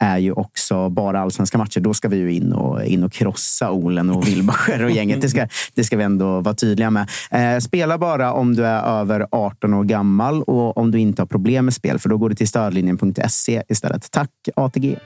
är 0.00 0.18
ju 0.18 0.32
också 0.32 0.88
bara 0.88 1.20
allsvenska 1.20 1.58
matcher. 1.58 1.80
Då 1.80 1.94
ska 1.94 2.08
vi 2.08 2.16
ju 2.16 2.32
in 2.32 2.52
och, 2.52 2.84
in 2.84 3.04
och 3.04 3.12
krossa 3.12 3.70
Olen 3.70 4.10
och 4.10 4.28
Wilbacher 4.28 4.84
och 4.84 4.90
gänget. 4.90 5.20
Det 5.20 5.28
ska, 5.28 5.48
det 5.74 5.84
ska 5.84 5.96
vi 5.96 6.04
ändå 6.04 6.40
vara 6.40 6.54
tydliga 6.54 6.90
med. 6.90 7.08
Eh, 7.30 7.58
spela 7.58 7.98
bara 7.98 8.32
om 8.32 8.56
du 8.56 8.66
är 8.66 9.00
över 9.00 9.26
18 9.30 9.74
år 9.74 9.84
gammal 9.84 10.42
och 10.42 10.76
om 10.76 10.90
du 10.90 10.98
inte 10.98 11.22
har 11.22 11.26
problem 11.26 11.64
med 11.64 11.74
spel, 11.74 11.98
för 11.98 12.08
då 12.08 12.16
går 12.16 12.28
du 12.28 12.34
till 12.34 12.48
stödlinjen.se 12.48 13.62
istället. 13.68 14.10
Tack 14.10 14.30
ATG! 14.56 14.96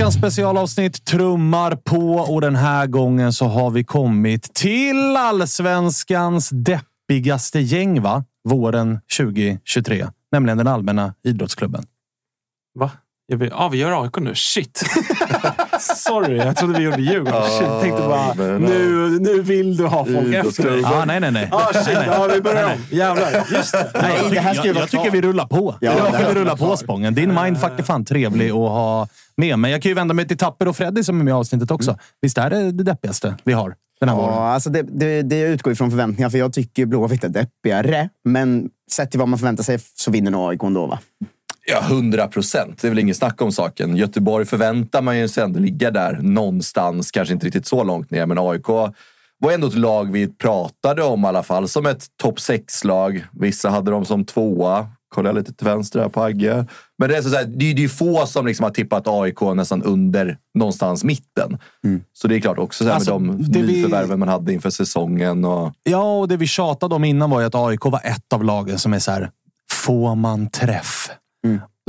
Allsvenskans 0.00 0.34
specialavsnitt 0.34 1.04
trummar 1.04 1.76
på 1.76 2.14
och 2.14 2.40
den 2.40 2.56
här 2.56 2.86
gången 2.86 3.32
så 3.32 3.44
har 3.46 3.70
vi 3.70 3.84
kommit 3.84 4.54
till 4.54 5.16
allsvenskans 5.16 6.50
deppigaste 6.52 7.60
gäng, 7.60 8.02
va? 8.02 8.24
Våren 8.48 9.00
2023. 9.18 10.06
Nämligen 10.32 10.58
den 10.58 10.66
allmänna 10.66 11.14
idrottsklubben. 11.24 11.84
Va? 12.74 12.90
Ja, 13.30 13.36
vi, 13.36 13.48
ja, 13.48 13.68
vi 13.68 13.78
gör 13.78 14.02
AIK 14.02 14.16
nu. 14.16 14.34
Shit! 14.34 14.82
Sorry, 15.80 16.36
jag 16.36 16.56
trodde 16.56 16.78
vi 16.78 16.84
gjorde 16.84 17.02
Djurgården. 17.02 17.42
Shit, 17.42 17.62
jag 17.62 17.82
tänkte 17.82 18.02
bara, 18.02 18.34
nu, 18.34 19.18
nu 19.20 19.42
vill 19.42 19.76
du 19.76 19.86
ha 19.86 20.04
folk 20.04 20.34
efter 20.34 20.70
dig. 20.70 20.82
Ah, 20.84 21.04
nej, 21.04 21.20
nej, 21.20 21.30
nej. 21.30 21.48
Ah, 21.52 21.72
shit, 21.72 21.98
ja, 22.06 22.28
vi 22.34 22.40
börjar 22.40 22.64
om. 22.64 22.84
Jävlar. 22.90 23.46
Just 23.52 23.72
det. 23.72 23.90
Nej, 24.02 24.12
jag, 24.22 24.32
det 24.32 24.40
här 24.40 24.54
ska 24.54 24.62
ju 24.62 24.68
jag, 24.68 24.74
vara 24.74 24.82
jag 24.82 24.90
tycker 24.90 25.10
vi 25.10 25.20
rullar 25.22 25.46
på. 25.46 25.74
Ja, 25.80 25.92
jag 25.96 26.06
tycker 26.06 26.34
vi 26.34 26.40
rullar 26.40 26.56
på 26.56 26.76
Spången. 26.76 27.14
Din 27.14 27.34
mindfuck 27.34 27.78
är 27.78 27.82
fan 27.82 28.04
trevlig 28.04 28.50
att 28.50 28.56
ha 28.56 29.08
med. 29.36 29.58
Men 29.58 29.70
jag 29.70 29.82
kan 29.82 29.88
ju 29.88 29.94
vända 29.94 30.14
mig 30.14 30.28
till 30.28 30.38
Tapper 30.38 30.68
och 30.68 30.76
Freddy 30.76 31.04
som 31.04 31.20
är 31.20 31.24
med 31.24 31.32
i 31.32 31.34
avsnittet 31.34 31.70
också. 31.70 31.98
Visst 32.22 32.38
är 32.38 32.50
det 32.50 32.72
det 32.72 32.84
deppigaste 32.84 33.36
vi 33.44 33.52
har 33.52 33.74
den 34.00 34.08
här 34.08 34.16
våren? 34.16 34.34
Ja, 34.34 34.48
alltså 34.48 34.70
det, 34.70 34.82
det, 34.82 35.22
det 35.22 35.40
utgår 35.40 35.72
ifrån 35.72 35.90
förväntningar, 35.90 36.30
för 36.30 36.38
jag 36.38 36.52
tycker 36.52 36.86
Blåvitt 36.86 37.24
är 37.24 37.28
deppigare. 37.28 38.08
Men 38.24 38.70
sett 38.92 39.10
till 39.10 39.20
vad 39.20 39.28
man 39.28 39.38
förväntar 39.38 39.64
sig 39.64 39.78
så 39.94 40.10
vinner 40.10 40.30
nog 40.30 40.50
AIK 40.50 40.62
ändå, 40.62 40.86
va? 40.86 40.98
Ja, 41.66 41.80
hundra 41.80 42.26
procent. 42.26 42.78
Det 42.82 42.88
är 42.88 42.90
väl 42.90 42.98
ingen 42.98 43.14
snack 43.14 43.42
om 43.42 43.52
saken. 43.52 43.96
Göteborg 43.96 44.46
förväntar 44.46 45.02
man 45.02 45.18
ju 45.18 45.28
sig 45.28 45.44
ändå 45.44 45.58
ligga 45.60 45.90
där 45.90 46.18
någonstans. 46.22 47.10
Kanske 47.10 47.34
inte 47.34 47.46
riktigt 47.46 47.66
så 47.66 47.84
långt 47.84 48.10
ner, 48.10 48.26
men 48.26 48.38
AIK 48.38 48.68
var 49.42 49.52
ändå 49.52 49.66
ett 49.66 49.74
lag 49.74 50.12
vi 50.12 50.28
pratade 50.28 51.02
om 51.02 51.24
i 51.24 51.28
alla 51.28 51.42
fall 51.42 51.68
som 51.68 51.86
ett 51.86 52.06
topp 52.22 52.38
6-lag. 52.38 53.24
Vissa 53.32 53.70
hade 53.70 53.90
dem 53.90 54.04
som 54.04 54.24
tvåa. 54.24 54.86
Kollar 55.14 55.32
lite 55.32 55.52
till 55.52 55.66
vänster 55.66 56.00
här 56.00 56.08
på 56.08 56.22
Agge. 56.22 56.66
Men 56.98 57.08
det 57.08 57.16
är, 57.16 57.22
så 57.22 57.36
här, 57.36 57.44
det 57.44 57.64
är 57.70 57.80
är 57.84 57.88
få 57.88 58.26
som 58.26 58.46
liksom 58.46 58.64
har 58.64 58.70
tippat 58.70 59.08
AIK 59.08 59.40
nästan 59.54 59.82
under 59.82 60.38
någonstans 60.54 61.04
mitten. 61.04 61.58
Så 62.12 62.28
det 62.28 62.36
är 62.36 62.40
klart 62.40 62.58
också 62.58 62.84
så 62.84 62.88
här 62.88 62.94
Alltså, 62.96 63.18
med 63.18 63.36
de 63.36 63.42
det 63.52 63.62
vi- 63.62 63.72
nyförvärven 63.82 64.18
man 64.18 64.28
hade 64.28 64.52
inför 64.52 64.70
säsongen. 64.70 65.44
Och, 65.44 65.72
Ja, 65.82 66.18
och 66.18 66.28
det 66.28 66.36
vi 66.36 66.46
tjatade 66.46 66.94
om 66.94 67.04
innan 67.04 67.30
var 67.30 67.40
ju 67.40 67.46
att 67.46 67.54
AIK 67.54 67.84
var 67.84 68.00
ett 68.04 68.32
av 68.32 68.44
lagen 68.44 68.78
som 68.78 68.94
är 68.94 68.98
så 68.98 69.10
här, 69.10 69.30
får 69.72 70.14
man 70.14 70.50
träff? 70.50 71.10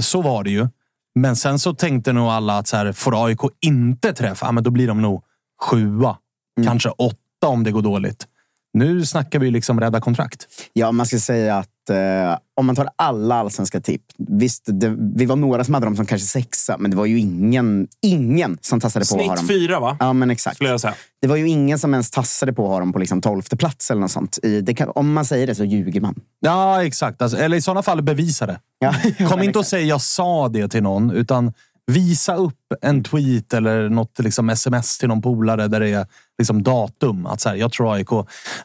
Så 0.01 0.21
var 0.21 0.43
det 0.43 0.49
ju. 0.49 0.67
Men 1.15 1.35
sen 1.35 1.59
så 1.59 1.73
tänkte 1.73 2.13
nog 2.13 2.27
alla 2.29 2.57
att 2.57 2.67
så 2.67 2.77
här, 2.77 2.91
får 2.91 3.25
AIK 3.25 3.39
inte 3.61 4.13
träff, 4.13 4.39
ja, 4.41 4.51
men 4.51 4.63
då 4.63 4.71
blir 4.71 4.87
de 4.87 5.01
nog 5.01 5.23
sjua. 5.61 6.17
Kanske 6.65 6.89
åtta 6.89 7.47
om 7.47 7.63
det 7.63 7.71
går 7.71 7.81
dåligt. 7.81 8.27
Nu 8.73 9.05
snackar 9.05 9.39
vi 9.39 9.51
liksom 9.51 9.79
rädda 9.79 10.01
kontrakt. 10.01 10.47
Ja, 10.73 10.91
man 10.91 11.05
ska 11.05 11.19
säga 11.19 11.57
att 11.57 11.89
eh, 11.89 12.37
om 12.55 12.65
man 12.65 12.75
tar 12.75 12.89
alla 12.95 13.35
allsvenska 13.35 13.81
tipp. 13.81 14.01
Visst, 14.17 14.63
det, 14.65 14.95
vi 15.15 15.25
var 15.25 15.35
några 15.35 15.63
som 15.63 15.73
hade 15.73 15.85
dem 15.85 15.95
som 15.95 16.05
kanske 16.05 16.27
sexa, 16.27 16.77
men 16.77 16.91
det 16.91 16.97
var 16.97 17.05
ju 17.05 17.19
ingen, 17.19 17.87
ingen 18.01 18.57
som 18.61 18.79
tassade 18.79 19.05
på 19.05 19.15
att 19.15 19.21
ha 19.21 19.35
dem. 19.35 19.37
Snitt 19.37 19.49
fyra, 19.49 19.79
va? 19.79 19.97
Ja, 19.99 20.13
men 20.13 20.31
exakt. 20.31 20.55
Skulle 20.55 20.69
jag 20.69 20.81
säga. 20.81 20.93
Det 21.21 21.27
var 21.27 21.35
ju 21.35 21.47
ingen 21.47 21.79
som 21.79 21.93
ens 21.93 22.11
tassade 22.11 22.53
på 22.53 22.63
att 22.63 22.69
ha 22.69 22.79
dem 22.79 22.93
på 22.93 22.99
liksom 22.99 23.21
tolfte 23.21 23.57
plats 23.57 23.91
eller 23.91 24.01
något 24.01 24.11
sånt. 24.11 24.39
I, 24.43 24.61
det 24.61 24.73
kan, 24.73 24.91
om 24.95 25.13
man 25.13 25.25
säger 25.25 25.47
det 25.47 25.55
så 25.55 25.63
ljuger 25.63 26.01
man. 26.01 26.15
Ja, 26.39 26.83
exakt. 26.83 27.21
Alltså, 27.21 27.37
eller 27.37 27.57
i 27.57 27.61
sådana 27.61 27.83
fall 27.83 28.01
bevisa 28.01 28.45
det. 28.45 28.59
Ja, 28.83 28.93
Kom 29.29 29.43
inte 29.43 29.59
och 29.59 29.65
säg 29.65 29.87
jag 29.87 30.01
sa 30.01 30.49
det 30.49 30.67
till 30.67 30.83
någon, 30.83 31.11
utan 31.11 31.53
visa 31.91 32.35
upp 32.35 32.73
en 32.81 33.03
tweet 33.03 33.53
eller 33.53 33.89
något 33.89 34.19
liksom 34.19 34.49
sms 34.49 34.97
till 34.97 35.07
någon 35.07 35.21
polare 35.21 35.67
där 35.67 35.79
det 35.79 35.89
är 35.89 36.07
liksom 36.37 36.63
datum. 36.63 37.25
Att 37.25 37.41
så 37.41 37.49
här, 37.49 37.55
jag 37.55 37.71
tror 37.71 37.93
AIK 37.93 38.09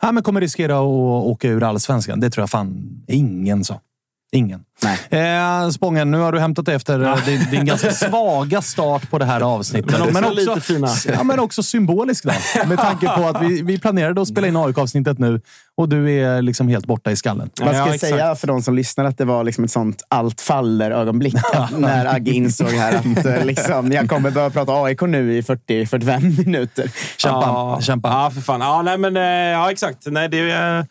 ja, 0.01 0.13
men 0.13 0.23
kommer 0.23 0.41
riskera 0.41 0.79
att 0.79 1.27
åka 1.27 1.49
ur 1.49 1.63
allsvenskan. 1.63 2.21
Det 2.21 2.31
tror 2.31 2.43
jag 2.43 2.51
fan 2.51 3.05
ingen 3.09 3.65
sa. 3.65 3.81
Ingen. 4.33 4.61
Eh, 5.11 5.69
Spången, 5.71 6.11
nu 6.11 6.19
har 6.19 6.33
du 6.33 6.41
hämtat 6.41 6.69
efter 6.69 7.01
eh, 7.05 7.25
din, 7.27 7.51
din 7.51 7.65
ganska 7.65 7.91
svaga 7.91 8.63
start 8.63 9.11
på 9.11 9.19
det 9.19 9.25
här 9.25 9.41
avsnittet. 9.41 10.13
Men 10.13 10.25
också 10.25 10.35
lite 10.35 10.61
fina. 10.61 10.89
Ja, 11.07 11.23
men 11.23 11.39
också 11.39 11.63
symbolisk 11.63 12.25
då. 12.25 12.33
Med 12.67 12.79
tanke 12.79 13.09
på 13.09 13.27
att 13.29 13.43
vi, 13.43 13.63
vi 13.63 13.79
planerade 13.79 14.23
att 14.23 14.29
spela 14.29 14.47
in 14.47 14.57
AIK-avsnittet 14.57 15.19
nu 15.19 15.41
och 15.77 15.89
du 15.89 16.11
är 16.13 16.43
liksom 16.43 16.69
helt 16.69 16.87
borta 16.87 17.11
i 17.11 17.17
skallen. 17.17 17.51
Vad 17.61 17.75
ska 17.77 17.93
Ja, 17.93 17.99
säga 17.99 18.35
för 18.35 18.47
de 18.47 18.63
som 18.63 18.75
lyssnar 18.75 19.05
att 19.05 19.19
det 19.19 19.25
var 19.25 19.45
liksom 19.45 19.65
ett 19.65 19.71
sånt 19.71 20.03
allt 20.09 20.41
faller-ögonblick. 20.41 21.35
när 21.79 22.15
Agge 22.15 22.31
insåg 22.31 22.69
här 22.71 22.93
att 22.95 23.27
eh, 23.27 23.45
liksom, 23.45 23.93
jag 23.93 24.09
kommer 24.09 24.31
börja 24.31 24.51
prata 24.51 24.73
AIK 24.73 25.01
nu 25.03 25.37
i 25.37 25.41
40-45 25.41 26.45
minuter. 26.47 26.91
Kämpa. 27.17 27.41
Ja, 27.47 27.81
Kämpa. 27.81 28.09
Ja, 28.09 28.31
för 28.31 28.41
fan. 28.41 28.61
Ja, 28.61 28.83
nej, 28.83 28.99
men, 28.99 29.17
eh, 29.17 29.23
ja 29.23 29.71
exakt. 29.71 29.99
Nej, 30.07 30.29
det 30.29 30.51
är, 30.51 30.87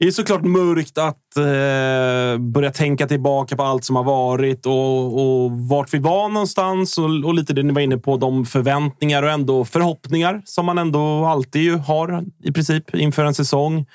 det 0.00 0.06
är 0.06 0.10
såklart 0.10 0.44
mörkt 0.44 0.98
att 0.98 1.36
eh, 1.36 2.38
börja 2.38 2.70
tänka 2.70 3.06
tillbaka 3.06 3.56
på 3.56 3.62
allt 3.62 3.84
som 3.84 3.96
har 3.96 4.04
varit 4.04 4.66
och, 4.66 5.04
och 5.20 5.50
vart 5.52 5.94
vi 5.94 5.98
var 5.98 6.28
någonstans. 6.28 6.98
Och, 6.98 7.04
och 7.04 7.34
lite 7.34 7.52
det 7.52 7.62
ni 7.62 7.72
var 7.72 7.80
inne 7.80 7.98
på, 7.98 8.16
de 8.16 8.44
förväntningar 8.44 9.22
och 9.22 9.30
ändå 9.30 9.64
förhoppningar 9.64 10.42
som 10.44 10.66
man 10.66 10.78
ändå 10.78 11.24
alltid 11.24 11.62
ju 11.62 11.76
har 11.76 12.24
i 12.44 12.52
princip 12.52 12.94
inför 12.94 13.24
en 13.24 13.34
säsong. 13.34 13.86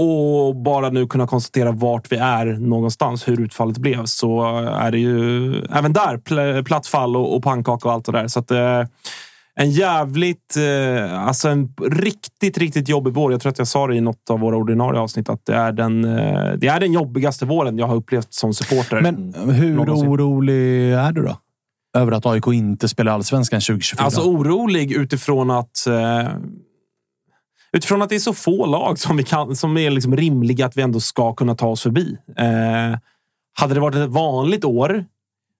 Och 0.00 0.56
bara 0.56 0.90
nu 0.90 1.06
kunna 1.06 1.26
konstatera 1.26 1.72
vart 1.72 2.12
vi 2.12 2.16
är 2.16 2.46
någonstans, 2.46 3.28
hur 3.28 3.40
utfallet 3.40 3.78
blev, 3.78 4.04
så 4.04 4.44
är 4.66 4.90
det 4.90 4.98
ju 4.98 5.54
även 5.64 5.92
där 5.92 6.16
pl- 6.16 6.64
platt 6.64 6.86
fall 6.86 7.16
och, 7.16 7.36
och 7.36 7.42
pannkaka 7.42 7.88
och 7.88 7.94
allt 7.94 8.04
det 8.04 8.12
där. 8.12 8.28
Så 8.28 8.40
att, 8.40 8.50
eh, 8.50 8.82
en 9.60 9.70
jävligt, 9.70 10.56
eh, 10.56 11.26
alltså 11.26 11.48
en 11.48 11.74
riktigt, 11.90 12.58
riktigt 12.58 12.88
jobbig 12.88 13.12
vår. 13.12 13.32
Jag 13.32 13.40
tror 13.40 13.50
att 13.52 13.58
jag 13.58 13.68
sa 13.68 13.86
det 13.86 13.96
i 13.96 14.00
något 14.00 14.30
av 14.30 14.40
våra 14.40 14.56
ordinarie 14.56 15.00
avsnitt 15.00 15.28
att 15.28 15.46
det 15.46 15.54
är 15.54 15.72
den, 15.72 16.04
eh, 16.04 16.52
det 16.56 16.66
är 16.66 16.80
den 16.80 16.92
jobbigaste 16.92 17.46
våren 17.46 17.78
jag 17.78 17.86
har 17.86 17.96
upplevt 17.96 18.34
som 18.34 18.54
supporter. 18.54 19.00
Men 19.00 19.34
hur 19.34 19.74
Någonsin. 19.74 20.08
orolig 20.08 20.92
är 20.92 21.12
du 21.12 21.22
då? 21.22 21.36
Över 21.96 22.12
att 22.12 22.26
AIK 22.26 22.46
inte 22.46 22.88
spelar 22.88 23.12
allsvenskan 23.12 23.60
2024? 23.60 24.04
Alltså 24.04 24.20
orolig 24.20 24.92
utifrån 24.92 25.50
att 25.50 25.86
eh, 25.86 26.28
utifrån 27.72 28.02
att 28.02 28.08
det 28.08 28.14
är 28.14 28.18
så 28.18 28.34
få 28.34 28.66
lag 28.66 28.98
som, 28.98 29.16
vi 29.16 29.22
kan, 29.22 29.56
som 29.56 29.76
är 29.76 29.90
liksom 29.90 30.16
rimliga 30.16 30.66
att 30.66 30.76
vi 30.76 30.82
ändå 30.82 31.00
ska 31.00 31.32
kunna 31.32 31.54
ta 31.54 31.68
oss 31.68 31.82
förbi. 31.82 32.16
Eh, 32.36 32.98
hade 33.58 33.74
det 33.74 33.80
varit 33.80 33.94
ett 33.94 34.10
vanligt 34.10 34.64
år, 34.64 35.04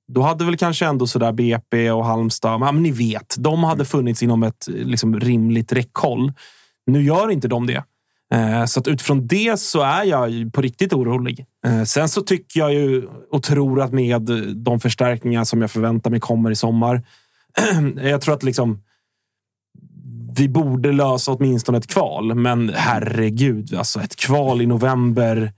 då 0.08 0.22
hade 0.22 0.44
väl 0.44 0.56
kanske 0.56 0.86
ändå 0.86 1.06
sådär 1.06 1.32
BP 1.32 1.90
och 1.90 2.04
Halmstad, 2.04 2.60
men 2.60 2.82
ni 2.82 2.90
vet, 2.90 3.36
de 3.38 3.64
hade 3.64 3.84
funnits 3.84 4.22
inom 4.22 4.42
ett 4.42 4.66
liksom, 4.68 5.20
rimligt 5.20 5.72
räckhåll. 5.72 6.32
Nu 6.86 7.02
gör 7.02 7.30
inte 7.30 7.48
de 7.48 7.66
det. 7.66 7.84
Eh, 8.34 8.64
Så 8.64 8.80
att 8.80 8.88
utifrån 8.88 9.26
det 9.26 9.60
så 9.60 9.80
är 9.80 10.04
jag 10.04 10.52
på 10.52 10.62
riktigt 10.62 10.92
orolig. 10.92 11.46
Eh, 11.66 11.82
Sen 11.82 12.08
så 12.08 12.22
tycker 12.22 12.60
jag 12.60 12.74
ju 12.74 13.08
och 13.30 13.42
tror 13.42 13.80
att 13.80 13.92
med 13.92 14.22
de 14.54 14.80
förstärkningar 14.80 15.44
som 15.44 15.60
jag 15.60 15.70
förväntar 15.70 16.10
mig 16.10 16.20
kommer 16.20 16.50
i 16.50 16.56
sommar. 16.56 17.02
jag 18.02 18.20
tror 18.20 18.34
att 18.34 18.42
liksom 18.42 18.82
vi 20.36 20.48
borde 20.48 20.92
lösa 20.92 21.32
åtminstone 21.32 21.78
ett 21.78 21.86
kval, 21.86 22.34
men 22.34 22.72
herregud, 22.74 23.74
alltså 23.74 24.00
ett 24.00 24.16
kval 24.16 24.62
i 24.62 24.66
november. 24.66 25.52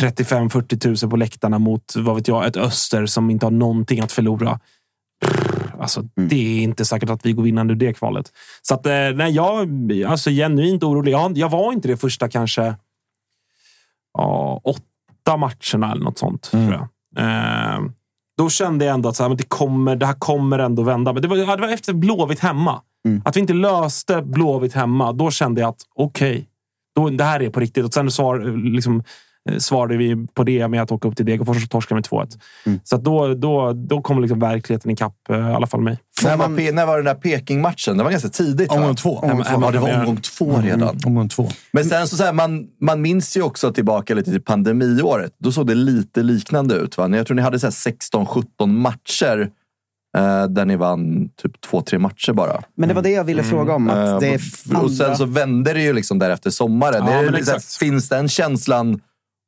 35-40 0.00 1.04
000 1.04 1.10
på 1.10 1.16
läktarna 1.16 1.58
mot 1.58 1.96
vad 1.96 2.16
vet 2.16 2.28
jag, 2.28 2.46
ett 2.46 2.56
Öster 2.56 3.06
som 3.06 3.30
inte 3.30 3.46
har 3.46 3.50
någonting 3.50 4.00
att 4.00 4.12
förlora. 4.12 4.60
Alltså, 5.80 6.02
Det 6.14 6.58
är 6.58 6.62
inte 6.62 6.84
säkert 6.84 7.10
att 7.10 7.26
vi 7.26 7.32
går 7.32 7.42
vinnande 7.42 7.72
ur 7.72 7.76
det 7.76 7.92
kvalet. 7.92 8.32
Så 8.62 8.74
att, 8.74 8.86
eh, 8.86 9.10
nej, 9.14 9.32
jag 9.32 9.92
alltså, 10.06 10.30
genuint 10.30 10.82
orolig. 10.82 11.12
Jag, 11.12 11.38
jag 11.38 11.48
var 11.48 11.72
inte 11.72 11.88
det 11.88 11.96
första 11.96 12.28
kanske 12.28 12.74
ja, 14.18 14.60
åtta 14.64 15.36
matcherna 15.36 15.92
eller 15.92 16.04
något 16.04 16.18
sånt. 16.18 16.42
Tror 16.42 16.72
jag. 16.72 16.88
Eh, 17.18 17.80
då 18.38 18.48
kände 18.48 18.84
jag 18.84 18.94
ändå 18.94 19.08
att 19.08 19.16
så 19.16 19.22
här, 19.22 19.28
men 19.30 19.36
det, 19.36 19.48
kommer, 19.48 19.96
det 19.96 20.06
här 20.06 20.14
kommer 20.14 20.58
ändå 20.58 20.82
vända. 20.82 21.12
Men 21.12 21.22
det 21.22 21.28
var, 21.28 21.36
det 21.36 21.44
var 21.44 21.68
efter 21.68 21.92
Blåvitt 21.92 22.40
hemma. 22.40 22.82
Att 23.24 23.36
vi 23.36 23.40
inte 23.40 23.52
löste 23.52 24.22
Blåvitt 24.22 24.74
hemma, 24.74 25.12
då 25.12 25.30
kände 25.30 25.60
jag 25.60 25.68
att 25.68 25.82
okej, 25.94 26.48
då 26.94 27.10
det 27.10 27.24
här 27.24 27.42
är 27.42 27.50
på 27.50 27.60
riktigt. 27.60 27.84
Och 27.84 27.94
sen 27.94 28.10
svar, 28.10 28.38
liksom, 28.72 28.96
eh, 28.96 29.04
svarade 29.58 29.96
vi 29.96 30.26
på 30.34 30.44
det 30.44 30.68
med 30.68 30.82
att 30.82 30.92
åka 30.92 31.08
upp 31.08 31.16
till 31.16 31.26
Degerfors 31.26 31.64
och 31.64 31.70
torska 31.70 31.94
med 31.94 32.04
2-1. 32.04 32.40
Så 32.84 32.96
att 32.96 33.04
då, 33.04 33.34
då, 33.34 33.72
då 33.72 34.02
kom 34.02 34.20
liksom 34.20 34.38
verkligheten 34.38 34.90
ikapp, 34.90 35.30
eh, 35.30 35.36
i 35.38 35.54
alla 35.54 35.66
fall 35.66 35.80
mig. 35.80 35.98
När 36.24 36.36
var, 36.36 36.72
när 36.72 36.86
var 36.86 36.96
den 36.96 37.04
där 37.04 37.14
Peking-matchen? 37.14 37.96
Det 37.96 38.04
var 38.04 38.10
ganska 38.10 38.28
tidigt. 38.28 38.70
Omgång 38.70 38.96
två. 38.96 39.16
Omgång 39.16 39.44
två. 39.44 39.60
Ja, 39.60 39.70
det 39.70 39.78
var 39.78 40.00
omgång 40.00 40.16
två 40.16 40.56
redan. 40.56 40.82
Mm, 40.82 40.98
omgång 41.06 41.28
två. 41.28 41.48
Men 41.72 41.84
sen 41.84 42.08
så, 42.08 42.16
så 42.16 42.24
här, 42.24 42.32
man, 42.32 42.66
man 42.80 43.02
minns 43.02 43.36
ju 43.36 43.42
också 43.42 43.72
tillbaka 43.72 44.14
lite 44.14 44.30
till 44.30 44.42
pandemiåret. 44.42 45.32
Då 45.38 45.52
såg 45.52 45.66
det 45.66 45.74
lite 45.74 46.22
liknande 46.22 46.74
ut. 46.74 46.98
Va? 46.98 47.16
Jag 47.16 47.26
tror 47.26 47.34
ni 47.34 47.42
hade 47.42 47.58
så 47.58 47.66
här 47.66 47.72
16-17 47.72 48.66
matcher 48.66 49.50
eh, 50.16 50.44
där 50.44 50.64
ni 50.64 50.76
vann 50.76 51.28
typ 51.42 51.60
två, 51.60 51.80
tre 51.80 51.98
matcher 51.98 52.32
bara. 52.32 52.62
Men 52.76 52.88
det 52.88 52.94
var 52.94 53.02
det 53.02 53.10
jag 53.10 53.24
ville 53.24 53.42
fråga 53.42 53.74
om. 53.74 53.90
Att 53.90 54.20
det 54.20 54.28
är 54.28 54.40
Eh, 54.72 54.80
och 54.80 54.90
sen 54.90 55.16
så 55.16 55.24
vände 55.24 55.72
det 55.72 55.82
ju 55.82 55.92
liksom 55.92 56.18
där 56.18 56.30
efter 56.30 56.50
sommaren. 56.50 57.06
Ja, 57.06 57.12
är 57.12 57.24
det 57.24 57.30
liksom, 57.30 57.60
finns 57.80 58.08
den 58.08 58.28
känslan 58.28 59.00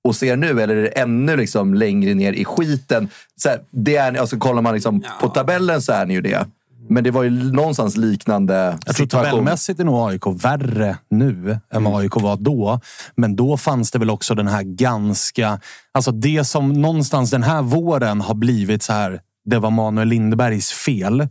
och 0.04 0.16
ser 0.16 0.36
nu 0.36 0.60
eller 0.62 0.76
är 0.76 0.82
det 0.82 0.88
ännu 0.88 1.36
liksom 1.36 1.74
längre 1.74 2.14
ner 2.14 2.32
i 2.32 2.44
skiten? 2.44 3.08
Så 3.36 3.48
här, 3.48 3.60
det 3.70 3.96
är, 3.96 4.14
alltså, 4.14 4.38
kollar 4.38 4.62
man 4.62 4.74
liksom 4.74 5.04
på 5.20 5.28
tabellen 5.28 5.82
så 5.82 5.92
är 5.92 6.06
ni 6.06 6.14
ju 6.14 6.20
det. 6.20 6.46
Men 6.88 7.04
det 7.04 7.10
var 7.10 7.22
ju 7.22 7.52
någonstans 7.52 7.96
liknande 7.96 8.78
Jag 8.86 8.96
tror 8.96 9.06
tabellmässigt 9.06 9.80
är 9.80 9.84
nog 9.84 10.10
AIK 10.10 10.44
värre 10.44 10.98
nu 11.10 11.58
än 11.72 11.84
vad 11.84 12.00
AIK 12.00 12.16
var 12.16 12.36
då. 12.36 12.80
Men 13.16 13.36
då 13.36 13.56
fanns 13.56 13.90
det 13.90 13.98
väl 13.98 14.10
också 14.10 14.34
den 14.34 14.48
här 14.48 14.62
ganska... 14.62 15.60
Alltså 15.92 16.12
det 16.12 16.44
som 16.44 16.72
någonstans 16.72 17.30
den 17.30 17.42
här 17.42 17.62
våren 17.62 18.20
har 18.20 18.34
blivit 18.34 18.82
så 18.82 18.92
här. 18.92 19.20
Det 19.44 19.58
var 19.58 19.70
Manuel 19.70 20.08
Lindbergs 20.08 20.72
fel. 20.72 21.28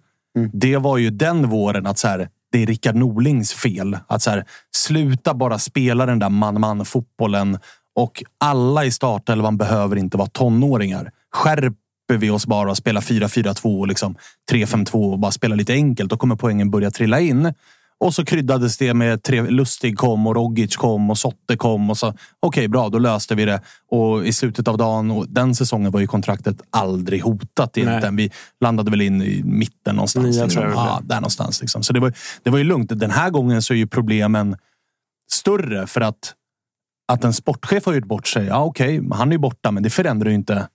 Det 0.54 0.78
var 0.78 0.98
ju 0.98 1.10
den 1.10 1.50
våren 1.50 1.88
att 1.88 1.98
så 1.98 2.08
här, 2.08 2.30
det 2.52 2.64
är 2.64 2.66
Rickard 2.66 2.96
Norlings 2.96 3.54
fel. 3.54 3.98
Att 4.08 4.22
så 4.22 4.30
här, 4.30 4.46
sluta 4.76 5.34
bara 5.34 5.60
spela 5.60 6.06
den 6.06 6.20
där 6.20 6.30
man-man 6.30 6.86
fotbollen 6.86 7.60
och 7.96 8.24
alla 8.38 8.86
i 8.86 8.92
startelvan 8.92 9.58
behöver 9.58 9.96
inte 9.96 10.18
vara 10.18 10.30
tonåringar. 10.30 11.12
Skärper 11.32 12.18
vi 12.18 12.30
oss 12.30 12.48
bara 12.48 12.70
och 12.70 12.78
spelar 12.78 13.02
4-4-2 13.02 13.80
och 13.80 13.88
liksom 13.88 14.16
3-5-2 14.52 15.12
och 15.12 15.20
bara 15.20 15.32
spela 15.32 15.56
lite 15.56 15.74
enkelt, 15.74 16.10
då 16.10 16.18
kommer 16.18 16.36
poängen 16.36 16.72
börja 16.72 16.92
trilla 16.92 17.20
in. 17.20 17.54
Och 18.02 18.14
så 18.14 18.26
kryddades 18.26 18.78
det 18.78 18.94
med 18.94 19.24
tre, 19.24 19.42
Lustig 19.42 19.98
kom 19.98 20.28
och 20.28 20.36
Rogic 20.36 20.76
kom 20.76 21.10
och 21.10 21.18
Sotte 21.18 21.58
kom. 21.58 21.90
och 21.90 21.98
så 21.98 22.14
Okej, 22.40 22.68
bra, 22.68 22.90
då 22.90 23.00
löste 23.00 23.36
vi 23.36 23.46
det. 23.46 23.62
Och 23.92 24.26
i 24.26 24.34
slutet 24.34 24.68
av 24.68 24.78
dagen, 24.78 25.12
och 25.12 25.30
den 25.30 25.56
säsongen 25.56 25.92
var 25.92 26.00
ju 26.00 26.08
kontraktet 26.08 26.62
aldrig 26.70 27.22
hotat 27.22 27.78
egentligen. 27.78 28.16
Vi 28.16 28.32
landade 28.62 28.92
väl 28.92 29.02
in 29.02 29.22
i 29.22 29.44
mitten 29.44 29.96
någonstans. 29.96 30.38
Jag 30.38 30.50
det 30.50 30.62
ja, 30.62 31.02
där 31.04 31.16
någonstans. 31.16 31.62
Liksom. 31.62 31.84
Så 31.84 31.94
det 31.94 32.00
var, 32.00 32.14
det 32.44 32.50
var 32.50 32.58
ju 32.58 32.64
lugnt. 32.64 33.00
Den 33.00 33.12
här 33.12 33.30
gången 33.30 33.62
så 33.62 33.74
är 33.74 33.78
ju 33.78 33.88
problemen 33.88 34.56
större 35.32 35.88
för 35.88 36.02
att 36.02 36.34
att 37.08 37.24
en 37.24 37.34
sportchef 37.34 37.86
har 37.86 37.94
gjort 37.94 38.06
bort 38.06 38.28
sig. 38.28 38.46
Ja, 38.46 38.64
okej, 38.64 39.02
han 39.12 39.28
är 39.30 39.32
ju 39.32 39.38
borta, 39.40 39.72
men 39.72 39.84
det 39.84 39.90
förändrar 39.90 40.30
ju 40.30 40.36
inte 40.36 40.68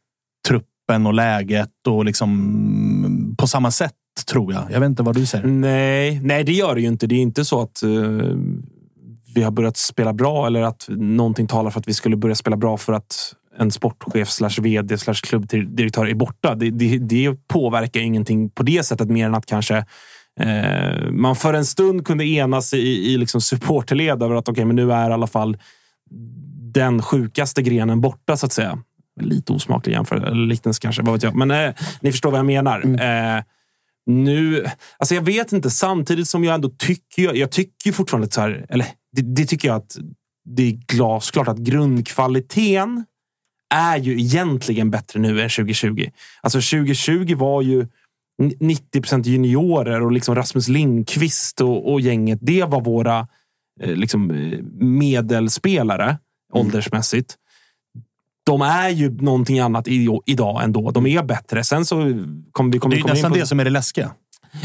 truppen 0.49 1.07
och 1.07 1.15
läget 1.15 1.87
och 1.89 2.05
liksom 2.05 3.35
på 3.39 3.47
samma 3.47 3.71
sätt 3.71 3.93
tror 4.31 4.53
jag. 4.53 4.63
Jag 4.71 4.81
vet 4.81 4.87
inte 4.87 5.03
vad 5.03 5.15
du 5.15 5.27
säger. 5.27 5.47
Nej, 5.47 6.21
nej, 6.23 6.45
det 6.45 6.53
gör 6.53 6.75
det 6.75 6.81
ju 6.81 6.87
inte. 6.87 7.07
Det 7.07 7.15
är 7.15 7.23
inte 7.23 7.45
så 7.45 7.63
att 7.63 7.83
uh, 7.85 8.37
vi 9.35 9.43
har 9.43 9.51
börjat 9.51 9.77
spela 9.77 10.13
bra 10.13 10.47
eller 10.47 10.63
att 10.63 10.87
någonting 10.89 11.47
talar 11.47 11.71
för 11.71 11.81
att 11.81 11.89
vi 11.89 11.95
skulle 11.95 12.17
börja 12.17 12.35
spela 12.35 12.57
bra 12.57 12.77
för 12.77 12.93
att 12.93 13.35
en 13.59 13.71
sportchef 13.71 14.29
slash 14.29 14.61
vd 14.63 14.99
slash 14.99 15.15
klubbdirektör 15.15 16.07
är 16.07 16.15
borta. 16.15 16.55
Det, 16.55 16.71
det, 16.71 16.99
det 16.99 17.49
påverkar 17.49 18.01
ingenting 18.01 18.51
på 18.51 18.63
det 18.63 18.87
sättet 18.87 19.11
mer 19.11 19.27
än 19.27 19.35
att 19.35 19.47
kanske 19.47 19.77
eh, 20.41 21.11
man 21.11 21.37
för 21.37 21.55
en 21.55 21.65
stund 21.65 22.07
kunde 22.07 22.25
enas 22.25 22.75
i, 22.75 23.13
i 23.13 23.19
liksom 23.19 23.41
supporterled 23.41 24.23
över 24.23 24.35
att 24.35 24.49
okej, 24.49 24.65
men 24.65 24.77
nu 24.77 24.93
är 24.93 25.11
i 25.11 25.13
alla 25.13 25.27
fall 25.27 25.57
den 26.73 27.03
sjukaste 27.03 27.63
grenen 27.63 28.01
borta 28.01 28.37
så 28.37 28.47
att 28.47 28.53
säga. 28.53 28.79
Lite 29.21 29.53
osmaklig 29.53 29.93
jämförelse, 29.93 30.31
liknelse 30.31 30.81
kanske, 30.83 31.03
vad 31.03 31.15
vet 31.15 31.23
jag. 31.23 31.35
Men 31.35 31.51
eh, 31.51 31.75
ni 32.01 32.13
förstår 32.13 32.31
vad 32.31 32.39
jag 32.39 32.47
menar. 32.47 33.01
Eh, 33.01 33.43
nu, 34.07 34.67
alltså 34.99 35.15
jag 35.15 35.23
vet 35.23 35.53
inte, 35.53 35.71
samtidigt 35.71 36.29
som 36.29 36.45
jag 36.45 36.55
ändå 36.55 36.69
tycker, 36.69 37.23
jag, 37.23 37.37
jag 37.37 37.51
tycker 37.51 37.93
fortfarande 37.93 38.31
så 38.31 38.41
här, 38.41 38.67
eller 38.69 38.87
det, 39.13 39.23
det 39.23 39.45
tycker 39.45 39.69
jag 39.69 39.77
att 39.77 39.97
det 40.45 40.63
är 40.63 40.73
glasklart 40.73 41.49
att 41.49 41.59
grundkvaliteten 41.59 43.05
är 43.75 43.97
ju 43.97 44.21
egentligen 44.21 44.91
bättre 44.91 45.21
nu 45.21 45.43
än 45.43 45.49
2020. 45.49 46.11
Alltså 46.43 46.59
2020 46.59 47.35
var 47.37 47.63
ju 47.63 47.87
90 48.61 49.01
procent 49.01 49.27
juniorer 49.27 50.03
och 50.03 50.13
liksom 50.13 50.35
Rasmus 50.35 50.69
Lindqvist 50.69 51.61
och, 51.61 51.93
och 51.93 52.01
gänget. 52.01 52.39
Det 52.43 52.65
var 52.65 52.81
våra 52.81 53.29
liksom, 53.81 54.31
eh, 54.31 54.59
medelspelare 54.79 56.19
åldersmässigt. 56.53 57.35
De 58.45 58.63
är 58.63 58.89
ju 58.89 59.11
någonting 59.11 59.59
annat 59.59 59.89
i, 59.89 60.09
idag 60.27 60.65
ändå. 60.65 60.91
De 60.91 61.07
är 61.07 61.23
bättre. 61.23 61.65
Sen 61.65 61.85
så 61.85 61.97
kommer 62.53 62.73
vi 62.73 62.79
kommer 62.79 62.95
Det 62.95 63.01
är 63.01 63.03
komma 63.03 63.15
nästan 63.15 63.33
på 63.33 63.39
det 63.39 63.47
som 63.47 63.61
är 63.61 63.65
det 63.65 63.71
läskiga. 63.71 64.11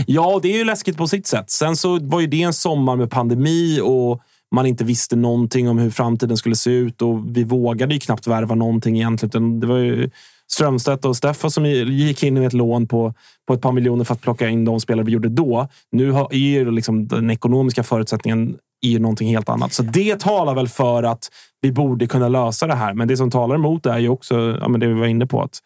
Ja, 0.08 0.39
det 0.41 0.53
är 0.53 0.58
ju 0.58 0.63
läskigt 0.63 0.98
på 0.98 1.08
sitt 1.08 1.27
sätt. 1.27 1.50
Sen 1.50 1.75
så 1.75 2.00
var 2.00 2.20
ju 2.20 2.27
det 2.27 2.41
en 2.41 2.53
sommar 2.53 2.96
med 2.96 3.12
pandemi 3.12 3.80
och 3.84 4.22
man 4.56 4.65
inte 4.65 4.84
visste 4.84 5.15
någonting 5.15 5.70
om 5.70 5.77
hur 5.77 5.89
framtiden 5.89 6.38
skulle 6.38 6.56
se 6.56 6.72
ut 6.72 7.01
och 7.01 7.38
vi 7.38 7.44
vågade 7.44 7.94
ju 7.94 8.00
knappt 8.00 8.27
värva 8.27 8.56
någonting 8.56 8.96
egentligen. 8.96 9.60
Det 9.60 9.68
var 9.68 9.77
ju 9.77 10.10
Strömstedt 10.48 11.06
och 11.06 11.18
Steffo 11.18 11.50
som 11.50 11.65
gick 11.65 12.24
in 12.24 12.34
med 12.34 12.48
ett 12.48 12.53
lån 12.53 12.88
på, 12.88 13.13
på 13.48 13.53
ett 13.53 13.62
par 13.62 13.72
miljoner 13.72 14.03
för 14.03 14.13
att 14.13 14.22
plocka 14.22 14.50
in 14.50 14.65
de 14.65 14.80
spelare 14.80 15.06
vi 15.06 15.12
gjorde 15.12 15.30
då. 15.30 15.68
Nu 15.91 16.12
har, 16.12 16.27
är 16.32 16.38
ju 16.38 16.72
liksom 16.72 17.08
den 17.08 17.32
ekonomiska 17.32 17.84
förutsättningen 17.84 18.58
är 18.81 18.89
ju 18.89 19.00
någonting 19.00 19.29
helt 19.29 19.50
annat. 19.50 19.73
Så 19.73 19.83
det 19.83 20.19
talar 20.19 20.55
väl 20.55 20.67
för 20.67 21.03
att 21.03 21.29
vi 21.61 21.71
borde 21.71 22.07
kunna 22.07 22.27
lösa 22.27 22.67
det 22.67 22.75
här. 22.75 22.93
Men 22.93 23.07
det 23.07 23.17
som 23.17 23.31
talar 23.31 23.55
emot 23.55 23.85
är 23.85 24.00
ju 24.00 24.09
också 24.09 24.57
ja, 24.61 24.67
men 24.67 24.79
det 24.79 24.88
vi 24.88 24.93
var 24.93 25.07
inne 25.07 25.27
på. 25.27 25.41
att 25.41 25.59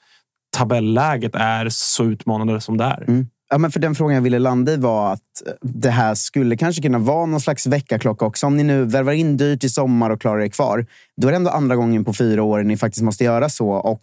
tabelläget 0.57 1.36
är 1.36 1.69
så 1.69 2.03
utmanande 2.03 2.62
som 2.62 2.77
det 2.77 2.84
är. 2.84 3.05
Mm. 3.07 3.27
Ja, 3.50 3.57
men 3.57 3.72
för 3.72 3.79
den 3.79 3.95
frågan 3.95 4.15
jag 4.15 4.22
ville 4.22 4.39
landa 4.39 4.72
i 4.72 4.77
var 4.77 5.13
att 5.13 5.22
det 5.62 5.89
här 5.89 6.15
skulle 6.15 6.57
kanske 6.57 6.81
kunna 6.81 7.00
vara 7.00 7.25
någon 7.25 7.41
slags 7.41 7.67
väckarklocka 7.67 8.25
också. 8.25 8.48
Om 8.48 8.57
ni 8.57 8.63
nu 8.63 8.84
värvar 8.86 9.12
in 9.12 9.38
dyrt 9.38 9.63
i 9.63 9.69
sommar 9.69 10.10
och 10.10 10.22
klarar 10.22 10.41
er 10.41 10.48
kvar, 10.48 10.86
då 11.22 11.27
är 11.27 11.31
det 11.31 11.38
ändå 11.38 11.51
andra 11.51 11.75
gången 11.75 12.05
på 12.05 12.13
fyra 12.13 12.43
år 12.43 12.63
ni 12.63 12.77
faktiskt 12.77 13.03
måste 13.03 13.24
göra 13.24 13.50
så. 13.50 13.69
Och 13.69 14.01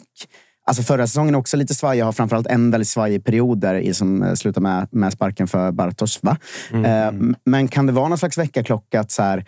Alltså 0.73 0.83
förra 0.83 1.07
säsongen 1.07 1.35
också 1.35 1.57
lite 1.57 1.75
svajig. 1.75 2.01
Jag 2.01 2.05
har 2.05 2.13
framförallt 2.13 2.47
en 2.47 2.71
väldigt 2.71 2.89
svajig 2.89 3.25
period 3.25 3.59
där 3.59 3.75
i, 3.75 3.95
som 3.95 4.23
eh, 4.23 4.35
slutar 4.35 4.61
med, 4.61 4.89
med 4.91 5.13
sparken 5.13 5.49
för 5.49 5.73
Bartos. 5.73 6.19
Va? 6.23 6.37
Mm. 6.71 6.85
Eh, 6.85 7.37
men 7.45 7.69
kan 7.69 7.87
det 7.87 7.93
vara 7.93 8.09
någon 8.09 8.19
slags 8.19 8.39
väckarklocka 8.39 9.01
att 9.01 9.11
så 9.11 9.23
här, 9.23 9.45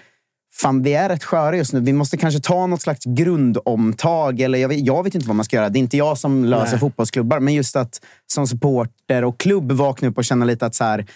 fan, 0.55 0.83
vi 0.83 0.95
är 0.95 1.09
rätt 1.09 1.25
sköra 1.25 1.57
just 1.57 1.73
nu. 1.73 1.81
Vi 1.81 1.93
måste 1.93 2.17
kanske 2.17 2.41
ta 2.41 2.67
något 2.67 2.83
slags 2.83 3.05
grundomtag. 3.05 4.41
Eller 4.41 4.59
jag, 4.59 4.69
vet, 4.69 4.87
jag 4.87 5.05
vet 5.05 5.15
inte 5.15 5.27
vad 5.27 5.37
man 5.37 5.45
ska 5.45 5.57
göra. 5.57 5.69
Det 5.69 5.79
är 5.79 5.81
inte 5.81 5.97
jag 5.97 6.19
som 6.19 6.45
löser 6.45 6.73
Nej. 6.73 6.81
fotbollsklubbar. 6.81 7.41
Men 7.41 7.55
just 7.55 7.77
att 7.77 8.01
som 8.27 8.47
supporter 8.47 9.25
och 9.25 9.41
klubb 9.41 9.73
vakna 9.73 10.09
upp 10.09 10.19
och 10.19 10.25
känna 10.25 10.45
lite 10.45 10.67
att 10.67 10.75
så 10.75 10.85
här, 10.85 11.07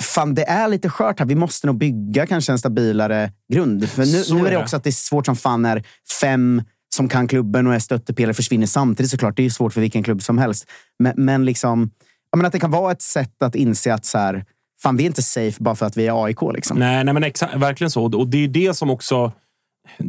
fan, 0.00 0.34
det 0.34 0.44
är 0.44 0.68
lite 0.68 0.88
skört 0.88 1.18
här. 1.18 1.26
Vi 1.26 1.34
måste 1.34 1.66
nog 1.66 1.78
bygga 1.78 2.26
kanske 2.26 2.52
en 2.52 2.58
stabilare 2.58 3.32
grund. 3.52 3.88
För 3.88 4.04
nu, 4.04 4.40
nu 4.40 4.46
är 4.46 4.50
det 4.50 4.62
också 4.62 4.76
att 4.76 4.84
det 4.84 4.90
är 4.90 4.92
svårt 4.92 5.26
som 5.26 5.36
fan 5.36 5.62
när 5.62 5.84
fem 6.20 6.62
som 6.94 7.08
kan 7.08 7.28
klubben 7.28 7.66
och 7.66 7.74
är 7.74 7.78
stöttepelare 7.78 8.34
försvinner 8.34 8.66
samtidigt 8.66 9.10
såklart. 9.10 9.36
Det 9.36 9.44
är 9.44 9.50
svårt 9.50 9.72
för 9.72 9.80
vilken 9.80 10.02
klubb 10.02 10.22
som 10.22 10.38
helst. 10.38 10.70
Men, 10.98 11.12
men 11.16 11.44
liksom, 11.44 11.90
jag 12.30 12.36
menar, 12.36 12.46
att 12.46 12.52
det 12.52 12.60
kan 12.60 12.70
vara 12.70 12.92
ett 12.92 13.02
sätt 13.02 13.42
att 13.42 13.54
inse 13.54 13.94
att 13.94 14.04
så 14.04 14.18
här, 14.18 14.44
fan, 14.82 14.96
vi 14.96 15.02
är 15.02 15.06
inte 15.06 15.22
safe 15.22 15.62
bara 15.62 15.74
för 15.74 15.86
att 15.86 15.96
vi 15.96 16.06
är 16.06 16.24
AIK. 16.24 16.38
Liksom. 16.54 16.78
Nej, 16.78 17.04
nej 17.04 17.14
men 17.14 17.24
exakt, 17.24 17.54
verkligen 17.54 17.90
så. 17.90 18.04
Och 18.04 18.28
det 18.28 18.44
är 18.44 18.48
det 18.48 18.74
som 18.74 18.90
också... 18.90 19.32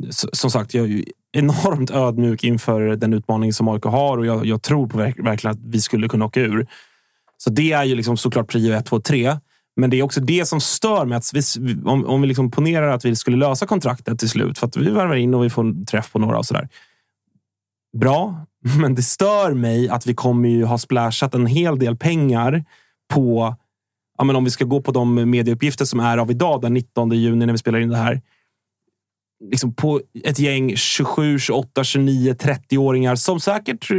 Som 0.10 0.52
sagt, 0.52 0.74
jag 0.74 0.92
är 0.92 1.04
enormt 1.32 1.92
ödmjuk 1.92 2.44
inför 2.44 2.82
den 2.82 3.14
utmaning 3.14 3.54
som 3.54 3.68
AIK 3.68 3.84
har 3.84 4.18
och 4.18 4.26
jag, 4.26 4.46
jag 4.46 4.62
tror 4.62 4.88
på 4.88 4.98
verkligen 4.98 5.52
att 5.52 5.64
vi 5.66 5.82
skulle 5.82 6.08
kunna 6.08 6.26
åka 6.26 6.42
ur. 6.42 6.68
Så 7.38 7.50
det 7.50 7.72
är 7.72 7.84
ju 7.84 7.96
liksom 7.96 8.18
såklart 8.18 8.48
prio 8.48 8.74
1, 8.74 8.86
2, 8.86 9.00
3. 9.00 9.38
Men 9.76 9.90
det 9.90 10.00
är 10.00 10.04
också 10.04 10.22
det 10.22 10.46
som 10.46 10.62
stör 10.62 11.06
mig. 11.06 11.18
Att 11.18 11.32
vi, 11.34 11.42
om, 11.86 12.06
om 12.06 12.22
vi 12.22 12.28
liksom 12.28 12.52
ponerar 12.52 12.88
att 12.88 13.06
vi 13.06 13.16
skulle 13.16 13.38
lösa 13.38 13.66
kontraktet 13.66 14.20
till 14.20 14.30
slut 14.30 14.58
för 14.58 14.68
att 14.68 14.78
vi 14.78 14.90
värvar 14.90 15.16
in 15.16 15.34
och 15.34 15.44
vi 15.44 15.50
får 15.50 15.86
träff 15.86 16.12
på 16.12 16.20
några 16.20 16.38
och 16.38 16.46
sådär. 16.46 16.70
Bra, 17.98 18.46
men 18.80 18.96
det 18.96 19.04
stör 19.04 19.54
mig 19.54 19.90
att 19.90 20.08
vi 20.08 20.14
kommer 20.14 20.50
ju 20.50 20.66
ha 20.66 20.78
splashat 20.78 21.34
en 21.34 21.48
hel 21.48 21.80
del 21.80 21.98
pengar 21.98 22.66
på 23.14 23.56
ja, 24.18 24.24
men 24.24 24.36
om 24.36 24.44
vi 24.44 24.50
ska 24.50 24.66
gå 24.66 24.82
på 24.82 24.92
de 24.92 25.30
medieuppgifter 25.30 25.86
som 25.86 26.00
är 26.00 26.18
av 26.18 26.32
idag, 26.32 26.62
den 26.62 26.74
19 26.74 27.12
juni 27.12 27.46
när 27.46 27.54
vi 27.54 27.58
spelar 27.58 27.80
in 27.80 27.90
det 27.90 27.98
här. 27.98 28.22
Liksom 29.52 29.74
på 29.74 30.02
ett 30.24 30.40
gäng 30.40 30.76
27, 30.76 31.40
28, 31.40 31.84
29, 31.84 32.34
30-åringar 32.34 33.16
som 33.16 33.40
säkert 33.40 33.92
eh, 33.92 33.98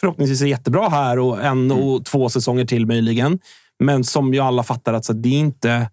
förhoppningsvis 0.00 0.42
är 0.42 0.46
jättebra 0.46 0.88
här 0.88 1.18
och 1.18 1.44
en 1.44 1.70
och 1.70 2.04
två 2.04 2.28
säsonger 2.28 2.64
till 2.64 2.86
möjligen. 2.86 3.38
Men 3.84 4.04
som 4.04 4.34
ju 4.34 4.40
alla 4.40 4.62
fattar 4.62 4.94
att 4.94 5.04
så, 5.04 5.12
det 5.12 5.28
är 5.28 5.38
inte... 5.38 5.90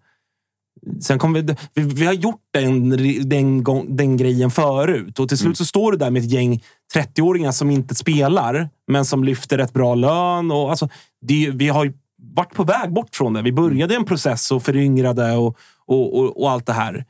Sen 1.00 1.18
kommer 1.18 1.40
vi, 1.40 1.56
vi, 1.74 1.82
vi 1.82 2.06
har 2.06 2.12
gjort 2.12 2.42
den, 2.50 2.90
den, 3.28 3.64
den 3.96 4.16
grejen 4.16 4.50
förut 4.50 5.18
och 5.18 5.28
till 5.28 5.38
slut 5.38 5.46
mm. 5.46 5.54
så 5.54 5.64
står 5.64 5.92
du 5.92 5.98
där 5.98 6.10
med 6.10 6.22
ett 6.22 6.30
gäng 6.30 6.62
30-åringar 6.94 7.52
som 7.52 7.70
inte 7.70 7.94
spelar, 7.94 8.68
men 8.88 9.04
som 9.04 9.24
lyfter 9.24 9.58
ett 9.58 9.72
bra 9.72 9.94
lön. 9.94 10.50
Och, 10.50 10.70
alltså, 10.70 10.88
det, 11.26 11.50
vi 11.54 11.68
har 11.68 11.84
ju 11.84 11.92
varit 12.34 12.54
på 12.54 12.64
väg 12.64 12.92
bort 12.92 13.16
från 13.16 13.32
det. 13.32 13.42
Vi 13.42 13.52
började 13.52 13.94
en 13.94 14.04
process 14.04 14.50
och 14.50 14.62
föryngrade 14.62 15.32
och, 15.32 15.56
och, 15.86 16.18
och, 16.18 16.42
och 16.42 16.50
allt 16.50 16.66
det 16.66 16.72
här. 16.72 17.04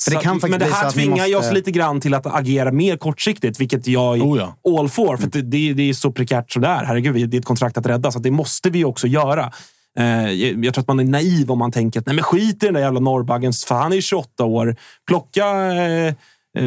Så, 0.00 0.10
det 0.10 0.48
men 0.48 0.60
det 0.60 0.64
här 0.64 0.90
tvingar 0.90 1.34
måste... 1.34 1.36
oss 1.36 1.52
lite 1.52 1.70
grann 1.70 2.00
till 2.00 2.14
att 2.14 2.26
agera 2.26 2.72
mer 2.72 2.96
kortsiktigt, 2.96 3.60
vilket 3.60 3.86
jag 3.86 4.18
är 4.18 4.22
oh 4.22 4.38
ja. 4.38 4.78
all 4.78 4.88
for. 4.88 5.16
För 5.16 5.26
det, 5.26 5.42
det, 5.42 5.72
det, 5.72 5.82
är 5.82 5.92
så 5.92 6.12
prekärt 6.12 6.52
som 6.52 6.62
det 6.62 6.68
är. 6.68 6.84
Herregud, 6.84 7.30
det 7.30 7.36
är 7.36 7.38
ett 7.38 7.44
kontrakt 7.44 7.78
att 7.78 7.86
rädda, 7.86 8.12
så 8.12 8.18
det 8.18 8.30
måste 8.30 8.70
vi 8.70 8.84
också 8.84 9.06
göra. 9.06 9.52
Eh, 9.98 10.32
jag 10.64 10.74
tror 10.74 10.82
att 10.82 10.88
man 10.88 11.00
är 11.00 11.04
naiv 11.04 11.50
om 11.50 11.58
man 11.58 11.72
tänker 11.72 12.00
att 12.00 12.06
nej 12.06 12.14
men 12.14 12.24
skit 12.24 12.62
i 12.62 12.66
den 12.66 12.74
där 12.74 12.80
jävla 12.80 13.00
norrbaggen, 13.00 13.52
för 13.52 13.74
han 13.74 13.92
är 13.92 14.00
28 14.00 14.44
år. 14.44 14.76
Plocka, 15.06 15.46
eh, 15.46 16.14
eh, 16.58 16.64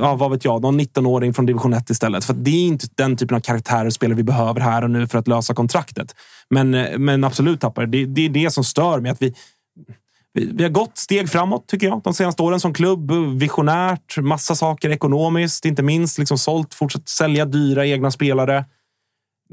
ja, 0.00 0.14
vad 0.14 0.30
vet 0.30 0.44
jag, 0.44 0.62
någon 0.62 0.80
19-åring 0.80 1.34
från 1.34 1.46
division 1.46 1.72
1 1.72 1.90
istället. 1.90 2.24
För 2.24 2.34
det 2.34 2.50
är 2.50 2.66
inte 2.66 2.86
den 2.94 3.16
typen 3.16 3.36
av 3.36 3.40
karaktärer 3.40 3.86
och 3.86 3.92
spelare 3.92 4.16
vi 4.16 4.22
behöver 4.22 4.60
här 4.60 4.84
och 4.84 4.90
nu 4.90 5.08
för 5.08 5.18
att 5.18 5.28
lösa 5.28 5.54
kontraktet. 5.54 6.14
Men, 6.50 6.74
eh, 6.74 6.98
men 6.98 7.24
absolut, 7.24 7.60
tappar 7.60 7.86
det, 7.86 8.06
det 8.06 8.24
är 8.24 8.28
det 8.28 8.50
som 8.50 8.64
stör 8.64 9.00
mig. 9.00 9.10
Att 9.10 9.22
vi, 9.22 9.34
vi 10.34 10.62
har 10.62 10.70
gått 10.70 10.98
steg 10.98 11.28
framåt, 11.28 11.66
tycker 11.68 11.86
jag, 11.86 12.00
de 12.04 12.14
senaste 12.14 12.42
åren 12.42 12.60
som 12.60 12.74
klubb. 12.74 13.12
Visionärt, 13.40 14.18
massa 14.18 14.54
saker 14.54 14.90
ekonomiskt, 14.90 15.64
inte 15.64 15.82
minst. 15.82 16.18
Liksom 16.18 16.38
sålt, 16.38 16.74
fortsatt 16.74 17.08
sälja 17.08 17.44
dyra 17.44 17.86
egna 17.86 18.10
spelare. 18.10 18.64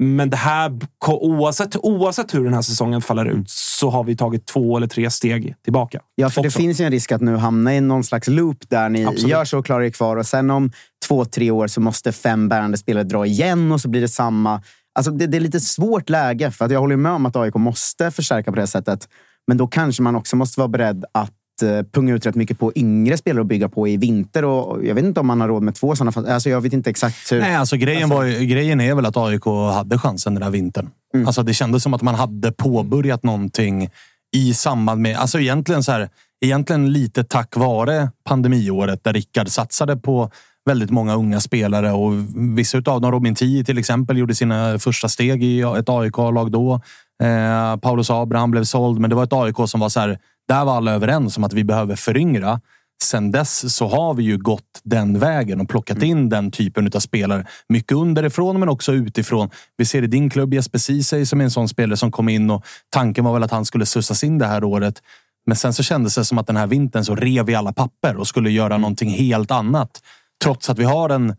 Men 0.02 0.30
det 0.30 0.38
här, 0.38 0.80
oavsett, 1.06 1.76
oavsett 1.76 2.34
hur 2.34 2.44
den 2.44 2.54
här 2.54 2.62
säsongen 2.62 3.02
faller 3.02 3.26
ut 3.26 3.50
så 3.50 3.90
har 3.90 4.04
vi 4.04 4.16
tagit 4.16 4.46
två 4.46 4.78
eller 4.78 4.88
tre 4.88 5.10
steg 5.10 5.56
tillbaka. 5.64 6.00
Ja, 6.16 6.30
för 6.30 6.42
också. 6.42 6.42
det 6.42 6.64
finns 6.64 6.82
ju 6.82 6.86
en 6.86 6.92
risk 6.92 7.12
att 7.12 7.22
nu 7.22 7.36
hamna 7.36 7.76
i 7.76 7.82
någon 7.82 8.04
slags 8.04 8.28
loop 8.28 8.58
där 8.70 8.90
ni 8.90 9.06
Absolut. 9.06 9.32
gör 9.32 9.46
så 9.46 9.60
och 9.60 9.66
klarar 9.66 9.84
er 9.84 9.90
kvar 9.90 10.18
och 10.18 10.26
sen 10.26 10.50
om 10.50 10.72
två, 11.08 11.26
tre 11.26 11.52
år 11.52 11.68
så 11.68 11.82
måste 11.82 12.12
fem 12.12 12.50
bärande 12.50 12.78
spelare 12.78 13.04
dra 13.04 13.26
igen 13.26 13.72
och 13.72 13.82
så 13.82 13.90
blir 13.90 14.02
det 14.02 14.08
samma. 14.08 14.62
Alltså 14.96 15.12
det, 15.12 15.28
det 15.28 15.38
är 15.38 15.42
lite 15.42 15.60
svårt 15.60 16.10
läge, 16.10 16.52
för 16.52 16.66
att 16.66 16.72
jag 16.72 16.80
håller 16.80 16.96
med 16.96 17.12
om 17.12 17.26
att 17.26 17.36
AIK 17.36 17.56
måste 17.56 18.12
förstärka 18.12 18.52
på 18.52 18.60
det 18.60 18.68
sättet. 18.68 19.08
Men 19.48 19.58
då 19.58 19.68
kanske 19.68 20.04
man 20.04 20.16
också 20.16 20.36
måste 20.36 20.60
vara 20.60 20.68
beredd 20.68 21.06
att 21.12 21.34
punga 21.92 22.14
ut 22.14 22.26
rätt 22.26 22.36
mycket 22.36 22.60
på 22.60 22.72
yngre 22.76 23.18
spelare 23.18 23.42
att 23.42 23.48
bygga 23.48 23.70
på 23.70 23.88
i 23.88 23.98
vinter. 23.98 24.46
Och 24.46 24.86
jag 24.86 24.96
vet 24.96 25.06
inte 25.06 25.20
om 25.20 25.28
man 25.28 25.42
har 25.42 25.48
råd 25.48 25.64
med 25.64 25.76
två 25.76 25.96
sådana. 25.96 26.34
Alltså 26.34 26.50
jag 26.50 26.62
vet 26.62 26.74
inte 26.74 26.90
exakt 26.90 27.32
hur. 27.32 27.40
Nej, 27.40 27.56
alltså 27.56 27.76
grejen, 27.76 28.04
alltså. 28.04 28.18
Var, 28.18 28.46
grejen 28.46 28.82
är 28.82 28.96
väl 28.96 29.06
att 29.06 29.18
AIK 29.18 29.46
hade 29.74 29.98
chansen 29.98 30.34
den 30.34 30.44
här 30.44 30.50
vintern. 30.50 30.90
Mm. 31.14 31.28
Alltså 31.28 31.44
det 31.44 31.54
kändes 31.54 31.84
som 31.84 31.94
att 31.94 32.02
man 32.02 32.16
hade 32.16 32.52
påbörjat 32.52 33.24
någonting 33.24 33.90
i 34.36 34.54
samband 34.54 35.02
med... 35.02 35.18
Alltså 35.18 35.40
egentligen, 35.40 35.84
så 35.84 35.92
här, 35.92 36.10
egentligen 36.46 36.94
lite 36.94 37.24
tack 37.24 37.56
vare 37.56 38.12
pandemiåret 38.24 39.04
där 39.04 39.14
Rickard 39.14 39.48
satsade 39.48 39.98
på 39.98 40.32
väldigt 40.66 40.90
många 40.90 41.16
unga 41.16 41.40
spelare 41.40 41.92
och 41.92 42.12
vissa 42.58 42.78
av 42.78 43.02
dem, 43.02 43.12
Robin 43.12 43.36
Tii 43.36 43.64
till 43.64 43.78
exempel, 43.78 44.18
gjorde 44.18 44.36
sina 44.36 44.80
första 44.80 45.10
steg 45.10 45.44
i 45.44 45.62
ett 45.62 45.90
AIK-lag 45.90 46.52
då. 46.52 46.82
Eh, 47.24 47.78
Paulus 47.78 48.10
Abraham 48.10 48.52
blev 48.52 48.64
såld, 48.64 49.00
men 49.00 49.10
det 49.10 49.16
var 49.16 49.24
ett 49.24 49.34
AIK 49.34 49.56
som 49.66 49.80
var 49.80 49.90
så 49.90 50.00
här, 50.00 50.20
där 50.50 50.66
var 50.66 50.78
alla 50.78 50.92
överens 50.92 51.38
om 51.38 51.44
att 51.44 51.54
vi 51.54 51.64
behöver 51.64 51.96
föryngra. 51.96 52.62
Sen 53.04 53.32
dess 53.32 53.76
så 53.76 53.88
har 53.88 54.14
vi 54.14 54.24
ju 54.24 54.38
gått 54.38 54.82
den 54.84 55.20
vägen 55.20 55.62
och 55.62 55.70
plockat 55.70 55.98
mm. 55.98 56.10
in 56.10 56.30
den 56.30 56.52
typen 56.52 56.92
av 56.96 57.00
spelare. 57.00 57.46
Mycket 57.70 57.92
underifrån 57.92 58.60
men 58.60 58.70
också 58.70 58.94
utifrån. 58.94 59.50
Vi 59.78 59.86
ser 59.86 60.04
i 60.04 60.08
din 60.08 60.30
klubb 60.30 60.54
Jesper 60.54 60.80
Ceesay 60.80 61.26
som 61.26 61.40
är 61.42 61.44
en 61.44 61.52
sån 61.52 61.70
spelare 61.70 61.98
som 61.98 62.12
kom 62.12 62.30
in 62.30 62.50
och 62.50 62.66
tanken 62.90 63.26
var 63.26 63.34
väl 63.34 63.44
att 63.44 63.52
han 63.52 63.66
skulle 63.66 63.86
sussas 63.86 64.24
in 64.24 64.38
det 64.38 64.46
här 64.46 64.64
året. 64.64 65.02
Men 65.46 65.56
sen 65.56 65.74
så 65.74 65.84
kändes 65.84 66.16
det 66.16 66.26
som 66.26 66.38
att 66.38 66.48
den 66.48 66.58
här 66.58 66.68
vintern 66.68 67.06
så 67.06 67.16
rev 67.16 67.46
vi 67.46 67.56
alla 67.56 67.74
papper 67.74 68.16
och 68.16 68.28
skulle 68.28 68.52
göra 68.52 68.74
mm. 68.74 68.82
någonting 68.82 69.10
helt 69.10 69.52
annat. 69.52 70.02
Trots 70.44 70.70
att 70.70 70.80
vi 70.80 70.84
har 70.84 71.10
en... 71.10 71.36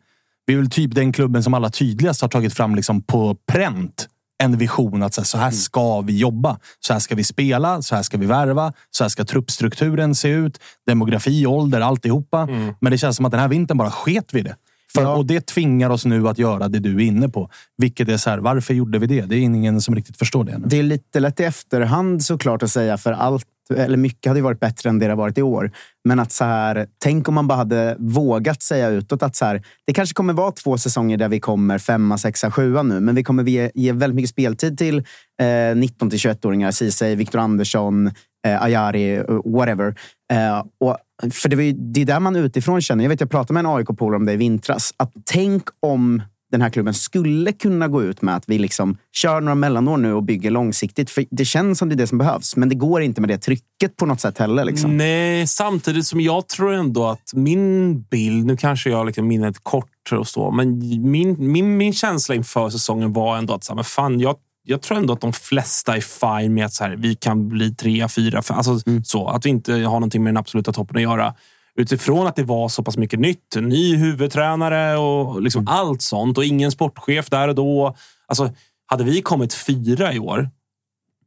Vi 0.46 0.54
är 0.54 0.58
väl 0.58 0.70
typ 0.70 0.94
den 0.94 1.12
klubben 1.12 1.42
som 1.42 1.54
alla 1.54 1.70
tydligast 1.70 2.22
har 2.22 2.28
tagit 2.28 2.54
fram 2.54 2.74
liksom 2.74 3.02
på 3.02 3.36
pränt 3.52 4.08
en 4.40 4.56
vision 4.56 5.02
att 5.02 5.26
så 5.26 5.38
här 5.38 5.44
mm. 5.44 5.52
ska 5.52 6.00
vi 6.00 6.18
jobba. 6.18 6.58
Så 6.80 6.92
här 6.92 7.00
ska 7.00 7.14
vi 7.14 7.24
spela, 7.24 7.82
så 7.82 7.94
här 7.94 8.02
ska 8.02 8.18
vi 8.18 8.26
värva, 8.26 8.72
så 8.90 9.04
här 9.04 9.08
ska 9.08 9.24
truppstrukturen 9.24 10.14
se 10.14 10.28
ut. 10.28 10.60
Demografi, 10.86 11.46
ålder, 11.46 11.80
alltihopa. 11.80 12.42
Mm. 12.42 12.74
Men 12.80 12.92
det 12.92 12.98
känns 12.98 13.16
som 13.16 13.24
att 13.26 13.32
den 13.32 13.40
här 13.40 13.48
vintern 13.48 13.78
bara 13.78 13.90
sket 13.90 14.34
vi 14.34 14.42
det. 14.42 14.56
För, 14.94 15.02
ja. 15.02 15.14
Och 15.14 15.26
det 15.26 15.46
tvingar 15.46 15.90
oss 15.90 16.04
nu 16.04 16.28
att 16.28 16.38
göra 16.38 16.68
det 16.68 16.78
du 16.78 16.96
är 16.96 17.00
inne 17.00 17.28
på. 17.28 17.50
Vilket 17.76 18.08
är 18.08 18.16
så 18.16 18.30
här, 18.30 18.38
varför 18.38 18.74
gjorde 18.74 18.98
vi 18.98 19.06
det? 19.06 19.20
Det 19.20 19.36
är 19.36 19.40
ingen 19.40 19.80
som 19.80 19.94
riktigt 19.94 20.16
förstår 20.16 20.44
det. 20.44 20.58
Nu. 20.58 20.66
Det 20.66 20.78
är 20.78 20.82
lite 20.82 21.20
lätt 21.20 21.40
i 21.40 21.44
efterhand 21.44 22.24
såklart 22.24 22.62
att 22.62 22.70
säga, 22.70 22.98
för 22.98 23.12
allt 23.12 23.46
eller 23.76 23.96
mycket 23.96 24.30
hade 24.30 24.42
varit 24.42 24.60
bättre 24.60 24.88
än 24.88 24.98
det 24.98 25.06
det 25.06 25.12
har 25.12 25.16
varit 25.16 25.38
i 25.38 25.42
år. 25.42 25.70
Men 26.04 26.18
att 26.18 26.32
så 26.32 26.44
här, 26.44 26.86
tänk 26.98 27.28
om 27.28 27.34
man 27.34 27.48
bara 27.48 27.54
hade 27.54 27.96
vågat 27.98 28.62
säga 28.62 28.88
utåt 28.88 29.22
att 29.22 29.36
så 29.36 29.44
här, 29.44 29.62
det 29.86 29.92
kanske 29.92 30.14
kommer 30.14 30.32
vara 30.32 30.52
två 30.52 30.78
säsonger 30.78 31.16
där 31.16 31.28
vi 31.28 31.40
kommer 31.40 31.78
femma, 31.78 32.18
sexa, 32.18 32.50
sjua 32.50 32.82
nu. 32.82 33.00
Men 33.00 33.14
vi 33.14 33.24
kommer 33.24 33.44
ge, 33.44 33.70
ge 33.74 33.92
väldigt 33.92 34.14
mycket 34.14 34.30
speltid 34.30 34.78
till 34.78 34.98
eh, 35.42 35.76
19 35.76 36.10
till 36.10 36.18
21-åringar. 36.18 36.70
Ceesay, 36.70 37.14
Viktor 37.14 37.38
Andersson, 37.38 38.06
eh, 38.46 38.62
Ayari, 38.62 39.16
eh, 39.16 39.24
whatever. 39.44 39.94
Eh, 40.32 40.64
och, 40.80 40.96
för 41.32 41.48
det, 41.48 41.56
var 41.56 41.62
ju, 41.62 41.72
det 41.72 42.00
är 42.00 42.04
där 42.04 42.20
man 42.20 42.36
utifrån 42.36 42.80
känner. 42.80 43.04
Jag 43.04 43.08
vet, 43.08 43.20
jag 43.20 43.30
pratade 43.30 43.52
med 43.52 43.60
en 43.60 43.76
AIK-polare 43.76 44.16
om 44.16 44.26
det 44.26 44.32
i 44.32 44.36
vintras. 44.36 44.94
Att 44.96 45.12
tänk 45.32 45.62
om 45.80 46.22
den 46.50 46.62
här 46.62 46.70
klubben 46.70 46.94
skulle 46.94 47.52
kunna 47.52 47.88
gå 47.88 48.02
ut 48.02 48.22
med 48.22 48.36
att 48.36 48.44
vi 48.46 48.58
liksom 48.58 48.96
kör 49.12 49.40
några 49.40 49.54
mellanår 49.54 49.96
nu 49.96 50.12
och 50.12 50.22
bygger 50.22 50.50
långsiktigt. 50.50 51.10
För 51.10 51.24
det 51.30 51.44
känns 51.44 51.78
som 51.78 51.88
det 51.88 51.94
är 51.94 51.96
det 51.96 52.06
som 52.06 52.18
behövs, 52.18 52.56
men 52.56 52.68
det 52.68 52.74
går 52.74 53.02
inte 53.02 53.20
med 53.20 53.30
det 53.30 53.38
trycket 53.38 53.96
på 53.96 54.06
något 54.06 54.20
sätt 54.20 54.38
heller. 54.38 54.64
Liksom. 54.64 54.96
Nej, 54.96 55.46
samtidigt 55.46 56.06
som 56.06 56.20
jag 56.20 56.48
tror 56.48 56.72
ändå 56.72 57.06
att 57.06 57.34
min 57.34 58.00
bild, 58.02 58.46
nu 58.46 58.56
kanske 58.56 58.90
jag 58.90 59.06
liksom 59.06 59.28
minnet 59.28 59.64
kort 59.64 60.12
och 60.12 60.28
så, 60.28 60.50
men 60.50 60.78
min, 61.10 61.52
min, 61.52 61.76
min 61.76 61.92
känsla 61.92 62.34
inför 62.34 62.70
säsongen 62.70 63.12
var 63.12 63.38
ändå 63.38 63.54
att 63.54 63.64
så 63.64 63.72
här, 63.72 63.76
men 63.76 63.84
fan, 63.84 64.20
jag, 64.20 64.36
jag 64.64 64.82
tror 64.82 64.98
ändå 64.98 65.12
att 65.12 65.20
de 65.20 65.32
flesta 65.32 65.96
är 65.96 66.00
fine 66.00 66.54
med 66.54 66.66
att 66.66 66.72
så 66.72 66.84
här, 66.84 66.96
vi 66.96 67.14
kan 67.14 67.48
bli 67.48 67.74
trea, 67.74 68.08
fyra, 68.08 68.42
alltså 68.48 68.78
så. 69.04 69.28
Att 69.28 69.46
vi 69.46 69.50
inte 69.50 69.72
har 69.72 69.80
någonting 69.80 70.22
med 70.22 70.32
den 70.34 70.38
absoluta 70.38 70.72
toppen 70.72 70.96
att 70.96 71.02
göra. 71.02 71.34
Utifrån 71.74 72.26
att 72.26 72.36
det 72.36 72.42
var 72.44 72.68
så 72.68 72.82
pass 72.82 72.96
mycket 72.96 73.20
nytt, 73.20 73.56
ny 73.56 73.96
huvudtränare 73.96 74.96
och 74.98 75.42
liksom 75.42 75.66
allt 75.68 76.02
sånt 76.02 76.38
och 76.38 76.44
ingen 76.44 76.70
sportchef 76.70 77.30
där 77.30 77.48
och 77.48 77.54
då. 77.54 77.96
Alltså, 78.26 78.50
hade 78.86 79.04
vi 79.04 79.22
kommit 79.22 79.54
fyra 79.54 80.12
i 80.12 80.18
år, 80.18 80.50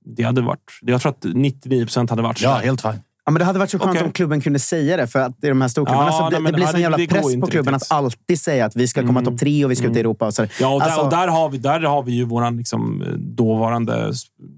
det 0.06 0.24
hade 0.24 0.42
varit... 0.42 0.60
Jag 0.82 1.02
tror 1.02 1.10
att 1.12 1.24
99 1.34 1.86
procent 1.86 2.10
hade 2.10 2.22
varit 2.22 2.38
så. 2.38 2.46
Ja, 2.46 2.56
helt 2.56 2.82
fine. 2.82 3.02
Ja, 3.26 3.32
men 3.32 3.40
det 3.40 3.46
hade 3.46 3.60
varit 3.60 3.70
så 3.72 3.80
skönt 3.80 3.92
Okej. 3.96 4.06
om 4.06 4.12
klubben 4.12 4.42
kunde 4.42 4.60
säga 4.60 4.98
det. 4.98 5.08
För 5.08 5.20
att 5.20 5.44
i 5.44 5.48
de 5.50 5.62
här 5.62 5.68
storklubbarna 5.68 6.08
Ja, 6.08 6.18
så 6.18 6.30
det, 6.30 6.40
nej, 6.40 6.52
det 6.52 6.56
blir 6.56 6.66
sån 6.66 6.76
det- 6.76 6.82
jävla 6.82 6.98
det 6.98 7.08
press 7.08 7.22
på 7.22 7.48
klubben 7.48 7.74
riktigt. 7.74 7.92
att 7.92 7.98
alltid 7.98 8.40
säga 8.42 8.66
att 8.66 8.76
vi 8.76 8.88
ska 8.88 9.06
komma 9.08 9.22
topp 9.22 9.40
tre 9.40 9.66
och 9.66 9.72
vi 9.72 9.76
ska 9.76 9.88
ut 9.88 9.96
i 9.98 10.00
Europa. 10.00 10.26
Och 10.26 10.34
så. 10.34 10.46
Ja, 10.60 10.74
och 10.74 10.80
där, 10.80 10.86
Alltså- 10.88 11.02
och 11.02 11.10
där, 11.10 11.28
har, 11.28 11.50
vi, 11.50 11.58
där 11.58 11.80
har 11.80 12.04
vi 12.04 12.12
ju 12.12 12.24
vår 12.26 12.52
liksom, 12.52 13.04
dåvarande 13.18 14.14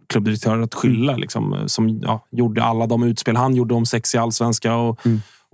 klubbdirektör 0.10 0.60
att 0.60 0.74
skylla. 0.74 1.12
Mm. 1.12 1.22
Liksom, 1.22 1.58
som 1.68 2.00
ja, 2.04 2.26
gjorde 2.32 2.64
alla 2.64 2.88
de 2.88 3.04
utspel 3.04 3.36
han 3.36 3.56
gjorde 3.56 3.74
om 3.74 3.86
sex 3.86 4.16
i 4.16 4.18
allsvenska 4.18 4.76
och, 4.76 5.00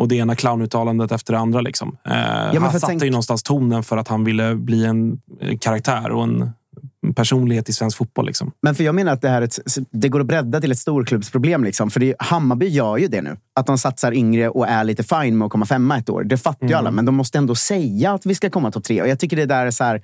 och 0.01 0.07
det 0.07 0.15
ena 0.15 0.35
clownuttalandet 0.35 1.11
efter 1.11 1.33
det 1.33 1.39
andra. 1.39 1.61
Liksom. 1.61 1.97
Eh, 2.05 2.11
Mm. 2.13 2.53
men 2.53 2.61
han 2.63 2.71
satte 2.71 2.85
tänk- 2.87 3.03
ju 3.03 3.09
någonstans 3.09 3.43
tonen 3.43 3.83
för 3.83 3.97
att 3.97 4.07
han 4.07 4.23
ville 4.23 4.55
bli 4.55 4.85
en 4.85 5.21
karaktär 5.59 6.11
och 6.11 6.23
en 6.23 6.51
personlighet 7.15 7.69
i 7.69 7.73
svensk 7.73 7.97
fotboll. 7.97 8.25
Liksom. 8.25 8.51
Men 8.61 8.75
för 8.75 8.83
jag 8.83 8.95
menar 8.95 9.13
att 9.13 9.21
det, 9.21 9.29
här 9.29 9.41
är 9.41 9.45
ett, 9.45 9.59
det 9.91 10.09
går 10.09 10.19
att 10.19 10.25
bredda 10.25 10.61
till 10.61 10.71
ett 10.71 10.77
storklubbsproblem. 10.79 11.63
Liksom. 11.63 11.89
För 11.91 11.99
det, 11.99 12.15
Hammarby 12.19 12.67
gör 12.67 12.97
ju 12.97 13.07
det 13.07 13.21
nu. 13.21 13.37
Att 13.55 13.65
de 13.65 13.77
satsar 13.77 14.11
yngre 14.13 14.49
och 14.49 14.67
är 14.67 14.83
lite 14.83 15.03
fine 15.03 15.37
med 15.37 15.45
att 15.45 15.51
komma 15.51 15.65
femma 15.65 15.97
ett 15.97 16.09
år. 16.09 16.23
Det 16.23 16.37
fattar 16.37 16.67
ju 16.67 16.73
alla, 16.73 16.91
men 16.91 17.05
de 17.05 17.15
måste 17.15 17.37
ändå 17.37 17.55
säga 17.55 18.13
att 18.13 18.25
vi 18.25 18.35
ska 18.35 18.49
komma 18.49 18.71
topp 18.71 18.83
tre. 18.83 19.01
Och 19.01 19.07
jag 19.07 19.19
tycker 19.19 19.37
det 19.37 19.45
där 19.45 19.65
är 19.65 19.71
så 19.71 19.83
här, 19.83 20.01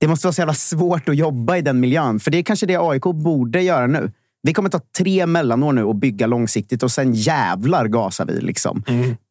Det 0.00 0.08
måste 0.08 0.26
vara 0.26 0.32
så 0.32 0.40
jävla 0.40 0.54
svårt 0.54 1.08
att 1.08 1.16
jobba 1.16 1.56
i 1.56 1.62
den 1.62 1.80
miljön. 1.80 2.20
För 2.20 2.30
det 2.30 2.38
är 2.38 2.42
kanske 2.42 2.66
det 2.66 2.76
AIK 2.76 3.02
borde 3.02 3.62
göra 3.62 3.86
nu. 3.86 4.12
Vi 4.42 4.54
kommer 4.54 4.70
ta 4.70 4.80
tre 4.98 5.26
mellanår 5.26 5.72
nu 5.72 5.84
och 5.84 5.94
bygga 5.96 6.26
långsiktigt 6.26 6.82
och 6.82 6.90
sen 6.90 7.14
jävlar 7.14 7.88
gasar 7.88 8.26
vi. 8.26 8.40
Liksom. 8.40 8.82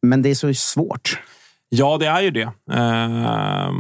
Men 0.01 0.21
det 0.21 0.29
är 0.29 0.35
så 0.35 0.53
svårt. 0.53 1.19
Ja, 1.69 1.97
det 1.97 2.05
är 2.05 2.21
ju 2.21 2.31
det. 2.31 2.51
Eh, 2.71 3.71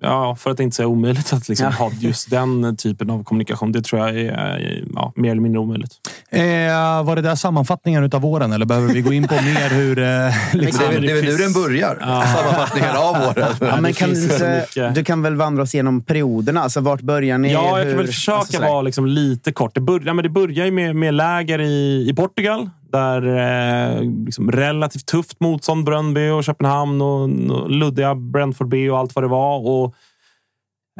ja, 0.00 0.36
för 0.36 0.50
att 0.50 0.60
inte 0.60 0.76
säga 0.76 0.86
omöjligt 0.86 1.32
att 1.32 1.48
liksom 1.48 1.72
ha 1.72 1.90
just 2.00 2.30
den 2.30 2.76
typen 2.76 3.10
av 3.10 3.24
kommunikation. 3.24 3.72
Det 3.72 3.82
tror 3.82 4.00
jag 4.06 4.20
är 4.20 4.84
ja, 4.94 5.12
mer 5.16 5.30
eller 5.30 5.40
mindre 5.40 5.60
omöjligt. 5.60 5.92
Eh, 6.30 6.42
var 7.04 7.16
det 7.16 7.22
där 7.22 7.34
sammanfattningen 7.34 8.10
av 8.12 8.20
våren 8.20 8.52
eller 8.52 8.66
behöver 8.66 8.94
vi 8.94 9.00
gå 9.00 9.12
in 9.12 9.28
på 9.28 9.34
mer 9.44 9.70
hur... 9.70 9.98
Eh, 9.98 10.32
liksom, 10.52 10.84
Det 10.88 10.88
är, 10.88 10.92
väl- 10.92 11.02
det 11.02 11.18
är 11.18 11.22
nu 11.22 11.36
den 11.36 11.52
börjar. 11.52 11.98
Sammanfattningen 12.36 12.96
av 12.96 13.14
året. 13.28 13.56
Ja, 13.60 13.80
men 13.80 13.92
kan 13.92 14.10
du, 14.10 14.90
du 14.94 15.04
kan 15.04 15.22
väl 15.22 15.34
vandra 15.36 15.62
oss 15.62 15.74
igenom 15.74 16.00
perioderna? 16.02 16.60
Alltså, 16.62 16.80
vart 16.80 17.00
börjar 17.00 17.38
ni? 17.38 17.52
Ja, 17.52 17.68
jag 17.68 17.78
kan 17.78 17.88
Hur- 17.88 17.96
väl 17.96 18.06
försöka 18.06 18.38
alltså, 18.38 18.62
vara 18.62 18.82
liksom 18.82 19.06
lite 19.06 19.52
kort. 19.52 19.74
Det 19.74 19.80
börjar, 19.80 20.14
men 20.14 20.22
det 20.22 20.28
börjar 20.28 20.64
ju 20.64 20.70
med, 20.70 20.96
med 20.96 21.14
läger 21.14 21.60
i, 21.60 22.06
i 22.10 22.14
Portugal. 22.14 22.70
Där 22.92 23.22
eh, 23.22 24.02
liksom 24.24 24.52
relativt 24.52 25.06
tufft 25.06 25.40
motstånd. 25.40 25.84
Brönnby 25.84 26.30
och 26.30 26.44
Köpenhamn 26.44 27.02
och, 27.02 27.22
och 27.22 27.70
luddiga 27.70 28.14
Brentford 28.14 28.68
B 28.68 28.90
och 28.90 28.98
allt 28.98 29.14
vad 29.14 29.24
det 29.24 29.28
var. 29.28 29.68
Och, 29.68 29.94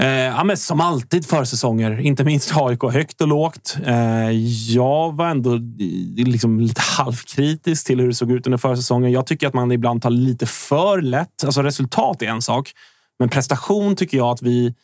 eh, 0.00 0.08
ja, 0.08 0.44
men 0.44 0.56
som 0.56 0.80
alltid 0.80 1.26
försäsonger, 1.26 2.00
inte 2.00 2.24
minst 2.24 2.56
AIK, 2.56 2.82
högt 2.82 3.20
och 3.20 3.28
lågt. 3.28 3.76
Eh, 3.86 4.30
jag 4.74 5.16
var 5.16 5.26
ändå 5.28 5.54
eh, 5.54 6.26
liksom 6.26 6.60
lite 6.60 6.80
halvkritisk 6.80 7.86
till 7.86 8.00
hur 8.00 8.08
det 8.08 8.14
såg 8.14 8.30
ut 8.30 8.46
under 8.46 8.58
försäsongen. 8.58 9.12
Jag 9.12 9.26
tycker 9.26 9.46
att 9.46 9.54
man 9.54 9.72
ibland 9.72 10.02
tar 10.02 10.10
lite 10.10 10.46
för 10.46 11.00
lätt. 11.00 11.44
Alltså 11.44 11.62
resultat 11.62 12.22
är 12.22 12.26
en 12.26 12.42
sak, 12.42 12.72
men 13.18 13.28
prestation 13.28 13.96
tycker 13.96 14.16
jag 14.16 14.28
att 14.28 14.42
vi 14.42 14.74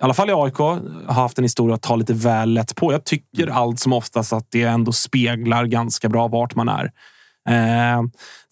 i 0.00 0.02
alla 0.04 0.14
fall 0.14 0.30
i 0.30 0.32
AIK, 0.32 0.58
har 0.58 1.12
haft 1.14 1.38
en 1.38 1.44
historia 1.44 1.74
att 1.74 1.82
ta 1.82 1.96
lite 1.96 2.12
väl 2.12 2.50
lätt 2.54 2.74
på. 2.76 2.92
Jag 2.92 3.04
tycker 3.04 3.46
allt 3.46 3.80
som 3.80 3.92
oftast 3.92 4.32
att 4.32 4.46
det 4.50 4.62
ändå 4.62 4.92
speglar 4.92 5.66
ganska 5.66 6.08
bra 6.08 6.28
vart 6.28 6.54
man 6.54 6.68
är. 6.68 6.90
Eh, 7.48 8.02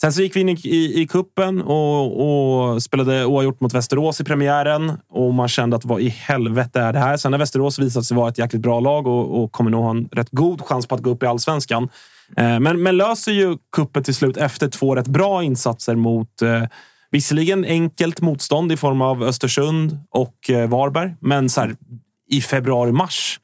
sen 0.01 0.13
så 0.13 0.23
gick 0.23 0.37
vi 0.37 0.41
in 0.41 0.49
i, 0.49 0.53
i, 0.65 1.03
i 1.03 1.07
kuppen 1.07 1.63
och, 1.63 2.73
och 2.73 2.83
spelade 2.83 3.25
oavgjort 3.25 3.61
mot 3.61 3.75
Västerås 3.75 4.21
i 4.21 4.25
premiären. 4.25 4.93
Och 5.11 5.35
man 5.35 5.49
kände 5.49 5.77
att 5.77 5.85
vad 5.85 6.01
i 6.01 6.09
helvete 6.09 6.81
är 6.81 6.93
det 6.93 6.99
här? 6.99 7.17
Sen 7.17 7.31
när 7.31 7.39
Västerås 7.39 7.79
visade 7.79 8.05
sig 8.05 8.17
vara 8.17 8.29
ett 8.29 8.39
jäkligt 8.39 8.63
bra 8.63 8.81
lag 8.81 9.07
och, 9.07 9.43
och 9.43 9.53
kommer 9.53 9.71
nog 9.71 9.83
ha 9.83 9.91
en 9.91 10.09
rätt 10.13 10.31
god 10.31 10.61
chans 10.61 10.87
på 10.87 10.95
att 10.95 11.01
gå 11.01 11.11
upp 11.11 11.23
i 11.23 11.27
allsvenskan. 11.27 11.89
Eh, 12.37 12.61
men, 12.61 12.83
men 12.83 12.97
löser 12.97 13.33
ju 13.33 13.57
kuppen 13.77 14.03
till 14.03 14.15
slut 14.15 14.37
efter 14.37 14.69
två 14.69 14.95
rätt 14.95 15.09
bra 15.09 15.43
insatser 15.43 15.95
mot 15.95 16.43
eh, 16.43 16.63
Visserligen 17.13 17.65
enkelt 17.65 18.21
motstånd 18.21 18.73
i 18.73 18.77
form 18.77 19.03
av 19.03 19.23
Östersund 19.23 19.99
och 20.11 20.51
eh, 20.51 20.69
Varberg, 20.69 21.15
men 21.21 21.49
så 21.49 21.61
här, 21.61 21.77
i 22.29 22.41
februari-mars. 22.41 23.41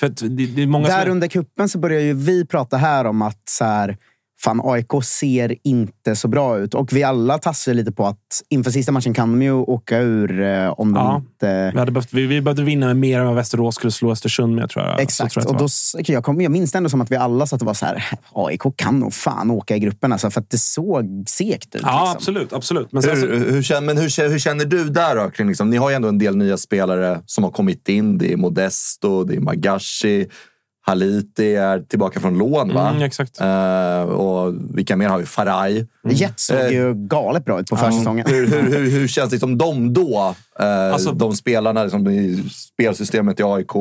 Där 0.00 1.02
som... 1.02 1.10
under 1.10 1.28
kuppen 1.28 1.68
så 1.68 1.78
börjar 1.78 2.00
ju 2.00 2.14
vi 2.14 2.46
prata 2.46 2.76
här 2.76 3.04
om 3.04 3.22
att 3.22 3.48
så 3.48 3.64
här, 3.64 3.96
fan, 4.40 4.60
AIK 4.64 5.04
ser 5.04 5.56
inte 5.64 6.16
så 6.16 6.28
bra 6.28 6.58
ut. 6.58 6.74
Och 6.74 6.92
vi 6.92 7.02
alla 7.02 7.38
tassar 7.38 7.74
lite 7.74 7.92
på 7.92 8.06
att 8.06 8.42
inför 8.48 8.70
sista 8.70 8.92
matchen 8.92 9.14
kan 9.14 9.30
de 9.32 9.42
ju 9.42 9.52
åka 9.52 9.98
ur 9.98 10.42
eh, 10.42 10.68
om 10.80 10.92
de 10.92 11.00
Ja. 11.00 11.16
inte... 11.16 11.70
Vi, 11.74 11.78
hade 11.78 11.92
behövt, 11.92 12.12
vi, 12.12 12.26
vi 12.26 12.40
behövde 12.40 12.62
vinna 12.62 12.86
med 12.86 12.96
mer 12.96 13.20
än 13.20 13.26
vad 13.26 13.34
Västerås 13.34 13.74
skulle 13.74 13.90
slå 13.90 14.12
Östersund 14.12 14.54
med, 14.54 14.70
tror 14.70 14.84
jag. 14.84 15.00
Exakt. 15.00 15.32
tror 15.32 15.44
jag 15.46 15.52
och 15.52 15.58
då, 15.58 15.68
jag, 16.12 16.24
kom, 16.24 16.40
jag 16.40 16.52
minns 16.52 16.72
det 16.72 16.78
ändå 16.78 16.90
som 16.90 17.00
att 17.00 17.10
vi 17.10 17.16
alla 17.16 17.46
satt 17.46 17.60
och 17.60 17.66
var 17.66 17.74
så 17.74 17.86
här, 17.86 18.04
AIK 18.32 18.62
kan 18.76 19.00
nog 19.00 19.14
fan 19.14 19.50
åka 19.50 19.76
i 19.76 19.78
gruppen. 19.78 20.12
Alltså, 20.12 20.30
för 20.30 20.40
att 20.40 20.50
det 20.50 20.58
såg 20.58 21.24
segt 21.26 21.74
ut. 21.74 21.82
Ja, 21.84 22.00
liksom. 22.00 22.16
absolut. 22.16 22.52
absolut. 22.52 22.92
Men 22.92 23.02
sen, 23.02 23.20
så, 23.20 23.26
Hur, 23.26 23.52
hur, 23.52 23.62
känner, 23.62 23.80
men 23.80 23.96
hur, 23.98 24.28
hur 24.28 24.38
känner 24.38 24.64
du 24.64 24.84
där 24.84 25.16
då? 25.16 25.30
Kring 25.30 25.48
liksom, 25.48 25.70
ni 25.70 25.76
har 25.76 25.90
ju 25.90 25.96
ändå 25.96 26.08
en 26.08 26.18
del 26.18 26.36
nya 26.36 26.56
spelare 26.56 27.20
som 27.26 27.44
har 27.44 27.50
kommit 27.50 27.88
in. 27.88 28.18
Det 28.18 28.32
är 28.32 28.36
Modesto, 28.36 29.24
det 29.24 29.34
är 29.34 29.40
Magashi. 29.40 30.26
Haliti 30.86 31.54
är 31.54 31.80
tillbaka 31.80 32.20
från 32.20 32.38
lån, 32.38 32.74
va? 32.74 32.88
mm, 32.90 33.02
exakt. 33.02 33.40
Eh, 33.40 34.00
och 34.02 34.54
vilka 34.76 34.96
mer 34.96 35.08
har 35.08 35.18
vi? 35.18 35.26
Faraj. 35.26 35.86
Jet 36.10 36.40
såg 36.40 36.56
Eh, 36.56 36.68
ju 36.68 36.94
galet 36.94 37.44
bra 37.44 37.60
ut 37.60 37.66
på 37.70 37.76
försäsongen. 37.76 38.26
Hur, 38.28 38.46
hur, 38.46 38.62
hur, 38.62 38.90
hur 38.90 39.08
känns 39.08 39.32
liksom 39.32 39.58
de 39.58 39.92
då? 39.94 40.34
Eh, 40.60 40.92
Alltså- 40.92 41.12
de 41.12 41.32
spelarna 41.36 41.82
liksom, 41.82 42.08
i 42.10 42.44
spelsystemet 42.50 43.40
i 43.40 43.42
AIK. 43.42 43.72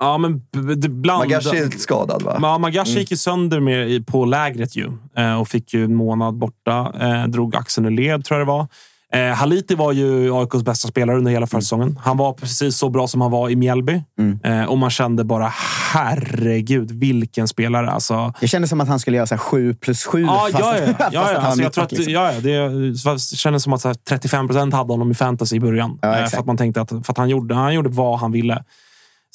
Ja, 0.00 0.18
men 0.18 0.42
det 0.76 0.88
bland... 0.88 1.18
Magashi 1.18 1.56
är 1.58 1.78
skadad, 1.78 2.22
va? 2.22 2.38
Ja, 2.42 2.58
Magashi 2.58 2.98
gick 2.98 3.10
ju 3.10 3.16
sönder 3.16 3.60
med, 3.60 4.06
på 4.06 4.24
lägret 4.24 4.76
ju 4.76 4.92
och 5.40 5.48
fick 5.48 5.74
ju 5.74 5.84
en 5.84 5.94
månad 5.94 6.34
borta. 6.34 6.92
Drog 7.28 7.56
axeln 7.56 7.86
ur 7.86 7.90
led, 7.90 8.24
tror 8.24 8.40
jag 8.40 8.46
det 8.48 8.52
var. 8.52 8.66
Eh, 9.12 9.34
Haliti 9.34 9.74
var 9.74 9.92
ju 9.92 10.34
AIKs 10.34 10.62
bästa 10.62 10.88
spelare 10.88 11.16
under 11.16 11.30
hela 11.30 11.46
försäsongen. 11.46 11.98
Han 12.02 12.16
var 12.16 12.32
precis 12.32 12.76
så 12.76 12.88
bra 12.88 13.06
som 13.06 13.20
han 13.20 13.30
var 13.30 13.50
i 13.50 13.56
Mjällby. 13.56 14.02
Eh, 14.44 14.64
och 14.64 14.78
man 14.78 14.90
kände 14.90 15.24
bara, 15.24 15.52
herregud, 15.92 16.90
vilken 16.90 17.48
spelare. 17.48 17.90
Alltså, 17.90 18.32
Det 18.40 18.48
kändes 18.48 18.70
som 18.70 18.80
att 18.80 18.88
han 18.88 18.98
skulle 19.00 19.16
göra 19.16 19.26
så 19.26 19.34
här 19.34 19.42
7 19.42 19.74
plus 19.74 20.04
7. 20.04 20.22
Ja, 20.22 20.48
fast, 20.52 20.58
ja, 20.58 20.78
ja. 20.78 20.94
fast 20.98 20.98
ja, 20.98 21.06
att 21.06 21.12
ja. 21.14 21.20
han 21.22 21.34
var 21.34 21.48
Alltså, 21.48 21.62
jag 21.62 21.72
tror 21.72 21.84
mittback, 21.84 21.84
att, 21.84 21.92
liksom. 21.92 22.12
ja, 22.12 22.32
ja 23.04 23.12
det, 23.12 23.18
kändes 23.36 23.62
som 23.62 23.72
att 23.72 23.80
så 23.80 23.88
här, 23.88 23.96
35 24.08 24.48
procent 24.48 24.74
hade 24.74 24.92
honom 24.92 25.10
i 25.10 25.14
fantasy 25.14 25.56
i 25.56 25.60
början. 25.60 25.98
Ja, 26.02 26.18
Eh, 26.18 26.26
för 26.26 26.38
att 26.38 26.46
man 26.46 26.56
tänkte 26.56 26.80
att, 26.80 26.88
för 26.88 26.98
att 27.08 27.18
han, 27.18 27.28
gjorde, 27.28 27.54
han 27.54 27.74
gjorde 27.74 27.88
vad 27.88 28.18
han 28.18 28.32
ville. 28.32 28.64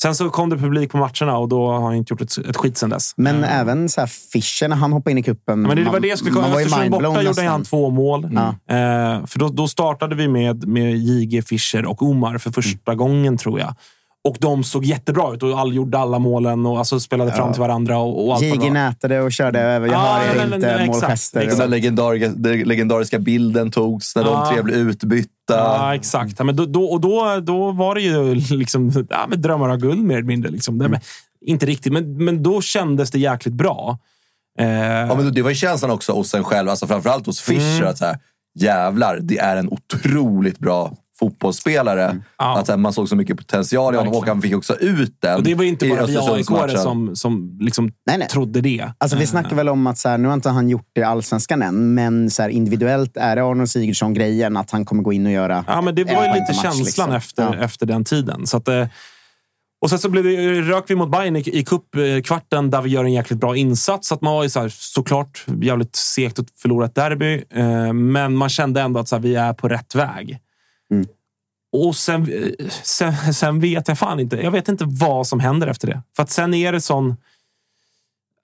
Sen 0.04 0.16
så 0.16 0.30
kom 0.30 0.50
det 0.50 0.58
publik 0.58 0.92
på 0.92 0.98
matcherna 0.98 1.38
och 1.38 1.50
då 1.50 1.68
har 1.72 1.82
han 1.82 1.96
inte 1.96 2.14
gjort 2.14 2.22
ett, 2.22 2.38
ett 2.38 2.58
skit 2.58 2.78
sen 2.78 2.90
dess. 2.90 3.14
Men 3.18 3.44
även 3.44 3.90
så 3.90 4.02
här 4.02 4.08
Fischer 4.08 4.68
när 4.68 4.76
han 4.76 4.94
hoppade 4.94 5.12
in 5.12 5.18
i 5.18 5.24
kuppen. 5.24 5.62
Ja, 5.62 5.68
Men 5.68 5.78
det 5.78 5.84
var 5.92 6.00
det 6.00 6.08
jag 6.08 6.18
skulle 6.18 6.34
komma 6.34 6.48
Östersund 6.48 6.92
borta 6.92 7.22
gjorde 7.22 7.42
han 7.42 7.64
två 7.64 7.90
mål. 7.90 8.30
Ja. 8.34 8.48
Eh, 8.76 9.26
för 9.26 9.40
då, 9.40 9.50
då 9.50 9.68
startade 9.68 10.16
vi 10.16 10.28
med, 10.28 10.68
med 10.68 10.98
JG, 10.98 11.42
Fischer 11.48 11.86
och 11.86 12.02
Omar 12.02 12.38
för 12.38 12.52
första 12.52 12.92
Mm. 12.92 12.98
gången, 12.98 13.38
tror 13.38 13.60
jag. 13.60 13.76
Och 14.24 14.38
de 14.40 14.64
såg 14.64 14.86
jättebra 14.86 15.34
ut 15.34 15.44
och 15.44 15.60
all, 15.60 15.76
gjorde 15.76 15.98
alla 16.00 16.20
målen 16.20 16.66
och 16.66 16.78
alltså, 16.80 17.00
spelade 17.00 17.32
fram 17.32 17.52
till 17.54 17.62
varandra. 17.62 17.98
Och, 17.98 18.28
och 18.28 18.36
allt 18.36 18.60
bra. 18.60 18.70
nätade 18.70 19.22
och 19.22 19.32
körde 19.32 19.60
över. 19.60 19.88
Jag 19.88 19.96
Ja, 19.96 20.20
hör 20.28 20.36
nej, 20.36 20.56
inte. 20.56 20.58
nej, 20.58 20.86
exakt, 20.86 21.02
målgester. 21.02 21.46
Den 21.46 21.58
där 21.58 21.68
legendariska, 21.68 22.30
den 22.36 22.60
legendariska 22.60 23.20
bilden 23.20 23.72
togs 23.72 24.16
när 24.16 24.24
Ja. 24.24 24.30
de 24.50 24.54
tre 24.54 24.64
blev 24.64 24.78
utbytta. 24.78 25.30
Ja, 25.48 25.96
exakt. 25.96 26.36
Ja, 26.38 26.44
men 26.44 26.56
då, 26.56 26.66
då, 26.66 26.84
och 26.86 27.02
då, 27.02 27.40
då 27.42 27.72
var 27.72 27.96
det 27.96 28.02
ju 28.02 28.36
liksom, 28.36 29.06
ja, 29.10 29.26
men 29.30 29.42
drömmar 29.42 29.70
av 29.70 29.78
guld 29.78 30.04
mer 30.04 30.16
eller 30.16 30.28
mindre. 30.28 30.52
Liksom. 30.52 30.76
Mm. 30.76 30.92
Men, 30.92 31.00
inte 31.46 31.66
riktigt, 31.66 31.94
men, 31.94 32.26
men 32.26 32.44
då 32.44 32.62
kändes 32.62 33.12
det 33.12 33.20
jäkligt 33.20 33.54
bra. 33.54 33.98
Eh, 34.60 34.68
Ja, 34.68 35.16
men 35.16 35.34
det 35.34 35.42
var 35.42 35.50
ju 35.50 35.56
känslan 35.56 35.92
också 35.92 36.12
hos 36.14 36.34
en 36.34 36.44
själv, 36.44 36.70
alltså 36.70 36.88
framförallt 36.88 37.26
hos 37.26 37.42
Fischer. 37.42 37.84
Att 37.84 37.98
så 37.98 38.06
här, 38.06 38.18
jävlar, 38.60 39.20
det 39.22 39.38
är 39.38 39.56
en 39.58 39.70
otroligt 39.70 40.60
bra 40.60 40.94
fotbollsspelare. 41.20 42.06
Mm. 42.06 42.24
Ja. 42.38 42.60
Att 42.60 42.66
så 42.66 42.72
här, 42.72 42.78
man 42.78 42.94
såg 42.94 43.10
så 43.10 43.16
mycket 43.16 43.38
potential 43.38 43.94
i 43.94 43.98
honom 43.98 44.14
och 44.14 44.28
han 44.28 44.42
fick 44.42 44.56
också 44.56 44.76
ut 44.76 45.16
den 45.20 45.36
Och 45.36 45.44
det 45.44 45.56
var 45.56 45.64
inte 45.64 45.90
bara 45.90 46.06
vi 46.06 46.18
aik 46.18 46.78
som, 46.78 47.16
som 47.16 47.58
liksom 47.62 47.92
Nej, 48.06 48.18
nej. 48.18 48.28
trodde 48.28 48.62
det. 48.62 48.92
Alltså, 48.98 49.18
vi 49.18 49.24
Eh, 49.24 49.28
snackar 49.28 49.56
väl 49.56 49.70
om 49.70 49.88
att 49.88 49.98
så 49.98 50.10
här, 50.10 50.18
nu 50.18 50.28
har 50.28 50.34
inte 50.34 50.50
han 50.50 50.70
gjort 50.70 50.90
det 50.94 51.02
i 51.02 51.04
allsvenskan 51.04 51.62
än, 51.62 51.94
men 51.94 52.30
så 52.30 52.42
här, 52.42 52.50
individuellt 52.50 53.18
är 53.18 53.36
det 53.36 53.44
Arnold 53.44 53.70
Sigurdsson-grejen 53.70 54.58
att 54.58 54.72
han 54.72 54.86
kommer 54.86 55.04
gå 55.04 55.14
in 55.14 55.26
och 55.26 55.32
göra 55.32 55.66
Ja, 55.68 55.82
men 55.82 55.96
det 55.96 56.04
var 56.04 56.12
ju 56.12 56.34
lite 56.34 56.40
match, 56.40 56.62
känslan 56.62 56.86
liksom. 56.86 57.12
efter, 57.12 57.44
Ja. 57.44 57.64
efter 57.64 57.86
den 57.86 58.04
tiden. 58.04 58.48
Så 58.48 58.58
att, 58.58 58.68
eh, 58.68 58.88
och 59.82 59.90
sen 59.90 60.00
så 60.00 60.10
blev 60.10 60.24
det, 60.24 60.62
rök 60.62 60.84
vi 60.88 60.96
mot 60.96 61.12
Bayern 61.12 61.36
i, 61.36 61.40
i 61.60 61.64
cupkvarten 61.66 62.70
där 62.72 62.82
vi 62.82 62.90
gör 62.90 63.04
en 63.04 63.14
jäkligt 63.14 63.40
bra 63.40 63.56
insats. 63.58 64.08
Så 64.08 64.16
att 64.16 64.22
man 64.22 64.34
var 64.34 64.44
ju 64.44 64.50
så 64.50 64.60
här, 64.60 64.70
såklart 64.70 65.46
jävligt 65.62 65.96
segt 65.96 66.40
att 66.40 66.46
förlora 66.62 66.86
ett 66.86 66.96
derby, 66.96 67.44
eh, 67.54 67.94
men 67.94 68.36
man 68.36 68.50
kände 68.50 68.82
ändå 68.82 69.00
att 69.00 69.08
så 69.08 69.16
här, 69.16 69.22
vi 69.24 69.36
är 69.36 69.54
på 69.54 69.68
rätt 69.68 69.96
väg. 69.96 70.40
Mm. 70.94 71.08
Och 71.72 71.96
sen, 71.96 72.32
sen, 72.84 73.34
sen 73.34 73.60
vet 73.60 73.88
jag 73.88 73.98
fan 73.98 74.20
inte. 74.20 74.36
Jag 74.36 74.52
vet 74.52 74.70
inte 74.70 74.86
vad 74.88 75.28
som 75.28 75.40
händer 75.40 75.68
efter 75.68 75.88
det. 75.88 76.02
För 76.16 76.24
att 76.24 76.30
sen 76.30 76.54
är 76.54 76.72
det 76.72 76.82
sån, 76.82 77.16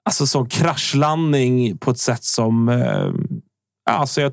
alltså 0.04 0.26
sån 0.26 0.48
kraschlandning 0.48 1.78
på 1.78 1.90
ett 1.90 1.98
sätt 1.98 2.24
som... 2.24 2.68
Eh, 2.68 3.10
alltså 3.90 4.20
jag, 4.20 4.32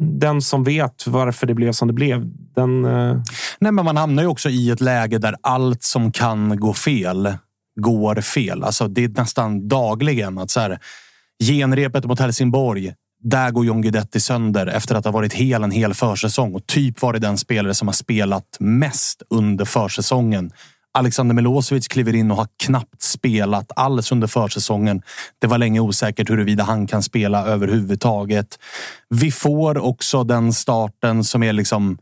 den 0.00 0.42
som 0.42 0.64
vet 0.64 1.06
varför 1.06 1.46
det 1.46 1.54
blev 1.54 1.72
som 1.72 1.88
det 1.88 1.94
blev, 1.94 2.30
den... 2.54 2.84
Eh, 2.84 3.20
Nej, 3.58 3.72
men 3.72 3.84
man 3.84 3.96
hamnar 3.96 4.22
ju 4.22 4.28
också 4.28 4.48
i 4.48 4.70
ett 4.70 4.80
läge 4.80 5.18
där 5.18 5.36
allt 5.40 5.82
som 5.82 6.12
kan 6.12 6.60
gå 6.60 6.74
fel 6.74 7.36
går 7.80 8.20
fel. 8.20 8.64
Alltså, 8.64 8.88
det 8.88 9.04
är 9.04 9.08
nästan 9.08 9.68
dagligen 9.68 10.38
att 10.38 10.50
så 10.50 10.60
här, 10.60 10.78
genrepet 11.44 12.04
mot 12.04 12.20
Helsingborg. 12.20 12.94
Där 13.24 13.50
går 13.50 13.66
John 13.66 13.82
Guidetti 13.82 14.20
sönder 14.20 14.66
efter 14.66 14.94
att 14.94 15.04
ha 15.04 15.12
varit 15.12 15.32
hel 15.32 15.64
en 15.64 15.70
hel 15.70 15.94
försäsong 15.94 16.54
och 16.54 16.66
typ 16.66 17.02
varit 17.02 17.22
den 17.22 17.38
spelare 17.38 17.74
som 17.74 17.88
har 17.88 17.92
spelat 17.92 18.56
mest 18.60 19.22
under 19.30 19.64
försäsongen. 19.64 20.50
Alexander 20.92 21.34
Milosevic 21.34 21.88
kliver 21.88 22.14
in 22.14 22.30
och 22.30 22.36
har 22.36 22.48
knappt 22.62 23.02
spelat 23.02 23.72
alls 23.76 24.12
under 24.12 24.26
försäsongen. 24.26 25.02
Det 25.38 25.46
var 25.46 25.58
länge 25.58 25.80
osäkert 25.80 26.30
huruvida 26.30 26.64
han 26.64 26.86
kan 26.86 27.02
spela 27.02 27.46
överhuvudtaget. 27.46 28.58
Vi 29.08 29.30
får 29.30 29.78
också 29.78 30.24
den 30.24 30.52
starten 30.52 31.24
som 31.24 31.42
är 31.42 31.52
liksom 31.52 31.98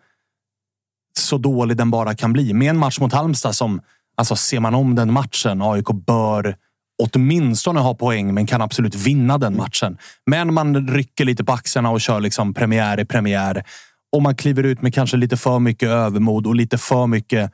så 1.19 1.39
dålig 1.39 1.77
den 1.77 1.91
bara 1.91 2.15
kan 2.15 2.33
bli. 2.33 2.53
Med 2.55 2.71
en 2.71 2.79
match 2.79 3.01
mot 3.01 3.13
Halmstad 3.13 3.57
som, 3.57 3.81
alltså 4.17 4.37
ser 4.37 4.61
man 4.61 4.75
om 4.75 4.95
den 4.95 5.13
matchen, 5.13 5.63
AIK 5.63 5.87
bör 6.07 6.57
åtminstone 7.03 7.81
ha 7.81 7.95
poäng, 7.95 8.35
men 8.35 8.47
kan 8.47 8.63
absolut 8.63 8.95
vinna 8.95 9.39
den 9.39 9.57
matchen. 9.57 9.99
Men 10.27 10.55
man 10.55 10.89
rycker 10.89 11.25
lite 11.25 11.45
på 11.45 11.53
axlarna 11.53 11.91
och 11.91 12.01
kör 12.01 12.21
liksom 12.21 12.55
premiär 12.55 13.01
i 13.01 13.05
premiär. 13.05 13.65
Och 14.13 14.23
man 14.23 14.37
kliver 14.37 14.63
ut 14.63 14.83
med 14.83 14.95
kanske 14.95 15.17
lite 15.17 15.37
för 15.37 15.59
mycket 15.59 15.89
övermod 15.89 16.47
och 16.47 16.55
lite 16.55 16.79
för 16.79 17.07
mycket 17.07 17.53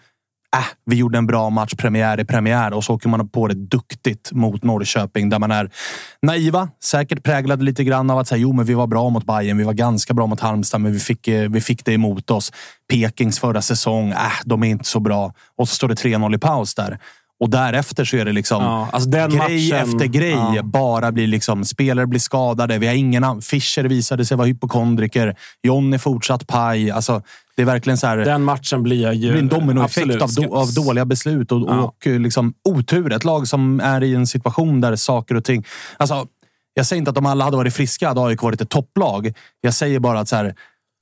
Äh, 0.56 0.64
vi 0.87 0.96
gjorde 0.96 1.18
en 1.18 1.26
bra 1.26 1.50
match, 1.50 1.74
premiär 1.74 2.20
i 2.20 2.24
premiär 2.24 2.72
och 2.72 2.84
så 2.84 2.94
åker 2.94 3.08
man 3.08 3.28
på 3.28 3.48
det 3.48 3.54
duktigt 3.54 4.32
mot 4.32 4.62
Norrköping 4.62 5.28
där 5.28 5.38
man 5.38 5.50
är 5.50 5.70
naiva, 6.22 6.68
säkert 6.82 7.22
präglade 7.22 7.64
lite 7.64 7.84
grann 7.84 8.11
av 8.11 8.18
att 8.18 8.28
säga 8.28 8.38
jo, 8.38 8.52
men 8.52 8.64
vi 8.64 8.74
var 8.74 8.87
bra 8.87 9.08
mot 9.08 9.24
Bayern, 9.24 9.58
vi 9.58 9.64
var 9.64 9.72
ganska 9.72 10.14
bra 10.14 10.26
mot 10.26 10.40
Halmstad, 10.40 10.80
men 10.80 10.92
vi 10.92 11.00
fick, 11.00 11.28
eh, 11.28 11.50
vi 11.50 11.61
fick 11.61 11.84
det 11.84 11.92
emot 11.92 12.30
oss. 12.30 12.52
Pekings 12.90 13.38
förra 13.38 13.62
säsong, 13.62 14.11
äh, 14.11 14.32
de 14.44 14.62
är 14.62 14.68
inte 14.68 14.84
så 14.84 15.00
bra. 15.00 15.32
Och 15.56 15.68
så 15.68 15.74
står 15.74 15.88
det 15.88 15.94
3-0 15.94 16.34
i 16.34 16.38
paus 16.38 16.74
där. 16.74 16.98
Och 17.40 17.51
därefter 17.51 18.05
så 18.05 18.16
är 18.16 18.24
det 18.24 18.33
liksom 18.33 18.62
Ja, 18.62 18.88
alltså 18.92 19.11
grej 19.11 19.29
matchen- 19.29 19.77
efter 19.77 20.07
grej. 20.07 20.31
ja. 20.57 20.62
Bara 20.62 21.12
blir 21.12 21.27
liksom, 21.27 21.64
spelare 21.64 22.07
blir 22.07 22.20
skadade. 22.20 22.79
Vi 22.79 22.87
har 22.87 22.94
ingen 22.94 23.42
Fischer 23.42 23.85
visade 23.85 24.24
sig 24.24 24.37
vara 24.37 24.46
hypokondriker. 24.46 25.37
John 25.62 25.92
är 25.94 25.98
fortsatt 25.98 26.46
paj. 26.46 26.90
Alltså, 26.90 27.22
det 27.57 27.62
är 27.62 27.66
verkligen 27.66 27.96
så 27.98 28.07
här. 28.07 28.16
den 28.16 28.42
matchen 28.44 28.83
blir 28.83 29.12
ju... 29.12 29.31
Blir 29.31 29.40
en 29.42 29.48
dominoeffekt 29.48 30.22
av, 30.22 30.35
do, 30.35 30.55
av 30.55 30.72
dåliga 30.74 31.05
beslut 31.05 31.53
och, 31.53 31.61
Ja. 31.68 31.79
och 31.83 32.07
eh, 32.07 32.20
liksom 32.20 32.55
otur. 32.68 33.12
Ett 33.12 33.24
lag 33.24 33.48
som 33.48 33.81
är 33.81 34.03
i 34.03 34.14
en 34.14 34.27
situation 34.27 34.81
där 34.81 34.96
saker 34.96 35.35
och 35.35 35.44
ting... 35.44 35.64
Alltså, 35.96 36.27
jag 36.74 36.87
säger 36.87 36.98
inte 36.98 37.11
att 37.11 37.18
om 37.18 37.27
alla 37.27 37.44
hade 37.44 37.57
varit 37.57 37.74
friska 37.74 38.09
hade 38.09 38.20
AIK 38.20 38.42
varit 38.42 38.61
ett 38.61 38.70
topplag. 38.70 39.33
Jag 39.61 39.74
säger 39.74 40.01
bara 40.01 40.20
att 40.20 40.29
så 40.29 40.37
här, 40.37 40.55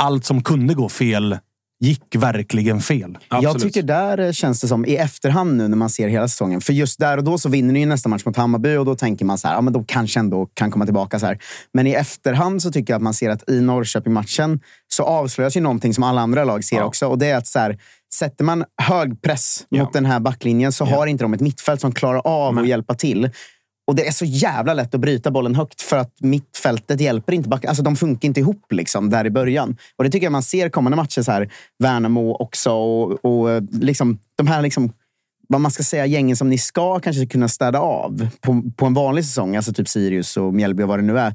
allt 0.03 0.25
som 0.25 0.43
kunde 0.43 0.75
gå 0.75 0.89
fel 0.89 1.39
gick 1.81 2.17
verkligen 2.17 2.81
fel. 2.81 3.19
Jag 3.31 3.45
Absolut. 3.45 3.63
tycker 3.63 3.83
där 3.83 4.19
eh, 4.19 4.33
känns 4.33 4.61
det 4.61 4.69
som, 4.69 4.85
i 4.87 4.97
efterhand 4.97 5.57
nu 5.57 5.69
när 5.69 5.77
man 5.77 5.91
ser 5.91 6.09
hela 6.09 6.29
säsongen. 6.29 6.61
För 6.61 6.73
just 6.73 6.99
där 6.99 7.17
och 7.19 7.25
då 7.25 7.39
så 7.39 7.49
vinner 7.49 7.73
ni 7.73 7.81
ju 7.81 7.87
nästa 7.87 8.09
match 8.09 8.25
mot 8.25 8.37
Hammarby 8.37 8.77
och 8.77 8.85
då 8.85 8.95
tänker 8.95 9.25
man 9.25 9.39
så 9.39 9.49
här, 9.49 9.55
ja 9.55 9.61
men 9.61 9.73
de 9.73 9.85
kanske 9.85 10.21
ändå 10.21 10.47
kan 10.55 10.71
komma 10.71 10.85
tillbaka. 10.85 11.19
så 11.19 11.27
här. 11.27 11.39
Men 11.75 11.87
i 11.87 11.91
efterhand 11.93 12.63
så 12.63 12.73
tycker 12.73 12.93
jag 12.93 12.97
att 12.99 13.03
man 13.03 13.15
ser 13.15 13.31
att 13.31 13.51
i 13.51 13.61
Norrköping-matchen 13.61 14.61
så 14.89 15.03
avslöjas 15.03 15.57
ju 15.57 15.61
någonting 15.61 15.95
som 15.95 16.05
alla 16.05 16.21
andra 16.21 16.45
lag 16.45 16.65
ser 16.65 16.77
Ja. 16.77 16.85
också. 16.85 17.07
Och 17.07 17.19
det 17.19 17.27
är 17.27 17.37
att 17.37 17.47
så 17.47 17.59
här, 17.59 17.79
sätter 18.15 18.45
man 18.45 18.65
hög 18.83 19.23
press 19.23 19.67
Ja. 19.69 19.83
mot 19.83 19.93
den 19.93 20.07
här 20.07 20.21
backlinjen 20.21 20.73
så 20.73 20.85
har 20.85 21.07
inte 21.07 21.25
de 21.25 21.35
ett 21.35 21.41
mittfält 21.41 21.81
som 21.81 21.93
klarar 21.93 22.21
av 22.25 22.55
Nej. 22.55 22.63
att 22.63 22.69
hjälpa 22.69 22.95
till. 22.95 23.31
Och 23.87 23.95
det 23.95 24.07
är 24.07 24.13
så 24.13 24.25
jävla 24.25 24.75
lätt 24.75 24.95
att 24.95 25.01
bryta 25.01 25.31
bollen 25.31 25.55
högt 25.55 25.81
för 25.81 25.97
att 25.97 26.13
mittfältet 26.21 27.01
hjälper 27.01 27.33
inte 27.33 27.49
backen. 27.49 27.69
Alltså 27.69 27.83
de 27.83 27.97
funkar 27.97 28.27
inte 28.27 28.41
ihop 28.41 28.73
liksom 28.73 29.11
där 29.11 29.25
i 29.27 29.31
början. 29.31 29.77
Och 29.97 30.05
det 30.05 30.11
tycker 30.11 30.27
jag 30.27 30.33
man 30.33 30.43
ser 30.43 30.69
kommande 30.69 30.97
matcher. 30.97 31.23
Så 31.23 31.33
här, 31.33 31.53
Värnamo 31.79 32.35
också 32.35 32.71
och, 32.71 33.25
och 33.25 33.63
liksom, 33.73 34.19
de 34.37 34.47
här 34.47 34.63
liksom, 34.63 34.93
vad 35.49 35.61
man 35.61 35.71
ska 35.71 35.83
säga, 35.83 36.07
gängen 36.07 36.37
som 36.37 36.49
ni 36.49 36.59
ska 36.59 37.01
kanske 37.01 37.27
kunna 37.27 37.49
städa 37.49 37.79
av 37.79 38.29
på, 38.41 38.63
på 38.77 38.87
en 38.87 38.95
vanlig 38.95 39.25
säsong. 39.25 39.57
Alltså 39.57 39.73
typ 39.73 39.89
Sirius 39.89 40.37
och 40.37 40.55
Mjällby 40.55 40.83
och 40.83 40.89
vad 40.89 40.99
det 40.99 41.03
nu 41.03 41.19
är. 41.19 41.35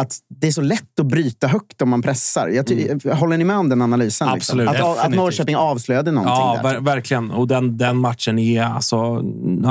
Att 0.00 0.16
det 0.40 0.46
är 0.46 0.52
så 0.52 0.62
lätt 0.62 1.00
att 1.00 1.06
bryta 1.06 1.46
högt 1.46 1.82
om 1.82 1.88
man 1.90 2.02
pressar. 2.02 2.48
Jag 2.48 2.66
ty- 2.66 2.88
Håller 3.12 3.36
ni 3.36 3.44
med 3.44 3.56
om 3.56 3.68
den 3.68 3.82
analysen? 3.82 4.28
Absolut, 4.28 4.70
Liksom? 4.70 4.90
Att, 4.92 4.98
att. 4.98 5.14
Norrköping 5.14 5.56
avslöjade 5.56 6.10
någonting 6.10 6.34
Ja, 6.34 6.60
där. 6.62 6.72
ver 6.74 6.80
verkligen. 6.80 7.30
Och 7.30 7.48
den, 7.48 7.78
den 7.78 7.96
matchen 7.96 8.38
är 8.38 8.62
alltså... 8.62 9.22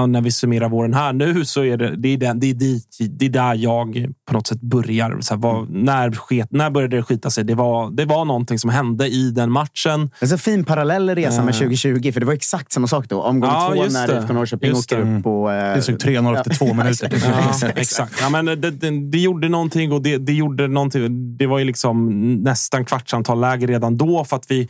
När 0.08 0.22
vi 0.22 0.32
summerar 0.32 0.70
våren 0.70 0.94
här 0.94 1.14
nu 1.14 1.46
så 1.46 1.64
är 1.64 1.78
det, 1.78 1.96
det, 1.96 2.10
är 2.14 2.18
den, 2.18 2.40
det, 2.40 2.50
är 2.50 2.54
dit, 2.54 2.98
det 3.10 3.26
är 3.26 3.30
där 3.30 3.56
jag 3.56 4.08
på 4.28 4.34
något 4.34 4.48
sätt 4.48 4.62
börjar. 4.62 5.18
Så 5.22 5.34
här, 5.34 5.42
vad, 5.42 5.70
när, 5.70 6.12
sket, 6.12 6.52
när 6.52 6.70
började 6.70 6.96
det 6.98 7.04
skita 7.04 7.30
sig? 7.30 7.44
Det 7.44 7.56
var, 7.56 7.92
det 7.92 8.06
var 8.06 8.26
någonting 8.26 8.60
som 8.60 8.70
hände 8.70 9.08
i 9.08 9.32
den 9.32 9.52
matchen. 9.52 10.10
Det 10.20 10.26
är 10.26 10.28
så 10.28 10.38
fin 10.38 10.64
parallell 10.66 11.10
resa 11.16 11.44
med 11.44 11.54
Eh. 11.54 11.60
2020, 11.60 12.12
för 12.12 12.20
det 12.20 12.26
var 12.26 12.34
exakt 12.34 12.72
samma 12.72 12.88
sak 12.88 13.06
då. 13.10 13.22
Omgång 13.22 13.50
Ja, 13.50 13.72
två 13.76 13.84
just 13.84 13.94
när 13.94 14.08
det. 14.08 14.20
IFK 14.22 14.34
Norrköping 14.34 14.70
Just 14.70 14.92
åker 14.94 15.06
det. 15.06 15.18
upp. 15.20 15.26
Och, 15.26 15.54
eh, 15.54 15.76
Det 15.76 15.82
såg 15.82 15.96
3-0 15.96 16.38
efter 16.38 16.54
två 16.54 16.74
minuter. 16.74 17.24
Ja, 17.62 17.68
exakt. 17.76 18.14
Ja, 18.22 18.30
men 18.30 18.46
det, 18.46 18.56
det, 18.56 19.10
det 19.12 19.18
gjorde 19.20 19.50
någonting 19.50 19.92
och 19.92 20.02
det, 20.02 20.18
det 20.26 20.34
gjorde 20.34 20.68
någonting. 20.68 21.38
Det 21.38 21.48
var 21.48 21.60
ju 21.60 21.66
liksom 21.66 22.06
nästan 22.44 22.86
kvartsamtal 22.86 23.40
läge 23.40 23.68
redan 23.68 23.98
då 23.98 24.24
för 24.24 24.36
att 24.36 24.52
vi, 24.52 24.70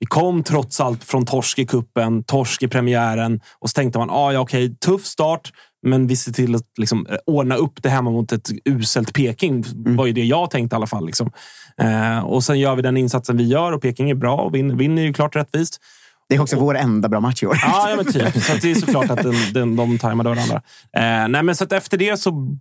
vi 0.00 0.06
kom 0.06 0.42
trots 0.42 0.80
allt 0.80 1.04
från 1.04 1.26
torsk 1.26 1.58
i 1.58 1.66
kuppen, 1.66 2.24
torsk 2.24 2.62
i 2.62 2.68
premiären 2.68 3.40
och 3.58 3.70
så 3.70 3.74
tänkte 3.74 3.98
man 3.98 4.10
ah, 4.10 4.32
ja, 4.32 4.40
okej, 4.40 4.76
tuff 4.76 5.04
start, 5.04 5.52
men 5.82 6.06
vi 6.06 6.16
ser 6.16 6.32
till 6.32 6.54
att 6.54 6.66
liksom, 6.78 7.06
ordna 7.26 7.54
upp 7.54 7.82
det 7.82 7.88
hemma 7.88 8.10
mot 8.10 8.32
ett 8.32 8.50
uselt 8.64 9.12
Peking. 9.12 9.64
var 9.74 10.06
ju 10.06 10.12
det 10.12 10.24
jag 10.24 10.50
tänkte 10.50 10.74
i 10.74 10.76
alla 10.76 10.86
fall. 10.86 11.06
Liksom. 11.06 11.30
Eh, 11.78 12.18
och 12.18 12.44
sen 12.44 12.58
gör 12.58 12.76
vi 12.76 12.82
den 12.82 12.96
insatsen 12.96 13.36
vi 13.36 13.44
gör 13.44 13.72
och 13.72 13.82
Peking 13.82 14.10
är 14.10 14.14
bra 14.14 14.36
och 14.36 14.54
vinner, 14.54 14.74
vinner 14.74 15.02
ju 15.02 15.12
klart 15.12 15.36
rättvist. 15.36 15.80
Det 16.28 16.36
är 16.36 16.40
också 16.40 16.56
vår 16.56 16.76
enda 16.76 17.08
bra 17.08 17.20
match 17.20 17.42
i 17.42 17.46
år. 17.46 17.58
Ja, 17.62 17.90
ja 17.90 17.96
men 17.96 18.04
typ. 18.04 18.42
Så 18.42 18.52
det 18.62 18.70
är 18.70 18.74
såklart 18.74 19.10
att 19.10 19.22
den, 19.22 19.34
den, 19.54 19.76
de 19.76 19.98
tajmade 19.98 20.28
varandra. 20.28 20.62
Eh, 20.96 21.28
nej, 21.28 21.42
men 21.42 21.56
så 21.56 21.66
efter 21.70 21.98
det 21.98 22.16
så... 22.16 22.56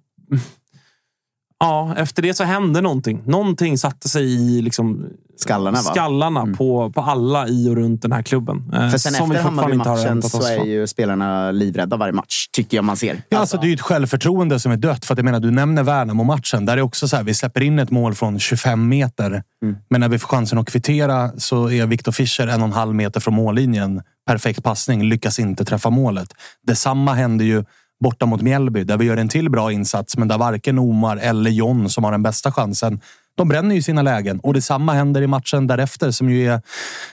Ja, 1.59 1.95
efter 1.97 2.21
det 2.21 2.33
så 2.33 2.43
hände 2.43 2.81
någonting. 2.81 3.21
Någonting 3.25 3.77
satte 3.77 4.09
sig 4.09 4.25
i 4.25 4.61
liksom, 4.61 5.05
Skallarna, 5.39 5.77
va? 5.77 5.91
skallarna 5.91 6.45
på, 6.57 6.91
på 6.91 7.01
alla 7.01 7.47
i 7.47 7.69
och 7.69 7.75
runt 7.75 8.01
den 8.01 8.11
här 8.11 8.21
klubben. 8.21 8.71
Eh, 8.73 8.89
För 8.89 8.97
sen 8.97 9.13
som 9.13 9.31
efter 9.31 9.43
Hammarby-matchen 9.43 10.21
så 10.21 10.43
är 10.43 10.65
ju 10.65 10.87
spelarna 10.87 11.51
livrädda 11.51 11.97
varje 11.97 12.13
match, 12.13 12.47
tycker 12.51 12.77
jag 12.77 12.83
man 12.83 12.97
ser. 12.97 13.21
Ja, 13.29 13.37
alltså, 13.37 13.57
det 13.57 13.65
är 13.65 13.69
ju 13.69 13.73
ett 13.73 13.81
självförtroende 13.81 14.59
som 14.59 14.71
är 14.71 14.77
dött. 14.77 15.05
För 15.05 15.13
att 15.13 15.17
jag 15.17 15.25
menar, 15.25 15.39
du 15.39 15.51
nämner 15.51 15.83
Värnamo-matchen. 15.83 16.65
Där 16.65 16.77
är 16.77 16.81
också 16.81 17.07
så 17.07 17.15
här, 17.15 17.23
vi 17.23 17.33
släpper 17.33 17.61
in 17.61 17.79
ett 17.79 17.91
mål 17.91 18.15
från 18.15 18.39
25 18.39 18.87
meter. 18.87 19.43
Men 19.89 20.01
när 20.01 20.09
vi 20.09 20.19
får 20.19 20.27
chansen 20.27 20.57
att 20.57 20.69
kvittera 20.69 21.31
så 21.37 21.69
är 21.71 21.85
Viktor 21.85 22.11
Fischer 22.11 22.47
en 22.47 22.61
och 22.61 22.67
en 22.67 22.73
halv 22.73 22.95
meter 22.95 23.19
från 23.19 23.33
mållinjen. 23.33 24.01
Perfekt 24.27 24.63
passning, 24.63 25.03
lyckas 25.03 25.39
inte 25.39 25.65
träffa 25.65 25.89
målet. 25.89 26.33
Detsamma 26.67 27.13
händer 27.13 27.45
ju 27.45 27.63
borta 27.99 28.25
mot 28.25 28.41
Mjällby, 28.41 28.83
där 28.83 28.97
vi 28.97 29.05
gör 29.05 29.17
en 29.17 29.29
till 29.29 29.49
bra 29.49 29.71
insats, 29.71 30.17
men 30.17 30.27
där 30.27 30.37
varken 30.37 30.79
Omar 30.79 31.17
eller 31.17 31.51
John, 31.51 31.89
som 31.89 32.03
har 32.03 32.11
den 32.11 32.23
bästa 32.23 32.51
chansen, 32.51 32.99
de 33.39 33.47
bränner 33.47 33.75
ju 33.75 33.81
sina 33.81 34.01
lägen. 34.01 34.39
Och 34.39 34.53
detsamma 34.53 34.93
händer 34.93 35.21
i 35.21 35.27
matchen 35.27 35.67
därefter, 35.67 36.11
som 36.11 36.29
ju 36.29 36.47
är 36.47 36.61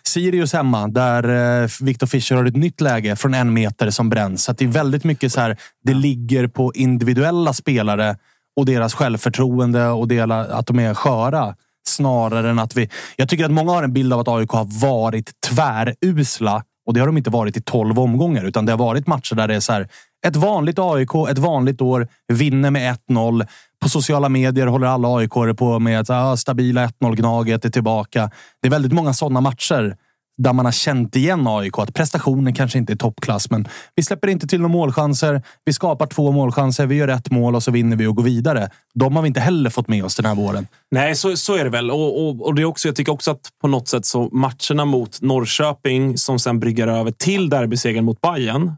Sirius 0.03 0.53
hemma, 0.53 0.89
där 0.89 1.63
eh, 1.63 1.69
Victor 1.81 2.07
Fischer 2.07 2.37
har 2.37 2.45
ett 2.45 2.57
nytt 2.57 2.81
läge 2.81 3.17
från 3.17 3.35
en 3.35 3.53
meter 3.53 3.91
som 3.91 4.09
bränns. 4.09 4.45
Så 4.45 4.51
att 4.51 4.59
det 4.59 4.65
är 4.65 4.69
väldigt 4.69 5.05
mycket 5.05 5.33
så 5.33 5.41
här, 5.41 5.57
det 5.85 5.95
ligger 5.95 6.49
på 6.49 6.73
individuella 6.75 7.53
spelare 7.53 8.17
och 8.57 8.67
deras 8.67 8.95
självförtroende 8.95 9.89
och 9.89 10.09
dela, 10.09 10.41
att 10.41 10.67
de 10.67 10.79
är 10.79 10.95
sköra. 10.95 11.55
Snarare 11.89 12.51
än 12.51 12.59
att 12.59 12.77
vi... 12.77 12.91
Jag 13.17 13.29
tycker 13.29 13.45
att 13.45 13.51
många 13.51 13.73
har 13.73 13.83
en 13.83 13.93
bild 13.93 14.13
av 14.13 14.21
att 14.21 14.29
AIK 14.29 14.51
har 14.51 14.81
varit 14.81 15.31
tvärusla. 15.49 16.65
Och 16.87 16.95
det 16.95 17.01
har 17.01 17.07
de 17.07 17.19
inte 17.19 17.31
varit 17.31 17.57
i 17.57 17.61
tolv 17.61 17.99
omgångar, 17.99 18.45
utan 18.45 18.67
det 18.67 18.73
har 18.73 18.79
varit 18.79 19.07
matcher 19.07 19.35
där 19.35 19.49
det 19.49 19.55
är 19.55 19.61
så 19.61 19.73
här, 19.73 19.89
ett 20.27 20.37
vanligt 20.37 20.79
AIK, 20.79 21.15
ett 21.31 21.39
vanligt 21.39 21.81
år, 21.81 22.09
vinner 22.33 22.71
med 22.71 22.97
1-0. 23.09 23.47
På 23.83 23.89
sociala 23.89 24.29
medier 24.29 24.67
håller 24.67 24.87
alla 24.87 25.17
AIK 25.17 25.57
på 25.59 25.79
med 25.79 26.01
att 26.01 26.11
ah, 26.11 26.37
stabila 26.37 26.87
1-0 26.87 27.17
Gnaget 27.17 27.65
är 27.65 27.71
tillbaka. 27.71 28.31
Det 28.63 28.69
är 28.69 28.71
väldigt 28.71 28.93
många 28.93 29.13
sådana 29.13 29.41
matcher 29.41 29.97
där 30.39 30.53
man 30.53 30.65
har 30.65 30.73
känt 30.73 31.17
igen 31.17 31.47
AIK. 31.47 31.79
Att 31.79 31.95
prestationen 31.95 32.55
kanske 32.55 32.79
inte 32.79 32.93
är 32.93 32.97
toppklass, 32.97 33.51
men 33.51 33.69
vi 33.95 34.03
släpper 34.03 34.29
inte 34.29 34.47
till 34.47 34.61
några 34.61 34.73
målchanser. 34.73 35.43
Vi 35.65 35.73
skapar 35.73 36.07
två 36.07 36.33
målchanser, 36.33 36.87
vi 36.87 36.95
gör 36.95 37.09
ett 37.09 37.31
mål 37.31 37.55
och 37.55 37.63
så 37.63 37.71
vinner 37.71 37.97
vi 37.97 38.07
och 38.07 38.17
går 38.17 38.23
vidare. 38.23 38.71
De 38.95 39.17
har 39.17 39.23
vi 39.23 39.29
inte 39.29 39.41
heller 39.41 39.71
fått 39.71 39.89
med 39.89 40.05
oss 40.05 40.17
den 40.17 40.27
här 40.27 40.35
våren. 40.35 40.67
Nej, 40.91 41.15
så, 41.15 41.37
så 41.37 41.57
är 41.57 41.65
det 41.65 41.71
väl. 41.71 41.91
Och, 41.91 42.29
och, 42.29 42.47
och 42.47 42.55
det 42.55 42.63
är 42.63 42.67
också, 42.67 42.89
jag 42.89 42.97
tycker 42.97 43.13
också 43.13 43.31
att 43.31 43.49
på 43.61 43.69
något 43.69 43.89
sätt 43.89 44.07
så 44.07 44.29
matcherna 44.33 44.85
mot 44.85 45.23
Norrköping 45.23 46.19
som 46.19 46.39
sen 46.39 46.61
bryggar 46.61 46.89
över 46.89 47.11
till 47.11 47.49
derbysegern 47.49 48.05
mot 48.05 48.21
Bayern 48.21 48.73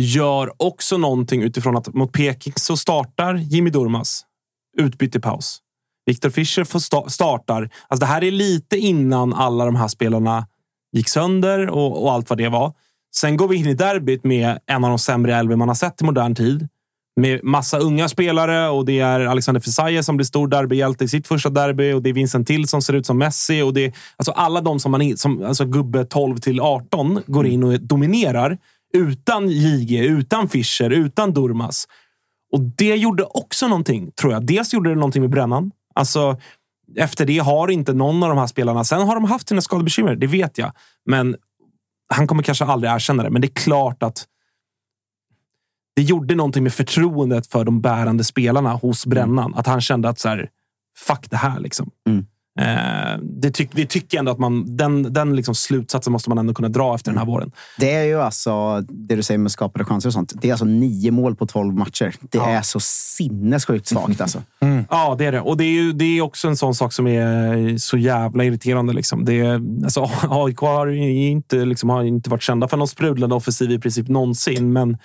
gör 0.00 0.52
också 0.56 0.96
någonting 0.96 1.42
utifrån 1.42 1.76
att 1.76 1.94
mot 1.94 2.12
Peking 2.12 2.52
så 2.56 2.76
startar 2.76 3.34
Jimmy 3.34 3.70
Durmas 3.70 4.24
utbyte 4.78 5.18
i 5.18 5.20
paus. 5.20 5.60
Viktor 6.06 6.30
Fischer 6.30 6.64
får 6.64 6.78
sta 6.78 7.08
startar. 7.08 7.70
Alltså 7.88 8.00
det 8.00 8.06
här 8.06 8.24
är 8.24 8.30
lite 8.30 8.78
innan 8.78 9.34
alla 9.34 9.64
de 9.64 9.76
här 9.76 9.88
spelarna 9.88 10.46
gick 10.96 11.08
sönder 11.08 11.70
och, 11.70 12.02
och, 12.02 12.12
allt 12.12 12.30
vad 12.30 12.38
det 12.38 12.48
var. 12.48 12.72
Sen 13.16 13.36
går 13.36 13.48
vi 13.48 13.56
in 13.56 13.66
i 13.66 13.74
derbyt 13.74 14.24
med 14.24 14.58
en 14.66 14.84
av 14.84 14.90
de 14.90 14.98
sämre 14.98 15.36
elver 15.36 15.56
man 15.56 15.68
har 15.68 15.74
sett 15.74 16.02
i 16.02 16.04
modern 16.04 16.34
tid. 16.34 16.68
Med 17.20 17.44
massa 17.44 17.78
unga 17.78 18.08
spelare 18.08 18.68
och 18.68 18.84
det 18.84 19.00
är 19.00 19.20
Alexander 19.20 19.60
Fesaye 19.60 20.02
som 20.02 20.16
blir 20.16 20.24
stor 20.24 20.48
derbyhjälte 20.48 21.04
i 21.04 21.08
sitt 21.08 21.26
första 21.26 21.50
derby 21.50 21.92
och 21.92 22.02
det 22.02 22.10
är 22.10 22.14
Vincent 22.14 22.46
Till 22.46 22.68
som 22.68 22.82
ser 22.82 22.92
ut 22.92 23.06
som 23.06 23.18
Messi 23.18 23.62
och 23.62 23.74
det 23.74 23.84
är 23.84 23.92
alltså 24.16 24.32
alla 24.32 24.60
de 24.60 24.80
som 24.80 24.92
man 24.92 25.16
som 25.16 25.44
alltså 25.44 25.64
gubbe 25.64 26.04
12 26.04 26.36
till 26.36 26.60
18 26.60 27.22
går 27.26 27.46
in 27.46 27.64
och 27.64 27.80
dominerar 27.80 28.58
utan 28.94 29.48
JG, 29.48 29.98
utan 29.98 30.48
Fischer, 30.48 30.90
utan 30.90 31.32
Durmas. 31.32 31.88
Och 32.52 32.60
det 32.60 32.96
gjorde 32.96 33.24
också 33.24 33.68
någonting, 33.68 34.12
tror 34.20 34.32
jag. 34.32 34.46
Dels 34.46 34.74
gjorde 34.74 34.90
det 34.90 34.94
någonting 34.94 35.22
med 35.22 35.30
brännan. 35.30 35.70
Alltså, 35.94 36.40
efter 36.96 37.26
det 37.26 37.38
har 37.38 37.70
inte 37.70 37.92
någon 37.92 38.22
av 38.22 38.28
de 38.28 38.38
här 38.38 38.46
spelarna... 38.46 38.84
Sen 38.84 39.06
har 39.06 39.14
de 39.14 39.24
haft 39.24 39.48
sina 39.48 39.60
skadebekymmer, 39.60 40.16
det 40.16 40.26
vet 40.26 40.58
jag. 40.58 40.72
Men 41.04 41.36
han 42.14 42.26
kommer 42.26 42.42
kanske 42.42 42.64
aldrig 42.64 42.92
erkänna 42.92 43.22
det. 43.22 43.30
Men 43.30 43.42
det 43.42 43.48
är 43.48 43.54
klart 43.54 44.02
att 44.02 44.26
det 45.96 46.02
gjorde 46.02 46.34
någonting 46.34 46.62
med 46.62 46.72
förtroendet 46.72 47.46
för 47.46 47.64
de 47.64 47.80
bärande 47.80 48.24
spelarna 48.24 48.72
hos 48.72 49.06
Brännan. 49.06 49.54
Att 49.54 49.66
han 49.66 49.80
kände 49.80 50.08
att 50.08 50.18
så 50.18 50.28
här, 50.28 50.50
fuck 50.98 51.30
det 51.30 51.36
här. 51.36 51.60
Liksom. 51.60 51.90
Mm. 52.08 52.26
Eh, 52.58 53.18
det, 53.22 53.50
tyck, 53.50 53.70
det 53.72 53.86
tycker 53.86 54.16
jag 54.16 54.18
ändå 54.18 54.32
att 54.32 54.38
man, 54.38 54.76
den, 54.76 55.12
den 55.12 55.36
liksom 55.36 55.54
slutsatsen 55.54 56.12
måste 56.12 56.30
man 56.30 56.38
ändå 56.38 56.54
kunna 56.54 56.68
dra 56.68 56.94
efter 56.94 57.10
den 57.10 57.18
här 57.18 57.26
våren. 57.26 57.52
Det 57.78 57.94
är 57.94 58.04
ju 58.04 58.20
alltså, 58.20 58.80
det 58.80 59.16
du 59.16 59.22
säger 59.22 59.38
med 59.38 59.52
skapade 59.52 59.84
chanser 59.84 60.08
och 60.08 60.12
sånt. 60.12 60.32
Det 60.34 60.48
är 60.48 60.52
alltså 60.52 60.64
nio 60.64 61.10
mål 61.10 61.36
på 61.36 61.46
tolv 61.46 61.74
matcher. 61.74 62.14
Det 62.20 62.38
ja. 62.38 62.48
är 62.48 62.62
så 62.62 62.80
sinnessjukt 62.80 63.86
svagt 63.86 64.20
alltså. 64.20 64.42
Mm. 64.60 64.84
Ja, 64.90 65.14
det 65.18 65.24
är 65.24 65.32
det. 65.32 65.40
Och 65.40 65.56
det 65.56 65.64
är, 65.64 65.72
ju, 65.72 65.92
det 65.92 66.04
är 66.04 66.22
också 66.22 66.48
en 66.48 66.56
sån 66.56 66.74
sak 66.74 66.92
som 66.92 67.06
är 67.06 67.78
så 67.78 67.98
jävla 67.98 68.44
irriterande. 68.44 68.92
Liksom. 68.92 69.24
Det 69.24 69.40
är, 69.40 69.54
alltså, 69.84 70.10
AIK 70.30 70.58
har 70.58 70.86
inte, 70.86 71.56
liksom, 71.56 71.90
har 71.90 72.04
inte 72.04 72.30
varit 72.30 72.42
kända 72.42 72.68
för 72.68 72.76
någon 72.76 72.88
sprudlande 72.88 73.34
offensiv 73.34 73.70
i 73.70 73.78
princip 73.78 74.08
någonsin, 74.08 74.72
men 74.72 74.98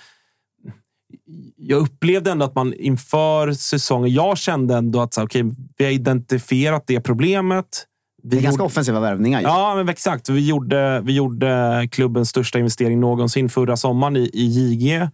jag 1.56 1.80
upplevde 1.80 2.30
ändå 2.30 2.44
att 2.44 2.54
man 2.54 2.74
inför 2.74 3.52
säsongen... 3.52 4.14
Jag 4.14 4.38
kände 4.38 4.76
ändå 4.76 5.00
att 5.00 5.14
så, 5.14 5.22
okay, 5.22 5.44
vi 5.76 5.84
har 5.84 5.92
identifierat 5.92 6.84
det 6.86 7.00
problemet. 7.00 7.86
Vi 8.22 8.28
det 8.28 8.38
är 8.38 8.42
ganska 8.42 8.62
offensiva 8.62 9.00
värvningar. 9.00 9.40
Ja, 9.42 9.74
men 9.76 9.88
exakt. 9.88 10.28
Vi 10.28 10.46
gjorde, 10.46 11.00
vi 11.00 11.12
gjorde 11.12 11.88
klubbens 11.92 12.28
största 12.28 12.58
investering 12.58 13.00
någonsin 13.00 13.48
förra 13.48 13.76
sommaren 13.76 14.16
i, 14.16 14.30
i 14.32 14.44
JG. 14.44 15.08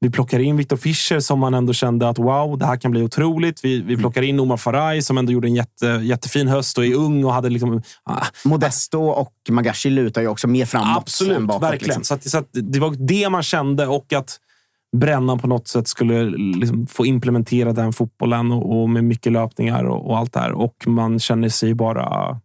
Vi 0.00 0.10
plockar 0.10 0.38
in 0.38 0.56
Viktor 0.56 0.76
Fischer 0.76 1.20
som 1.20 1.38
man 1.38 1.54
ändå 1.54 1.72
kände 1.72 2.08
att 2.08 2.18
wow, 2.18 2.58
det 2.58 2.66
här 2.66 2.76
kan 2.76 2.90
bli 2.90 3.02
otroligt. 3.02 3.64
Vi, 3.64 3.76
vi 3.76 3.92
mm. 3.92 3.98
plockar 3.98 4.22
in 4.22 4.40
Omar 4.40 4.56
Faraj 4.56 5.02
som 5.02 5.18
ändå 5.18 5.32
gjorde 5.32 5.48
en 5.48 5.54
jätte, 5.54 5.86
jättefin 5.86 6.48
höst 6.48 6.78
och 6.78 6.86
är 6.86 6.94
ung 6.94 7.24
och 7.24 7.32
hade 7.32 7.48
liksom... 7.48 7.82
Ah. 8.02 8.26
Modesto 8.44 9.02
och 9.02 9.32
Magashi 9.48 9.90
lutar 9.90 10.22
ju 10.22 10.28
också 10.28 10.48
mer 10.48 10.66
framåt 10.66 10.96
Absolut, 10.96 11.36
än 11.36 11.46
bakåt. 11.46 11.62
Verkligen. 11.62 11.98
Liksom. 11.98 12.04
Så, 12.04 12.14
att, 12.14 12.30
så 12.30 12.38
att 12.38 12.48
det 12.52 12.78
var 12.78 12.94
det 12.98 13.28
man 13.28 13.42
kände 13.42 13.86
och 13.86 14.12
att 14.12 14.40
Brännan 14.96 15.38
på 15.38 15.46
något 15.46 15.68
sätt 15.68 15.88
skulle 15.88 16.24
liksom 16.38 16.86
få 16.86 17.06
implementera 17.06 17.72
den 17.72 17.92
fotbollen 17.92 18.52
och, 18.52 18.80
och 18.80 18.90
med 18.90 19.04
mycket 19.04 19.32
löpningar 19.32 19.84
och, 19.84 20.10
och, 20.10 20.18
allt 20.18 20.32
det 20.32 20.40
här. 20.40 20.52
Och 20.52 20.74
man 20.86 21.18
känner 21.18 21.48
sig 21.48 21.74
bara... 21.74 22.40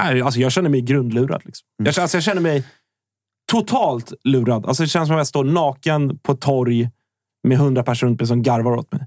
Nej, 0.00 0.22
alltså 0.22 0.40
jag 0.40 0.52
känner 0.52 0.70
mig 0.70 0.80
grundlurad. 0.80 1.42
Liksom. 1.44 1.66
Mm. 1.80 1.92
Jag, 1.94 2.02
alltså 2.02 2.16
jag 2.16 2.24
känner 2.24 2.42
mig 2.42 2.64
totalt 3.52 4.12
lurad. 4.24 4.66
Alltså 4.66 4.82
det 4.82 4.88
känns 4.88 5.08
som 5.08 5.16
att 5.16 5.20
jag 5.20 5.26
står 5.26 5.44
naken 5.44 6.18
på 6.18 6.34
torg 6.34 6.90
med 7.48 7.58
hundra 7.58 7.82
personer 7.82 8.10
runt 8.10 8.20
mig 8.20 8.26
som 8.26 8.42
garvar 8.42 8.76
åt 8.76 8.92
mig. 8.92 9.00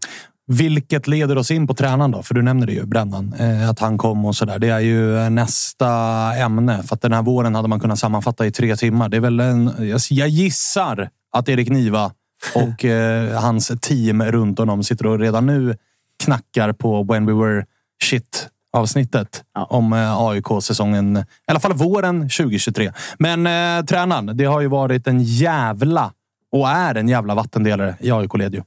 Vilket 0.51 1.07
leder 1.07 1.37
oss 1.37 1.51
in 1.51 1.67
på 1.67 1.73
tränaren 1.73 2.11
då? 2.11 2.23
För 2.23 2.33
du 2.33 2.41
nämnde 2.41 2.65
det 2.65 2.73
ju, 2.73 2.85
Brännan. 2.85 3.33
Eh, 3.33 3.69
att 3.69 3.79
han 3.79 3.97
kom 3.97 4.25
och 4.25 4.35
sådär. 4.35 4.59
Det 4.59 4.69
är 4.69 4.79
ju 4.79 5.29
nästa 5.29 5.89
ämne. 6.35 6.83
För 6.83 6.95
att 6.95 7.01
den 7.01 7.13
här 7.13 7.21
våren 7.21 7.55
hade 7.55 7.67
man 7.67 7.79
kunnat 7.79 7.99
sammanfatta 7.99 8.45
i 8.45 8.51
tre 8.51 8.75
timmar. 8.75 9.09
Det 9.09 9.17
är 9.17 9.21
väl 9.21 9.39
en... 9.39 9.71
Jag 10.09 10.29
gissar 10.29 11.09
att 11.31 11.49
Erik 11.49 11.69
Niva 11.69 12.11
och 12.56 12.86
eh, 12.86 13.41
hans 13.41 13.71
team 13.82 14.23
runt 14.23 14.60
honom 14.60 14.84
sitter 14.84 15.06
och 15.06 15.19
redan 15.19 15.45
nu 15.45 15.78
knackar 16.23 16.73
på 16.73 17.04
When 17.04 17.25
We 17.25 17.34
Were 17.34 17.65
Shit 18.04 18.49
avsnittet 18.73 19.43
ja. 19.56 19.63
om 19.63 19.93
eh, 19.93 20.17
AIK-säsongen, 20.17 21.17
i 21.17 21.23
alla 21.47 21.60
fall 21.60 21.73
våren 21.73 22.21
2023. 22.21 22.91
Men 23.17 23.47
eh, 23.47 23.86
tränaren, 23.86 24.38
det 24.38 24.45
har 24.45 24.62
ju 24.62 24.67
varit 24.67 25.08
en 25.08 25.23
jävla 25.23 26.12
och 26.52 26.69
är 26.69 26.95
en 26.95 27.08
jävla 27.08 27.36
vattendelare 27.36 27.95
i 27.99 28.12
AIK-led 28.12 28.54
ju. 28.54 28.62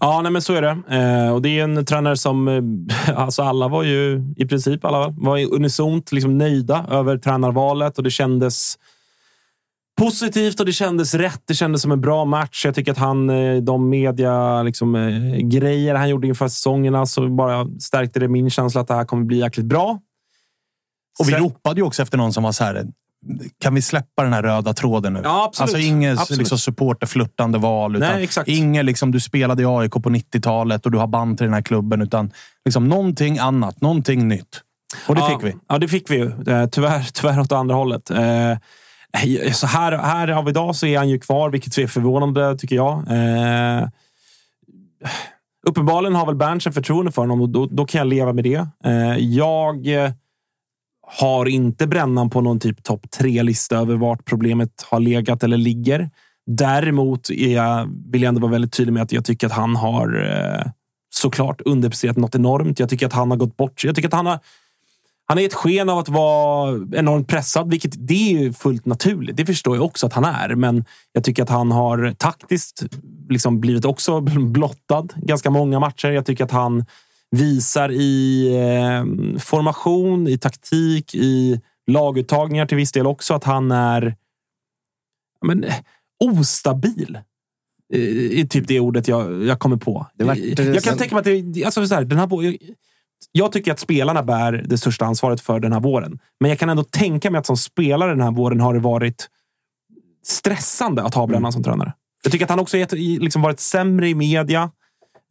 Ja, 0.00 0.20
nej, 0.22 0.32
men 0.32 0.42
så 0.42 0.54
är 0.54 0.62
det. 0.62 0.96
Eh, 0.96 1.32
och 1.32 1.42
det 1.42 1.48
är 1.48 1.64
en 1.64 1.84
tränare 1.84 2.16
som... 2.16 2.48
Eh, 2.48 2.62
alltså 3.16 3.42
alla 3.42 3.68
var 3.68 3.82
ju 3.82 4.22
i 4.36 4.46
princip 4.46 4.84
alla 4.84 5.08
var 5.08 5.54
unisont 5.54 6.12
liksom 6.12 6.38
nöjda 6.38 6.86
över 6.90 7.18
tränarvalet 7.18 7.98
och 7.98 8.04
det 8.04 8.10
kändes 8.10 8.78
positivt 9.96 10.60
och 10.60 10.66
det 10.66 10.72
kändes 10.72 11.14
rätt. 11.14 11.42
Det 11.44 11.54
kändes 11.54 11.82
som 11.82 11.92
en 11.92 12.00
bra 12.00 12.24
match. 12.24 12.64
Jag 12.64 12.74
tycker 12.74 12.92
att 12.92 12.98
han, 12.98 13.30
eh, 13.30 13.56
de 13.56 13.88
media 13.88 14.62
liksom, 14.62 14.94
eh, 14.94 15.36
grejer 15.36 15.94
han 15.94 16.08
gjorde 16.08 16.26
inför 16.26 16.48
säsongerna 16.48 17.06
så 17.06 17.28
bara 17.28 17.66
stärkte 17.80 18.20
det 18.20 18.28
min 18.28 18.50
känsla 18.50 18.80
att 18.80 18.88
det 18.88 18.94
här 18.94 19.04
kommer 19.04 19.24
bli 19.24 19.38
jäkligt 19.38 19.66
bra. 19.66 20.00
Och 21.18 21.28
vi 21.28 21.32
Sen... 21.32 21.40
ropade 21.40 21.80
ju 21.80 21.86
också 21.86 22.02
efter 22.02 22.18
någon 22.18 22.32
som 22.32 22.42
var 22.42 22.52
så 22.52 22.64
här. 22.64 22.86
Kan 23.60 23.74
vi 23.74 23.82
släppa 23.82 24.22
den 24.22 24.32
här 24.32 24.42
röda 24.42 24.74
tråden 24.74 25.12
nu? 25.12 25.20
Ja, 25.24 25.44
absolut. 25.44 25.62
Alltså 25.62 25.78
inget 25.78 26.30
liksom, 26.30 26.58
supporterflörtande 26.58 27.58
val. 27.58 27.96
Utan 27.96 28.08
Nej, 28.08 28.24
exakt. 28.24 28.48
Inget 28.48 28.84
liksom, 28.84 29.10
du 29.10 29.20
spelade 29.20 29.62
i 29.62 29.66
AIK 29.66 29.92
på 29.92 30.00
90-talet 30.00 30.86
och 30.86 30.92
du 30.92 30.98
har 30.98 31.06
band 31.06 31.38
till 31.38 31.44
den 31.44 31.54
här 31.54 31.62
klubben. 31.62 32.02
Utan 32.02 32.32
liksom, 32.64 32.88
någonting 32.88 33.38
annat, 33.38 33.80
någonting 33.80 34.28
nytt. 34.28 34.62
Och 35.06 35.14
det 35.14 35.20
ja, 35.20 35.28
fick 35.28 35.48
vi. 35.48 35.56
Ja, 35.68 35.78
det 35.78 35.88
fick 35.88 36.10
vi 36.10 36.16
ju. 36.16 36.26
Eh, 36.26 36.66
tyvärr, 36.66 37.08
tyvärr 37.12 37.40
åt 37.40 37.52
andra 37.52 37.74
hållet. 37.74 38.10
Så 39.52 39.66
här, 39.66 39.92
här 39.92 40.28
av 40.28 40.48
idag 40.48 40.76
så 40.76 40.86
är 40.86 40.98
han 40.98 41.08
ju 41.08 41.18
kvar, 41.18 41.50
vilket 41.50 41.78
är 41.78 41.86
förvånande 41.86 42.58
tycker 42.58 42.76
jag. 42.76 43.04
Eh, 43.10 43.88
uppenbarligen 45.66 46.14
har 46.14 46.26
väl 46.26 46.34
Berntsen 46.34 46.72
förtroende 46.72 47.12
för 47.12 47.22
honom 47.22 47.40
och 47.40 47.48
då, 47.48 47.66
då, 47.66 47.86
kan 47.86 47.98
jag 47.98 48.08
leva 48.08 48.32
med 48.32 48.44
det. 48.44 48.66
Eh, 48.84 49.16
jag 49.18 49.86
eh, 49.86 50.10
har 51.06 51.46
inte 51.46 51.86
brännan 51.86 52.30
på 52.30 52.40
någon 52.40 52.60
typ 52.60 52.82
topp 52.82 53.10
tre-lista 53.10 53.78
över 53.78 53.96
vart 53.96 54.24
problemet 54.24 54.84
har 54.90 55.00
legat 55.00 55.42
eller 55.42 55.56
ligger. 55.56 56.10
Däremot 56.46 57.30
är 57.30 57.54
jag, 57.54 57.88
vill 58.12 58.22
jag 58.22 58.28
ändå 58.28 58.40
vara 58.40 58.52
väldigt 58.52 58.72
tydlig 58.72 58.92
med 58.92 59.02
att 59.02 59.12
jag 59.12 59.24
tycker 59.24 59.46
att 59.46 59.52
han 59.52 59.76
har 59.76 60.24
eh, 60.24 60.70
såklart 61.14 61.60
underpresterat 61.60 62.16
något 62.16 62.34
enormt. 62.34 62.80
Jag 62.80 62.88
tycker 62.88 63.06
att 63.06 63.12
han 63.12 63.30
har 63.30 63.38
gått 63.38 63.56
bort. 63.56 63.84
Jag 63.84 63.94
tycker 63.94 64.08
att 64.08 64.14
han 64.14 64.26
har 64.26 64.38
han 65.28 65.38
är 65.38 65.46
ett 65.46 65.54
sken 65.54 65.88
av 65.88 65.98
att 65.98 66.08
vara 66.08 66.80
enormt 66.92 67.28
pressad, 67.28 67.70
vilket 67.70 68.08
det 68.08 68.46
är 68.46 68.52
fullt 68.52 68.86
naturligt. 68.86 69.36
Det 69.36 69.46
förstår 69.46 69.76
jag 69.76 69.84
också 69.84 70.06
att 70.06 70.12
han 70.12 70.24
är, 70.24 70.54
men 70.54 70.84
jag 71.12 71.24
tycker 71.24 71.42
att 71.42 71.48
han 71.48 71.72
har 71.72 72.14
taktiskt 72.18 72.82
liksom 73.28 73.60
blivit 73.60 73.84
också 73.84 74.20
blottad 74.40 75.08
ganska 75.16 75.50
många 75.50 75.80
matcher. 75.80 76.08
Jag 76.08 76.26
tycker 76.26 76.44
att 76.44 76.50
han 76.50 76.84
visar 77.30 77.90
i 77.92 78.46
eh, 78.54 79.38
formation, 79.40 80.28
i 80.28 80.38
taktik, 80.38 81.14
i 81.14 81.60
laguttagningar 81.86 82.66
till 82.66 82.76
viss 82.76 82.92
del 82.92 83.06
också 83.06 83.34
att 83.34 83.44
han 83.44 83.70
är 83.70 84.16
men, 85.46 85.64
ostabil. 86.24 87.18
Är 87.92 88.46
typ 88.46 88.68
det 88.68 88.80
ordet 88.80 89.08
jag, 89.08 89.44
jag 89.44 89.58
kommer 89.58 89.76
på. 89.76 90.06
jag 90.16 90.82
kan 90.82 90.98
tänka 90.98 91.14
mig 91.14 91.20
att 91.20 91.54
det, 91.54 91.64
alltså 91.64 91.86
så 91.86 91.94
här, 91.94 92.04
den 92.04 92.18
här, 92.18 92.26
jag 93.32 93.52
tycker 93.52 93.72
att 93.72 93.80
spelarna 93.80 94.22
bär 94.22 94.52
det 94.52 94.78
största 94.78 95.04
ansvaret 95.04 95.40
för 95.40 95.60
den 95.60 95.72
här 95.72 95.80
våren. 95.80 96.18
Men 96.40 96.48
jag 96.50 96.58
kan 96.58 96.68
ändå 96.68 96.84
tänka 96.84 97.30
mig 97.30 97.38
att 97.38 97.46
som 97.46 97.56
spelare 97.56 98.10
den 98.10 98.20
här 98.20 98.30
våren 98.30 98.60
har 98.60 98.74
det 98.74 98.80
varit 98.80 99.28
stressande 100.26 101.02
att 101.02 101.14
ha 101.14 101.26
Brännan 101.26 101.42
mm. 101.42 101.52
som 101.52 101.62
tränare. 101.62 101.92
Jag 102.22 102.32
tycker 102.32 102.44
att 102.44 102.50
han 102.50 102.58
också 102.58 102.76
har 102.76 103.20
liksom 103.20 103.42
varit 103.42 103.60
sämre 103.60 104.08
i 104.08 104.14
media. 104.14 104.70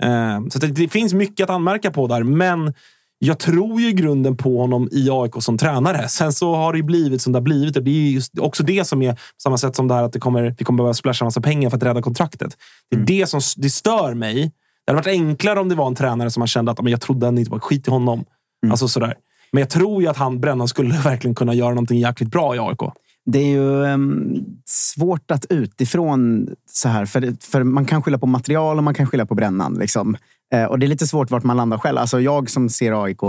Eh, 0.04 0.48
så 0.50 0.60
det, 0.60 0.67
det, 0.67 0.89
finns 0.89 1.13
mycket 1.13 1.43
att 1.43 1.50
anmärka 1.50 1.91
på 1.91 2.08
där, 2.08 2.24
men 2.24 2.74
jag 3.19 3.39
tror 3.39 3.82
ju 3.82 3.89
i 3.89 3.93
grunden 3.93 4.38
på 4.38 4.62
honom 4.62 4.89
i 4.91 5.10
AIK 5.12 5.34
som 5.39 5.58
tränare. 5.58 6.08
Sen 6.08 6.34
så 6.34 6.56
har 6.56 6.74
det 6.74 6.84
blivit 6.84 7.21
som 7.21 7.34
det 7.34 7.38
har 7.38 7.43
blivit. 7.43 7.74
Det 7.74 7.91
är 7.91 8.12
just 8.12 8.39
också 8.39 8.63
det 8.63 8.86
som 8.86 9.02
är 9.02 9.13
på 9.13 9.19
samma 9.43 9.58
sätt 9.58 9.76
som 9.76 9.88
det 9.88 9.93
här 9.93 10.04
att 10.04 10.13
det 10.13 10.19
kommer, 10.19 10.56
vi 10.58 10.65
kommer 10.65 10.78
behöva 10.78 10.93
splasha 10.93 11.26
massa 11.26 11.41
pengar 11.41 11.69
för 11.69 11.78
att 11.78 11.84
rädda 11.84 12.02
kontraktet. 12.02 12.58
Det 12.89 12.95
är 12.95 12.98
mm. 12.98 13.06
det 13.06 13.28
som 13.28 13.41
det 13.58 13.69
stör 13.69 14.13
mig 14.13 14.52
det 14.86 14.91
hade 14.91 15.02
varit 15.02 15.19
enklare 15.19 15.60
om 15.60 15.69
det 15.69 15.76
var 15.76 15.88
en 15.88 15.95
tränare 15.95 16.32
som 16.32 16.41
man 16.41 16.48
kände 16.48 16.71
att 16.71 16.82
men 16.82 16.91
jag 16.91 17.02
trodde 17.02 17.28
inte 17.28 17.52
var 17.52 17.60
skit 17.60 17.88
i 17.88 17.91
honom. 17.91 18.26
Mm. 18.63 18.71
Alltså 18.71 18.88
sådär. 18.88 19.15
Men 19.52 19.62
jag 19.62 19.69
tror 19.69 20.02
ju 20.02 20.08
att 20.08 20.17
han, 20.17 20.39
Brännan, 20.39 20.67
skulle 20.67 20.98
verkligen 21.04 21.36
kunna 21.36 21.54
göra 21.54 21.69
någonting 21.69 22.00
jäkligt 22.00 22.32
bra 22.32 22.56
i 22.56 22.60
AIK. 22.60 22.80
Det 23.26 23.39
är 23.39 23.48
ju 23.48 23.84
um, 23.84 24.45
svårt 24.65 25.32
att 25.32 25.45
utifrån 25.50 26.48
så 26.69 26.89
här, 26.89 27.06
för, 27.06 27.36
för 27.41 27.63
man 27.63 27.86
kan 27.86 28.04
skylla 28.04 28.17
på 28.17 28.28
material 28.28 28.78
och 28.78 28.84
man 28.84 28.93
kan 28.93 29.08
skylla 29.08 29.26
på 29.26 29.36
brännan. 29.36 29.74
Liksom. 29.74 30.17
Eh, 30.54 30.63
och 30.63 30.80
det 30.80 30.86
är 30.86 30.88
lite 30.88 31.08
svårt 31.08 31.32
vart 31.32 31.43
man 31.43 31.58
landar 31.58 31.78
själv. 31.78 31.98
Alltså 31.98 32.21
jag 32.21 32.50
som 32.50 32.69
ser 32.69 33.04
AIK 33.04 33.19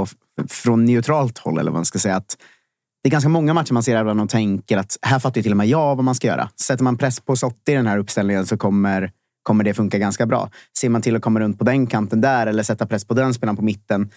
från 0.49 0.85
neutralt 0.85 1.39
håll, 1.39 1.59
eller 1.59 1.71
vad 1.71 1.79
man 1.79 1.85
ska 1.85 1.99
säga, 1.99 2.17
att 2.17 2.37
det 3.03 3.09
är 3.09 3.11
ganska 3.11 3.29
många 3.29 3.55
matcher 3.55 3.73
man 3.73 3.83
ser 3.83 4.01
ibland 4.01 4.21
och 4.21 4.29
tänker 4.29 4.79
att 4.79 4.99
här 5.03 5.19
fattar 5.19 5.43
till 5.43 5.53
och 5.53 5.57
med 5.57 5.67
jag 5.67 5.97
vad 5.97 6.05
man 6.05 6.15
ska 6.15 6.27
göra. 6.27 6.49
Sätter 6.61 6.85
man 6.85 6.99
press 6.99 7.21
på 7.21 7.37
Sotti 7.37 7.73
i 7.73 7.75
den 7.75 7.87
här 7.87 7.99
uppställningen 7.99 8.47
så 8.47 8.57
kommer, 8.57 9.11
kommer 9.47 9.65
det 9.65 9.75
funka 9.75 9.99
ganska 9.99 10.27
bra. 10.27 10.51
Ser 10.79 10.89
man 10.89 11.03
till 11.03 11.17
att 11.17 11.23
komma 11.23 11.41
runt 11.41 11.59
på 11.59 11.65
den 11.65 11.87
kanten 11.87 12.21
där 12.21 12.47
eller 12.47 12.63
sätta 12.63 12.87
press 12.87 13.05
på 13.05 13.15
den 13.15 13.35
spelaren 13.35 13.57
på 13.57 13.63
mitten. 13.63 14.11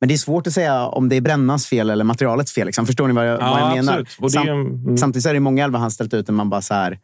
Men 0.00 0.08
det 0.08 0.14
är 0.14 0.18
svårt 0.18 0.46
att 0.46 0.52
säga 0.52 0.86
om 0.86 1.08
det 1.08 1.16
är 1.16 1.20
Brännans 1.20 1.66
fel 1.66 1.90
eller 1.90 2.04
materialets 2.04 2.52
fel. 2.52 2.66
Liksom. 2.66 2.86
Förstår 2.86 3.08
ni 3.08 3.14
vad 3.14 3.28
jag, 3.28 3.40
Ja, 3.40 3.50
vad 3.50 3.60
jag 3.60 3.76
menar? 3.84 4.06
det- 4.44 4.50
mm. 4.50 4.96
Samtidigt 4.96 5.26
är 5.26 5.34
det 5.34 5.40
många 5.40 5.64
elva 5.64 5.78
han 5.78 5.90
ställt 5.90 6.14
ut 6.14 6.26
där 6.26 6.32
man 6.32 6.50
bara 6.50 6.62
så 6.62 6.74
här, 6.74 6.98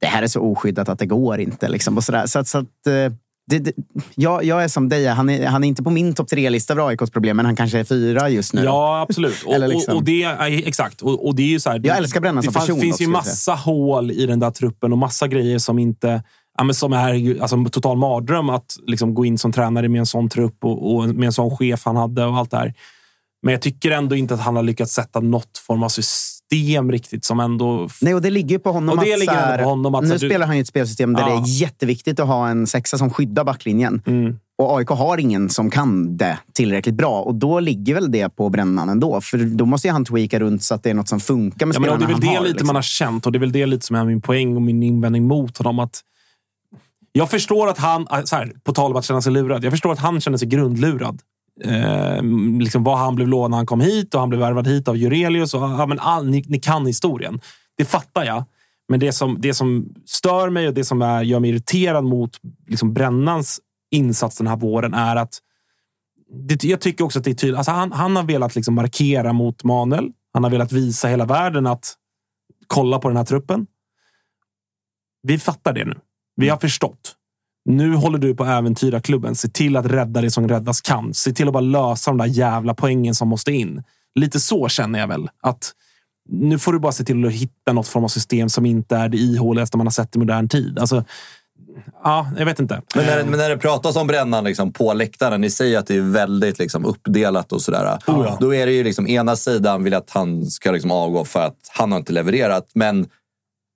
det 0.00 0.06
här 0.06 0.22
är 0.22 0.26
så 0.26 0.40
oskyddat 0.40 0.88
att 0.88 0.98
det 0.98 1.06
går 1.06 1.40
inte. 1.40 1.68
Liksom, 1.68 1.96
och 1.96 2.04
så 2.04 2.12
där. 2.12 2.26
Så, 2.26 2.38
att- 2.38 2.48
så 2.48 2.58
att, 2.58 2.86
eh, 2.86 3.12
det, 3.46 3.58
det, 3.58 3.72
jag, 4.14 4.44
jag 4.44 4.64
är 4.64 4.68
som 4.68 4.88
dig, 4.88 5.06
han 5.06 5.30
är, 5.30 5.46
han 5.46 5.64
är 5.64 5.68
inte 5.68 5.82
på 5.82 5.90
min 5.90 6.14
topp 6.14 6.28
tre-lista 6.28 6.72
över 6.72 6.88
AIKs 6.88 7.10
problem, 7.10 7.36
men 7.36 7.46
han 7.46 7.56
kanske 7.56 7.78
är 7.78 7.84
fyra 7.84 8.28
just 8.30 8.52
nu. 8.54 8.64
Ja, 8.64 9.00
absolut. 9.08 9.42
Och, 9.46 9.68
liksom- 9.68 9.92
och, 9.94 9.98
och 9.98 10.04
det, 10.04 10.22
är- 10.22 10.68
exakt. 10.68 11.00
Och, 11.02 11.26
och 11.26 11.34
det 11.34 11.42
är 11.42 11.46
ju 11.48 11.60
så 11.60 11.70
här, 11.70 11.80
Jag 11.84 11.96
älskar 11.96 12.20
Brännan 12.20 12.36
det 12.44 12.52
som 12.52 12.60
person 12.60 12.80
finns 12.80 12.94
också, 12.94 13.02
ju 13.02 13.08
massa 13.08 13.54
hål 13.54 14.10
i 14.10 14.26
den 14.26 14.40
där 14.40 14.50
truppen 14.50 14.92
och 14.92 14.98
massa 14.98 15.28
grejer 15.28 15.58
som 15.58 15.78
inte... 15.78 16.22
Ja, 16.58 16.64
men 16.64 16.74
som 16.74 16.92
är 16.92 17.14
ju, 17.14 17.40
alltså, 17.40 17.64
total 17.64 17.96
mardröm 17.96 18.50
att 18.50 18.76
liksom, 18.86 19.14
gå 19.14 19.24
in 19.24 19.38
som 19.38 19.52
tränare 19.52 19.88
med 19.88 19.98
en 19.98 20.06
sån 20.06 20.28
trupp 20.28 20.64
och, 20.64 20.94
och 20.94 21.08
med 21.08 21.26
en 21.26 21.32
sån 21.32 21.56
chef 21.56 21.82
han 21.84 21.96
hade 21.96 22.24
och 22.24 22.36
allt 22.36 22.50
det 22.50 22.56
här. 22.56 22.74
Men 23.42 23.52
jag 23.52 23.62
tycker 23.62 23.90
ändå 23.90 24.16
inte 24.16 24.34
att 24.34 24.40
han 24.40 24.56
har 24.56 24.62
lyckats 24.62 24.92
sätta 24.92 25.20
något 25.20 25.58
form 25.66 25.82
av 25.82 25.88
system 25.88 26.92
riktigt 26.92 27.24
som 27.24 27.40
ändå... 27.40 27.88
Nej, 28.00 28.14
och 28.14 28.22
det 28.22 28.30
ligger 28.30 28.48
ju 28.48 28.58
på 28.58 28.72
honom 28.72 28.98
Och 28.98 29.04
det 29.04 29.12
att, 29.12 29.18
ligger 29.20 29.32
här, 29.32 29.62
på 29.62 29.68
honom 29.68 29.94
att, 29.94 30.02
nu 30.02 30.08
här, 30.08 30.18
du- 30.18 30.28
spelar 30.28 30.46
han 30.46 30.56
ju 30.56 30.60
ett 30.62 30.68
spelsystem 30.68 31.12
där 31.12 31.20
Ja. 31.22 31.28
det 31.28 31.34
är 31.34 31.46
jätteviktigt 31.60 32.20
att 32.20 32.26
ha 32.26 32.48
en 32.48 32.66
sexa 32.66 32.98
som 32.98 33.10
skyddar 33.10 33.44
backlinjen. 33.44 34.02
Mm. 34.06 34.38
Och 34.58 34.78
AIK 34.78 34.88
har 34.88 35.18
ingen 35.18 35.48
som 35.50 35.70
kan 35.70 36.16
det 36.16 36.38
tillräckligt 36.52 36.94
bra. 36.94 37.20
Och 37.22 37.34
då 37.34 37.60
ligger 37.60 37.94
väl 37.94 38.10
det 38.10 38.28
på 38.36 38.48
brännan 38.50 38.88
ändå. 38.88 39.20
För 39.20 39.38
då 39.38 39.66
måste 39.66 39.88
ju 39.88 39.92
han 39.92 40.04
tweaka 40.04 40.40
runt 40.40 40.62
så 40.62 40.74
att 40.74 40.82
det 40.82 40.90
är 40.90 40.94
något 40.94 41.08
som 41.08 41.20
funkar 41.20 41.66
med 41.66 41.74
Ja, 41.76 41.80
men 41.80 41.84
spelarna 41.88 42.06
det 42.06 42.12
är 42.12 42.14
väl 42.14 42.20
det 42.20 42.26
har. 42.26 42.40
lite 42.42 42.52
liksom. 42.52 42.66
man 42.66 42.76
har 42.76 42.82
känt 42.82 43.26
och 43.26 43.32
det 43.32 43.38
är 43.38 43.40
väl 43.40 43.52
det 43.52 43.66
lite 43.66 43.86
som 43.86 43.96
är 43.96 44.04
min 44.04 44.20
poäng 44.20 44.56
och 44.56 44.62
min 44.62 44.82
invändning 44.82 45.26
mot 45.26 45.58
honom. 45.58 45.78
Att 45.78 46.00
jag 47.16 47.30
förstår 47.30 47.68
att 47.68 47.78
han, 47.78 48.06
ah, 48.10 48.22
så 48.22 48.36
här, 48.36 48.52
på 48.64 48.72
tal 48.72 48.90
om 48.90 48.96
att 48.96 49.04
känna 49.04 49.22
sig 49.22 49.32
lurad, 49.32 49.64
jag 49.64 49.72
förstår 49.72 49.92
att 49.92 49.98
han 49.98 50.20
känner 50.20 50.38
sig 50.38 50.48
grundlurad. 50.48 51.20
Eh, 51.64 52.22
liksom 52.60 52.84
vad 52.84 52.98
han 52.98 53.14
blev 53.14 53.28
lovad 53.28 53.50
när 53.50 53.56
han 53.56 53.66
kom 53.66 53.80
hit 53.80 54.14
och 54.14 54.20
han 54.20 54.28
blev 54.28 54.40
värvad 54.40 54.66
hit 54.66 54.88
av 54.88 54.96
Jurelius. 54.96 55.54
Och, 55.54 55.60
ja, 55.60 55.86
men 55.86 55.98
all, 55.98 56.26
ni, 56.30 56.44
ni 56.46 56.58
kan 56.58 56.86
historien. 56.86 57.40
Det 57.76 57.84
fattar 57.84 58.24
jag. 58.24 58.44
Men 58.88 59.00
det 59.00 59.12
som, 59.12 59.36
det 59.40 59.54
som 59.54 59.94
stör 60.06 60.50
mig 60.50 60.68
och 60.68 60.74
det 60.74 60.84
som 60.84 61.02
är, 61.02 61.22
gör 61.22 61.40
mig 61.40 61.50
irriterad 61.50 62.04
mot 62.04 62.30
liksom 62.66 62.94
Brännans 62.94 63.60
insats 63.90 64.36
den 64.36 64.46
här 64.46 64.56
våren 64.56 64.94
är 64.94 65.16
att 65.16 65.38
det, 66.30 66.64
jag 66.64 66.80
tycker 66.80 67.04
också 67.04 67.18
att 67.18 67.24
det 67.24 67.30
är 67.30 67.34
tydligt. 67.34 67.58
Alltså 67.58 67.72
han, 67.72 67.92
han 67.92 68.16
har 68.16 68.22
velat 68.22 68.54
liksom 68.54 68.74
markera 68.74 69.32
mot 69.32 69.64
Manuel. 69.64 70.12
Han 70.32 70.44
har 70.44 70.50
velat 70.50 70.72
visa 70.72 71.08
hela 71.08 71.24
världen 71.24 71.66
att 71.66 71.94
kolla 72.66 72.98
på 72.98 73.08
den 73.08 73.16
här 73.16 73.24
truppen. 73.24 73.66
Vi 75.22 75.38
fattar 75.38 75.72
det 75.72 75.84
nu. 75.84 75.94
Vi 76.36 76.48
har 76.48 76.56
förstått. 76.56 77.14
Nu 77.64 77.94
håller 77.94 78.18
du 78.18 78.34
på 78.34 78.42
att 78.42 78.48
äventyra 78.48 79.00
klubben. 79.00 79.34
Se 79.34 79.48
till 79.48 79.76
att 79.76 79.86
rädda 79.86 80.20
det 80.20 80.30
som 80.30 80.48
räddas 80.48 80.80
kan. 80.80 81.14
Se 81.14 81.32
till 81.32 81.46
att 81.46 81.52
bara 81.52 81.60
lösa 81.60 82.10
de 82.10 82.18
där 82.18 82.26
jävla 82.26 82.74
poängen 82.74 83.14
som 83.14 83.28
måste 83.28 83.52
in. 83.52 83.82
Lite 84.14 84.40
så 84.40 84.68
känner 84.68 84.98
jag 84.98 85.08
väl. 85.08 85.28
Att 85.42 85.72
nu 86.28 86.58
får 86.58 86.72
du 86.72 86.78
bara 86.78 86.92
se 86.92 87.04
till 87.04 87.26
att 87.26 87.32
hitta 87.32 87.72
något 87.72 87.88
form 87.88 88.04
av 88.04 88.08
system 88.08 88.48
som 88.48 88.66
inte 88.66 88.96
är 88.96 89.08
det 89.08 89.16
ihåligaste 89.16 89.76
man 89.76 89.86
har 89.86 89.92
sett 89.92 90.16
i 90.16 90.18
modern 90.18 90.48
tid. 90.48 90.78
Alltså, 90.78 91.04
ja, 92.04 92.30
jag 92.38 92.44
vet 92.44 92.60
inte. 92.60 92.82
Men 92.94 93.06
när, 93.06 93.24
men 93.24 93.38
när 93.38 93.50
det 93.50 93.58
pratas 93.58 93.96
om 93.96 94.06
brännan 94.06 94.44
liksom, 94.44 94.72
på 94.72 94.92
läktaren, 94.92 95.40
ni 95.40 95.50
säger 95.50 95.78
att 95.78 95.86
det 95.86 95.96
är 95.96 96.12
väldigt 96.12 96.58
liksom, 96.58 96.84
uppdelat 96.84 97.52
och 97.52 97.62
sådär. 97.62 97.98
Oh 98.06 98.26
ja. 98.26 98.36
Då 98.40 98.54
är 98.54 98.66
det 98.66 98.72
ju 98.72 98.84
liksom, 98.84 99.08
ena 99.08 99.36
sidan 99.36 99.84
vill 99.84 99.94
att 99.94 100.10
han 100.10 100.46
ska 100.46 100.72
liksom, 100.72 100.90
avgå 100.90 101.24
för 101.24 101.46
att 101.46 101.58
han 101.68 101.92
har 101.92 101.98
inte 101.98 102.12
levererat. 102.12 102.70
Men 102.74 103.06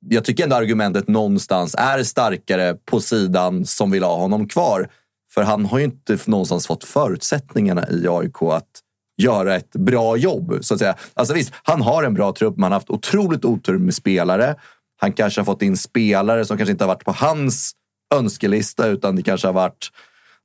jag 0.08 0.24
tycker 0.24 0.44
ändå 0.44 0.56
argumentet 0.56 1.08
någonstans 1.08 1.74
är 1.78 2.02
starkare 2.02 2.74
på 2.74 3.00
sidan 3.00 3.66
som 3.66 3.90
vill 3.90 4.02
ha 4.02 4.16
honom 4.16 4.48
kvar. 4.48 4.88
För 5.34 5.42
han 5.42 5.66
har 5.66 5.78
ju 5.78 5.84
inte 5.84 6.18
någonstans 6.26 6.66
fått 6.66 6.84
förutsättningarna 6.84 7.88
i 7.88 8.08
AIK 8.08 8.42
att 8.42 8.82
göra 9.22 9.56
ett 9.56 9.72
bra 9.72 10.16
jobb. 10.16 10.58
Så 10.60 10.74
att 10.74 10.80
säga. 10.80 10.94
Alltså 11.14 11.34
visst, 11.34 11.52
han 11.62 11.82
har 11.82 12.02
en 12.02 12.14
bra 12.14 12.32
trupp, 12.32 12.56
men 12.56 12.62
han 12.62 12.72
har 12.72 12.76
haft 12.78 12.90
otroligt 12.90 13.44
otur 13.44 13.78
med 13.78 13.94
spelare. 13.94 14.54
Han 15.00 15.12
kanske 15.12 15.40
har 15.40 15.44
fått 15.44 15.62
in 15.62 15.76
spelare 15.76 16.44
som 16.44 16.56
kanske 16.56 16.72
inte 16.72 16.84
har 16.84 16.88
varit 16.88 17.04
på 17.04 17.12
hans 17.12 17.72
önskelista, 18.14 18.86
utan 18.86 19.16
det 19.16 19.22
kanske 19.22 19.48
har 19.48 19.52
varit 19.52 19.90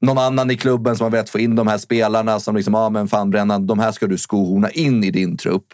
någon 0.01 0.17
annan 0.17 0.51
i 0.51 0.57
klubben 0.57 0.97
som 0.97 1.03
har 1.03 1.11
velat 1.11 1.29
få 1.29 1.39
in 1.39 1.55
de 1.55 1.67
här 1.67 1.77
spelarna 1.77 2.39
som 2.39 2.55
liksom, 2.55 2.73
ja 2.73 2.89
men 2.89 3.07
fan 3.07 3.29
Brännan, 3.29 3.67
de 3.67 3.79
här 3.79 3.91
ska 3.91 4.07
du 4.07 4.17
skohorna 4.17 4.69
in 4.69 5.03
i 5.03 5.11
din 5.11 5.37
trupp. 5.37 5.65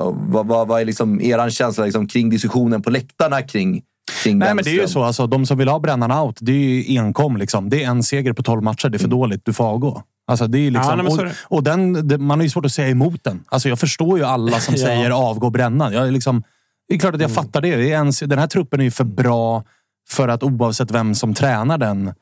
Och 0.00 0.14
vad, 0.16 0.46
vad, 0.46 0.68
vad 0.68 0.80
är 0.80 0.84
liksom 0.84 1.20
er 1.20 1.50
känsla 1.50 1.84
liksom 1.84 2.06
kring 2.08 2.30
diskussionen 2.30 2.82
på 2.82 2.90
läktarna 2.90 3.42
kring, 3.42 3.82
kring 4.22 4.38
Nej, 4.38 4.54
men 4.54 4.64
det 4.64 4.70
är 4.70 4.80
ju 4.80 4.88
så. 4.88 5.02
Alltså, 5.02 5.26
de 5.26 5.46
som 5.46 5.58
vill 5.58 5.68
ha 5.68 5.78
brännan 5.78 6.12
out, 6.12 6.36
det 6.40 6.52
är 6.52 6.56
ju 6.56 6.98
enkom. 6.98 7.36
Liksom. 7.36 7.70
Det 7.70 7.84
är 7.84 7.88
en 7.88 8.02
seger 8.02 8.32
på 8.32 8.42
12 8.42 8.62
matcher. 8.62 8.88
Det 8.88 8.96
är 8.96 8.98
för 8.98 9.08
dåligt. 9.08 9.44
Du 9.44 9.52
får 9.52 9.64
avgå. 9.64 10.02
Alltså, 10.26 10.46
det 10.46 10.58
är 10.58 10.70
liksom, 10.70 10.98
Ja, 10.98 11.02
nej, 11.02 11.18
är 11.20 11.26
och 11.26 11.56
och 11.56 11.62
den, 11.62 12.08
det, 12.08 12.18
man 12.18 12.38
har 12.38 12.44
ju 12.44 12.50
svårt 12.50 12.64
att 12.64 12.72
säga 12.72 12.88
emot 12.88 13.24
den. 13.24 13.44
Alltså, 13.48 13.68
jag 13.68 13.78
förstår 13.78 14.18
ju 14.18 14.24
alla 14.24 14.60
som 14.60 14.74
Ja. 14.78 14.86
säger 14.86 15.10
avgå 15.10 15.50
brännan. 15.50 15.92
Jag 15.92 16.06
är 16.06 16.10
liksom, 16.10 16.42
det 16.88 16.94
är 16.94 16.98
klart 16.98 17.14
att 17.14 17.20
jag 17.20 17.30
fattar 17.30 17.60
det. 17.60 17.76
det 17.76 17.92
är 17.92 17.98
en, 17.98 18.12
den 18.28 18.38
här 18.38 18.46
truppen 18.46 18.80
är 18.80 18.84
ju 18.84 18.90
för 18.90 19.04
bra 19.04 19.64
för 20.08 20.28
att 20.28 20.42
oavsett 20.42 20.90
vem 20.90 21.14
som 21.14 21.34
tränar 21.34 21.78
den 21.78 22.14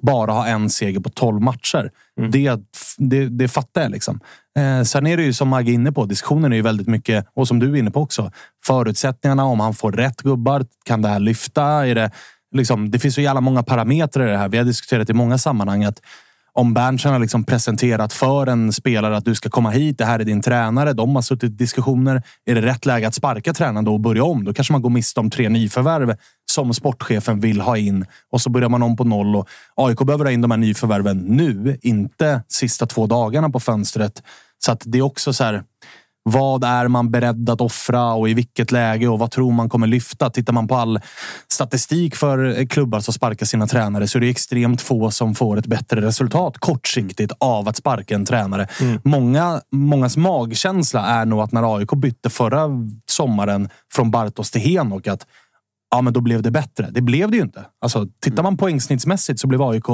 bara 0.00 0.32
ha 0.32 0.46
en 0.46 0.70
seger 0.70 1.00
på 1.00 1.10
12 1.10 1.40
matcher. 1.40 1.90
Det, 2.30 2.60
det, 2.98 3.28
det 3.28 3.48
fattar 3.48 3.82
jag. 3.82 3.90
Liksom. 3.90 4.20
Eh, 4.58 4.82
sen 4.82 5.06
är 5.06 5.16
det 5.16 5.22
ju 5.22 5.32
som 5.32 5.48
Maggie 5.48 5.72
är 5.72 5.74
inne 5.74 5.92
på, 5.92 6.04
diskussionen 6.04 6.52
är 6.52 6.56
ju 6.56 6.62
väldigt 6.62 6.86
mycket, 6.86 7.26
och 7.34 7.48
som 7.48 7.58
du 7.58 7.72
är 7.72 7.76
inne 7.76 7.90
på 7.90 8.00
också, 8.00 8.32
förutsättningarna. 8.66 9.44
Om 9.44 9.60
han 9.60 9.74
får 9.74 9.92
rätt 9.92 10.22
gubbar, 10.22 10.66
kan 10.84 11.02
det 11.02 11.08
här 11.08 11.20
lyfta? 11.20 11.64
Är 11.64 11.94
det, 11.94 12.10
liksom, 12.54 12.90
det 12.90 12.98
finns 12.98 13.14
så 13.14 13.20
jävla 13.20 13.40
många 13.40 13.62
parametrar 13.62 14.28
i 14.28 14.30
det 14.30 14.38
här. 14.38 14.48
Vi 14.48 14.58
har 14.58 14.64
diskuterat 14.64 15.10
i 15.10 15.12
många 15.12 15.38
sammanhang 15.38 15.84
att 15.84 16.00
om 16.56 16.74
Berntsen 16.74 17.12
har 17.12 17.18
liksom 17.18 17.44
presenterat 17.44 18.12
för 18.12 18.46
en 18.46 18.72
spelare 18.72 19.16
att 19.16 19.24
du 19.24 19.34
ska 19.34 19.50
komma 19.50 19.70
hit, 19.70 19.98
det 19.98 20.04
här 20.04 20.18
är 20.18 20.24
din 20.24 20.42
tränare. 20.42 20.92
De 20.92 21.14
har 21.14 21.22
suttit 21.22 21.50
i 21.50 21.54
diskussioner. 21.54 22.22
Är 22.44 22.54
det 22.54 22.60
rätt 22.60 22.86
läge 22.86 23.08
att 23.08 23.14
sparka 23.14 23.54
tränaren 23.54 23.84
då 23.84 23.92
och 23.92 24.00
börja 24.00 24.24
om? 24.24 24.44
Då 24.44 24.54
kanske 24.54 24.72
man 24.72 24.82
går 24.82 24.90
miste 24.90 25.20
om 25.20 25.30
tre 25.30 25.48
nyförvärv 25.48 26.16
som 26.50 26.74
sportchefen 26.74 27.40
vill 27.40 27.60
ha 27.60 27.76
in 27.76 28.06
och 28.30 28.40
så 28.40 28.50
börjar 28.50 28.68
man 28.68 28.82
om 28.82 28.96
på 28.96 29.04
noll. 29.04 29.36
Och 29.36 29.48
AIK 29.76 29.98
behöver 29.98 30.24
ha 30.24 30.32
in 30.32 30.40
de 30.40 30.50
här 30.50 30.58
nyförvärven 30.58 31.18
nu, 31.18 31.78
inte 31.82 32.42
sista 32.48 32.86
två 32.86 33.06
dagarna 33.06 33.50
på 33.50 33.60
fönstret. 33.60 34.22
Så 34.58 34.72
att 34.72 34.82
det 34.84 34.98
är 34.98 35.02
också 35.02 35.32
så 35.32 35.44
här. 35.44 35.62
Vad 36.26 36.64
är 36.64 36.88
man 36.88 37.10
beredd 37.10 37.50
att 37.50 37.60
offra 37.60 38.12
och 38.12 38.28
i 38.28 38.34
vilket 38.34 38.72
läge 38.72 39.08
och 39.08 39.18
vad 39.18 39.30
tror 39.30 39.52
man 39.52 39.68
kommer 39.68 39.86
lyfta? 39.86 40.30
Tittar 40.30 40.52
man 40.52 40.68
på 40.68 40.76
all 40.76 41.00
statistik 41.52 42.16
för 42.16 42.66
klubbar 42.66 43.00
som 43.00 43.14
sparkar 43.14 43.46
sina 43.46 43.66
tränare 43.66 44.08
så 44.08 44.18
är 44.18 44.20
det 44.20 44.28
extremt 44.28 44.80
få 44.80 45.10
som 45.10 45.34
får 45.34 45.58
ett 45.58 45.66
bättre 45.66 46.00
resultat 46.00 46.58
kortsiktigt 46.58 47.32
av 47.40 47.68
att 47.68 47.76
sparka 47.76 48.14
en 48.14 48.24
tränare. 48.24 48.66
Många, 49.04 49.60
mångas 49.72 50.16
magkänsla 50.16 51.06
är 51.06 51.24
nog 51.24 51.40
att 51.40 51.52
när 51.52 51.76
AIK 51.76 51.90
bytte 51.90 52.30
förra 52.30 52.68
sommaren 53.06 53.68
från 53.92 54.10
Bartos 54.10 54.50
till 54.50 54.60
Henok 54.60 55.06
att 55.06 55.26
ja, 55.90 56.00
men 56.00 56.12
då 56.12 56.20
blev 56.20 56.42
det 56.42 56.50
bättre. 56.50 56.88
Det 56.90 57.00
blev 57.00 57.30
det 57.30 57.36
ju 57.36 57.42
inte. 57.42 57.64
Alltså, 57.80 58.06
tittar 58.20 58.42
man 58.42 58.56
poängsnittsmässigt 58.56 59.40
så 59.40 59.46
blev 59.46 59.62
AIK 59.62 59.84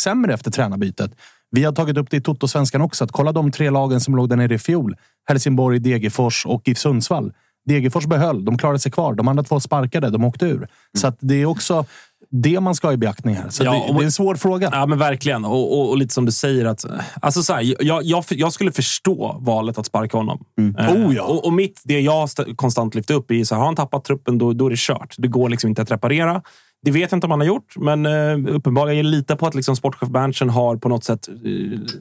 sämre 0.00 0.34
efter 0.34 0.50
tränarbytet. 0.50 1.12
Vi 1.50 1.64
har 1.64 1.72
tagit 1.72 1.96
upp 1.96 2.10
det 2.10 2.16
i 2.16 2.20
Toto-svenskan 2.20 2.80
också. 2.80 3.04
Att 3.04 3.12
kolla 3.12 3.32
de 3.32 3.50
tre 3.52 3.70
lagen 3.70 4.00
som 4.00 4.16
låg 4.16 4.28
där 4.28 4.36
nere 4.36 4.54
i 4.54 4.58
fjol. 4.58 4.96
Helsingborg, 5.28 5.78
Degerfors 5.78 6.46
och 6.46 6.62
GIF 6.68 6.78
Sundsvall. 6.78 7.32
Degerfors 7.68 8.06
behöll. 8.06 8.44
De 8.44 8.58
klarade 8.58 8.78
sig 8.78 8.92
kvar. 8.92 9.14
De 9.14 9.28
andra 9.28 9.42
två 9.42 9.60
sparkade. 9.60 10.10
De 10.10 10.24
åkte 10.24 10.46
ur. 10.46 10.68
Så 10.98 11.06
att 11.06 11.16
det 11.20 11.34
är 11.34 11.46
också 11.46 11.84
det 12.30 12.60
man 12.60 12.74
ska 12.74 12.86
ha 12.88 12.92
i 12.92 12.96
beaktning 12.96 13.34
här. 13.34 13.48
Så 13.48 13.64
Ja, 13.64 13.72
det, 13.72 13.92
det 13.92 13.98
är 14.00 14.04
en 14.04 14.12
svår 14.12 14.34
fråga. 14.34 14.68
Ja, 14.72 14.86
men 14.86 14.98
verkligen. 14.98 15.44
Och, 15.44 15.78
och, 15.80 15.90
och 15.90 15.96
lite 15.96 16.14
som 16.14 16.26
du 16.26 16.32
säger, 16.32 16.64
att, 16.64 16.84
alltså 17.22 17.42
så 17.42 17.52
här, 17.52 17.84
jag, 17.84 18.02
jag, 18.04 18.24
jag 18.28 18.52
skulle 18.52 18.72
förstå 18.72 19.36
valet 19.40 19.78
att 19.78 19.86
sparka 19.86 20.16
honom. 20.16 20.44
Eh, 20.78 20.92
Oh, 20.92 21.14
ja. 21.16 21.22
och, 21.22 21.44
och 21.46 21.52
mitt, 21.52 21.80
det 21.84 22.00
jag 22.00 22.24
st- 22.24 22.54
konstant 22.56 22.94
lyft 22.94 23.10
upp 23.10 23.30
är 23.30 23.44
så 23.44 23.54
här, 23.54 23.60
har 23.60 23.66
han 23.66 23.76
tappat 23.76 24.04
truppen, 24.04 24.38
då, 24.38 24.52
då 24.52 24.66
är 24.66 24.70
det 24.70 24.78
kört. 24.78 25.14
Det 25.18 25.28
går 25.28 25.48
liksom 25.48 25.68
inte 25.68 25.82
att 25.82 25.90
reparera. 25.90 26.42
Det 26.82 26.90
vet 26.90 27.10
jag 27.10 27.16
inte 27.16 27.26
om 27.26 27.30
han 27.30 27.40
har 27.40 27.46
gjort, 27.46 27.76
men 27.76 28.06
uh, 28.06 28.54
uppenbarligen 28.54 29.10
litar 29.10 29.36
på 29.36 29.46
att 29.46 29.54
liksom, 29.54 29.76
sportchef 29.76 30.08
Berntsen 30.08 30.50
har 30.50 30.76
på 30.76 30.88
något 30.88 31.04
sätt 31.04 31.28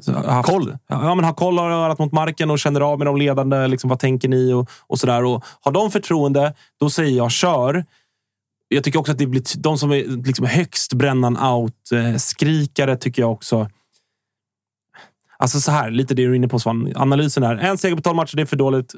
uh, 0.07 0.15
haft, 0.25 0.49
Koll. 0.49 0.77
Ja, 0.87 1.15
men 1.15 1.25
har 1.25 1.33
koll, 1.33 1.57
har 1.57 1.69
örat 1.69 1.99
mot 1.99 2.11
marken 2.11 2.51
och 2.51 2.59
känner 2.59 2.81
av 2.81 2.97
med 2.97 3.07
de 3.07 3.17
ledande. 3.17 3.67
Liksom, 3.67 3.89
vad 3.89 3.99
tänker 3.99 4.29
ni? 4.29 4.53
Och, 4.53 4.69
och 4.87 4.99
sådär. 4.99 5.23
Och 5.23 5.45
har 5.61 5.71
de 5.71 5.91
förtroende, 5.91 6.53
då 6.79 6.89
säger 6.89 7.17
jag 7.17 7.31
kör. 7.31 7.85
Jag 8.67 8.83
tycker 8.83 8.99
också 8.99 9.11
att 9.11 9.17
det 9.17 9.27
blir 9.27 9.43
de 9.57 9.77
som 9.77 9.91
är 9.91 10.25
liksom 10.25 10.45
högst 10.45 10.93
brännan 10.93 11.37
out-skrikare 11.37 12.95
tycker 12.95 13.21
jag 13.21 13.31
också. 13.31 13.69
Alltså 15.37 15.59
så 15.59 15.71
här, 15.71 15.91
lite 15.91 16.13
det 16.13 16.25
du 16.25 16.31
är 16.31 16.35
inne 16.35 16.47
på 16.47 16.59
Svan. 16.59 16.93
Analysen 16.95 17.43
är 17.43 17.55
en 17.55 17.77
seger 17.77 17.95
på 17.95 18.01
12 18.01 18.15
matcher, 18.15 18.35
det 18.35 18.41
är 18.41 18.45
för 18.45 18.55
dåligt. 18.55 18.95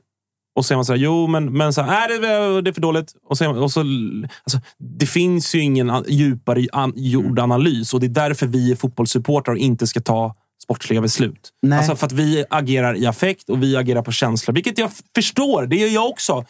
Och 0.55 0.65
så 0.65 0.73
är 0.73 0.75
man 0.75 0.85
så 0.85 0.93
här, 0.93 0.99
jo, 0.99 1.27
men, 1.27 1.53
men 1.57 1.73
så 1.73 1.81
här, 1.81 2.09
nej, 2.09 2.19
det, 2.19 2.27
är- 2.69 2.73
för 2.73 2.81
dåligt. 2.81 3.13
Och 3.29 3.37
så, 3.37 3.51
och 3.63 3.71
så, 3.71 3.79
alltså, 3.79 4.59
det 4.99 5.05
finns 5.05 5.55
ju 5.55 5.59
ingen 5.59 6.03
djupare 6.07 6.67
an, 6.71 6.93
gjord 6.95 7.39
analys 7.39 7.93
och 7.93 7.99
det 7.99 8.05
är 8.05 8.09
därför 8.09 8.47
vi 8.47 8.71
är 8.71 8.75
fotbollssupportrar 8.75 9.53
och 9.53 9.59
inte 9.59 9.87
ska 9.87 10.01
ta 10.01 10.35
sportsliga 10.63 11.01
beslut. 11.01 11.49
Nej. 11.61 11.77
Alltså 11.77 11.95
för 11.95 12.05
att 12.05 12.11
vi 12.11 12.45
agerar 12.49 12.95
i 12.95 13.05
affekt 13.05 13.49
och 13.49 13.63
vi 13.63 13.77
agerar 13.77 14.01
på 14.01 14.11
känslor, 14.11 14.53
vilket 14.53 14.77
jag 14.77 14.91
förstår. 15.15 15.65
Det 15.65 15.75
gör 15.75 15.87
jag 15.87 16.09
också 16.09 16.45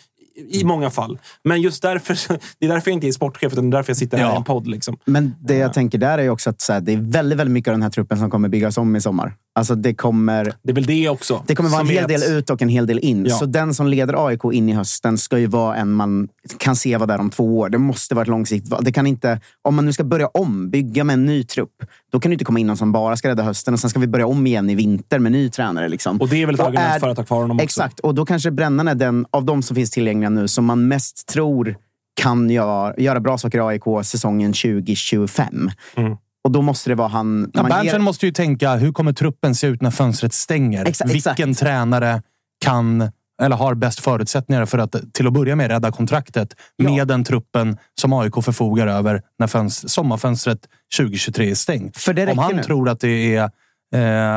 i 0.49 0.63
många 0.63 0.89
fall. 0.89 1.19
Men 1.43 1.61
just 1.61 1.81
därför, 1.81 2.13
det 2.59 2.65
är 2.65 2.69
därför 2.69 2.91
jag 2.91 2.95
inte 2.97 3.07
är 3.07 3.11
sportchef, 3.11 3.53
utan 3.53 3.69
det 3.69 3.75
är 3.75 3.79
därför 3.79 3.89
jag 3.89 3.97
sitter 3.97 4.17
här 4.17 4.25
Ja. 4.25 4.33
i 4.33 4.37
en 4.37 4.43
podd. 4.43 4.67
Liksom. 4.67 4.97
Men 5.05 5.35
det 5.41 5.55
jag 5.57 5.73
tänker 5.73 5.97
där 5.97 6.17
är 6.17 6.29
också 6.29 6.49
att 6.49 6.61
så 6.61 6.73
här, 6.73 6.81
det 6.81 6.93
är 6.93 6.97
väldigt, 6.97 7.39
väldigt 7.39 7.53
mycket 7.53 7.67
av 7.69 7.73
den 7.73 7.81
här 7.83 7.89
truppen 7.89 8.17
som 8.17 8.29
kommer 8.29 8.49
byggas 8.49 8.77
om 8.77 8.95
i 8.95 9.01
sommar. 9.01 9.33
Alltså 9.55 9.75
det 9.75 9.93
kommer, 9.93 10.53
Det 10.63 10.71
är 10.71 10.73
väl 10.73 10.85
det 10.85 11.09
också. 11.09 11.43
det 11.47 11.55
kommer 11.55 11.69
vara 11.69 11.81
en 11.81 11.87
hel 11.87 12.07
del 12.07 12.23
ut 12.23 12.49
och 12.49 12.61
en 12.61 12.69
hel 12.69 12.87
del 12.87 12.99
in. 12.99 13.25
Ja. 13.25 13.35
Så 13.35 13.45
den 13.45 13.73
som 13.73 13.87
leder 13.87 14.27
AIK 14.27 14.39
in 14.53 14.69
i 14.69 14.73
hösten 14.73 15.17
ska 15.17 15.37
ju 15.39 15.47
vara 15.47 15.75
en 15.75 15.91
man 15.91 16.27
kan 16.57 16.75
se 16.75 16.97
vara 16.97 17.07
där 17.07 17.19
om 17.19 17.29
två 17.29 17.57
år. 17.59 17.69
Det 17.69 17.77
måste 17.77 18.15
vara 18.15 18.21
ett 18.21 18.27
långsiktigt. 18.29 18.73
Det 18.81 18.91
kan 18.91 19.07
inte, 19.07 19.39
om 19.61 19.75
man 19.75 19.85
nu 19.85 19.93
ska 19.93 20.03
börja 20.03 20.27
om, 20.27 20.69
bygga 20.69 21.03
med 21.03 21.13
en 21.13 21.25
ny 21.25 21.43
trupp, 21.43 21.83
då 22.11 22.19
kan 22.19 22.29
du 22.29 22.33
inte 22.33 22.45
komma 22.45 22.59
in 22.59 22.67
någon 22.67 22.77
som 22.77 22.91
bara 22.91 23.17
ska 23.17 23.29
rädda 23.29 23.43
hösten 23.43 23.73
och 23.73 23.79
sen 23.79 23.89
ska 23.89 23.99
vi 23.99 24.07
börja 24.07 24.27
om 24.27 24.47
igen 24.47 24.69
i 24.69 24.75
vinter 24.75 25.19
med 25.19 25.31
ny 25.31 25.49
tränare. 25.49 25.89
Liksom. 25.89 26.21
Och 26.21 26.29
det 26.29 26.41
är 26.41 26.45
väl 26.45 26.55
ett 26.55 26.61
Och 26.61 26.67
argument 26.67 26.95
är- 26.95 26.99
för 26.99 27.09
att 27.09 27.17
ha 27.17 27.23
kvar 27.25 27.41
honom 27.41 27.57
också. 27.57 27.63
Exakt, 27.63 27.99
och 27.99 28.15
då 28.15 28.25
kanske 28.25 28.51
Brännan 28.51 28.87
är 28.87 28.95
den 28.95 29.25
av 29.31 29.45
de 29.45 29.63
som 29.63 29.75
finns 29.75 29.91
tillgängliga 29.91 30.29
nu 30.29 30.47
som 30.47 30.65
man 30.65 30.87
mest 30.87 31.27
tror 31.27 31.75
kan 32.21 32.49
göra, 32.49 32.93
göra 32.97 33.19
bra 33.19 33.37
saker 33.37 33.57
i 33.57 33.61
AIK 33.61 33.83
säsongen 34.05 34.53
2025. 34.53 35.69
Mm. 35.95 36.17
Och 36.43 36.51
då 36.51 36.61
måste 36.61 36.89
det 36.89 36.95
vara 36.95 37.07
han... 37.07 37.51
Ja, 37.53 37.63
Berntsen 37.63 37.85
ger- 37.85 37.99
måste 37.99 38.25
ju 38.25 38.31
tänka, 38.31 38.75
hur 38.75 38.91
kommer 38.91 39.13
truppen 39.13 39.55
se 39.55 39.67
ut 39.67 39.81
när 39.81 39.91
fönstret 39.91 40.33
stänger? 40.33 40.85
Exa- 40.85 40.87
exakt. 40.87 41.13
Vilken 41.39 41.53
tränare 41.53 42.21
kan 42.65 43.11
eller 43.41 43.55
har 43.55 43.73
bäst 43.75 43.99
förutsättningar 43.99 44.65
för 44.65 44.77
att 44.77 44.95
till 45.13 45.27
att 45.27 45.33
börja 45.33 45.55
med 45.55 45.67
rädda 45.71 45.91
kontraktet 45.91 46.55
med 46.77 47.07
den 47.07 47.23
truppen 47.23 47.77
som 48.01 48.13
AIK 48.13 48.33
förfogar 48.43 48.87
över 48.87 49.21
när 49.39 49.47
fönst- 49.47 49.87
sommarfönstret 49.87 50.59
2023 50.97 51.51
är 51.51 51.55
stängt. 51.55 51.97
För 51.97 52.13
det 52.13 52.31
Om 52.31 52.37
han 52.37 52.55
nu. 52.55 52.63
tror 52.63 52.89
att 52.89 52.99
det 52.99 53.35
är 53.35 53.43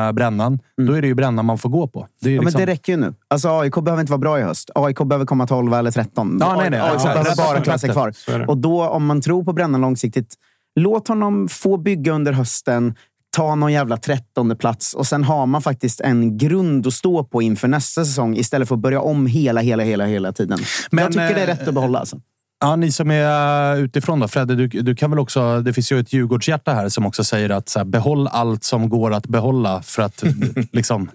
eh, 0.07 0.11
Brännan, 0.11 0.59
då 0.87 0.93
är 0.93 1.01
det 1.01 1.07
ju 1.07 1.13
Brännan 1.15 1.45
man 1.45 1.57
får 1.57 1.69
gå 1.69 1.87
på. 1.87 2.07
Det 2.21 2.29
Ja, 2.31 2.35
men 2.35 2.45
liksom, 2.45 2.59
det 2.61 2.67
räcker 2.67 2.93
ju 2.93 2.97
nu. 2.99 3.13
Alltså, 3.27 3.49
AIK 3.59 3.73
behöver 3.75 4.01
inte 4.01 4.11
vara 4.11 4.19
bra 4.19 4.39
i 4.39 4.43
höst. 4.43 4.69
AIK 4.75 4.97
behöver 4.97 5.25
komma 5.25 5.47
12 5.47 5.73
eller 5.73 5.91
13. 5.91 6.37
Ja, 6.41 6.55
nej, 6.57 6.69
nej. 6.69 6.79
AIK 6.79 6.95
Exakt. 6.95 7.13
behöver 7.13 7.35
bara 7.35 7.61
klara 7.61 7.77
sig 7.77 7.89
kvar. 7.89 8.13
Och 8.47 8.57
då, 8.57 8.87
om 8.87 9.05
man 9.05 9.21
tror 9.21 9.43
på 9.43 9.53
Brännan 9.53 9.81
långsiktigt, 9.81 10.33
låt 10.79 11.07
honom 11.07 11.47
få 11.47 11.77
bygga 11.77 12.11
under 12.11 12.31
hösten. 12.33 12.95
Ta 13.35 13.55
någon 13.55 13.73
jävla 13.73 13.97
trettonde 13.97 14.55
plats 14.55 14.93
och 14.93 15.07
sen 15.07 15.23
har 15.23 15.45
man 15.45 15.61
faktiskt 15.61 16.01
en 16.01 16.37
grund 16.37 16.87
att 16.87 16.93
stå 16.93 17.23
på 17.23 17.41
inför 17.41 17.67
nästa 17.67 18.05
säsong 18.05 18.35
istället 18.35 18.67
för 18.67 18.75
att 18.75 18.81
börja 18.81 19.01
om 19.01 19.27
hela, 19.27 19.61
hela, 19.61 19.83
hela, 19.83 20.05
hela 20.05 20.33
tiden. 20.33 20.59
Men, 20.91 21.03
jag 21.03 21.11
tycker 21.13 21.35
det 21.35 21.41
är 21.41 21.47
eh, 21.47 21.57
rätt 21.57 21.67
att 21.67 21.73
behålla. 21.73 21.99
Alltså. 21.99 22.19
Ja, 22.59 22.75
ni 22.75 22.91
som 22.91 23.11
är 23.11 23.77
utifrån 23.77 24.19
då. 24.19 24.27
Fredde, 24.27 24.55
du, 24.55 24.67
du 24.67 24.95
kan 24.95 25.09
väl 25.09 25.19
också... 25.19 25.61
Det 25.61 25.73
finns 25.73 25.91
ju 25.91 25.99
ett 25.99 26.13
Djurgårdshjärta 26.13 26.73
här 26.73 26.89
som 26.89 27.05
också 27.05 27.23
säger 27.23 27.49
att 27.49 27.69
så 27.69 27.79
här, 27.79 27.85
behåll 27.85 28.27
allt 28.27 28.63
som 28.63 28.89
går 28.89 29.13
att 29.13 29.27
behålla. 29.27 29.81
För 29.81 30.01
att 30.01 30.23
liksom... 30.71 31.09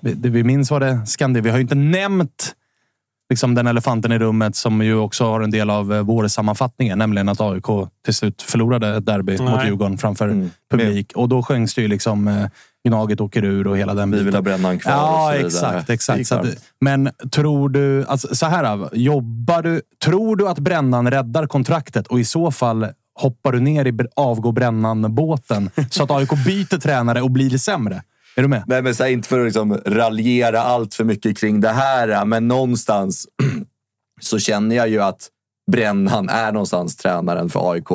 Vi, 0.00 0.12
det 0.12 0.28
vi 0.28 0.44
minns 0.44 0.70
var 0.70 0.80
det 0.80 1.06
Skandi. 1.06 1.40
Vi 1.40 1.50
har 1.50 1.56
ju 1.56 1.62
inte 1.62 1.74
nämnt 1.74 2.54
liksom, 3.30 3.54
den 3.54 3.66
elefanten 3.66 4.12
i 4.12 4.18
rummet 4.18 4.56
som 4.56 4.82
ju 4.84 4.94
också 4.96 5.24
har 5.24 5.40
en 5.40 5.50
del 5.50 5.70
av 5.70 5.92
eh, 5.94 6.02
vår 6.02 6.28
sammanfattningen. 6.28 6.98
Nämligen 6.98 7.28
att 7.28 7.40
AIK 7.40 7.64
till 8.04 8.14
slut 8.14 8.42
förlorade 8.42 8.96
ett 8.96 9.06
derby 9.06 9.36
Nej. 9.38 9.50
mot 9.50 9.64
Djurgården 9.66 9.98
framför 9.98 10.28
Mm. 10.28 10.50
publik. 10.70 11.12
Och 11.14 11.28
då 11.28 11.42
sjöngs 11.42 11.74
det 11.74 11.82
ju 11.82 11.88
liksom 11.88 12.28
eh, 12.28 12.46
Gnaget 12.88 13.20
åker 13.20 13.44
ur 13.44 13.66
och 13.66 13.78
hela 13.78 13.94
den 13.94 14.10
Vi 14.10 14.16
vill 14.16 14.26
biten. 14.26 14.36
ha 14.38 14.42
brännan 14.42 14.78
kvar 14.78 14.92
Ja, 14.92 15.34
exakt. 15.34 15.90
Exakt. 15.90 16.26
Så 16.26 16.34
att, 16.34 16.46
men 16.80 17.10
tror 17.32 17.68
du... 17.68 18.04
Alltså, 18.06 18.34
så 18.34 18.46
här, 18.46 18.76
då, 18.76 18.88
jobbar 18.92 19.62
du... 19.62 19.82
Tror 20.04 20.36
du 20.36 20.48
att 20.48 20.58
Brännan 20.58 21.10
räddar 21.10 21.46
kontraktet 21.46 22.06
och 22.06 22.20
i 22.20 22.24
så 22.24 22.50
fall 22.50 22.86
hoppar 23.14 23.52
du 23.52 23.60
ner 23.60 23.84
i 23.84 23.98
avgå 24.16 24.52
Brännan-båten 24.52 25.70
så 25.90 26.02
att 26.02 26.10
AIK 26.10 26.30
byter 26.46 26.78
tränare 26.80 27.22
och 27.22 27.30
blir 27.30 27.58
sämre? 27.58 28.02
Är 28.36 28.42
du 28.42 28.48
med? 28.48 28.64
Nej, 28.66 28.82
men 28.82 28.94
så 28.94 29.02
här, 29.02 29.10
inte 29.10 29.28
för 29.28 29.40
att 29.40 29.46
liksom 29.46 29.80
raljera 29.86 30.60
allt 30.60 30.94
för 30.94 31.04
mycket 31.04 31.38
kring 31.38 31.60
det 31.60 31.68
här, 31.68 32.24
men 32.24 32.48
någonstans 32.48 33.26
så 34.20 34.38
känner 34.38 34.76
jag 34.76 34.88
ju 34.88 35.02
att 35.02 35.30
Brännan 35.70 36.28
är 36.28 36.52
någonstans 36.52 36.96
tränaren 36.96 37.48
för 37.48 37.72
AIK. 37.72 37.90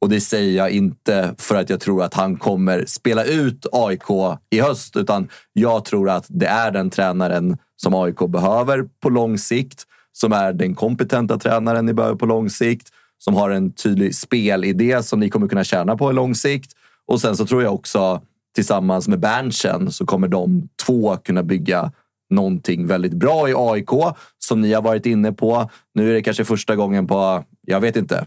Och 0.00 0.08
det 0.08 0.20
säger 0.20 0.56
jag 0.56 0.70
inte 0.70 1.34
för 1.38 1.54
att 1.54 1.70
jag 1.70 1.80
tror 1.80 2.02
att 2.02 2.14
han 2.14 2.36
kommer 2.36 2.84
spela 2.86 3.24
ut 3.24 3.66
AIK 3.72 4.38
i 4.50 4.60
höst, 4.60 4.96
utan 4.96 5.28
jag 5.52 5.84
tror 5.84 6.10
att 6.10 6.26
det 6.28 6.46
är 6.46 6.70
den 6.70 6.90
tränaren 6.90 7.56
som 7.76 7.94
AIK 7.94 8.18
behöver 8.28 8.84
på 9.02 9.08
lång 9.08 9.38
sikt, 9.38 9.82
som 10.12 10.32
är 10.32 10.52
den 10.52 10.74
kompetenta 10.74 11.38
tränaren 11.38 11.86
ni 11.86 11.92
behöver 11.92 12.16
på 12.16 12.26
lång 12.26 12.50
sikt, 12.50 12.88
som 13.18 13.34
har 13.34 13.50
en 13.50 13.72
tydlig 13.72 14.14
spelidé 14.14 15.02
som 15.02 15.20
ni 15.20 15.30
kommer 15.30 15.48
kunna 15.48 15.64
tjäna 15.64 15.96
på 15.96 16.10
i 16.10 16.14
lång 16.14 16.34
sikt. 16.34 16.72
Och 17.06 17.20
sen 17.20 17.36
så 17.36 17.46
tror 17.46 17.62
jag 17.62 17.74
också 17.74 18.22
tillsammans 18.54 19.08
med 19.08 19.20
Berntsen 19.20 19.92
så 19.92 20.06
kommer 20.06 20.28
de 20.28 20.68
två 20.86 21.16
kunna 21.16 21.42
bygga 21.42 21.92
någonting 22.30 22.86
väldigt 22.86 23.12
bra 23.12 23.48
i 23.48 23.54
AIK 23.56 23.90
som 24.38 24.60
ni 24.60 24.72
har 24.72 24.82
varit 24.82 25.06
inne 25.06 25.32
på. 25.32 25.70
Nu 25.94 26.10
är 26.10 26.14
det 26.14 26.22
kanske 26.22 26.44
första 26.44 26.76
gången 26.76 27.06
på, 27.06 27.44
jag 27.66 27.80
vet 27.80 27.96
inte, 27.96 28.26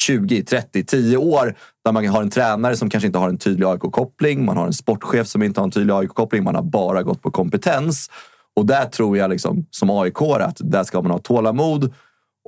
20, 0.00 0.44
30, 0.44 0.84
10 0.84 1.16
år 1.16 1.54
där 1.84 1.92
man 1.92 2.06
har 2.06 2.22
en 2.22 2.30
tränare 2.30 2.76
som 2.76 2.90
kanske 2.90 3.06
inte 3.06 3.18
har 3.18 3.28
en 3.28 3.38
tydlig 3.38 3.66
AIK-koppling. 3.66 4.44
Man 4.44 4.56
har 4.56 4.66
en 4.66 4.72
sportchef 4.72 5.26
som 5.26 5.42
inte 5.42 5.60
har 5.60 5.64
en 5.64 5.70
tydlig 5.70 5.94
AIK-koppling. 5.94 6.44
Man 6.44 6.54
har 6.54 6.62
bara 6.62 7.02
gått 7.02 7.22
på 7.22 7.30
kompetens. 7.30 8.10
Och 8.56 8.66
där 8.66 8.86
tror 8.86 9.16
jag 9.18 9.30
liksom, 9.30 9.66
som 9.70 9.90
aik 9.90 10.22
att 10.22 10.56
där 10.60 10.84
ska 10.84 11.02
man 11.02 11.10
ha 11.10 11.18
tålamod. 11.18 11.92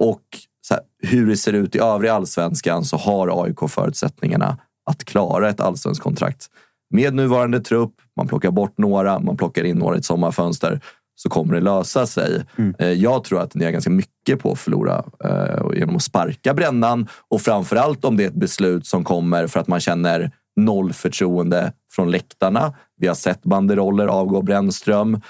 Och 0.01 0.23
så 0.69 0.75
här, 0.75 0.83
hur 1.03 1.27
det 1.27 1.37
ser 1.37 1.53
ut 1.53 1.75
i 1.75 1.79
övriga 1.79 2.15
allsvenskan 2.15 2.85
så 2.85 2.97
har 2.97 3.45
AIK 3.45 3.59
förutsättningarna 3.69 4.59
att 4.91 5.05
klara 5.05 5.49
ett 5.49 5.61
allsvenskt 5.61 6.03
kontrakt. 6.03 6.47
Med 6.91 7.15
nuvarande 7.15 7.61
trupp, 7.61 7.95
man 8.17 8.29
plockar 8.29 8.51
bort 8.51 8.79
några, 8.79 9.19
man 9.19 9.37
plockar 9.37 9.65
in 9.65 9.77
några 9.79 9.95
i 9.95 9.99
ett 9.99 10.05
sommarfönster 10.05 10.81
så 11.19 11.29
kommer 11.29 11.55
det 11.55 11.61
lösa 11.61 12.07
sig. 12.07 12.45
Eh, 12.79 12.89
Jag 12.93 13.25
tror 13.25 13.41
att 13.41 13.55
ni 13.55 13.65
har 13.65 13.73
ganska 13.73 13.91
mycket 13.91 14.39
på 14.43 14.53
att 14.53 14.59
förlora 14.59 15.05
eh, 15.25 15.79
genom 15.79 15.97
att 15.97 16.03
sparka 16.03 16.55
brännan 16.55 17.09
och 17.29 17.41
framförallt 17.41 18.05
om 18.05 18.17
det 18.17 18.25
är 18.25 18.29
ett 18.29 18.35
beslut 18.35 18.87
som 18.87 19.05
kommer 19.05 19.47
för 19.47 19.61
att 19.61 19.69
man 19.69 19.81
känner 19.81 20.31
noll 20.57 20.93
förtroende 20.93 21.73
från 21.93 22.11
läktarna. 22.11 22.75
Vi 23.01 23.07
har 23.07 23.15
sett 23.15 23.43
banderoller 23.43 24.07
avgå 24.07 24.43
Brännström. 24.43 25.21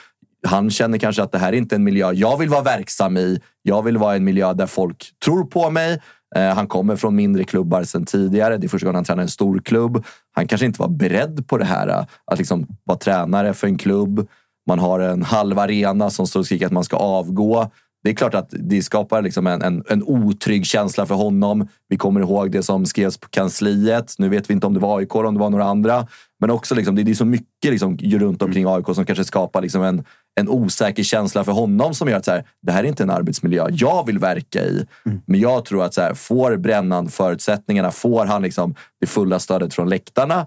Han 0.47 0.71
känner 0.71 0.99
kanske 0.99 1.23
att 1.23 1.33
det 1.33 1.39
här 1.39 1.53
är 1.53 1.57
inte 1.57 1.75
en 1.75 1.85
miljö 1.85 2.13
jag 2.13 2.39
vill 2.39 2.49
vara 2.49 2.63
verksam 2.63 3.17
i. 3.17 3.41
Jag 3.63 3.83
vill 3.83 3.99
vara 3.99 4.15
i 4.15 4.17
en 4.17 4.25
miljö 4.25 4.53
där 4.53 4.67
folk 4.67 5.11
tror 5.25 5.45
på 5.45 5.71
mig. 5.71 6.01
Eh, 6.37 6.55
Han 6.55 6.67
kommer 6.67 6.97
från 6.97 7.17
mindre 7.17 7.45
klubbar 7.45 7.83
sedan 7.85 8.05
tidigare. 8.05 8.57
Det 8.57 8.67
är 8.67 8.69
första 8.69 8.87
gången 8.87 8.95
han 8.95 9.05
tränar 9.05 9.23
en 9.23 9.29
stor 9.29 9.59
klubb. 9.59 10.05
Han 10.33 10.49
kanske 10.49 10.67
inte 10.67 10.81
var 10.81 10.89
beredd 10.89 11.49
på 11.49 11.59
det 11.59 11.65
här. 11.65 11.89
Eh, 11.89 12.05
att 12.25 12.39
liksom 12.39 12.67
vara 12.85 12.99
tränare 12.99 13.55
för 13.55 13.67
en 13.67 13.79
klubb. 13.79 14.29
Man 14.69 14.79
har 14.79 15.01
en 15.01 15.23
halv 15.23 15.59
arena 15.59 16.11
som 16.11 16.27
står 16.27 16.41
och 16.41 16.47
skriker 16.47 16.67
att 16.67 16.73
man 16.73 16.85
ska 16.85 16.97
avgå. 16.97 17.71
Det 18.07 18.11
är 18.11 18.15
klart 18.15 18.35
att 18.35 18.49
det 18.51 18.83
skapar 18.83 19.23
liksom 19.23 19.47
en, 19.47 19.63
en, 19.63 19.85
en 19.89 20.03
otrygg 20.03 20.67
känsla 20.67 21.07
för 21.07 21.15
honom. 21.15 21.69
Vi 21.89 21.97
kommer 21.97 22.21
ihåg 22.21 22.51
det 22.51 22.63
som 22.63 22.87
skrevs 22.87 23.19
på 23.19 23.29
kansliet. 23.29 24.15
Nu 24.19 24.29
vet 24.29 24.51
vi 24.51 24.55
inte 24.55 24.67
om 24.67 24.75
det 24.75 24.81
var 24.81 24.99
AIK 24.99 25.15
eller 25.15 25.25
om 25.25 25.35
det 25.35 25.41
var 25.41 25.51
några 25.51 25.65
andra. 25.65 26.07
Men 26.41 26.51
också 26.51 26.75
liksom, 26.75 26.95
det, 26.95 27.03
det 27.03 27.11
är 27.11 27.15
så 27.15 27.25
mycket 27.25 27.71
liksom, 27.71 27.97
runt 27.99 28.43
omkring 28.43 28.67
AIK 28.67 28.87
som 28.95 29.05
kanske 29.05 29.25
skapar 29.25 29.63
liksom 29.63 29.83
en, 29.83 30.05
en 30.41 30.49
osäker 30.49 31.03
känsla 31.03 31.45
för 31.45 31.53
honom 31.53 31.95
som 31.95 32.09
gör 32.09 32.17
att 32.17 32.25
så 32.25 32.31
här, 32.31 32.45
det 32.63 32.73
här 32.73 32.85
är 32.85 32.89
inte 32.89 33.03
en 33.03 33.11
arbetsmiljö 33.11 33.67
jag 33.71 34.07
vill 34.07 34.19
verka 34.19 34.65
i. 34.65 34.87
Men 35.27 35.41
jag 35.41 35.65
tror 35.65 35.85
att 35.85 35.95
så 35.95 36.01
här, 36.01 36.15
får 36.15 36.57
Brännan 36.57 37.09
förutsättningarna, 37.09 37.91
får 37.91 38.25
han 38.27 38.43
liksom 38.43 38.75
det 39.01 39.07
fulla 39.07 39.39
stödet 39.39 39.75
från 39.75 39.89
läktarna. 39.89 40.47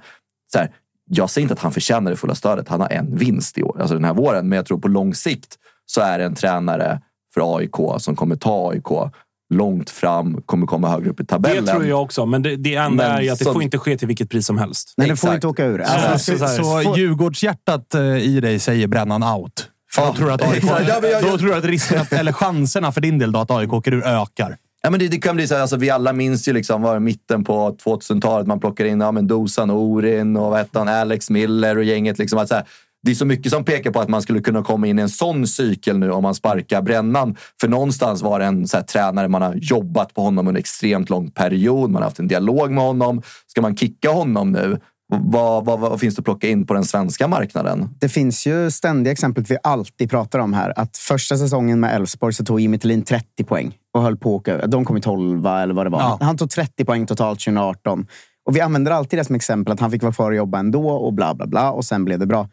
Så 0.53 0.59
här, 0.59 0.71
jag 1.09 1.29
säger 1.29 1.43
inte 1.43 1.53
att 1.53 1.59
han 1.59 1.71
förtjänar 1.71 2.11
det 2.11 2.17
fulla 2.17 2.35
stödet. 2.35 2.67
Han 2.67 2.81
har 2.81 2.89
en 2.89 3.15
vinst 3.15 3.57
i 3.57 3.63
år, 3.63 3.77
alltså 3.79 3.95
den 3.95 4.05
här 4.05 4.13
våren. 4.13 4.49
Men 4.49 4.55
jag 4.55 4.65
tror 4.65 4.79
på 4.79 4.87
lång 4.87 5.15
sikt 5.15 5.55
så 5.85 6.01
är 6.01 6.19
det 6.19 6.25
en 6.25 6.35
tränare 6.35 7.01
för 7.33 7.57
AIK 7.57 8.01
som 8.01 8.15
kommer 8.15 8.35
ta 8.35 8.69
AIK 8.71 9.11
långt 9.53 9.89
fram, 9.89 10.41
kommer 10.45 10.67
komma 10.67 10.89
högre 10.89 11.09
upp 11.09 11.19
i 11.19 11.25
tabellen. 11.25 11.65
Det 11.65 11.71
tror 11.71 11.85
jag 11.85 12.01
också, 12.01 12.25
men 12.25 12.41
det, 12.41 12.55
det 12.55 12.75
enda 12.75 13.03
Men 13.07 13.15
är 13.17 13.21
ju 13.21 13.29
att 13.29 13.39
det 13.39 13.45
så- 13.45 13.53
får 13.53 13.63
inte 13.63 13.77
ske 13.77 13.97
till 13.97 14.07
vilket 14.07 14.29
pris 14.29 14.45
som 14.47 14.57
helst. 14.57 14.93
Nej, 14.97 15.09
det 15.09 15.15
får 15.15 15.33
inte 15.33 15.47
åka 15.47 15.65
ur. 15.65 15.81
Alltså, 15.81 16.37
Så, 16.37 16.47
så 16.47 16.47
så, 16.47 16.63
så 16.83 16.97
Djurgårdshjärtat 16.97 17.95
eh, 17.95 18.01
i 18.17 18.39
dig 18.39 18.59
säger 18.59 18.87
Brännan 18.87 19.23
out. 19.23 19.67
För 19.91 20.01
då 20.01 20.07
Ja, 20.07 20.13
tror 20.15 20.31
att 20.31 20.41
AIK. 20.53 20.63
Ja, 20.63 20.81
jag- 21.07 21.23
då 21.23 21.37
tror 21.37 21.49
du 21.49 21.55
att 21.55 21.63
risken, 21.65 22.01
att, 22.01 22.13
eller 22.13 22.31
chanserna 22.31 22.91
för 22.91 23.01
din 23.01 23.19
del 23.19 23.31
då, 23.31 23.39
att 23.39 23.51
AIK 23.51 23.73
åker 23.73 23.93
ur 23.93 24.03
ökar. 24.05 24.57
Ja, 24.81 24.89
men 24.89 24.99
det, 24.99 25.07
det 25.07 25.17
kan 25.17 25.35
bli 25.35 25.47
så 25.47 25.53
här, 25.53 25.61
alltså, 25.61 25.77
vi 25.77 25.89
alla 25.89 26.13
minns 26.13 26.47
ju 26.47 26.53
liksom, 26.53 26.81
var 26.81 26.99
mitten 26.99 27.43
på 27.43 27.77
2000-talet 27.85 28.47
man 28.47 28.59
plockar 28.59 28.85
in 28.85 29.01
ja, 29.01 29.11
men 29.11 29.27
Dusan 29.27 29.69
och 29.69 29.77
Orin 29.81 30.37
och 30.37 30.49
vad 30.49 30.57
hette 30.59 30.79
han, 30.79 30.87
Alex 30.87 31.29
Miller 31.29 31.77
och 31.77 31.83
gänget. 31.83 32.19
Liksom, 32.19 32.39
att, 32.39 32.47
så 32.47 32.55
här, 32.55 32.63
det 33.03 33.11
är 33.11 33.15
så 33.15 33.25
mycket 33.25 33.51
som 33.51 33.65
pekar 33.65 33.91
på 33.91 33.99
att 33.99 34.09
man 34.09 34.21
skulle 34.21 34.41
kunna 34.41 34.63
komma 34.63 34.87
in 34.87 34.99
i 34.99 35.01
en 35.01 35.09
sån 35.09 35.47
cykel 35.47 35.97
nu 35.99 36.11
om 36.11 36.23
man 36.23 36.35
sparkar 36.35 36.81
Brännan. 36.81 37.35
För 37.61 37.67
någonstans 37.67 38.21
var 38.21 38.39
det 38.39 38.45
en 38.45 38.67
så 38.67 38.77
här, 38.77 38.83
tränare, 38.83 39.27
man 39.27 39.41
har 39.41 39.55
jobbat 39.55 40.13
på 40.13 40.21
honom 40.21 40.47
under 40.47 40.59
extremt 40.59 41.09
lång 41.09 41.31
period. 41.31 41.89
Man 41.89 42.01
har 42.01 42.09
haft 42.09 42.19
en 42.19 42.27
dialog 42.27 42.71
med 42.71 42.83
honom. 42.83 43.21
Ska 43.47 43.61
man 43.61 43.77
kicka 43.77 44.09
honom 44.09 44.51
nu? 44.51 44.79
Vad, 45.11 45.65
vad, 45.65 45.79
vad 45.79 45.99
finns 45.99 46.15
det 46.15 46.19
att 46.19 46.25
plocka 46.25 46.47
in 46.47 46.65
på 46.65 46.73
den 46.73 46.85
svenska 46.85 47.27
marknaden? 47.27 47.89
Det 47.99 48.09
finns 48.09 48.47
ju 48.47 48.71
ständiga 48.71 49.11
exemplet 49.11 49.51
vi 49.51 49.57
alltid 49.63 50.09
pratar 50.09 50.39
om 50.39 50.53
här. 50.53 50.73
Att 50.79 50.97
första 50.97 51.37
säsongen 51.37 51.79
med 51.79 51.95
Elfsborg 51.95 52.33
så 52.33 52.45
tog 52.45 52.59
Jimmy 52.59 52.77
Tillin 52.77 53.03
30 53.03 53.43
poäng 53.43 53.77
och 53.93 54.01
höll 54.01 54.17
på 54.17 54.35
att 54.35 54.41
åka. 54.41 54.67
De 54.67 54.85
kom 54.85 54.97
i 54.97 55.01
12 55.01 55.45
eller 55.45 55.73
vad 55.73 55.85
det 55.85 55.89
var. 55.89 55.99
Ja. 55.99 56.17
Han 56.21 56.37
tog 56.37 56.49
30 56.49 56.85
poäng 56.85 57.05
totalt 57.05 57.39
2018. 57.39 58.07
Och 58.45 58.55
vi 58.55 58.61
använder 58.61 58.91
alltid 58.91 59.19
det 59.19 59.25
som 59.25 59.35
exempel 59.35 59.73
att 59.73 59.79
han 59.79 59.91
fick 59.91 60.01
vara 60.01 60.13
kvar 60.13 60.31
och 60.31 60.37
jobba 60.37 60.59
ändå 60.59 60.89
och 60.89 61.13
bla 61.13 61.33
bla 61.33 61.47
bla. 61.47 61.71
Och 61.71 61.85
sen 61.85 62.05
blev 62.05 62.19
det 62.19 62.25
bra. 62.25 62.47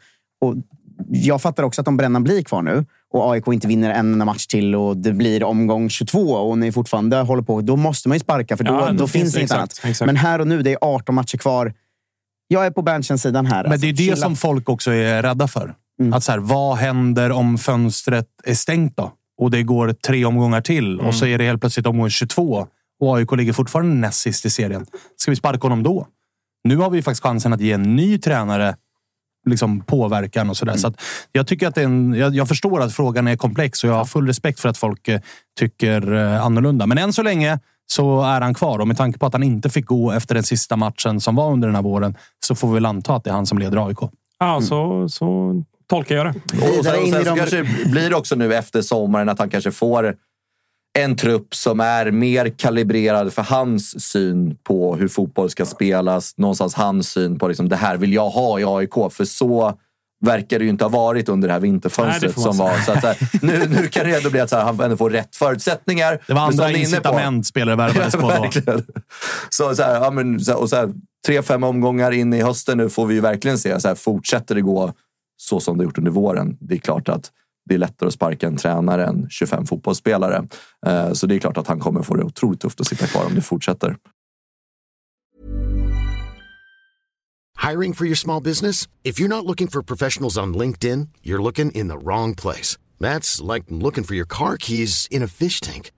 Och 0.46 0.54
jag 1.08 1.42
fattar 1.42 1.62
också 1.62 1.80
att 1.80 1.88
om 1.88 1.96
Brännan 1.96 2.24
blir 2.24 2.42
kvar 2.42 2.62
nu 2.62 2.84
och 3.10 3.32
AIK 3.32 3.46
inte 3.48 3.68
vinner 3.68 3.90
en 3.90 4.12
enda 4.12 4.24
match 4.24 4.46
till 4.46 4.74
och 4.74 4.96
det 4.96 5.12
blir 5.12 5.44
omgång 5.44 5.88
22 5.90 6.20
och 6.20 6.58
ni 6.58 6.72
fortfarande 6.72 7.16
håller 7.16 7.42
på, 7.42 7.60
då 7.60 7.76
måste 7.76 8.08
man 8.08 8.16
ju 8.16 8.20
sparka 8.20 8.56
för 8.56 8.64
då, 8.64 8.72
Ja, 8.72 8.92
då 8.92 9.06
finns 9.06 9.32
det 9.32 9.38
inget 9.40 9.50
annat. 9.52 9.80
exakt. 9.84 10.06
Men 10.06 10.16
här 10.16 10.38
och 10.40 10.46
nu, 10.46 10.62
det 10.62 10.72
är 10.72 10.78
18 10.80 11.14
matcher 11.14 11.38
kvar. 11.38 11.74
Jag 12.48 12.66
är 12.66 12.70
på 12.70 12.82
Berntsen-sidan 12.82 13.46
här. 13.46 13.62
Men 13.62 13.72
alltså. 13.72 13.86
det 13.86 13.88
är 13.88 13.92
det 13.92 14.02
Chilla. 14.02 14.16
som 14.16 14.36
folk 14.36 14.68
också 14.68 14.90
är 14.90 15.22
rädda 15.22 15.48
för. 15.48 15.74
Mm. 16.00 16.12
Att 16.12 16.24
så 16.24 16.32
här, 16.32 16.38
vad 16.38 16.76
händer 16.76 17.32
om 17.32 17.58
fönstret 17.58 18.26
är 18.44 18.54
stängt 18.54 18.96
då? 18.96 19.12
Och 19.38 19.50
det 19.50 19.62
går 19.62 19.92
tre 19.92 20.24
omgångar 20.24 20.60
till 20.60 20.94
Mm. 20.94 21.06
och 21.06 21.14
så 21.14 21.26
är 21.26 21.38
det 21.38 21.44
helt 21.44 21.60
plötsligt 21.60 21.86
omgång 21.86 22.10
22 22.10 22.66
och 23.00 23.16
AIK 23.18 23.32
ligger 23.36 23.52
fortfarande 23.52 23.94
näst 23.94 24.20
sist 24.20 24.46
i 24.46 24.50
serien. 24.50 24.86
Ska 25.16 25.30
vi 25.30 25.36
sparka 25.36 25.60
honom 25.60 25.82
då? 25.82 26.06
Nu 26.64 26.76
har 26.76 26.90
vi 26.90 27.02
faktiskt 27.02 27.22
chansen 27.22 27.52
att 27.52 27.60
ge 27.60 27.72
en 27.72 27.96
ny 27.96 28.18
tränare 28.18 28.76
liksom 29.46 29.80
påverkan 29.80 30.50
och 30.50 30.56
sådär. 30.56 30.72
Mm. 30.72 30.80
Så 30.80 30.88
att 30.88 31.02
jag, 31.32 31.46
tycker 31.46 31.68
att 31.68 31.74
det 31.74 31.80
är 31.80 31.84
en, 31.84 32.14
jag, 32.14 32.34
jag 32.34 32.48
förstår 32.48 32.80
att 32.80 32.92
frågan 32.94 33.28
är 33.28 33.36
komplex 33.36 33.84
och 33.84 33.90
jag 33.90 33.94
har 33.94 34.04
full 34.04 34.26
respekt 34.26 34.60
för 34.60 34.68
att 34.68 34.78
folk 34.78 35.08
eh, 35.08 35.20
tycker 35.58 36.14
eh, 36.14 36.44
annorlunda. 36.44 36.86
Men 36.86 36.98
än 36.98 37.12
så 37.12 37.22
länge 37.22 37.58
så 37.86 38.22
är 38.22 38.40
han 38.40 38.54
kvar 38.54 38.78
och 38.78 38.88
med 38.88 38.96
tanke 38.96 39.18
på 39.18 39.26
att 39.26 39.32
han 39.32 39.42
inte 39.42 39.70
fick 39.70 39.86
gå 39.86 40.12
efter 40.12 40.34
den 40.34 40.44
sista 40.44 40.76
matchen 40.76 41.20
som 41.20 41.34
var 41.34 41.52
under 41.52 41.68
den 41.68 41.74
här 41.74 41.82
våren 41.82 42.16
så 42.46 42.54
får 42.54 42.68
vi 42.68 42.74
väl 42.74 42.86
anta 42.86 43.14
att 43.14 43.24
det 43.24 43.30
är 43.30 43.34
han 43.34 43.46
som 43.46 43.58
leder 43.58 43.86
AIK. 43.86 43.98
Ja, 44.38 44.60
så, 44.60 45.08
så 45.08 45.54
tolkar 45.86 46.16
jag 46.16 46.26
det. 46.26 46.34
Och 46.78 46.84
sen, 46.84 47.02
och 47.02 47.08
sen 47.08 47.24
så 47.24 47.34
kanske 47.34 47.62
blir 47.86 48.10
det 48.10 48.16
också 48.16 48.34
nu 48.34 48.54
efter 48.54 48.82
sommaren 48.82 49.28
att 49.28 49.38
han 49.38 49.50
kanske 49.50 49.72
får 49.72 50.14
en 50.96 51.16
trupp 51.16 51.54
som 51.54 51.80
är 51.80 52.10
mer 52.10 52.48
kalibrerad 52.48 53.32
för 53.32 53.42
hans 53.42 54.04
syn 54.04 54.56
på 54.64 54.96
hur 54.96 55.08
fotboll 55.08 55.50
ska 55.50 55.66
spelas. 55.66 56.34
Någonstans 56.36 56.74
hans 56.74 57.08
syn 57.08 57.38
på 57.38 57.48
liksom, 57.48 57.68
det 57.68 57.76
här 57.76 57.96
vill 57.96 58.12
jag 58.12 58.30
ha 58.30 58.60
i 58.60 58.64
AIK. 58.64 59.12
För 59.12 59.24
så 59.24 59.78
verkar 60.24 60.58
det 60.58 60.64
ju 60.64 60.70
inte 60.70 60.84
ha 60.84 60.88
varit 60.88 61.28
under 61.28 61.48
det 61.48 61.54
här 61.54 61.60
Nej, 61.60 61.70
vinterfönstret 61.70 62.22
det 62.22 62.34
får 62.34 62.44
man 62.44 62.54
som 62.54 62.66
var. 62.66 62.78
Så 62.78 62.92
att, 62.92 63.00
så 63.00 63.06
här, 63.06 63.16
nu, 63.42 63.66
nu 63.68 63.88
kan 63.88 64.06
det 64.06 64.16
ändå 64.16 64.30
bli 64.30 64.40
att 64.40 64.50
så 64.50 64.56
här, 64.56 64.64
han 64.64 64.80
ändå 64.80 64.96
får 64.96 65.10
rätt 65.10 65.36
förutsättningar. 65.36 66.22
Det 66.26 66.34
var 66.34 66.40
andra 66.40 66.70
incitament 66.70 67.46
spelare 67.46 67.76
värvades 67.76 68.14
på 68.16 68.48
då. 68.66 68.80
Så, 69.50 69.74
så 69.74 69.82
här, 69.82 69.94
ja, 69.94 70.10
men, 70.10 70.40
så 70.40 70.54
och 70.54 70.68
så 70.68 70.76
här, 70.76 70.92
tre, 71.26 71.42
fem 71.42 71.64
omgångar 71.64 72.12
in 72.12 72.32
i 72.32 72.42
hösten 72.42 72.78
nu 72.78 72.88
får 72.88 73.06
vi 73.06 73.14
ju 73.14 73.20
verkligen 73.20 73.58
se. 73.58 73.80
Så 73.80 73.88
här, 73.88 73.94
fortsätter 73.94 74.54
det 74.54 74.60
gå 74.60 74.92
så 75.36 75.60
som 75.60 75.78
det 75.78 75.84
gjort 75.84 75.98
under 75.98 76.10
våren, 76.10 76.56
det 76.60 76.74
är 76.74 76.78
klart 76.78 77.08
att 77.08 77.30
det 77.66 77.74
är 77.74 77.78
lättare 77.78 78.06
att 78.06 78.14
sparka 78.14 78.46
en 78.46 78.56
tränare 78.56 79.06
än 79.06 79.26
25 79.30 79.66
fotbollsspelare. 79.66 80.46
Eh, 80.86 81.12
så 81.12 81.26
det 81.26 81.34
är 81.34 81.38
klart 81.38 81.56
att 81.56 81.66
han 81.66 81.80
kommer 81.80 82.02
få 82.02 82.16
det 82.16 82.24
otroligt 82.24 82.60
tufft 82.60 82.80
att 82.80 82.86
sitta 82.86 83.06
kvar 83.06 83.26
om 83.26 83.34
det 83.34 83.42
fortsätter. 83.42 83.96
Hiring 87.70 87.94
for 87.94 88.06
your 88.06 88.16
small 88.16 88.42
business? 88.42 88.86
If 89.02 89.18
you're 89.20 89.28
not 89.28 89.44
looking 89.44 89.66
for 89.66 89.82
professionals 89.82 90.38
on 90.38 90.54
LinkedIn, 90.54 91.08
you're 91.22 91.42
looking 91.42 91.72
in 91.72 91.88
the 91.88 91.98
wrong 91.98 92.34
place. 92.34 92.78
That's 93.00 93.40
like 93.52 93.64
looking 93.68 94.04
for 94.04 94.14
your 94.14 94.26
car 94.28 94.56
keys 94.56 95.08
in 95.10 95.22
a 95.22 95.26
fish 95.26 95.60
tank. 95.60 95.90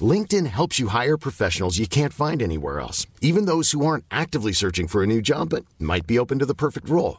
LinkedIn 0.00 0.46
helps 0.46 0.80
you 0.80 0.88
hire 0.88 1.16
professionals 1.16 1.78
you 1.78 1.86
can't 1.86 2.12
find 2.12 2.42
anywhere 2.42 2.80
else, 2.80 3.06
even 3.20 3.44
those 3.46 3.70
who 3.70 3.86
aren't 3.86 4.04
actively 4.10 4.52
searching 4.52 4.88
for 4.88 5.02
a 5.02 5.06
new 5.06 5.22
job 5.22 5.50
but 5.50 5.64
might 5.78 6.06
be 6.06 6.18
open 6.18 6.40
to 6.40 6.46
the 6.46 6.54
perfect 6.54 6.88
role. 6.88 7.18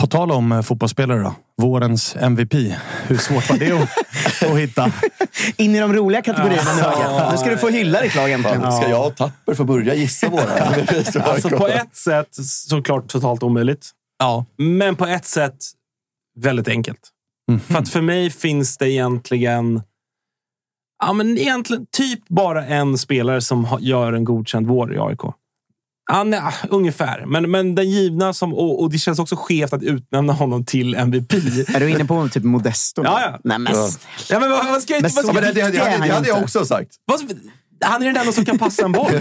På 0.00 0.06
tal 0.06 0.30
om 0.30 0.52
eh, 0.52 0.62
fotbollsspelare 0.62 1.22
då. 1.22 1.34
Vårens 1.62 2.16
MVP. 2.16 2.54
Hur 3.06 3.16
svårt 3.16 3.50
var 3.50 3.56
det 3.56 3.72
att, 3.72 4.50
att 4.50 4.58
hitta? 4.58 4.92
In 5.56 5.74
i 5.74 5.80
de 5.80 5.92
roliga 5.92 6.22
kategorierna 6.22 6.74
nu. 6.74 7.30
Nu 7.30 7.38
ska 7.38 7.50
du 7.50 7.56
få 7.56 7.68
hylla 7.68 8.00
ditt 8.00 8.14
lag 8.14 8.32
äntligen. 8.32 8.72
Ska 8.72 8.88
jag 8.88 9.06
och 9.06 9.16
Tapper 9.16 9.54
få 9.54 9.64
börja 9.64 9.94
gissa 9.94 10.28
våra? 10.28 10.42
Alltså 11.24 11.48
på 11.48 11.68
ett 11.68 11.96
sätt 11.96 12.28
såklart 12.44 13.08
totalt 13.08 13.42
omöjligt. 13.42 13.90
Ja. 14.18 14.44
Men 14.56 14.96
på 14.96 15.06
ett 15.06 15.24
sätt 15.24 15.56
väldigt 16.40 16.68
enkelt. 16.68 17.00
För 17.66 17.78
att 17.78 17.88
för 17.88 18.00
mig 18.00 18.30
finns 18.30 18.76
det 18.76 18.90
egentligen... 18.90 19.82
Ja, 21.04 21.12
men 21.12 21.38
egentligen 21.38 21.86
typ 21.92 22.28
bara 22.28 22.66
en 22.66 22.98
spelare 22.98 23.40
som 23.40 23.78
gör 23.80 24.12
en 24.12 24.24
godkänd 24.24 24.66
vår 24.66 24.94
i 24.94 24.98
AIK. 24.98 25.20
Ja, 26.08 26.24
nej, 26.24 26.40
ah, 26.40 26.52
ungefär. 26.70 27.24
Men, 27.26 27.50
men 27.50 27.74
den 27.74 27.90
givna 27.90 28.32
som... 28.32 28.54
Och, 28.54 28.82
och 28.82 28.90
det 28.90 28.98
känns 28.98 29.18
också 29.18 29.36
skevt 29.36 29.72
att 29.72 29.82
utnämna 29.82 30.32
honom 30.32 30.64
till 30.64 30.94
MVP. 30.94 31.32
Är 31.74 31.80
du 31.80 31.90
inne 31.90 32.04
på 32.04 32.28
typ 32.28 32.44
Modesto? 32.44 33.02
Ja, 33.04 33.20
ja. 33.20 33.38
Nej, 33.44 33.58
men, 33.58 33.72
Ja. 33.74 33.90
Ja, 34.30 34.40
men 34.40 34.50
vad, 34.50 34.66
vad 34.66 34.82
ska 34.82 34.94
jag, 34.94 35.02
Men 35.02 35.10
vad 35.14 35.24
så 35.24 35.32
jag, 35.34 35.42
det, 35.42 35.52
det, 35.52 35.52
det, 35.52 35.78
är 35.78 36.00
det, 36.00 36.14
hade 36.14 36.28
jag 36.28 36.42
också 36.42 36.64
sagt. 36.64 36.90
vad, 37.04 37.20
han 37.80 38.02
är 38.02 38.06
den 38.06 38.16
enda 38.16 38.32
som 38.32 38.44
kan 38.44 38.58
passa 38.58 38.84
en 38.84 38.92
boll. 38.92 39.12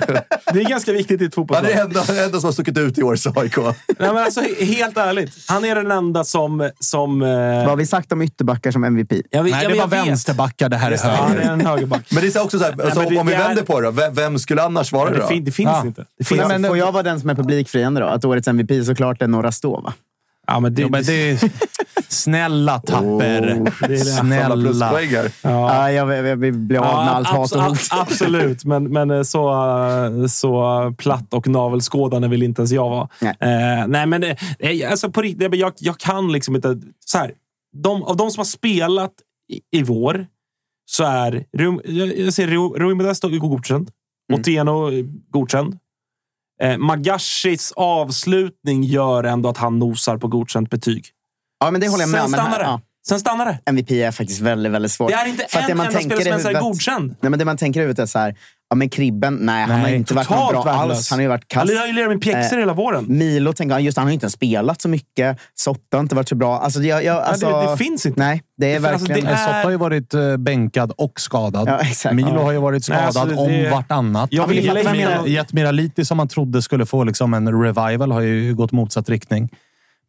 Det 0.53 0.59
är 0.61 0.69
ganska 0.69 0.91
viktigt 0.93 1.21
i 1.21 1.25
ett 1.25 1.35
Han 1.35 1.43
är 1.45 1.47
fotbollslag. 1.47 1.65
det 1.93 1.99
enda, 1.99 2.23
enda 2.25 2.39
som 2.39 2.47
har 2.47 2.51
stuckit 2.51 2.77
ut 2.77 2.97
i 2.97 3.03
årets 3.03 3.27
AIK. 3.27 3.57
Nej, 3.57 3.73
men 3.99 4.17
alltså, 4.17 4.41
he- 4.41 4.63
helt 4.65 4.97
ärligt. 4.97 5.31
Han 5.47 5.65
är 5.65 5.75
den 5.75 5.91
enda 5.91 6.23
som... 6.23 6.69
som 6.79 7.21
eh, 7.21 7.27
Vad 7.27 7.65
har 7.67 7.75
vi 7.75 7.85
sagt 7.85 8.11
om 8.11 8.21
ytterbackar 8.21 8.71
som 8.71 8.83
MVP? 8.83 9.11
jag, 9.29 9.43
Nej, 9.43 9.51
ja, 9.63 9.69
det 9.69 9.75
var 9.75 9.81
jag 9.97 10.05
vänsterbackar. 10.05 10.69
Det 10.69 10.77
här 10.77 10.91
är 10.91 10.97
det, 10.97 11.03
Han 11.07 11.31
är 11.31 11.35
höger. 11.37 11.49
en 11.51 11.65
högerback. 11.65 12.01
Men 12.11 12.21
det 12.21 12.27
är 12.27 12.31
så 12.31 12.41
också 12.43 12.59
så 12.59 12.65
här, 12.65 12.81
alltså, 12.81 12.99
men 12.99 13.09
det- 13.13 13.19
om 13.19 13.27
vi 13.27 13.33
vänder 13.33 13.63
på 13.63 13.81
det 13.81 13.91
då. 13.91 14.09
Vem, 14.11 14.39
skulle 14.39 14.63
annars 14.63 14.91
vara 14.91 15.09
det 15.09 15.17
det, 15.17 15.27
fin, 15.27 15.45
det 15.45 15.51
finns 15.51 15.69
Ja. 15.69 15.85
inte. 15.85 16.05
Det 16.17 16.23
Får 16.23 16.35
finns, 16.35 16.51
jag, 16.51 16.67
får 16.67 16.77
jag 16.77 16.91
vara 16.91 17.03
den 17.03 17.19
som 17.19 17.29
är 17.29 17.35
publikfriande 17.35 18.01
då? 18.01 18.07
Att 18.07 18.25
årets 18.25 18.47
MVP 18.47 18.83
såklart 18.85 19.21
är 19.21 19.27
Norra 19.27 19.51
Stå, 19.51 19.81
va? 19.81 19.93
Ja, 20.47 20.59
men 20.59 20.73
det, 20.75 20.81
Jo, 20.81 20.87
men 20.89 21.03
det 21.03 21.29
är... 21.31 21.39
Snälla 22.09 22.79
Tapper. 22.79 23.53
Oh, 23.59 23.87
det 23.87 23.97
Snälla. 23.97 24.85
här. 24.87 25.31
Ja. 25.41 25.91
jag, 25.91 26.09
jag, 26.13 26.27
jag 26.27 26.35
vill 26.37 26.53
bli 26.53 26.77
av 26.77 26.85
med 27.05 27.13
allt 27.15 27.27
hat 27.27 27.51
och 27.51 27.61
abs- 27.61 27.67
hot. 27.69 27.77
ab- 27.91 28.01
Absolut, 28.01 28.65
men, 28.65 28.83
men 28.83 29.11
eh, 29.11 29.21
så, 29.23 29.49
eh, 30.21 30.25
så 30.27 30.93
platt 30.97 31.33
och 31.33 31.47
navelskådande 31.47 32.27
vill 32.27 32.43
inte 32.43 32.61
ens 32.61 32.71
jag 32.71 32.89
vara. 32.89 33.09
Nej. 33.21 33.35
Eh, 33.39 33.87
nej, 33.87 34.05
men 34.05 34.23
eh, 34.23 34.35
alltså 34.91 35.11
på 35.11 35.21
riktigt, 35.21 35.55
jag, 35.55 35.73
jag 35.79 35.97
kan 35.97 36.31
liksom 36.31 36.55
inte... 36.55 36.77
Så 37.05 37.17
här, 37.17 37.31
de, 37.83 38.03
av 38.03 38.17
de 38.17 38.31
som 38.31 38.39
har 38.39 38.45
spelat 38.45 39.11
i, 39.53 39.79
i 39.79 39.83
vår 39.83 40.27
så 40.89 41.03
är 41.03 41.45
jag, 41.51 42.17
jag 42.17 42.33
ser 42.33 42.47
Ru- 42.47 42.77
Rui 42.79 42.93
Modesto 42.93 43.29
godkänd. 43.29 43.89
Mm. 44.31 44.39
Otieno 44.41 44.89
godkänd. 45.31 45.77
Eh, 46.63 46.77
Magashis 46.77 47.73
avslutning 47.75 48.83
gör 48.83 49.23
ändå 49.23 49.49
att 49.49 49.57
han 49.57 49.79
nosar 49.79 50.17
på 50.17 50.27
godkänt 50.27 50.69
betyg. 50.69 51.05
Ja, 51.59 51.71
men 51.71 51.81
det 51.81 51.87
håller 51.87 52.03
jag 52.03 52.09
med 52.09 52.21
Sen 52.21 52.29
stannar 52.29 52.49
här- 52.49 52.59
det. 52.59 52.63
ja. 52.65 52.81
Sen 53.07 53.19
stannar 53.19 53.45
det. 53.45 53.59
MVP 53.65 53.91
är 54.03 54.11
faktiskt 54.11 54.39
väldigt, 54.41 54.71
väldigt 54.71 54.91
svårt. 54.91 55.09
Det 55.09 55.15
är 55.15 55.25
inte 55.27 55.45
För 55.49 55.59
en 55.59 55.69
enda 55.71 55.85
spelare 55.85 56.01
som 56.09 56.11
ens 56.27 56.45
är 56.45 56.49
huvudet- 56.49 56.61
godkänd. 56.63 57.15
Nej, 57.21 57.29
men 57.29 57.39
det 57.39 57.45
man 57.45 57.57
tänker 57.57 57.79
i 57.79 57.83
huvudet 57.83 57.99
är 57.99 58.05
så 58.05 58.19
här. 58.19 58.35
Ja, 58.69 58.75
men 58.75 58.89
Kribben, 58.89 59.35
nej, 59.41 59.61
han 59.61 59.71
har 59.71 59.77
Nej, 59.87 59.95
inte 59.95 60.13
varit 60.13 60.27
bra 60.27 60.51
värdelös. 60.65 60.67
alls. 60.97 61.09
Han 61.09 61.19
har 61.19 61.21
ju 61.21 61.27
varit 61.27 61.47
kass. 61.47 61.69
Han 61.69 61.77
har 61.77 61.87
ju 61.87 61.93
lirat 61.93 62.09
med 62.09 62.21
pjäxor 62.21 62.55
Eh, 62.57 62.59
hela 62.59 62.73
våren. 62.73 63.05
Milo, 63.07 63.53
tänker 63.53 63.75
jag, 63.75 63.81
just 63.81 63.97
han 63.97 64.05
har 64.05 64.09
ju 64.09 64.13
inte 64.13 64.23
ens 64.23 64.33
spelat 64.33 64.81
så 64.81 64.89
mycket. 64.89 65.37
Sotta 65.55 65.97
har 65.97 65.99
inte 65.99 66.15
varit 66.15 66.29
så 66.29 66.35
bra. 66.35 66.59
Alltså, 66.59 66.81
jag, 66.81 67.03
jag, 67.03 67.17
alltså, 67.23 67.49
det- 67.61 67.71
det 67.71 67.77
finns 67.77 68.05
inte. 68.05 68.19
Nej, 68.19 68.41
det 68.57 68.73
är 68.73 68.79
Det- 68.79 68.89
alltså, 68.89 69.07
verkligen... 69.07 69.25
det 69.25 69.31
är- 69.41 69.45
Sotta 69.45 69.63
har 69.63 69.69
ju 69.71 69.77
varit 69.77 70.13
eh, 70.13 70.37
bänkad 70.37 70.91
och 70.97 71.19
skadad. 71.19 71.67
Ja, 71.67 71.79
exakt. 71.79 72.15
Milo 72.15 72.33
Ja. 72.35 72.43
har 72.43 72.51
ju 72.51 72.57
varit 72.57 72.89
Nej, 72.89 72.97
skadad 73.11 73.31
alltså, 73.31 73.45
det- 73.47 73.65
om 73.65 73.71
vartannat. 73.71 74.29
Jag 74.33 74.47
vill 74.47 74.57
gilla 74.59 74.73
Milo. 74.73 74.91
menar. 74.91 75.27
Jet 75.27 75.53
Miraliti 75.53 76.05
som 76.05 76.17
man 76.17 76.27
trodde 76.27 76.61
skulle 76.61 76.85
få 76.85 77.03
liksom 77.03 77.33
en 77.33 77.61
revival 77.63 78.11
har 78.11 78.21
ju 78.21 78.55
gått 78.55 78.71
motsatt 78.71 79.09
riktning. 79.09 79.49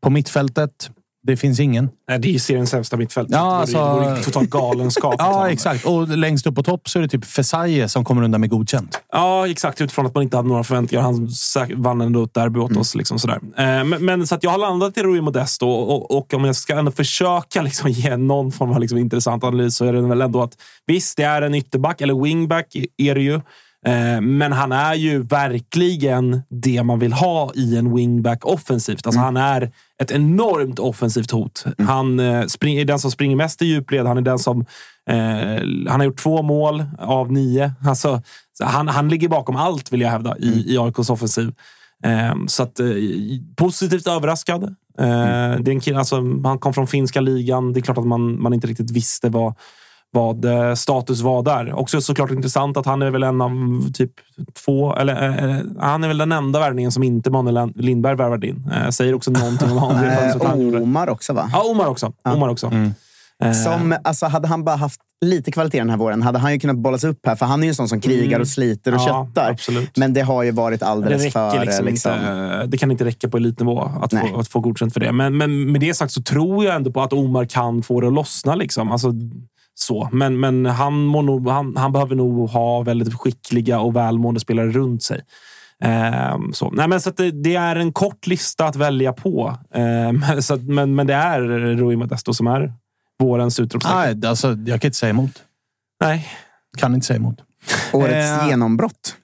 På 0.03 0.11
mittfältet, 0.11 0.91
det 1.27 1.37
finns 1.37 1.61
ingen. 1.61 1.91
Nej, 2.09 2.19
det 2.19 2.35
är 2.35 2.39
seriens 2.39 2.71
sämsta 2.71 2.97
mittfält. 2.97 3.29
Ja, 3.31 3.62
Så 3.66 3.73
det 3.73 3.79
vore- 3.79 4.11
alltså- 4.11 4.31
totalt 4.31 4.51
galenskap. 4.51 5.14
Ja, 5.19 5.51
exakt. 5.51 5.87
Och 5.87 6.09
längst 6.09 6.47
upp 6.47 6.55
på 6.55 6.62
topp 6.62 6.89
så 6.89 6.99
är 6.99 7.03
det 7.03 7.09
typ 7.09 7.25
Fesaie 7.25 7.89
som 7.89 8.05
kommer 8.05 8.23
undan 8.23 8.41
med 8.41 8.51
godkänt. 8.51 9.01
Ja, 9.12 9.49
exakt. 9.49 9.81
Utifrån 9.81 10.07
att 10.07 10.14
man 10.14 10.23
inte 10.25 10.37
hade 10.37 10.49
några 10.49 10.64
förväntningar. 10.64 11.03
Han 11.03 11.29
vann 11.83 12.01
ändå 12.01 12.23
ett 12.25 12.35
derby 12.35 12.61
åt 12.61 12.77
oss. 12.77 12.95
Liksom 12.95 13.19
sådär. 13.19 13.39
Eh, 13.57 13.85
men, 13.85 14.05
men 14.05 14.27
så 14.27 14.35
att 14.35 14.43
jag 14.45 14.51
har 14.51 14.59
landat 14.59 14.97
i 14.99 15.03
Rui 15.03 15.21
Modesto 15.21 15.66
och, 15.69 16.16
och, 16.19 16.35
om 16.35 16.45
jag 16.45 16.57
ska 16.57 16.79
ändå 16.79 16.91
försöka 16.91 17.62
liksom 17.69 17.91
ge 17.91 18.16
någon 18.16 18.53
form 18.53 18.71
av 18.71 18.81
liksom 18.81 18.99
intressant 18.99 19.45
analys 19.45 19.77
så 19.77 19.85
är 19.85 19.93
det 19.93 20.03
väl 20.03 20.21
ändå 20.23 20.43
att 20.43 20.53
visst, 20.87 21.16
det 21.16 21.23
är 21.23 21.43
en 21.43 21.55
ytterback, 21.55 22.01
eller 22.01 22.23
wingback 22.23 22.77
är 22.97 23.14
det 23.14 23.21
ju. 23.23 23.35
Eh, 23.87 24.21
Men 24.21 24.53
han 24.53 24.73
är 24.73 24.95
ju 24.95 25.23
verkligen 25.23 26.43
det 26.51 26.83
man 26.83 26.99
vill 26.99 27.12
ha 27.12 27.53
i 27.55 27.77
en 27.77 27.95
wingback 27.95 28.47
offensivt. 28.47 29.07
Alltså 29.07 29.21
Han 29.21 29.37
är 29.37 29.71
ett 30.03 30.11
enormt 30.11 30.78
offensivt 30.78 31.30
hot. 31.30 31.64
Han 31.78 32.20
eh, 32.20 32.46
spring, 32.46 32.76
är 32.76 32.84
den 32.84 32.99
som 32.99 33.11
springer 33.11 33.36
mest 33.36 33.62
i 33.62 33.66
djupled. 33.66 34.07
Han 34.07 34.16
är 34.16 34.22
den 34.22 34.38
som 34.38 34.61
eh, 35.11 35.88
han 35.88 36.01
har 36.01 36.05
gjort 36.05 36.18
två 36.18 36.42
mål 36.42 36.84
av 36.99 37.32
nio. 37.32 37.72
Alltså, 37.84 38.22
så 38.59 38.64
han, 38.64 38.88
han 38.88 39.09
ligger 39.09 39.28
bakom 39.28 39.57
allt, 39.57 39.92
vill 39.92 40.01
jag 40.01 40.11
hävda, 40.11 40.38
i, 40.38 40.74
i 40.74 40.78
AIKs 40.78 41.11
offensiv. 41.11 41.53
Eh, 42.05 42.34
så 42.46 42.62
att, 42.62 42.80
eh, 42.80 42.86
positivt 43.57 44.07
överraskad. 44.07 44.64
Eh, 44.99 45.61
det 45.61 45.70
är 45.70 45.70
en 45.70 45.80
kille, 45.80 45.99
alltså, 45.99 46.16
han 46.44 46.59
kom 46.59 46.74
från 46.74 46.86
finska 46.86 47.20
ligan. 47.20 47.72
Det 47.72 47.80
är 47.80 47.82
klart 47.82 47.99
att 47.99 48.07
man, 48.07 48.42
man 48.42 48.55
inte 48.55 48.66
riktigt 48.66 48.90
visste 48.90 49.28
vad, 49.28 49.55
vad 50.11 50.45
eh, 50.45 50.75
status 50.75 51.21
var 51.21 51.43
där. 51.43 51.73
Också 51.73 52.01
såklart 52.01 52.31
intressant 52.31 52.77
att 52.77 52.87
han 52.87 53.03
är 53.03 53.11
väl 53.11 53.23
en 53.23 53.41
av 53.41 53.51
typ 53.95 54.11
två, 54.65 54.97
eller 54.97 55.49
eh, 55.49 55.57
han 55.79 56.05
är 56.05 56.09
väl 56.09 56.19
den 56.19 56.33
enda 56.33 56.59
värvningen 56.61 56.93
som 56.93 57.03
inte 57.03 57.31
Manuel 57.31 57.73
Lindberg 57.75 58.17
värvade 58.17 58.47
in. 58.47 58.71
Eh, 58.75 58.89
säger 58.91 59.15
också 59.15 59.31
någonting 59.31 59.71
om 59.71 59.79
honom. 59.79 60.03
det 60.03 60.77
Eh. 60.77 60.83
Omar 60.83 61.09
också, 61.09 61.33
va? 61.33 61.51
Ja, 61.53 61.63
Omar 61.71 61.87
också. 61.87 62.13
Omar 62.25 62.49
också. 62.49 62.73
Eh, 63.45 63.53
Som, 63.53 63.97
alltså, 64.05 64.27
hade 64.27 64.49
han 64.49 64.65
bara 64.65 64.77
haft 64.77 65.01
lite 65.21 65.51
kvalitet 65.53 65.79
den 65.79 65.91
här 65.91 65.97
våren 65.97 66.23
hade 66.23 66.39
han 66.39 66.53
ju 66.53 66.59
kunnat 66.61 66.77
bollas 66.77 67.05
upp 67.05 67.27
här. 67.27 67.37
För 67.37 67.47
han 67.47 67.61
är 67.61 67.65
ju 67.65 67.69
en 67.69 67.75
sån 67.75 67.89
som 67.89 68.01
krigar 68.01 68.41
och 68.41 68.49
sliter 68.49 68.95
och 68.95 69.01
Mm. 69.01 69.09
Ja, 69.15 69.27
köttar. 69.27 69.51
absolut. 69.51 69.97
Men 69.97 70.13
det 70.15 70.21
har 70.21 70.43
ju 70.43 70.51
varit 70.51 70.81
det 70.81 70.87
alldeles 70.87 71.23
räcker 71.23 71.51
för... 71.51 71.61
liksom, 71.65 71.85
liksom, 71.87 72.13
inte. 72.13 72.67
Det 72.67 72.79
kan 72.79 72.91
inte 72.91 73.05
räcka 73.05 73.29
på 73.29 73.37
elitnivå 73.37 73.91
att 74.03 74.13
Nej. 74.13 74.31
få, 74.33 74.41
att 74.41 74.49
få 74.49 74.61
godkänt 74.61 74.93
för 74.93 75.01
det. 75.01 75.13
Men, 75.13 75.37
men 75.37 75.73
med 75.73 75.81
det 75.81 75.95
sagt 75.95 76.13
så 76.13 76.23
tror 76.23 76.65
jag 76.65 76.75
ändå 76.77 76.91
på 76.93 77.03
att 77.03 77.13
Omar 77.13 77.45
kan 77.45 77.83
få 77.83 78.01
det 78.01 78.07
att 78.07 78.13
lossna. 78.13 78.55
Liksom. 78.55 78.93
Alltså, 78.93 79.13
så. 79.81 80.09
Men, 80.12 80.41
men 80.41 80.66
han, 80.66 81.12
nog, 81.12 81.49
han, 81.49 81.76
han 81.76 81.93
behöver 81.93 82.14
nog 82.14 82.51
ha 82.51 82.83
väldigt 82.83 83.14
skickliga 83.14 83.81
och 83.81 83.97
välmående 83.97 84.41
spelare 84.41 84.70
runt 84.70 85.03
sig. 85.03 85.20
Ehm, 85.85 86.53
så. 86.53 86.70
Nej, 86.70 86.89
men 86.89 87.01
så 87.01 87.11
det, 87.11 87.31
det 87.31 87.55
är 87.55 87.76
en 87.76 87.93
kort 87.93 88.26
lista 88.26 88.66
att 88.66 88.76
välja 88.76 89.12
på. 89.12 89.57
Ehm, 89.74 90.24
så 90.41 90.55
att, 90.55 90.62
men, 90.62 90.95
men 90.95 91.07
det 91.07 91.14
är 91.14 91.41
Rui 91.76 91.97
Modesto 91.97 92.35
som 92.35 92.47
är 92.47 92.72
vårens 93.18 93.61
utropstecken. 93.61 94.20
Nej, 94.20 94.29
alltså, 94.31 94.49
jag 94.66 94.81
kan 94.81 94.89
inte 94.89 94.99
säga 94.99 95.11
emot. 95.11 95.43
Nej. 96.01 96.29
Kan 96.79 96.95
inte 96.95 97.07
säga 97.07 97.16
emot. 97.16 97.39
Årets 97.93 98.43
Eh. 98.43 98.49
genombrott. 98.49 99.14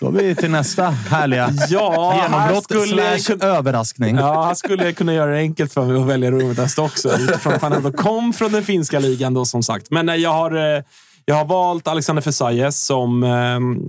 Då 0.00 0.06
går 0.10 0.12
vi 0.12 0.34
till 0.34 0.50
nästa 0.50 0.90
härliga 0.90 1.50
Ja, 1.68 2.20
genombrott 2.24 2.64
skulle 2.64 2.86
slash 3.16 3.36
kunna- 3.38 3.44
överraskning. 3.52 4.16
Ja, 4.16 4.44
han 4.44 4.56
skulle 4.56 4.92
kunna 4.92 5.14
göra 5.14 5.30
det 5.30 5.38
enkelt 5.38 5.72
för 5.72 5.84
mig 5.84 5.96
att 6.02 6.06
välja 6.08 6.30
Rumetest 6.30 6.78
också. 6.78 7.08
Utifrån 7.18 7.52
att 7.52 7.62
han 7.62 7.72
ändå 7.72 7.92
kom 7.92 8.32
från 8.32 8.52
den 8.52 8.62
finska 8.64 8.98
ligan 8.98 9.34
då, 9.34 9.44
som 9.44 9.62
sagt. 9.62 9.86
Men 9.90 10.08
eh, 10.08 10.14
jag 10.14 10.32
har, 10.32 10.76
eh, 10.76 10.82
jag 11.24 11.34
har 11.34 11.44
valt 11.44 11.88
Alexander 11.88 12.22
Fesajes 12.22 12.84
som... 12.86 13.24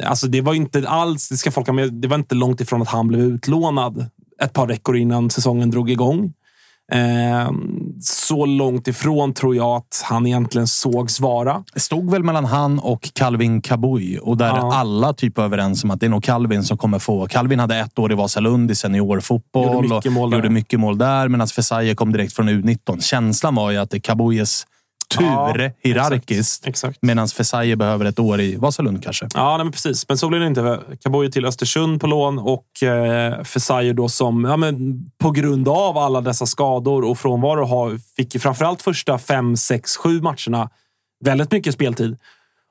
Alltså 0.06 0.28
det 0.28 0.42
var 0.42 0.54
inte 0.54 0.90
alls... 0.90 1.30
Det 1.30 1.38
ska 1.38 1.52
folk 1.52 1.68
ha 1.68 1.74
med. 1.74 1.94
Det 1.94 2.08
var 2.08 2.16
inte 2.18 2.36
långt 2.36 2.62
ifrån 2.62 2.82
att 2.82 2.88
han 2.88 3.08
blev 3.08 3.22
utlånad 3.22 4.06
ett 4.44 4.54
par 4.54 4.68
veckor 4.68 4.98
innan 4.98 5.30
säsongen 5.30 5.72
drog 5.72 5.90
igång. 5.90 6.34
Eh, 6.92 7.52
så 8.02 8.46
långt 8.46 8.88
ifrån 8.88 9.34
tror 9.34 9.56
jag 9.56 9.76
att 9.76 10.02
han 10.06 10.28
egentligen 10.28 10.68
sågs 10.68 11.20
vara. 11.20 11.64
Det 11.74 11.80
stod 11.80 12.12
väl 12.12 12.24
mellan 12.24 12.46
han 12.46 12.80
och 12.80 13.10
Calvin 13.14 13.62
Kabui 13.62 14.20
och 14.22 14.38
där 14.38 14.48
Ja. 14.48 14.74
alla 14.76 15.14
typ 15.14 15.38
överens 15.38 15.84
om 15.84 15.92
att 15.92 16.00
det 16.00 16.06
är 16.06 16.10
nog 16.10 16.24
Calvin 16.24 16.64
som 16.64 16.78
kommer 16.78 17.00
få. 17.00 17.28
Calvin 17.28 17.60
hade 17.60 17.78
ett 17.80 18.00
år 18.00 18.12
i 18.12 18.16
Vasalund 18.16 18.72
i 18.72 18.76
seniorfotboll 18.76 19.74
Gjorde 19.74 19.88
mycket 19.88 20.06
och 20.06 20.12
mål 20.12 20.30
där. 20.30 20.38
gjorde 20.38 20.50
mycket 20.50 20.80
mål 20.80 20.98
där 20.98 21.28
medan 21.28 21.48
Fesaie 21.48 21.96
kom 21.96 22.12
direkt 22.12 22.34
från 22.34 22.50
U19. 22.50 23.02
Känslan 23.02 23.56
var 23.56 23.72
ju 23.72 23.78
att 23.78 23.90
det 23.90 23.98
är 23.98 24.02
Kabuis 24.02 24.68
tur 25.08 25.60
Ja, 25.60 25.72
hierarkiskt 25.84 26.68
medan 27.02 27.28
Fesaie 27.28 27.76
behöver 27.76 28.06
ett 28.06 28.20
år 28.20 28.42
i 28.42 28.56
Vasalund 28.56 29.04
kanske. 29.04 29.28
Ja, 29.34 29.58
nej, 29.58 29.66
men 29.66 29.72
precis. 29.72 30.08
Men 30.08 30.18
så 30.18 30.30
blev 30.30 30.42
det 30.42 30.48
inte. 30.48 30.80
Kaboy 31.04 31.32
till 31.32 31.46
Östersund 31.46 32.02
på 32.02 32.08
lån 32.08 32.40
och 32.40 32.84
eh, 32.84 33.44
Fesayer 33.44 33.94
då 33.94 34.10
som 34.10 34.46
ja, 34.46 34.58
men 34.58 35.06
på 35.18 35.32
grund 35.32 35.68
av 35.68 35.98
alla 35.98 36.22
dessa 36.22 36.46
skador 36.46 37.04
och 37.04 37.20
frånvaro 37.20 37.66
har, 37.66 37.98
fick 38.16 38.42
framförallt 38.42 38.82
första 38.82 39.18
fem, 39.18 39.58
sex, 39.58 39.98
sju 39.98 40.22
matcherna 40.22 40.70
väldigt 41.26 41.52
mycket 41.52 41.74
speltid. 41.74 42.18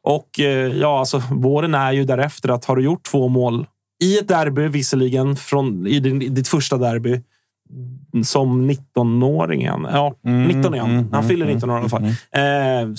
Och 0.03 0.41
eh, 0.41 0.76
ja, 0.76 0.99
alltså 0.99 1.22
våren 1.30 1.74
är 1.74 1.93
ju 1.93 2.05
därefter 2.05 2.49
att 2.49 2.64
har 2.64 2.76
du 2.76 2.82
gjort 2.82 3.03
två 3.03 3.28
mål 3.28 3.66
i 4.03 4.18
ett 4.18 4.28
derby, 4.28 4.68
visserligen 4.68 5.37
från, 5.37 5.87
i 5.87 6.01
din, 6.01 6.22
i 6.22 6.28
ditt 6.28 6.49
första 6.49 6.76
derby, 6.76 7.22
som 8.25 8.71
19-åring 8.71 9.61
igen. 9.61 9.87
Ja, 9.93 10.15
19 10.23 10.75
igen. 10.75 11.09
Han 11.12 11.25
fyller 11.25 11.47
19 11.47 11.71
år 11.71 11.77
i 11.77 11.81
alla 11.81 11.89
fall. 11.89 12.05
Eh, 12.05 12.95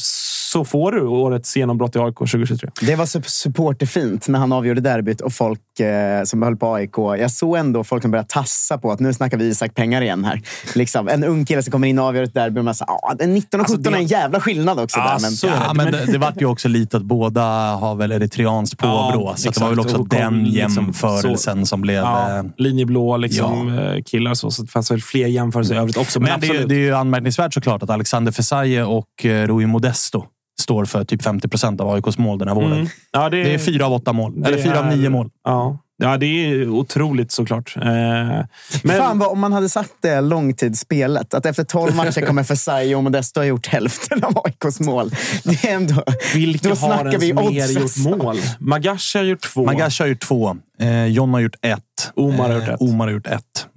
så 0.55 0.65
får 0.65 0.91
du 0.91 1.01
årets 1.07 1.57
genombrott 1.57 1.95
i 1.95 1.99
AIK 1.99 2.15
2023. 2.17 2.69
Det 2.81 2.95
var 2.95 3.05
sup- 3.05 3.27
supporterfint 3.29 4.27
när 4.27 4.39
han 4.39 4.51
avgjorde 4.53 4.81
derbyt 4.81 5.21
och 5.21 5.33
folk 5.33 5.79
eh, 5.79 6.23
som 6.23 6.41
höll 6.41 6.55
på 6.55 6.73
AIK. 6.73 6.97
Jag 6.97 7.31
såg 7.31 7.57
ändå 7.57 7.83
folk 7.83 8.01
som 8.01 8.11
började 8.11 8.27
tassa 8.29 8.77
på 8.77 8.91
att 8.91 8.99
nu 8.99 9.13
snackar 9.13 9.37
vi 9.37 9.45
Isak 9.45 9.73
pengar 9.75 10.01
igen 10.01 10.25
här. 10.25 10.41
Liksom, 10.75 11.07
en 11.07 11.23
ung 11.23 11.45
kille 11.45 11.63
som 11.63 11.71
kommer 11.71 11.87
in 11.87 11.99
och 11.99 12.05
avgör 12.05 12.23
ett 12.23 12.33
derby. 12.33 12.59
Och 12.59 12.65
man 12.65 12.75
sa, 12.75 12.85
ah, 12.85 13.13
19 13.25 13.59
och 13.59 13.67
17 13.67 13.75
Alltså, 13.75 13.77
det- 13.91 13.97
är 13.97 14.01
en 14.01 14.07
jävla 14.07 14.39
skillnad 14.41 14.79
också. 14.79 14.99
Ja, 14.99 15.03
där, 15.13 15.19
men, 15.21 15.31
så 15.31 15.47
är 15.47 15.51
Ja, 15.67 15.73
men 15.73 15.91
det, 15.91 16.05
det 16.05 16.17
vart 16.17 16.41
ju 16.41 16.45
också 16.45 16.67
lite 16.67 16.97
att 16.97 17.03
båda 17.03 17.41
har 17.75 17.95
väl 17.95 18.11
eritreanskt 18.11 18.77
påbrå. 18.79 19.33
så 19.35 19.49
att 19.49 19.55
det 19.55 19.61
var 19.61 19.69
väl 19.69 19.79
också 19.79 20.03
den 20.03 20.43
liksom 20.43 20.83
jämförelsen 20.85 21.65
som 21.65 21.81
blev... 21.81 21.95
Ja, 22.03 22.37
eh, 22.37 22.43
linjeblå 22.57 23.17
liksom, 23.17 23.77
eh, 23.79 24.03
killar. 24.03 24.33
Så, 24.33 24.51
så 24.51 24.61
det 24.61 24.71
fanns 24.71 24.91
väl 24.91 25.01
fler 25.01 25.27
jämförelser 25.27 25.75
i 25.75 25.77
övrigt 25.77 25.97
också. 25.97 26.19
Men, 26.19 26.29
Men 26.31 26.39
det 26.39 26.47
är, 26.47 26.49
absolut. 26.49 26.69
det 26.69 26.75
är 26.75 26.79
ju 26.79 26.93
anmärkningsvärt 26.95 27.53
såklart 27.53 27.83
att 27.83 27.89
Alexander 27.89 28.31
Fesaie 28.31 28.83
och 28.83 29.25
eh, 29.25 29.47
Rui 29.47 29.65
Modesto 29.65 30.25
står 30.59 30.85
för 30.85 31.03
typ 31.05 31.23
50 31.23 31.47
procent 31.47 31.81
av 31.81 31.89
AIKs 31.89 32.17
mål 32.17 32.39
den 32.39 32.47
här 32.47 32.55
våren. 32.55 32.71
Mm. 32.71 32.87
Ja, 33.11 33.29
Det 33.29 33.53
är 33.53 33.57
fyra 33.57 33.85
av 33.85 33.93
åtta 33.93 34.13
mål. 34.13 34.41
det 34.41 34.47
Eller 34.47 34.63
fyra 34.63 34.79
av 34.79 34.85
nio 34.97 35.09
mål. 35.09 35.29
Ja. 35.43 35.79
ja, 35.97 36.17
det 36.17 36.25
är 36.25 36.69
otroligt 36.69 37.31
såklart. 37.31 37.75
Eh, 37.77 37.83
men, 37.83 38.97
Fan 38.97 39.19
vad, 39.19 39.29
om 39.29 39.39
man 39.39 39.53
hade 39.53 39.69
sagt 39.69 39.91
det 40.01 40.21
långtidsspelet, 40.21 41.33
att 41.33 41.45
efter 41.45 41.63
12 41.63 41.95
matcher 41.95 42.21
kommer 42.25 42.43
Fesaio 42.43 42.95
och 42.95 43.03
Modesto 43.03 43.39
ha 43.39 43.45
gjort 43.45 43.67
hälften 43.67 44.23
av 44.23 44.41
AIKs 44.45 44.79
mål. 44.79 45.11
Det 45.43 45.65
är 45.69 45.75
ändå... 45.75 46.03
vilka 46.33 46.69
då 46.69 46.75
har 46.75 46.75
snackar 46.75 47.19
vi 47.19 47.27
ens 47.27 47.41
mer 47.41 47.47
odds, 47.47 47.73
gjort 47.73 47.81
alltså. 47.81 48.09
mål? 48.09 48.37
Magashi 48.59 49.17
har 49.17 49.25
gjort 49.25 49.41
två. 49.41 49.65
Magash 49.65 49.99
har 49.99 50.07
gjort 50.07 50.21
två. 50.21 50.57
Eh, 50.79 51.05
John 51.05 51.33
har 51.33 51.39
gjort 51.39 51.55
ett. 51.61 52.11
Omar 52.15 52.49
har 52.49 52.55
gjort 52.55 52.67
Eh, 52.67 52.73
ett. 52.73 52.81
Omar 52.81 53.05
har 53.07 53.13
gjort 53.13 53.27
ett. 53.27 53.67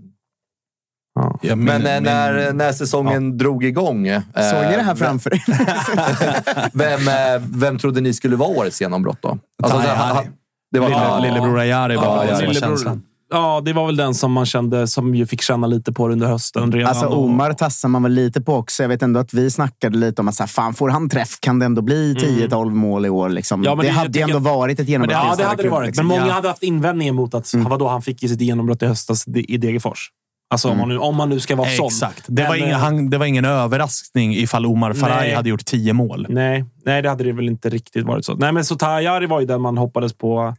Ja. 1.18 1.38
Ja, 1.42 1.56
Men 1.56 1.86
eh, 1.86 1.94
min- 1.94 2.02
när, 2.02 2.52
när 2.52 2.72
säsongen 2.72 3.38
drog 3.38 3.64
igång. 3.64 4.06
eh, 4.06 4.20
Såg 4.34 4.60
ni 4.70 4.76
det 4.76 4.82
här 4.82 4.94
framför 4.94 5.34
er? 5.34 5.42
Vem, 6.72 7.08
eh, 7.08 7.42
vem 7.50 7.78
trodde 7.78 8.00
ni 8.00 8.12
skulle 8.14 8.36
vara 8.36 8.48
årets 8.48 8.80
genombrott 8.80 9.18
då? 9.22 9.38
Alltså, 9.62 9.78
Tajari. 9.78 9.96
han- 9.98 10.24
det 10.72 10.80
var 10.80 10.88
Lille, 10.88 11.00
ja, 11.00 11.18
Lillebror 11.18 11.58
Ayari 11.58 11.96
var 11.96 12.04
Ja, 12.04 12.22
det 12.30 12.36
som 12.36 12.46
var 12.46 12.52
Lillebror- 12.52 12.60
känslan. 12.60 13.02
Ja, 13.30 13.62
det 13.64 13.72
var 13.72 13.86
väl 13.86 13.96
den 13.96 14.14
som 14.14 14.32
man 14.32 14.46
kände 14.46 14.86
som 14.86 15.14
ju 15.14 15.26
fick 15.26 15.42
känna 15.42 15.66
lite 15.66 15.92
på 15.92 16.08
under 16.08 16.26
hösten 16.26 16.72
redan. 16.72 16.88
Alltså 16.88 17.06
Omar 17.06 17.52
tassar 17.52 17.88
man 17.88 18.02
väl 18.02 18.12
lite 18.12 18.40
på 18.40 18.54
också. 18.54 18.82
Jag 18.82 18.88
vet 18.88 19.02
ändå 19.02 19.20
att 19.20 19.34
vi 19.34 19.50
snackade 19.50 19.98
lite 19.98 20.22
om 20.22 20.28
att 20.28 20.34
så 20.34 20.42
här, 20.42 20.48
fan, 20.48 20.74
får 20.74 20.88
han 20.88 21.08
träff 21.08 21.40
kan 21.40 21.58
det 21.58 21.66
ändå 21.66 21.82
bli 21.82 22.14
10-12 22.14 22.70
mål 22.70 23.06
i 23.06 23.08
år. 23.08 23.28
Liksom. 23.28 23.60
Mm. 23.60 23.64
Ja, 23.70 23.74
men 23.74 23.86
det, 23.86 23.92
det- 23.92 23.98
hade 23.98 24.18
ju 24.18 24.22
ändå 24.22 24.38
varit 24.38 24.80
ett 24.80 24.88
genombrott. 24.88 25.16
Men 25.18 25.26
det, 25.26 25.30
ja, 25.30 25.36
det 25.36 25.44
hade 25.50 25.62
det 25.62 25.68
varit. 25.68 25.86
liksom. 25.86 26.06
Men 26.06 26.16
många 26.18 26.28
Ja. 26.28 26.34
hade 26.34 26.48
haft 26.48 26.62
invändningar 26.62 27.12
mot 27.12 27.34
att 27.34 27.54
mm. 27.54 27.68
vadå, 27.68 27.88
han 27.88 28.02
fick 28.02 28.22
ju 28.22 28.28
sitt 28.28 28.40
genombrott 28.40 28.82
i 28.82 28.86
höstas 28.86 29.24
i 29.28 29.56
Degerfors. 29.56 30.08
Alltså 30.50 30.70
om, 30.70 30.78
man 30.78 30.88
nu, 30.88 30.98
om 30.98 31.16
man 31.16 31.28
nu 31.28 31.40
ska 31.40 31.56
vara 31.56 31.68
sån. 31.68 31.86
Exakt. 31.86 32.24
Det 32.26 32.48
var, 32.48 32.56
ingen, 32.56 32.70
eh, 32.70 32.78
han, 32.78 33.10
det 33.10 33.18
var 33.18 33.26
ingen 33.26 33.44
överraskning 33.44 34.34
ifall 34.34 34.66
Omar 34.66 34.92
Faraj 34.92 35.26
Nej. 35.26 35.34
hade 35.34 35.48
gjort 35.48 35.64
tio 35.64 35.92
mål. 35.92 36.26
Nej, 36.28 36.64
nej, 36.84 37.02
det 37.02 37.08
hade 37.08 37.24
det 37.24 37.32
väl 37.32 37.48
inte 37.48 37.68
riktigt 37.68 38.06
varit 38.06 38.24
så. 38.24 38.34
Nej, 38.34 38.52
men 38.52 38.64
så 38.64 38.76
Tajari 38.76 39.26
var 39.26 39.40
ju 39.40 39.46
den 39.46 39.60
man 39.60 39.78
hoppades 39.78 40.12
på 40.12 40.54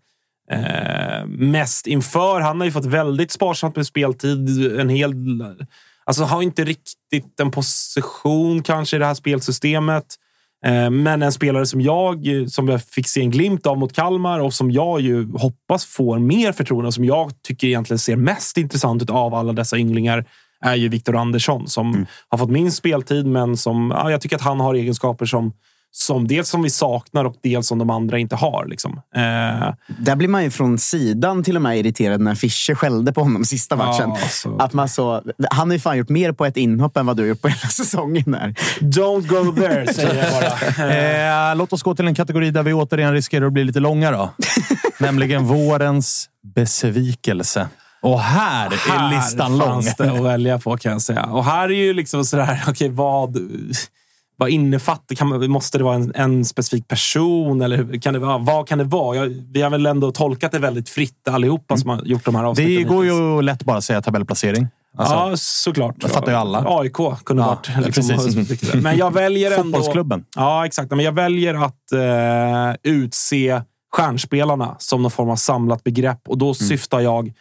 eh, 0.52 1.26
mest 1.28 1.88
inför. 1.88 2.42
Han 2.42 2.60
har 2.60 2.66
ju 2.66 2.72
fått 2.72 2.86
väldigt 2.86 3.32
sparsamt 3.32 3.76
med 3.76 3.86
speltid. 3.86 4.72
En 4.80 4.90
hel... 4.90 5.14
Alltså 6.06 6.24
har 6.24 6.42
inte 6.42 6.64
riktigt 6.64 7.40
en 7.40 7.52
position 7.52 8.64
kanske 8.64 8.96
i 8.96 9.00
det 9.00 9.06
här 9.06 9.14
spelsystemet. 9.14 10.06
Eh, 10.66 10.89
Men 10.89 11.24
en 11.24 11.32
spelare 11.32 11.66
som 11.66 11.82
jag, 11.82 12.28
som 12.47 12.68
jag 12.68 12.84
fick 12.84 13.07
se 13.07 13.22
en 13.22 13.32
glimt 13.32 13.66
av 13.66 13.78
mot 13.78 13.93
Kalmar 13.93 14.39
och 14.39 14.53
som 14.53 14.72
jag 14.72 15.01
ju 15.01 15.32
hoppas 15.32 15.86
får 15.86 16.20
mer 16.20 16.51
förtroende 16.51 16.88
och 16.88 16.93
som 16.93 17.05
jag 17.05 17.32
tycker 17.43 17.68
egentligen 17.68 17.99
ser 17.99 18.16
mest 18.16 18.57
intressant 18.57 19.01
ut 19.01 19.10
av 19.10 19.34
alla 19.34 19.53
dessa 19.53 19.78
ynglingar 19.78 20.26
är 20.62 20.76
ju 20.76 20.89
Viktor 20.89 21.16
Andersson 21.16 21.68
som 21.68 22.05
har 22.30 22.38
fått 22.38 22.49
minst 22.49 22.78
speltid, 22.78 23.26
men 23.26 23.57
som 23.57 23.91
ja, 23.95 24.12
jag 24.12 24.22
tycker 24.22 24.36
att 24.36 24.41
han 24.41 24.60
har 24.60 24.76
egenskaper 24.76 25.26
som, 25.26 25.53
som 25.92 26.28
dels 26.28 26.50
som 26.50 26.62
vi 26.62 26.70
saknar 26.70 27.26
och 27.26 27.36
dels 27.44 27.68
som 27.68 27.78
de 27.80 27.90
andra 27.90 28.20
inte 28.20 28.36
har. 28.36 28.66
Liksom. 28.70 29.02
Eh, 29.16 29.74
Där 30.00 30.16
blir 30.16 30.28
man 30.28 30.44
ju 30.44 30.50
från 30.52 30.78
sidan 30.78 31.44
till 31.44 31.56
och 31.56 31.62
med 31.62 31.78
irriterad 31.80 32.22
när 32.22 32.36
Fischer 32.36 32.76
skällde 32.76 33.14
på 33.14 33.22
honom 33.22 33.46
sista 33.46 33.76
matchen. 33.76 34.10
Ja, 34.10 34.18
alltså. 34.24 34.56
Att 34.60 34.74
man 34.74 34.90
så, 34.90 35.24
han 35.52 35.70
har 35.70 35.74
ju 35.74 35.80
fan 35.80 35.98
gjort 35.98 36.10
mer 36.10 36.32
på 36.32 36.46
ett 36.46 36.58
inhopp 36.58 36.98
än 36.98 37.06
vad 37.06 37.18
du 37.18 37.24
har 37.24 37.28
gjort 37.28 37.42
på 37.42 37.48
hela 37.48 37.68
säsongen. 37.70 38.24
Där. 38.32 38.54
don't 38.80 39.28
go 39.28 39.62
there, 39.62 39.94
säger 39.94 40.24
jag 40.24 40.32
bara. 40.34 40.50
Eh, 41.50 41.56
låt 41.56 41.74
oss 41.74 41.84
gå 41.84 41.96
till 41.96 42.08
en 42.08 42.16
kategori 42.16 42.52
där 42.52 42.64
vi 42.64 42.74
återigen 42.74 43.14
riskerar 43.14 43.46
att 43.46 43.54
bli 43.54 43.64
lite 43.64 43.80
långa. 43.80 44.12
Då. 44.12 44.30
Nämligen 45.00 45.46
vårens 45.46 46.30
besvikelse. 46.56 47.68
Och 48.02 48.20
här 48.22 48.66
är 48.68 49.16
listan 49.16 49.58
lång. 49.58 49.68
fanns 49.68 49.96
det 49.96 50.12
att 50.12 50.20
välja 50.24 50.60
på 50.60 50.78
kan 50.78 50.92
jag 50.92 51.02
säga. 51.02 51.24
Och 51.24 51.46
här 51.46 51.64
är 51.70 51.74
ju 51.76 51.94
liksom 51.94 52.26
sådär, 52.26 52.64
okej 52.68 52.90
vad, 52.90 53.38
vad 54.40 54.50
innefattar, 54.50 55.16
kan 55.16 55.28
man, 55.28 55.52
måste 55.52 55.78
det 55.78 55.84
vara 55.84 55.96
en, 55.96 56.12
en 56.16 56.46
specifik 56.46 56.88
person? 56.88 57.62
Eller 57.62 58.00
kan 58.02 58.14
det 58.14 58.20
vara, 58.20 58.38
vad 58.38 58.68
kan 58.68 58.78
det 58.78 58.84
vara? 58.84 59.16
Jag, 59.16 59.44
vi 59.52 59.62
har 59.62 59.70
väl 59.70 59.86
ändå 59.86 60.12
tolkat 60.12 60.52
det 60.52 60.60
väldigt 60.60 60.90
fritt 60.90 61.28
allihopa 61.28 61.78
som 61.78 61.90
har 61.90 62.02
gjort 62.06 62.26
de 62.26 62.36
här 62.36 62.44
avsnitten. 62.44 62.76
Det 62.76 62.84
går 62.84 63.04
hittills. 63.04 63.20
ju 63.20 63.42
lätt 63.42 63.64
bara 63.64 63.78
att 63.78 63.84
säga 63.84 64.02
tabellplacering. 64.02 64.68
Alltså, 64.98 65.16
ja, 65.16 65.34
såklart. 65.36 65.96
det 66.02 66.10
fattar 66.10 66.32
ju 66.32 66.38
alla. 66.38 66.64
AIK 66.68 66.94
kunde 67.24 67.44
Ja, 67.44 67.48
varit 67.48 67.86
liksom, 67.86 68.08
precis. 68.08 68.74
Men 68.84 68.98
jag 68.98 69.14
väljer 69.14 69.52
ändå... 69.52 69.64
Fotbollsklubben. 69.64 70.26
Ja, 70.36 70.66
exakt. 70.66 70.92
Men 70.92 71.00
jag 71.00 71.12
väljer 71.12 71.54
att 71.54 71.92
eh, 71.92 72.92
utse 72.92 73.62
stjärnspelarna 73.92 74.76
som 74.80 75.02
någon 75.02 75.12
form 75.12 75.30
av 75.30 75.36
samlat 75.36 75.84
begrepp. 75.84 76.22
Och 76.28 76.38
då 76.38 76.54
syftar 76.54 77.00
jag 77.00 77.34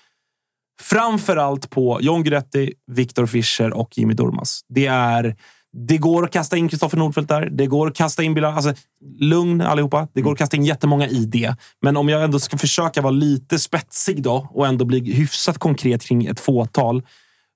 framför 0.80 1.36
allt 1.36 1.70
på 1.70 1.98
John 2.00 2.22
Guidetti, 2.22 2.72
Viktor 2.86 3.26
Fischer 3.26 3.72
och 3.72 3.98
Jimmy 3.98 4.14
Durmaz. 4.14 4.60
Det 4.68 4.86
är... 4.86 5.36
Det 5.72 5.98
går 5.98 6.24
att 6.24 6.32
kasta 6.32 6.56
in 6.56 6.68
Kristoffer 6.68 6.98
Nordfeldt 6.98 7.28
där. 7.28 7.48
Det 7.50 7.66
går 7.66 7.88
att 7.88 7.96
kasta 7.96 8.22
in 8.22 8.34
Bilal. 8.34 8.54
Alltså, 8.54 8.74
lugn 9.20 9.60
allihopa. 9.60 10.08
Det 10.12 10.20
går 10.20 10.32
att 10.32 10.38
kasta 10.38 10.56
in 10.56 10.64
jättemånga 10.64 11.08
i 11.08 11.24
det. 11.24 11.56
Men 11.82 11.96
om 11.96 12.08
jag 12.08 12.24
ändå 12.24 12.38
ska 12.38 12.58
försöka 12.58 13.02
vara 13.02 13.10
lite 13.10 13.58
spetsig 13.58 14.22
då 14.22 14.48
och 14.50 14.66
ändå 14.66 14.84
bli 14.84 15.12
hyfsat 15.12 15.58
konkret 15.58 16.02
kring 16.02 16.26
ett 16.26 16.40
fåtal 16.40 17.02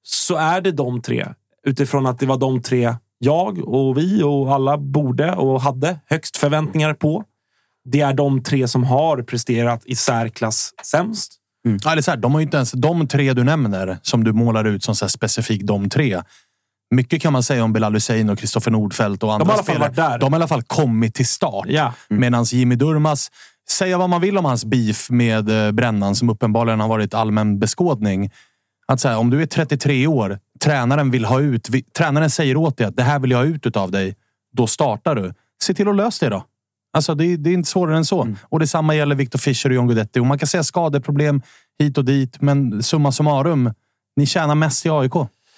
så 0.03 0.37
är 0.37 0.61
det 0.61 0.73
de 0.73 1.03
tre. 1.03 1.29
Utifrån 1.67 2.07
att 2.07 2.19
det 2.19 2.27
var 2.27 2.39
de 2.39 2.63
tre 2.63 2.95
jag 3.19 3.69
och 3.69 3.99
vi 3.99 4.23
och 4.23 4.55
alla 4.55 4.79
borde 4.79 5.33
och 5.33 5.61
hade 5.61 6.01
högst 6.07 6.37
förväntningar 6.37 6.95
på. 6.95 7.25
Det 7.85 8.01
är 8.01 8.13
de 8.13 8.43
tre 8.43 8.69
som 8.69 8.85
har 8.85 9.23
presterat 9.23 9.83
i 9.87 9.97
särklass 9.97 10.75
sämst. 10.85 11.33
Ja, 11.85 11.93
eller 11.93 12.03
så 12.03 12.11
här, 12.11 12.19
de 12.19 12.33
har 12.33 12.41
ju 12.41 12.45
inte 12.45 12.57
ens 12.57 12.73
de 12.73 13.09
tre 13.09 13.33
du 13.33 13.45
nämner 13.45 13.99
som 14.03 14.25
du 14.25 14.33
målar 14.33 14.65
ut 14.65 14.85
som 14.85 14.95
så 14.95 15.09
specifikt 15.09 15.67
de 15.67 15.89
tre. 15.89 16.23
Mycket 16.93 17.23
kan 17.23 17.33
man 17.33 17.43
säga 17.43 17.65
om 17.65 17.73
Bilal 17.73 17.95
Hussein 17.95 18.31
och 18.31 18.39
Kristoffer 18.39 18.71
Nordfeldt 18.71 19.23
och 19.23 19.33
andra 19.35 19.45
alla 19.53 19.63
fall 19.63 19.75
spelare. 19.75 19.93
där. 19.93 20.19
De 20.19 20.33
har 20.33 20.41
i 20.41 20.43
alla 20.43 20.49
fall 20.49 20.63
kommit 20.63 21.15
till 21.15 21.27
start. 21.27 21.65
Ja. 21.69 21.93
Medan 22.09 22.45
Jimmy 22.45 22.75
Durmaz, 22.75 23.31
säga 23.71 23.99
vad 23.99 24.11
man 24.11 24.21
vill 24.21 24.39
om 24.39 24.45
hans 24.45 24.65
beef 24.65 25.11
med 25.11 25.67
eh, 25.67 25.73
Brännan 25.73 26.15
som 26.15 26.31
uppenbarligen 26.31 26.81
har 26.81 26.89
varit 26.89 27.15
allmän 27.15 27.59
beskådning. 27.59 28.31
Att 28.87 29.01
så 29.01 29.09
här, 29.09 29.17
om 29.19 29.31
du 29.31 29.43
är 29.43 29.47
33 29.47 30.07
år, 30.07 30.39
tränaren 30.65 31.11
vill 31.11 31.25
ha 31.25 31.41
ut, 31.41 31.69
vi, 31.71 31.83
tränaren 31.83 32.31
säger 32.31 32.57
åt 32.57 32.77
dig 32.77 32.87
att 32.87 32.97
det 32.97 33.03
här 33.03 33.19
vill 33.19 33.31
jag 33.31 33.39
ha 33.39 33.45
ut 33.45 33.77
av 33.77 33.91
dig. 33.91 34.15
Då 34.57 34.67
startar 34.67 35.15
du. 35.15 35.35
Se 35.65 35.75
till 35.75 35.89
att 35.89 35.97
lösa 35.97 36.27
det 36.27 36.31
då. 36.37 36.45
Alltså, 36.97 37.15
det, 37.15 37.25
är- 37.25 37.37
det 37.37 37.51
är 37.51 37.55
inte 37.55 37.71
svårare 37.71 37.97
än 37.97 38.05
så. 38.05 38.35
Och 38.43 38.61
Detsamma 38.61 38.95
gäller 38.95 39.15
Victor 39.15 39.39
Fischer 39.39 39.69
och 39.71 39.75
John 39.75 39.87
Guidetti. 39.89 40.21
Och 40.21 40.27
man 40.27 40.39
kan 40.39 40.47
säga 40.49 40.63
skadeproblem 40.63 41.43
hit 41.79 41.99
och 41.99 42.05
dit, 42.05 42.41
men 42.41 42.83
summa 42.83 43.13
summarum. 43.13 43.75
Ni 44.17 44.27
tjänar 44.27 44.55
mest 44.55 44.87
i 44.87 44.91
AIK. 44.91 45.13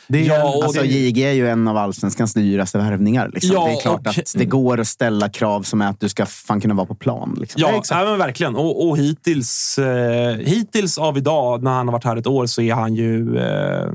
Det 0.09 0.18
är, 0.18 0.24
Ja, 0.38 0.61
Alltså, 0.64 0.80
det- 0.82 0.86
JG 0.86 1.22
är 1.24 1.32
ju 1.32 1.48
en 1.48 1.68
av 1.68 1.76
allsvenskans 1.76 2.34
dyraste 2.34 2.78
värvningar. 2.78 3.30
Liksom. 3.34 3.50
Ja, 3.55 3.66
det 3.66 3.72
är 3.72 3.80
klart 3.80 4.00
och- 4.00 4.07
att 4.18 4.32
det 4.36 4.44
går 4.44 4.80
att 4.80 4.86
ställa 4.88 5.28
krav 5.28 5.62
som 5.62 5.82
är 5.82 5.88
att 5.90 6.00
du 6.00 6.09
ska 6.09 6.26
fan 6.26 6.61
kunna 6.61 6.74
vara 6.74 6.86
på 6.86 6.94
plan. 6.94 7.36
Liksom. 7.40 7.61
Ja, 7.62 7.82
ja 7.90 8.05
men 8.05 8.18
verkligen. 8.18 8.57
Och, 8.57 8.88
och 8.88 8.98
hittills, 8.98 9.78
eh, 9.78 10.36
hittills 10.36 10.98
av 10.98 11.18
idag, 11.18 11.62
när 11.62 11.70
han 11.70 11.88
har 11.88 11.92
varit 11.92 12.05
här 12.05 12.16
ett 12.16 12.26
år, 12.26 12.46
så 12.46 12.62
är 12.62 12.74
han 12.74 12.94
ju 12.94 13.38
eh, 13.38 13.92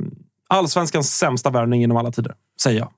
allsvenskans 0.49 1.18
sämsta 1.18 1.49
värvning 1.49 1.82
genom 1.82 1.97
alla 1.97 2.12
tider. 2.12 2.34
Säger 2.62 2.80
jag. 2.80 2.89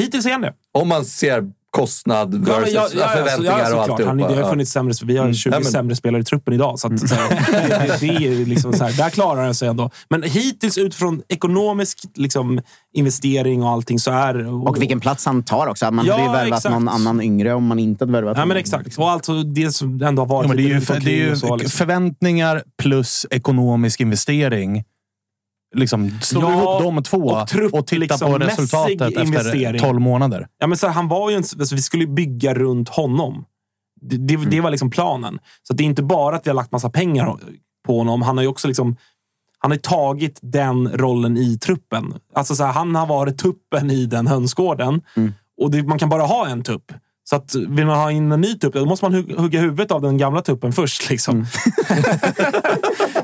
Hittills 0.00 0.26
är 0.26 0.30
han 0.32 0.40
det. 0.40 0.52
Om 0.72 0.88
man 0.88 1.04
ser 1.04 1.50
kostnad 1.76 2.34
versus 2.34 2.48
Ja, 2.74 2.88
men 2.90 3.00
jag- 3.00 3.08
ja, 3.08 3.08
förväntningar 3.16 3.58
ja, 3.70 3.74
och 3.74 3.80
alltihopa. 3.82 4.04
Han, 4.04 4.16
det 4.16 4.24
har 4.24 4.36
Ja. 4.36 4.50
funnits 4.50 4.70
sämre, 4.72 4.94
vi 5.04 5.16
har 5.16 5.32
20 5.32 5.50
Ja, 5.54 5.58
men- 5.60 5.72
sämre 5.72 5.96
spelare 5.96 6.22
i 6.22 6.24
truppen 6.24 6.54
idag. 6.54 6.78
Så, 6.78 6.86
att, 6.86 7.08
så 7.08 7.14
här, 7.14 7.30
det, 7.68 7.96
det 8.00 8.26
är 8.26 8.46
liksom 8.46 8.72
så 8.72 8.84
här, 8.84 8.92
där 8.92 9.10
klarar 9.10 9.44
han 9.44 9.54
sig 9.54 9.68
ändå. 9.68 9.90
Men 10.10 10.22
hittills 10.22 10.78
utifrån 10.78 11.22
ekonomisk 11.28 11.98
liksom, 12.14 12.60
investering 12.94 13.62
och 13.62 13.70
allting 13.70 13.98
så 13.98 14.10
är... 14.10 14.66
Och 14.68 14.80
vilken 14.80 15.00
plats 15.00 15.26
han 15.26 15.42
tar 15.42 15.66
också. 15.66 15.90
Man 15.90 16.06
Ja, 16.06 16.12
hade 16.12 16.24
ju 16.26 16.32
värvat 16.32 16.58
exakt. 16.58 16.72
någon 16.72 16.88
annan 16.88 17.20
yngre 17.22 17.54
om 17.54 17.66
man 17.66 17.78
inte 17.78 18.02
hade 18.04 18.12
värvat 18.12 18.36
Ja, 18.38 18.44
men 18.44 18.56
exakt. 18.56 18.98
Och 18.98 19.10
alltså 19.10 19.42
det 19.42 19.72
som 19.72 20.02
ändå 20.02 20.22
har 20.22 20.26
varit 20.26 20.44
Ja, 20.44 20.48
men 20.48 20.56
det 20.56 20.62
är 20.62 20.96
ju, 20.96 21.00
det 21.00 21.10
är 21.20 21.24
ju 21.26 21.32
och 21.32 21.38
så, 21.38 21.56
liksom. 21.56 21.78
förväntningar 21.78 22.62
plus 22.82 23.26
ekonomisk 23.30 24.00
investering. 24.00 24.84
Liksom, 25.74 26.08
du 26.08 26.38
Ja, 26.40 26.52
ihop 26.52 26.82
de 26.96 27.02
två 27.02 27.18
och 27.18 27.42
och, 27.42 27.48
trupp- 27.48 27.86
tittar 27.86 27.98
liksom 27.98 28.32
på 28.32 28.38
resultatet 28.38 29.00
efter 29.00 29.22
investering. 29.22 29.80
12 29.80 30.00
månader. 30.00 30.46
Ja, 30.58 30.66
men 30.66 30.78
så 30.78 30.86
här, 30.86 30.94
han 30.94 31.08
var 31.08 31.30
ju 31.30 31.36
en, 31.36 31.42
alltså, 31.58 31.74
vi 31.74 31.82
skulle 31.82 32.06
bygga 32.06 32.54
runt 32.54 32.88
honom. 32.88 33.44
Det, 34.00 34.16
det, 34.16 34.36
det 34.36 34.60
var 34.60 34.70
liksom 34.70 34.90
planen. 34.90 35.38
Så 35.62 35.74
det 35.74 35.82
är 35.82 35.84
inte 35.84 36.02
bara 36.02 36.36
att 36.36 36.46
vi 36.46 36.50
har 36.50 36.54
lagt 36.56 36.72
massa 36.72 36.90
pengar 36.90 37.36
på 37.86 37.98
honom. 37.98 38.22
Han 38.22 38.36
har 38.36 38.42
ju 38.42 38.48
också 38.48 38.68
liksom, 38.68 38.96
han 39.58 39.70
har 39.70 39.78
tagit 39.78 40.38
den 40.42 40.88
rollen 40.88 41.36
i 41.36 41.58
truppen. 41.58 42.14
Alltså 42.34 42.54
så 42.54 42.64
här, 42.64 42.72
han 42.72 42.94
har 42.94 43.06
varit 43.06 43.38
tuppen 43.38 43.90
i 43.90 44.06
den 44.06 44.26
hönsgården. 44.26 45.02
Och 45.60 45.70
det, 45.70 45.82
man 45.82 45.98
kan 45.98 46.08
bara 46.08 46.22
ha 46.22 46.48
en 46.48 46.62
tupp. 46.62 46.92
Så 47.24 47.36
att, 47.36 47.54
vill 47.54 47.86
man 47.86 47.98
ha 47.98 48.10
in 48.10 48.32
en 48.32 48.40
ny 48.40 48.54
tupp, 48.58 48.74
då 48.74 48.84
måste 48.84 49.04
man 49.04 49.14
hugga, 49.14 49.36
hugga 49.40 49.60
huvudet 49.60 49.90
av 49.90 50.02
den 50.02 50.18
gamla 50.18 50.42
tuppen 50.42 50.72
först. 50.72 51.10
Liksom. 51.10 51.46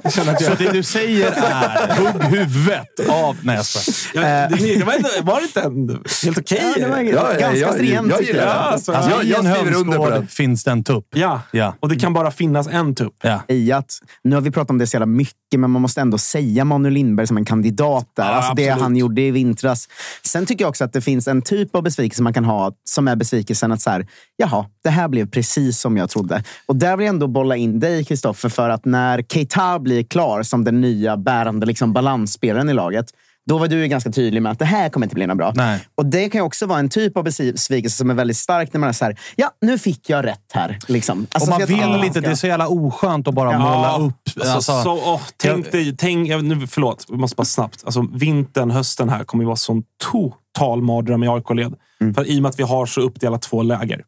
Jag 0.02 0.12
känner 0.12 0.32
att 0.32 0.42
Så 0.42 0.50
jag, 0.50 0.58
det 0.58 0.72
du 0.72 0.82
säger 0.82 1.26
är 1.36 1.96
hugg 1.96 2.22
huvudet 2.24 3.08
av... 3.08 3.36
Nej, 3.42 3.56
jag 3.56 3.64
skojar. 3.64 4.28
jag, 4.28 4.50
det, 4.58 4.74
det 4.78 4.84
var, 4.84 4.96
inte, 4.96 5.08
var 5.22 5.36
det 5.40 5.42
inte 5.46 5.60
en, 5.60 6.04
helt 6.24 6.38
okej? 6.38 6.74
Ja, 6.76 6.82
det 6.84 6.88
var 6.90 6.98
Ja, 6.98 7.32
ja, 7.32 7.40
ganska 7.40 7.56
jag- 7.58 7.74
stringent. 7.74 8.08
jag 8.10 8.22
jag. 8.22 8.34
det. 8.36 8.52
alltså, 8.52 8.92
Alltså, 8.92 9.10
jag- 9.10 9.24
jag 9.24 9.44
en 9.44 9.54
skriver 9.54 9.76
under 9.80 9.96
på 9.98 10.10
den. 10.10 10.26
finns 10.26 10.64
det 10.64 10.70
en 10.70 10.84
tupp. 10.84 11.06
Ja. 11.14 11.40
Ja. 11.50 11.74
och 11.80 11.88
det 11.88 11.96
kan 11.96 12.12
bara 12.12 12.30
finnas 12.30 12.66
en 12.68 12.94
tupp. 12.94 13.14
Ja. 13.22 13.40
i 13.48 13.72
att, 13.72 13.92
nu 14.24 14.36
har 14.36 14.40
vi 14.42 14.50
pratat 14.50 14.70
om 14.70 14.78
det 14.78 14.86
så 14.86 14.94
jävla 14.94 15.06
mycket, 15.06 15.34
men 15.60 15.70
man 15.70 15.82
måste 15.82 16.00
ändå 16.00 16.18
säga 16.18 16.64
Manuel 16.64 16.94
Lindberg 16.94 17.26
som 17.26 17.36
en 17.36 17.44
kandidat 17.44 18.06
där. 18.16 18.24
Ja, 18.24 18.30
alltså 18.30 18.54
det 18.54 18.68
han 18.68 18.96
gjorde 18.96 19.20
i 19.22 19.30
vintras. 19.30 19.88
Sen 20.22 20.46
tycker 20.46 20.64
jag 20.64 20.68
också 20.68 20.84
att 20.84 20.92
det 20.92 21.00
finns 21.00 21.28
en 21.28 21.42
typ 21.42 21.74
av 21.76 21.82
besvikelse 21.82 22.22
man 22.22 22.32
kan 22.34 22.44
ha, 22.44 22.72
som 22.84 23.08
är 23.08 23.16
besvikelsen 23.16 23.72
att 23.72 23.80
så 23.88 23.92
här, 23.92 24.06
jaha, 24.36 24.66
det 24.84 24.90
här 24.90 25.08
blev 25.08 25.30
precis 25.30 25.80
som 25.80 25.96
jag 25.96 26.10
trodde. 26.10 26.42
Och 26.66 26.76
där 26.76 26.96
vill 26.96 27.06
jag 27.06 27.14
ändå 27.14 27.26
bolla 27.26 27.56
in 27.56 27.80
dig, 27.80 28.04
Kristoffer, 28.04 28.48
för 28.48 28.68
att 28.70 28.84
när 28.84 29.22
Keita 29.22 29.78
blir 29.78 30.02
klar 30.02 30.42
som 30.42 30.64
den 30.64 30.80
nya 30.80 31.16
bärande 31.16 31.66
liksom, 31.66 31.92
balansspelaren 31.92 32.68
i 32.68 32.74
laget, 32.74 33.06
då 33.46 33.58
var 33.58 33.68
du 33.68 33.76
ju 33.80 33.86
ganska 33.88 34.10
tydlig 34.10 34.42
med 34.42 34.52
att 34.52 34.58
det 34.58 34.64
här 34.64 34.88
kommer 34.88 35.06
inte 35.06 35.14
bli 35.14 35.26
något 35.26 35.36
bra. 35.36 35.52
Nej. 35.54 35.80
Och 35.94 36.06
det 36.06 36.28
kan 36.28 36.38
ju 36.38 36.42
också 36.44 36.66
vara 36.66 36.78
en 36.78 36.88
typ 36.88 37.16
av 37.16 37.24
besvikelse 37.24 37.96
som 37.96 38.10
är 38.10 38.14
väldigt 38.14 38.36
stark 38.36 38.72
när 38.72 38.80
man 38.80 38.88
är 38.88 38.92
så 38.92 39.04
här, 39.04 39.18
ja, 39.36 39.50
nu 39.60 39.78
fick 39.78 40.10
jag 40.10 40.24
rätt 40.26 40.52
här. 40.52 40.78
Liksom. 40.86 41.26
Alltså, 41.32 41.50
Och 41.50 41.50
man 41.50 41.60
jag 41.60 41.66
vill 41.66 42.04
inte. 42.04 42.10
ska- 42.10 42.20
Det 42.20 42.26
är 42.30 42.34
så 42.34 42.46
jävla 42.46 42.68
oskönt 42.68 43.28
att 43.28 43.34
bara 43.34 43.52
Ja, 43.52 43.58
måla 43.58 43.98
upp. 43.98 44.14
Alltså, 44.36 44.52
Alltså, 44.54 44.82
så, 44.82 44.92
åh, 45.12 45.20
tänk 45.36 45.72
dig, 45.72 45.96
tänk, 45.98 46.28
jag- 46.28 46.44
nu, 46.44 46.66
förlåt, 46.66 47.04
vi 47.08 47.16
måste 47.16 47.36
bara 47.36 47.44
snabbt. 47.44 47.82
Alltså, 47.84 48.06
vintern, 48.12 48.70
hösten 48.70 49.08
här 49.08 49.24
kommer 49.24 49.44
ju 49.44 49.46
vara 49.46 49.56
sån 49.56 49.82
total 50.12 50.82
mardröm 50.82 51.22
i 51.24 51.28
AIK-led. 51.28 51.74
För 52.14 52.30
I 52.30 52.38
och 52.38 52.42
med 52.42 52.48
att 52.48 52.58
vi 52.58 52.62
har 52.62 52.86
så 52.86 53.00
uppdelat 53.00 53.42
två 53.42 53.62
läger. 53.62 54.04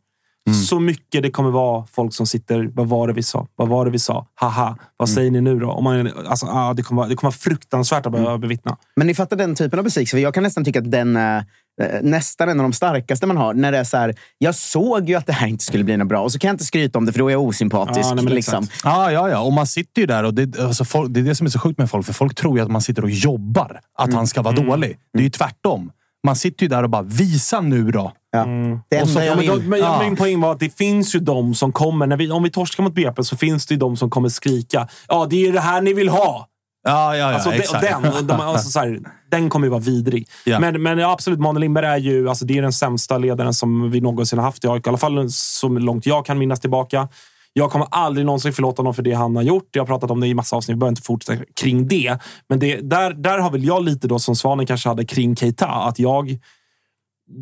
Så 0.68 0.80
mycket 0.80 1.22
det 1.22 1.30
kommer 1.30 1.50
vara 1.50 1.86
folk 1.86 2.14
som 2.14 2.26
sitter, 2.26 2.70
vad 2.74 2.88
var 2.88 3.06
det 3.08 3.12
vi 3.12 3.22
sa? 3.22 3.46
Vad 3.56 3.68
var 3.68 3.84
det 3.84 3.90
vi 3.90 3.98
sa? 3.98 4.26
Haha, 4.34 4.76
vad 4.96 5.08
säger 5.08 5.30
ni 5.30 5.40
nu 5.40 5.58
då? 5.58 5.70
Om 5.70 5.84
man, 5.84 6.10
alltså, 6.26 6.46
ah, 6.46 6.74
det, 6.74 6.82
kommer 6.82 7.02
vara, 7.02 7.08
det 7.08 7.16
kommer 7.16 7.30
vara 7.30 7.38
fruktansvärt 7.38 8.06
att 8.06 8.12
behöva 8.12 8.38
bevittna. 8.38 8.76
Men 8.96 9.06
ni 9.06 9.14
fattar 9.14 9.36
den 9.36 9.54
typen 9.54 9.78
av 9.78 9.84
besvikelse? 9.84 10.16
För 10.16 10.22
jag 10.22 10.34
kan 10.34 10.42
nästan 10.42 10.64
tycka 10.64 10.78
att 10.78 10.90
den 10.90 11.16
är 11.16 11.44
eh, 11.82 12.02
nästan 12.02 12.48
en 12.48 12.60
av 12.60 12.64
de 12.64 12.72
starkaste 12.72 13.26
man 13.26 13.36
har. 13.36 13.54
När 13.54 13.72
det 13.72 13.78
är 13.78 13.84
så 13.84 13.96
här, 13.96 14.14
jag 14.38 14.54
såg 14.54 15.08
ju 15.08 15.14
att 15.14 15.26
det 15.26 15.32
här 15.32 15.46
inte 15.46 15.64
skulle 15.64 15.84
bli 15.84 15.96
något 15.96 16.08
bra 16.08 16.20
och 16.20 16.32
så 16.32 16.38
kan 16.38 16.48
jag 16.48 16.54
inte 16.54 16.64
skryta 16.64 16.98
om 16.98 17.06
det 17.06 17.12
för 17.12 17.18
då 17.18 17.28
är 17.28 17.32
jag 17.32 17.42
osympatisk. 17.42 18.10
Ja, 18.10 18.14
nej, 18.14 18.24
liksom. 18.24 18.64
exakt. 18.64 18.80
Ja, 18.84 19.12
ja, 19.12 19.30
ja. 19.30 19.40
Och 19.40 19.52
man 19.52 19.66
sitter 19.66 20.00
ju 20.00 20.06
där 20.06 20.24
och 20.24 20.34
det, 20.34 20.58
alltså, 20.58 20.84
folk, 20.84 21.14
det 21.14 21.20
är 21.20 21.24
det 21.24 21.34
som 21.34 21.46
är 21.46 21.50
så 21.50 21.58
sjukt 21.58 21.78
med 21.78 21.90
folk. 21.90 22.06
För 22.06 22.12
folk 22.12 22.34
tror 22.34 22.58
ju 22.58 22.64
att 22.64 22.70
man 22.70 22.82
sitter 22.82 23.02
och 23.02 23.10
jobbar. 23.10 23.80
Att 23.98 24.12
han 24.12 24.26
ska 24.26 24.42
vara 24.42 24.54
dålig. 24.54 24.98
Det 25.12 25.18
är 25.18 25.24
ju 25.24 25.30
tvärtom. 25.30 25.90
Man 26.26 26.36
sitter 26.36 26.62
ju 26.62 26.68
där 26.68 26.82
och 26.82 26.90
bara, 26.90 27.02
visa 27.02 27.60
nu 27.60 27.90
då. 27.90 28.12
Ja. 28.32 28.46
Det 28.90 29.02
Och 29.02 29.08
så- 29.08 29.18
enda 29.18 29.24
Ja, 29.24 29.26
jag 29.26 29.36
men, 29.36 29.46
då, 29.46 29.54
vill... 29.56 29.68
men 29.68 29.78
Ja. 29.78 30.02
Min 30.02 30.16
poäng 30.16 30.40
var 30.40 30.52
att 30.52 30.60
det 30.60 30.76
finns 30.78 31.14
ju 31.14 31.18
de 31.18 31.54
som 31.54 31.72
kommer. 31.72 32.06
När 32.06 32.16
vi, 32.16 32.30
om 32.30 32.42
vi 32.42 32.50
torskar 32.50 32.82
mot 32.82 32.94
BP 32.94 33.24
så 33.24 33.36
finns 33.36 33.66
det 33.66 33.74
ju 33.74 33.78
de 33.78 33.96
som 33.96 34.10
kommer 34.10 34.28
skrika. 34.28 34.88
Ja, 35.08 35.26
det 35.30 35.46
är 35.46 35.52
det 35.52 35.60
här 35.60 35.80
ni 35.80 35.92
vill 35.92 36.08
ha. 36.08 36.46
Ja, 36.88 37.16
ja, 37.16 37.30
ja 37.30 37.34
Alltså, 37.34 37.52
exakt. 37.52 37.82
den, 38.02 38.26
de, 38.26 38.40
alltså, 38.40 38.70
så 38.70 38.78
här, 38.78 38.98
den 39.30 39.50
kommer 39.50 39.66
ju 39.66 39.70
vara 39.70 39.80
vidrig. 39.80 40.28
Ja. 40.44 40.60
Men, 40.60 40.82
men 40.82 41.00
absolut, 41.04 41.38
Manuel 41.38 41.60
Lindberg 41.60 41.86
är 41.86 41.96
ju 41.96 42.28
alltså, 42.28 42.44
det 42.44 42.58
är 42.58 42.62
den 42.62 42.72
sämsta 42.72 43.18
ledaren 43.18 43.54
som 43.54 43.90
vi 43.90 44.00
någonsin 44.00 44.38
har 44.38 44.46
haft 44.46 44.64
i 44.64 44.68
AIK. 44.68 44.86
I 44.86 44.88
alla 44.88 44.98
fall 44.98 45.30
så 45.30 45.68
långt 45.68 46.06
jag 46.06 46.26
kan 46.26 46.38
minnas 46.38 46.60
tillbaka. 46.60 47.08
Jag 47.52 47.70
kommer 47.70 47.86
aldrig 47.90 48.26
någonsin 48.26 48.52
förlåta 48.52 48.80
honom 48.82 48.94
för 48.94 49.02
det 49.02 49.12
han 49.12 49.36
har 49.36 49.42
gjort. 49.42 49.68
Jag 49.72 49.82
har 49.82 49.86
pratat 49.86 50.10
om 50.10 50.20
det 50.20 50.26
i 50.26 50.34
massa 50.34 50.56
avsnitt, 50.56 50.74
vi 50.74 50.78
behöver 50.78 50.92
inte 50.92 51.02
fortsätta 51.02 51.44
kring 51.60 51.88
det. 51.88 52.18
Men 52.48 52.58
det, 52.58 52.80
där, 52.80 53.12
där 53.12 53.38
har 53.38 53.50
väl 53.50 53.64
jag 53.64 53.84
lite 53.84 54.08
då 54.08 54.18
som 54.18 54.36
Svanen 54.36 54.66
kanske 54.66 54.88
hade 54.88 55.04
kring 55.04 55.36
Keita. 55.36 55.66
Att 55.66 55.98
jag, 55.98 56.38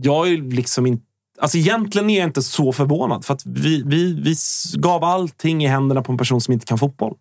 jag 0.03 0.29
är 0.29 0.51
liksom 0.51 0.87
inte... 0.87 1.05
Alltså 1.41 1.59
egentligen 1.59 2.11
är 2.11 2.19
jag 2.19 2.29
inte 2.29 2.43
så 2.43 2.73
förvånad. 2.73 3.25
För 3.25 3.35
att 3.35 3.47
vi, 3.47 3.83
vi, 3.87 4.21
vi 4.23 4.35
gav 4.79 5.05
allting 5.05 5.65
i 5.65 5.67
händerna 5.67 6.03
på 6.03 6.13
en 6.13 6.19
person 6.19 6.41
som 6.41 6.53
inte 6.53 6.67
kan 6.67 6.79
fotboll. 6.79 7.15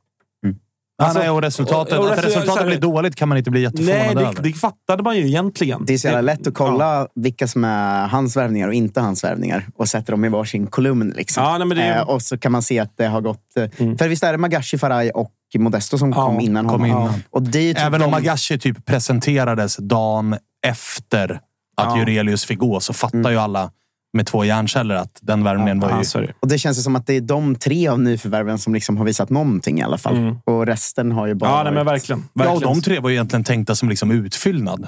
Ja, 1.00 1.06
Alltså, 1.06 1.20
nej, 1.20 1.30
och 1.30 1.42
resultatet, 1.42 1.98
och- 2.00 2.06
och 2.06 2.12
att 2.12 2.18
resul- 2.20 2.22
så 2.22 2.28
resultatet 2.28 2.60
här- 2.62 2.68
blir 2.68 2.78
dåligt 2.80 3.16
kan 3.16 3.30
man 3.30 3.38
inte 3.38 3.52
bli 3.52 3.62
jätteförvånad 3.62 4.06
Nej, 4.06 4.16
det, 4.16 4.22
över. 4.30 4.44
det 4.44 4.54
fattade 4.54 5.04
man 5.04 5.18
ju 5.18 5.28
egentligen. 5.28 5.86
Det 5.86 5.94
är 5.94 5.98
så 5.98 6.08
jävla 6.08 6.22
lätt 6.22 6.48
att 6.48 6.54
kolla 6.54 7.08
vilka 7.16 7.48
som 7.48 7.64
är 7.64 8.08
hans 8.08 8.38
värvningar 8.38 8.68
och 8.68 8.74
inte 8.74 9.02
hans 9.02 9.24
värvningar 9.24 9.68
och 9.76 9.88
sätter 9.88 10.12
dem 10.14 10.26
i 10.26 10.30
varsin 10.30 10.68
kolumn. 10.68 11.14
Liksom. 11.16 11.44
Ja, 11.44 11.58
nej, 11.58 11.68
men 11.68 11.78
det 11.78 11.84
eh, 11.84 12.02
och 12.10 12.22
så 12.22 12.38
kan 12.38 12.52
man 12.52 12.62
se 12.62 12.80
att 12.80 12.98
det 12.98 13.06
har 13.08 13.22
gått... 13.22 13.58
eh, 13.58 13.70
För 13.98 14.08
visst 14.08 14.24
är 14.24 14.32
det 14.32 14.38
Magashi, 14.38 14.78
Faraj 14.78 15.10
och 15.12 15.32
Modesto 15.60 15.98
som 15.98 16.10
Ja, 16.10 16.26
kom 16.26 16.40
innan 16.40 16.68
kom 16.68 16.82
honom? 16.82 17.02
innan. 17.02 17.24
Och 17.30 17.42
det 17.44 17.74
typ 17.74 17.84
Även 17.84 18.02
om 18.02 18.12
de- 18.12 18.12
Magashi 18.12 18.60
typ 18.60 18.86
presenterades 18.86 19.78
dagen 19.78 20.36
efter 20.68 21.32
att 21.32 21.40
Ja. 21.78 21.98
Jurelius 22.00 22.46
fick 22.46 22.60
gå 22.60 22.80
så 22.80 22.94
fattar 22.94 23.30
ju 23.32 23.38
alla 23.38 23.72
med 24.14 24.26
två 24.28 24.46
hjärnceller 24.46 24.96
att 24.96 25.20
den 25.22 25.44
värvningen 25.44 25.80
var 25.80 25.90
ju... 25.90 25.96
Ja, 25.96 26.04
så 26.04 26.18
är 26.18 26.22
det. 26.22 26.34
Och 26.40 26.48
det 26.48 26.58
känns 26.58 26.78
ju 26.78 26.82
som 26.82 26.96
att 26.96 27.08
det 27.08 27.14
är 27.14 27.22
de 27.22 27.56
tre 27.56 27.88
av 27.88 28.00
nyförvärven 28.00 28.58
som 28.60 28.74
liksom 28.74 28.98
har 28.98 29.06
visat 29.06 29.30
någonting 29.30 29.80
i 29.80 29.84
alla 29.84 29.98
fall. 29.98 30.18
Mm. 30.18 30.36
Och 30.46 30.66
resten 30.66 31.12
har 31.12 31.28
ju 31.28 31.34
bara 31.34 31.50
Ja, 31.50 31.64
nej, 31.64 31.74
men 31.74 31.86
varit- 31.86 31.94
verkligen. 32.02 32.20
Ja, 32.34 32.42
och 32.44 32.52
verkligen. 32.52 32.74
de 32.74 32.82
tre 32.82 33.00
var 33.00 33.10
ju 33.10 33.16
egentligen 33.16 33.44
tänkta 33.44 33.76
som 33.76 33.90
liksom 33.90 34.12
utfyllnad. 34.12 34.88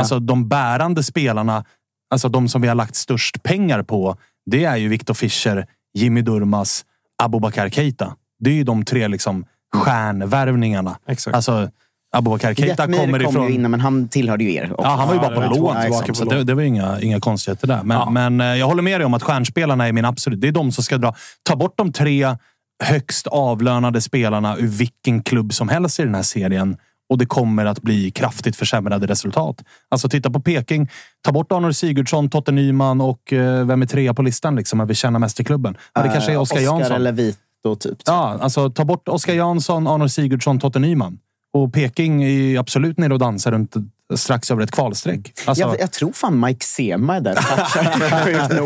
Alltså 0.00 0.18
de 0.18 0.48
bärande 0.48 1.02
spelarna, 1.02 1.64
alltså 2.10 2.28
de 2.28 2.48
som 2.48 2.62
vi 2.62 2.68
har 2.68 2.74
lagt 2.74 2.94
störst 2.94 3.42
pengar 3.42 3.82
på, 3.82 4.16
det 4.50 4.64
är 4.64 4.76
ju 4.76 4.88
Viktor 4.88 5.14
Fischer, 5.14 5.66
Jimmy 5.94 6.22
Durmaz, 6.22 6.84
Abubakar 7.22 7.68
Keita. 7.68 8.16
Det 8.38 8.50
är 8.50 8.54
ju 8.54 8.64
de 8.64 8.84
tre 8.84 9.08
liksom 9.08 9.44
stjärnvärvningarna. 9.76 10.98
Exakt. 11.08 11.34
Alltså, 11.34 11.70
Abubakar 12.16 12.54
Keita 12.54 12.82
Jetmir 12.82 12.98
kommer 12.98 13.18
kom 13.18 13.28
ifrån... 13.30 13.48
ju 13.48 13.54
innan, 13.54 13.70
men 13.70 13.80
han 13.80 14.08
tillhörde 14.08 14.44
ju 14.44 14.54
er. 14.54 14.72
också. 14.72 14.82
Ja, 14.82 14.88
han 14.96 15.08
var 15.08 15.14
ju 15.14 15.20
Ja, 15.20 15.28
bara 15.28 15.34
på 15.34 15.40
var 15.40 15.56
lån 15.60 15.76
ja, 15.76 15.82
tillbaka. 15.82 16.14
Så 16.14 16.24
det, 16.24 16.44
det 16.44 16.54
var 16.54 16.62
inga, 16.62 17.00
inga 17.00 17.20
konstigheter 17.20 17.66
där. 17.66 17.82
Men, 17.82 17.96
Ja. 17.98 18.10
men 18.10 18.40
eh, 18.40 18.46
jag 18.46 18.66
håller 18.66 18.82
med 18.82 19.00
dig 19.00 19.04
om 19.06 19.14
att 19.14 19.22
stjärnspelarna 19.22 19.88
är 19.88 19.92
min 19.92 20.04
absolut... 20.04 20.40
Det 20.40 20.48
är 20.48 20.52
de 20.52 20.72
som 20.72 20.84
ska 20.84 20.98
dra... 20.98 21.14
Ta 21.42 21.56
bort 21.56 21.74
de 21.76 21.92
tre 21.92 22.36
högst 22.84 23.26
avlönade 23.26 24.00
spelarna 24.00 24.56
ur 24.56 24.66
vilken 24.66 25.22
klubb 25.22 25.52
som 25.54 25.68
helst 25.68 26.00
i 26.00 26.02
den 26.04 26.14
här 26.14 26.22
serien 26.22 26.76
och 27.10 27.18
det 27.18 27.26
kommer 27.26 27.66
att 27.66 27.82
bli 27.82 28.10
kraftigt 28.10 28.56
försämrade 28.56 29.06
resultat. 29.06 29.62
Alltså 29.88 30.08
titta 30.08 30.30
på 30.30 30.40
Peking. 30.40 30.88
Ta 31.24 31.32
bort 31.32 31.52
Arnold 31.52 31.76
Sigurdsson, 31.76 32.30
Totte 32.30 32.52
Nyman 32.52 33.00
och 33.00 33.32
eh, 33.32 33.66
vem 33.66 33.82
är 33.82 33.86
trea 33.86 34.14
på 34.14 34.22
listan? 34.22 34.56
Liksom, 34.56 34.80
att 34.80 34.90
vi 34.90 34.94
tjänar 34.94 35.18
mest 35.18 35.40
i 35.40 35.44
klubben. 35.44 35.76
Ja, 35.94 36.02
det 36.02 36.08
kanske 36.08 36.30
är 36.30 36.34
Eh, 36.34 36.40
Oskar 36.40 36.60
Jansson. 36.60 36.92
eller 36.96 37.12
Vito, 37.12 37.76
typ. 37.80 37.98
Ja, 38.06 38.38
alltså 38.40 38.70
ta 38.70 38.84
bort 38.84 39.08
Oskar 39.08 39.34
Jansson, 39.34 39.86
Arnold 39.86 40.12
Sigurdsson, 40.12 40.58
Totte 40.58 40.78
Nyman. 40.78 41.18
Och 41.52 41.72
Peking 41.72 42.22
är 42.22 42.28
ju 42.28 42.58
absolut 42.58 42.98
nere 42.98 43.12
och 43.12 43.18
dansar 43.18 43.52
runt 43.52 43.74
strax 44.16 44.50
över 44.50 44.62
ett 44.62 44.70
kvalstreck. 44.70 45.32
Alltså, 45.46 45.64
jag, 45.64 45.80
jag 45.80 45.92
tror 45.92 46.12
fan 46.12 46.40
Mike 46.40 46.64
Sema 46.66 47.16
är 47.16 47.20
där. 47.20 47.38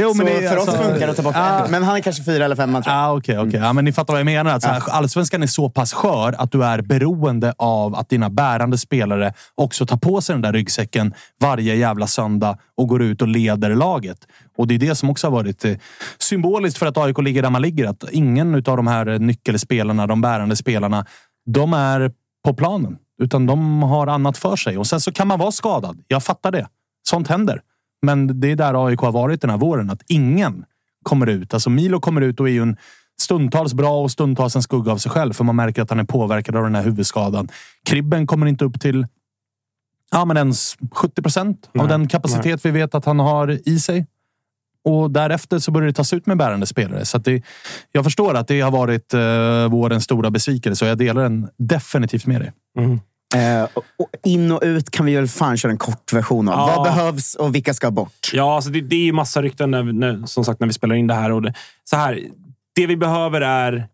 Jo, 0.00 0.14
men 0.14 0.16
så 0.16 0.24
det 0.24 0.44
är 0.44 0.48
för 0.48 0.56
oss 0.56 0.68
alltså- 0.68 0.82
funkar 0.82 1.06
det 1.06 1.10
att 1.10 1.16
ta 1.16 1.22
bort 1.22 1.36
en. 1.36 1.70
Men 1.70 1.82
han 1.82 1.96
är 1.96 2.00
kanske 2.00 2.24
fyra 2.24 2.44
eller 2.44 2.56
femma, 2.56 2.82
tror 2.82 2.94
jag. 2.94 3.04
Ah, 3.04 3.12
okej, 3.16 3.38
okej. 3.38 3.60
Ja, 3.60 3.72
men 3.72 3.84
ni 3.84 3.92
fattar 3.92 4.14
vad 4.14 4.20
jag 4.20 4.24
menar. 4.24 4.54
Att 4.54 4.62
så 4.62 4.68
här, 4.68 4.82
Allsvenskan 4.90 5.42
är 5.42 5.46
så 5.46 5.70
pass 5.70 5.92
skör 5.92 6.34
att 6.38 6.52
du 6.52 6.64
är 6.64 6.82
beroende 6.82 7.54
av 7.58 7.94
att 7.94 8.08
dina 8.08 8.30
bärande 8.30 8.78
spelare 8.78 9.32
också 9.54 9.86
tar 9.86 9.96
på 9.96 10.20
sig 10.20 10.34
den 10.34 10.42
där 10.42 10.52
ryggsäcken 10.52 11.14
varje 11.40 11.74
jävla 11.74 12.06
söndag 12.06 12.58
och 12.76 12.88
går 12.88 13.02
ut 13.02 13.22
och 13.22 13.28
leder 13.28 13.74
laget. 13.74 14.18
Och 14.58 14.66
det 14.68 14.74
är 14.74 14.78
det 14.78 14.94
som 14.94 15.10
också 15.10 15.26
har 15.26 15.32
varit 15.32 15.64
eh, 15.64 15.72
symboliskt 16.18 16.78
för 16.78 16.86
att 16.86 16.96
AIK 16.98 17.18
ligger 17.18 17.42
där 17.42 17.50
man 17.50 17.62
ligger. 17.62 17.86
Att 17.88 18.04
ingen 18.10 18.54
av 18.54 18.62
de 18.62 18.86
här 18.86 19.18
nyckelspelarna, 19.18 20.06
de 20.06 20.20
bärande 20.20 20.56
spelarna, 20.56 21.06
de 21.46 21.72
är 21.72 22.10
på 22.46 22.54
planen. 22.54 22.98
Utan 23.22 23.46
de 23.46 23.82
har 23.82 24.06
annat 24.06 24.38
för 24.38 24.56
sig. 24.56 24.78
Och 24.78 24.86
sen 24.86 25.00
så 25.00 25.12
kan 25.12 25.28
man 25.28 25.38
vara 25.38 25.52
skadad. 25.52 26.04
Jag 26.08 26.24
fattar 26.24 26.52
det. 26.52 26.68
Sånt 27.08 27.28
händer. 27.28 27.60
Men 28.02 28.40
det 28.40 28.50
är 28.50 28.56
där 28.56 28.86
AIK 28.86 29.00
har 29.00 29.12
varit 29.12 29.40
den 29.40 29.50
här 29.50 29.58
våren. 29.58 29.90
Att 29.90 30.02
ingen 30.08 30.64
kommer 31.02 31.26
ut. 31.26 31.54
Alltså 31.54 31.70
Milo 31.70 32.00
kommer 32.00 32.20
ut 32.20 32.40
och 32.40 32.48
är 32.48 32.52
ju 32.52 32.62
en 32.62 32.76
stundtals 33.20 33.74
bra 33.74 34.02
och 34.02 34.10
stundtals 34.10 34.56
en 34.56 34.62
skugga 34.62 34.92
av 34.92 34.98
sig 34.98 35.10
själv. 35.10 35.32
För 35.32 35.44
man 35.44 35.56
märker 35.56 35.82
att 35.82 35.90
han 35.90 36.00
är 36.00 36.04
påverkad 36.04 36.56
av 36.56 36.62
den 36.62 36.74
här 36.74 36.82
huvudskadan. 36.82 37.48
Kribben 37.84 38.26
kommer 38.26 38.46
inte 38.46 38.64
upp 38.64 38.80
till 38.80 39.06
ja, 40.10 40.24
men 40.24 40.36
ens 40.36 40.76
70 40.92 41.22
procent 41.22 41.66
av 41.66 41.70
Nej, 41.74 41.88
den 41.88 42.08
kapacitet 42.08 42.64
vi 42.64 42.70
vet 42.70 42.94
att 42.94 43.04
han 43.04 43.18
har 43.18 43.68
i 43.68 43.80
sig. 43.80 44.06
Och 44.86 45.10
därefter 45.10 45.58
så 45.58 45.70
börjar 45.70 45.86
det 45.86 45.92
tas 45.92 46.12
ut 46.12 46.26
med 46.26 46.36
bärande 46.36 46.66
spelare. 46.66 47.04
Så 47.04 47.16
att 47.16 47.24
det, 47.24 47.42
jag 47.92 48.04
förstår 48.04 48.34
att 48.34 48.48
det 48.48 48.60
har 48.60 48.70
varit 48.70 49.14
eh, 49.14 49.68
vårens 49.70 50.04
stora 50.04 50.30
besvikelse 50.30 50.84
och 50.84 50.90
jag 50.90 50.98
delar 50.98 51.22
den 51.22 51.48
definitivt 51.58 52.26
med 52.26 52.40
dig. 52.40 52.52
Eh, 53.34 53.68
och- 53.74 54.06
in 54.24 54.52
och 54.52 54.60
ut 54.62 54.90
kan 54.90 55.06
vi 55.06 55.14
väl 55.14 55.28
fan 55.28 55.56
köra 55.56 55.72
en 55.72 55.78
kort 55.78 56.12
version 56.12 56.48
av. 56.48 56.54
Ja. 56.68 56.74
Vad 56.76 56.84
behövs 56.84 57.34
och 57.34 57.54
vilka 57.54 57.74
ska 57.74 57.90
bort? 57.90 58.30
Ja, 58.32 58.54
alltså 58.54 58.70
det, 58.70 58.80
det 58.80 58.96
är 58.96 59.04
ju 59.04 59.12
massa 59.12 59.42
rykten 59.42 59.70
när, 59.70 59.82
när, 59.82 60.26
som 60.26 60.44
sagt 60.44 60.60
när 60.60 60.66
vi 60.66 60.72
spelar 60.72 60.94
in 60.94 61.06
det 61.06 61.14
här. 61.14 61.32
Och 61.32 61.42
det, 61.42 61.54
så 61.84 61.96
här 61.96 62.20
det 62.74 62.86
vi 62.86 62.96
behöver 62.96 63.40
är 63.40 63.88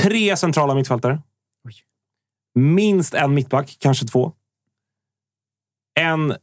tre 0.00 0.36
centrala 0.36 0.74
mittfältare. 0.74 1.18
Minst 2.54 3.14
en 3.14 3.34
mittback, 3.34 3.76
kanske 3.80 4.06
två. 4.06 4.32
En 6.00 6.34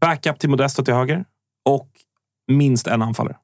backup 0.00 0.38
till 0.38 0.50
Modesto 0.50 0.84
till 0.84 0.94
höger 0.94 1.24
minst 2.48 2.86
en 2.86 3.02
anfallare. 3.02 3.36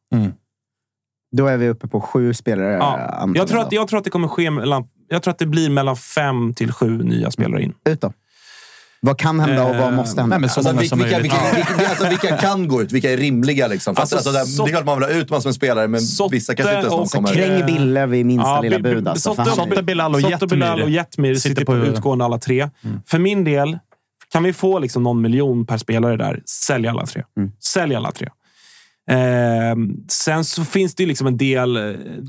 Då 1.37 1.47
är 1.47 1.57
vi 1.57 1.69
uppe 1.69 1.89
på 1.89 2.01
sju 2.01 2.35
spelare. 2.35 2.73
Ja. 2.73 2.99
eh, 2.99 3.31
Jag, 3.35 3.49
tror 3.49 3.61
att, 3.61 3.73
jag 3.73 3.89
tror 3.89 3.99
att 3.99 4.05
det 4.05 4.11
kommer 4.11 4.29
ske 4.29 4.51
mellan, 4.51 4.89
jag 5.09 5.23
tror 5.23 5.33
att 5.33 5.39
det 5.39 5.47
blir 5.47 5.71
mellan 5.71 5.97
fem 5.97 6.55
till 6.55 6.73
sju 6.73 7.03
nya 7.03 7.31
spelare 7.31 7.63
in. 7.63 7.75
Ut 7.85 8.01
då. 8.01 8.13
Vad 9.03 9.19
kan 9.19 9.41
hända 9.41 9.65
och 9.65 9.77
vad 9.77 9.93
måste 9.93 10.21
hända? 10.21 10.37
Nej, 10.37 10.41
men 10.41 10.51
så 10.51 10.61
Alltså, 10.61 10.73
många 10.73 10.81
vilka, 10.81 10.89
som 10.97 10.99
vilka, 10.99 11.19
vilka, 11.23 11.67
vilka, 11.77 11.89
alltså, 11.91 12.09
vilka 12.09 12.37
kan 12.37 12.69
gå 12.69 12.83
ut? 12.83 12.93
Vilka 12.93 13.11
är 13.13 13.17
rimliga? 13.17 13.67
Liksom? 13.67 13.95
Alltså, 13.99 14.17
alltså, 14.17 14.33
det, 14.33 14.47
så- 14.47 14.65
det 14.65 14.71
är 14.71 14.73
klart 14.73 14.85
man 14.87 14.99
vill 14.99 15.09
ha 15.09 15.15
ut 15.21 15.31
massor 15.31 15.49
med 15.49 15.55
spelare, 15.55 15.89
men 15.89 16.01
Sotte 16.01 16.35
vissa 16.35 16.55
kanske 16.55 16.75
inte 16.77 16.81
ens 16.87 16.91
någon 16.91 17.03
och 17.03 17.11
kommer. 17.11 17.35
Kräng 17.35 17.67
Bille 17.67 18.07
vid 18.07 18.27
minsta 18.27 18.61
lilla 18.61 18.77
Bi- 18.79 18.83
bud. 18.95 19.09
Alltså, 19.09 19.35
Sotte- 19.35 19.83
Bilal 19.83 20.15
och 20.15 20.21
Jetmir 20.21 20.49
Bilal 20.49 20.83
och 20.83 20.91
Jetmir 20.91 21.35
sitter 21.35 21.65
på- 21.65 21.77
utgående 21.77 22.25
alla 22.25 22.39
tre. 22.39 22.71
För 23.07 23.19
min 23.19 23.45
del, 23.45 23.79
kan 24.33 24.43
vi 24.43 24.53
få 24.53 24.79
liksom 24.79 25.03
någon 25.03 25.23
miljon 25.23 25.67
per 25.67 25.79
spelare 25.79 26.17
där, 26.17 26.41
sälj 26.47 26.89
alla 26.89 27.07
tre. 27.07 27.25
Sälj 27.65 27.95
alla 27.95 28.13
tre. 28.13 28.29
Ehm, 29.15 29.97
sen 30.09 30.45
så 30.45 30.65
finns 30.65 30.95
det 30.95 31.03
ju 31.03 31.07
liksom 31.09 31.27
en 31.27 31.37
del... 31.37 31.77
eh, 31.77 31.83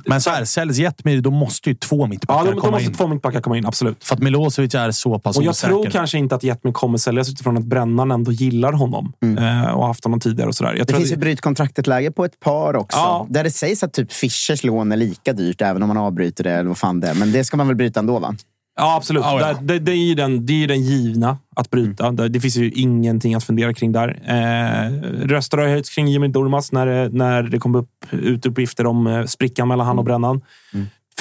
Men 0.06 0.22
så 0.22 0.30
här, 0.30 0.46
säljs 0.46 0.78
Jetmir, 0.78 1.22
då 1.22 1.32
måste 1.32 1.70
ju 1.70 1.76
två 1.76 2.04
ja, 2.04 2.08
mittbackar 2.08 2.46
då, 2.46 2.52
då 2.52 2.60
komma 2.62 2.72
måste 2.72 2.86
in. 2.86 2.94
två 2.94 3.08
mittbackar 3.08 3.42
komma 3.42 3.58
in, 3.58 3.66
absolut. 3.66 4.04
För 4.04 4.16
att 4.16 4.22
Milosevic 4.22 4.76
är 4.76 4.92
så 4.92 5.20
pass 5.20 5.38
Och 5.38 5.44
jag 5.44 5.50
osäker. 5.50 5.74
tror 5.74 5.86
kanske 5.86 6.18
inte 6.18 6.36
att 6.36 6.44
Jetmir 6.44 6.74
kommer 6.74 6.98
säljas 6.98 7.30
utifrån 7.30 7.58
att 7.58 7.64
Brännaren 7.66 8.12
ändå 8.12 8.32
gillar 8.32 8.74
honom 8.74 9.14
eh, 9.40 9.72
och 9.72 9.86
haft 9.88 10.04
honom 10.04 10.20
tidigare. 10.20 10.48
och 10.50 10.56
sådär. 10.56 10.74
Jag 10.78 10.88
Det 10.88 10.94
finns 10.94 11.06
att- 11.06 11.12
ju 11.12 11.20
bryt 11.20 11.42
kontraktet-läge 11.42 12.12
på 12.12 12.26
ett 12.26 12.40
par 12.40 12.76
också. 12.76 12.98
Ja. 12.98 13.28
Där 13.30 13.44
det 13.44 13.52
sägs 13.52 13.84
att 13.84 13.94
typ 13.94 14.12
Fischers 14.14 14.64
lån 14.64 14.92
är 14.92 14.98
lika 14.98 15.34
dyrt, 15.34 15.62
även 15.62 15.82
om 15.84 15.88
man 15.88 15.98
avbryter 15.98 16.44
det. 16.44 16.52
Eller 16.52 16.68
vad 16.68 16.78
fan 16.78 17.00
det 17.00 17.08
är. 17.08 17.14
Men 17.14 17.32
det 17.32 17.44
ska 17.44 17.58
man 17.58 17.68
väl 17.68 17.76
bryta 17.76 18.00
ändå, 18.00 18.20
va? 18.20 18.36
Ja, 18.76 18.96
absolut. 18.96 19.24
Ja, 19.24 19.40
ja. 19.40 19.58
Det, 19.62 19.80
det, 19.80 19.92
är 19.92 19.96
ju 19.96 20.16
den, 20.16 20.46
det 20.46 20.64
är 20.64 20.68
den 20.68 20.82
givna 20.82 21.38
att 21.56 21.70
bryta. 21.70 22.12
Det, 22.12 22.30
det 22.30 22.40
finns 22.40 22.58
ju 22.58 22.72
ingenting 22.72 23.36
att 23.36 23.44
fundera 23.44 23.74
kring 23.74 23.92
där. 23.92 24.20
Eh, 24.26 24.92
röster 25.28 25.58
har 25.58 25.68
höjts 25.68 25.90
kring 25.90 26.08
Jimmy 26.08 26.28
Durmaz 26.28 26.72
när, 26.72 27.10
när 27.10 27.44
det 27.44 27.60
kom 27.60 27.76
upp 27.76 27.90
ut 28.12 28.46
uppgifter 28.46 28.86
om 28.86 29.08
eh, 29.08 29.26
sprickan 29.26 29.68
mellan 29.68 29.88
han 29.88 30.00
och 30.00 30.06
Brännan. 30.06 30.42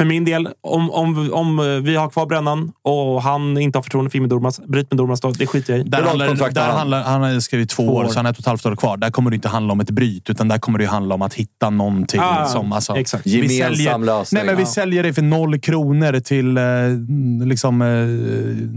För 0.00 0.04
min 0.04 0.24
del, 0.24 0.48
om, 0.60 0.90
om, 0.90 1.30
om 1.32 1.82
vi 1.84 1.96
har 1.96 2.08
kvar 2.10 2.26
Brännan 2.26 2.72
och 2.82 3.22
han 3.22 3.58
inte 3.58 3.78
har 3.78 3.82
förtroende 3.82 4.10
för 4.10 4.16
Jimmy 4.18 4.28
Durmaz, 4.28 4.60
bryt 4.66 4.90
med 4.90 4.98
Durmaz 4.98 5.20
då. 5.20 5.30
Det 5.30 5.46
skiter 5.46 5.72
jag 5.72 5.80
i. 5.86 5.88
Där 5.88 6.02
handlar, 6.02 6.50
där 6.50 6.68
handlar, 6.72 7.02
han 7.02 7.22
har 7.22 7.40
skrivit 7.40 7.70
två 7.70 7.82
år, 7.82 8.06
så 8.08 8.14
han 8.18 8.24
har 8.24 8.32
ett 8.32 8.38
och 8.38 8.42
ett 8.42 8.46
halvt 8.46 8.66
år 8.66 8.76
kvar. 8.76 8.96
Där 8.96 9.10
kommer 9.10 9.30
det 9.30 9.34
inte 9.34 9.48
handla 9.48 9.72
om 9.72 9.80
ett 9.80 9.90
bryt, 9.90 10.30
utan 10.30 10.48
där 10.48 10.58
kommer 10.58 10.78
det 10.78 10.86
handla 10.86 11.14
om 11.14 11.22
att 11.22 11.34
hitta 11.34 11.70
någonting. 11.70 12.20
Ah, 12.22 12.46
som, 12.46 12.72
alltså, 12.72 12.96
exakt. 12.96 13.26
vi 13.26 13.30
Gemensam 13.30 13.74
säljer, 13.76 13.98
lösning. 13.98 14.38
Nej, 14.38 14.46
men 14.46 14.56
vi 14.56 14.62
Ja. 14.62 14.66
säljer 14.66 15.02
det 15.02 15.12
för 15.14 15.22
noll 15.22 15.60
kronor 15.60 16.20
till 16.20 16.56
eh, 16.56 16.64
liksom, 17.46 17.82
eh, 17.82 17.88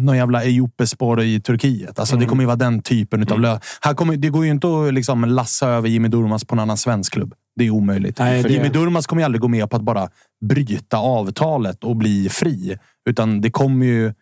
någon 0.03 0.17
jävla 0.17 0.43
Eyopespor 0.43 1.21
i 1.21 1.41
Turkiet. 1.41 1.99
Alltså, 1.99 2.15
Mm. 2.15 2.25
Det 2.25 2.29
kommer 2.29 2.43
ju 2.43 2.47
vara 2.47 2.55
den 2.55 2.81
typen 2.81 3.31
av 3.31 3.39
lö. 3.39 3.59
Här 3.81 3.93
kommer, 3.93 4.17
Det 4.17 4.29
går 4.29 4.45
ju 4.45 4.51
inte 4.51 4.67
att 4.67 4.93
liksom, 4.93 5.25
lassa 5.25 5.67
över 5.67 5.89
Jimmy 5.89 6.07
Durmaz 6.07 6.45
på 6.45 6.55
en 6.55 6.59
annan 6.59 6.77
svensk 6.77 7.13
klubb. 7.13 7.33
Det 7.55 7.65
är 7.65 7.69
omöjligt. 7.69 8.19
Nej, 8.19 8.41
för 8.41 8.49
det- 8.49 8.55
Jimmy 8.55 8.69
Durmaz 8.69 9.07
kommer 9.07 9.21
ju 9.21 9.25
aldrig 9.25 9.41
gå 9.41 9.47
med 9.47 9.69
på 9.69 9.75
att 9.75 9.81
bara 9.83 10.09
bryta 10.45 10.97
avtalet 10.97 11.83
och 11.83 11.95
bli 11.95 12.29
fri. 12.29 12.77
Utan 13.09 13.41
det 13.41 13.51
kommer 13.51 13.85
ju 13.85 14.13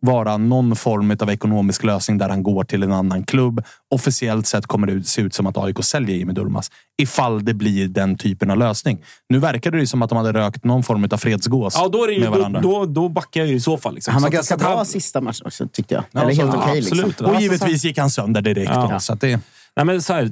vara 0.00 0.36
någon 0.36 0.76
form 0.76 1.16
av 1.20 1.30
ekonomisk 1.30 1.84
lösning 1.84 2.18
där 2.18 2.28
han 2.28 2.42
går 2.42 2.64
till 2.64 2.82
en 2.82 2.92
annan 2.92 3.24
klubb. 3.24 3.62
Officiellt 3.94 4.46
sett 4.46 4.66
kommer 4.66 4.86
det 4.86 5.04
se 5.04 5.22
ut 5.22 5.34
som 5.34 5.46
att 5.46 5.56
AIK 5.58 5.82
säljer 5.84 6.16
Jimmy 6.16 6.32
Durmaz. 6.32 6.70
Ifall 7.02 7.44
det 7.44 7.54
blir 7.54 7.88
den 7.88 8.16
typen 8.16 8.50
av 8.50 8.58
lösning. 8.58 8.98
Nu 9.28 9.38
verkar 9.38 9.70
det 9.70 9.78
ju 9.78 9.86
som 9.86 10.02
att 10.02 10.08
de 10.08 10.16
hade 10.18 10.32
rökt 10.32 10.64
någon 10.64 10.82
form 10.82 11.08
av 11.10 11.16
fredsgås 11.16 11.74
Ja, 11.76 11.88
då, 11.88 12.02
är 12.04 12.06
det 12.08 12.12
ju, 12.14 12.20
med 12.20 12.28
då, 12.32 12.36
varandra. 12.38 12.60
då, 12.60 12.84
då 12.86 13.08
backar 13.08 13.40
jag 13.40 13.48
ju 13.48 13.54
i 13.54 13.60
så 13.60 13.76
fall. 13.78 13.94
Liksom. 13.94 14.14
Han 14.14 14.22
var 14.22 14.30
Så 14.30 14.34
ganska 14.34 14.56
bra 14.56 14.76
han- 14.76 14.86
sista 14.86 15.20
matchen 15.20 15.46
också, 15.46 15.68
tyckte 15.72 15.94
jag. 15.94 16.04
Ja, 16.12 16.20
Eller 16.22 16.34
helt 16.34 16.54
okej. 16.54 16.78
absolut. 16.78 17.06
liksom. 17.06 17.26
Och 17.26 17.40
givetvis 17.40 17.84
gick 17.84 17.98
han 17.98 18.10
sönder 18.10 18.42
direkt. 18.42 18.70
Ja. 18.74 18.90
Då, 18.92 19.00
så 19.00 19.12
att 19.12 19.20
det, 19.20 19.40
Nej, 19.76 19.84
men 19.86 20.02
så 20.02 20.12
här, 20.12 20.30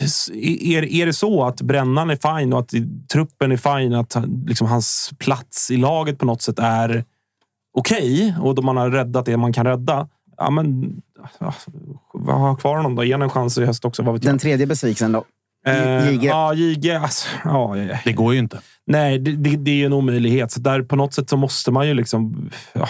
är, 0.00 0.84
är 0.84 1.06
det 1.06 1.12
så 1.12 1.44
att 1.44 1.60
brännan 1.60 2.10
är 2.10 2.38
fine 2.38 2.52
och 2.52 2.58
att 2.58 2.72
truppen 3.12 3.52
är 3.52 3.56
fine, 3.56 3.94
att 3.94 4.16
liksom, 4.46 4.66
hans 4.66 5.10
plats 5.18 5.70
i 5.70 5.76
laget 5.76 6.18
på 6.18 6.24
något 6.24 6.42
sätt 6.42 6.58
är 6.58 7.04
okej 7.78 8.34
och 8.40 8.54
då 8.54 8.62
man 8.62 8.76
har 8.76 8.90
räddat 8.90 9.26
det 9.26 9.36
man 9.36 9.52
kan 9.52 9.66
rädda. 9.66 10.08
Ja, 10.36 10.50
men 10.50 10.96
vad 12.12 12.40
har 12.40 12.56
kvar 12.56 12.76
honom 12.76 12.94
då? 12.94 13.04
Ge 13.04 13.12
en 13.12 13.30
chans 13.30 13.58
i 13.58 13.64
höst 13.64 13.84
också. 13.84 14.02
Vad 14.02 14.14
vet 14.14 14.24
jag. 14.24 14.32
Den 14.32 14.38
tredje 14.38 14.66
besvikelsen 14.66 15.12
då? 15.12 15.24
Eh, 15.66 16.10
Jige. 16.10 16.26
Ja, 16.26 16.54
Jige. 16.54 17.00
Alltså, 17.00 17.28
ja, 17.44 17.76
ja, 17.76 17.98
det 18.04 18.12
går 18.12 18.32
ju 18.32 18.38
inte. 18.38 18.60
Nej, 18.86 19.18
det, 19.18 19.32
det, 19.32 19.56
det 19.56 19.70
är 19.70 19.74
ju 19.74 19.86
en 19.86 19.92
omöjlighet. 19.92 20.52
Så 20.52 20.60
där 20.60 20.82
på 20.82 20.96
något 20.96 21.14
sätt 21.14 21.30
så 21.30 21.36
måste 21.36 21.70
man 21.70 21.88
ju 21.88 21.94
liksom... 21.94 22.50
Ja, 22.72 22.88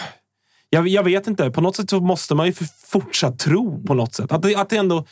jag, 0.71 0.89
jag 0.89 1.03
vet 1.03 1.27
inte. 1.27 1.51
På 1.51 1.61
något 1.61 1.77
sätt 1.77 1.91
så 1.91 2.01
måste 2.01 2.35
man 2.35 2.47
ju 2.47 2.53
fortsatt 2.87 3.39
tro 3.39 3.83
på 3.87 3.95
något 3.95 4.15
sätt. 4.15 4.33
Att, 4.33 4.43
det, 4.43 4.57
att, 4.57 4.71
det 4.71 4.77
ändå, 4.77 5.05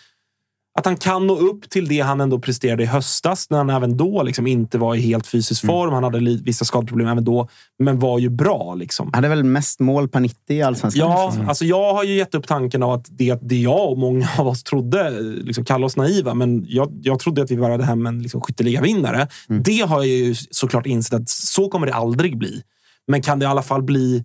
att 0.80 0.86
han 0.86 0.96
kan 0.96 1.26
nå 1.26 1.36
upp 1.36 1.70
till 1.70 1.88
det 1.88 2.00
han 2.00 2.20
ändå 2.20 2.38
presterade 2.38 2.82
i 2.82 2.86
höstas, 2.86 3.50
när 3.50 3.58
han 3.58 3.70
även 3.70 3.96
då 3.96 4.22
liksom 4.22 4.46
inte 4.46 4.78
var 4.78 4.94
i 4.94 5.00
helt 5.00 5.26
fysisk 5.26 5.66
form. 5.66 5.92
Han 5.92 6.04
hade 6.04 6.18
vissa 6.44 6.64
skadeproblem 6.64 7.08
även 7.08 7.24
då, 7.24 7.48
men 7.78 7.98
var 7.98 8.18
ju 8.18 8.28
bra. 8.28 8.74
Liksom. 8.74 9.10
Han 9.12 9.24
hade 9.24 9.28
väl 9.28 9.44
mest 9.44 9.80
mål 9.80 10.08
per 10.08 10.20
90 10.20 10.56
i 10.56 10.62
Allsvenskan? 10.62 11.10
Ja, 11.10 11.34
alltså 11.48 11.64
jag 11.64 11.94
har 11.94 12.04
ju 12.04 12.16
gett 12.16 12.34
upp 12.34 12.46
tanken 12.46 12.82
av 12.82 12.92
att 12.92 13.06
det, 13.10 13.38
det 13.42 13.60
jag 13.60 13.90
och 13.90 13.98
många 13.98 14.28
av 14.38 14.48
oss 14.48 14.62
trodde, 14.62 15.10
liksom 15.20 15.64
kalla 15.64 15.86
oss 15.86 15.96
naiva, 15.96 16.34
men 16.34 16.64
jag, 16.68 16.98
jag 17.02 17.18
trodde 17.18 17.42
att 17.42 17.50
vi 17.50 17.56
var 17.56 17.78
hem 17.78 18.06
en 18.06 18.22
liksom 18.22 18.40
skytteligavinnare. 18.40 19.28
Det 19.64 19.80
har 19.80 19.98
jag 19.98 20.06
ju 20.06 20.34
såklart 20.34 20.86
insett 20.86 21.20
att 21.20 21.28
så 21.28 21.68
kommer 21.68 21.86
det 21.86 21.94
aldrig 21.94 22.38
bli. 22.38 22.62
Men 23.06 23.22
kan 23.22 23.38
det 23.38 23.44
i 23.44 23.46
alla 23.46 23.62
fall 23.62 23.82
bli 23.82 24.24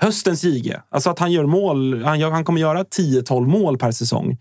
höstens 0.00 0.44
Jige? 0.44 0.82
Alltså 0.88 1.10
att 1.10 1.18
han 1.18 1.32
gör 1.32 1.46
mål. 1.46 2.04
Han, 2.04 2.20
gör, 2.20 2.30
han 2.30 2.44
kommer 2.44 2.60
göra 2.60 2.82
10-12 2.82 3.46
mål 3.46 3.78
per 3.78 3.92
säsong. 3.92 4.38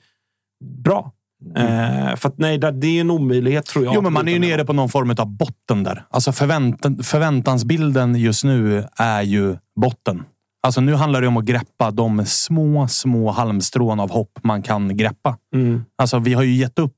Bra. 0.84 1.12
Eh, 1.56 2.16
för 2.16 2.30
att 2.30 2.38
nej, 2.38 2.58
det, 2.58 2.72
det 2.72 2.88
är 2.88 3.02
en 3.02 3.12
omöjlighet 3.12 3.66
tror 3.66 3.86
jag. 3.86 3.96
Jo, 3.96 4.02
men 4.02 4.14
man 4.14 4.28
är 4.28 4.32
ju 4.32 4.40
nere 4.40 4.66
på 4.66 4.74
någon 4.74 4.90
form 4.90 5.16
av 5.18 5.28
botten 5.28 5.84
där. 5.84 6.06
Alltså 6.10 6.32
förväntan, 6.32 7.04
förväntansbilden 7.04 8.16
just 8.16 8.44
nu 8.44 8.88
är 8.96 9.22
ju 9.22 9.58
botten. 9.76 10.24
Alltså 10.64 10.82
nu 10.82 10.94
handlar 10.94 11.22
det 11.22 11.28
om 11.28 11.38
att 11.38 11.46
greppa 11.46 11.92
de 11.92 12.26
små, 12.26 12.88
små 12.88 13.32
halmstrån 13.32 14.00
av 14.00 14.12
hopp 14.12 14.40
man 14.44 14.62
kan 14.62 14.98
greppa. 14.98 15.38
Mm. 15.54 15.86
Alltså 15.98 16.20
vi 16.20 16.34
har 16.34 16.44
ju 16.44 16.54
gett 16.54 16.80
upp. 16.80 16.96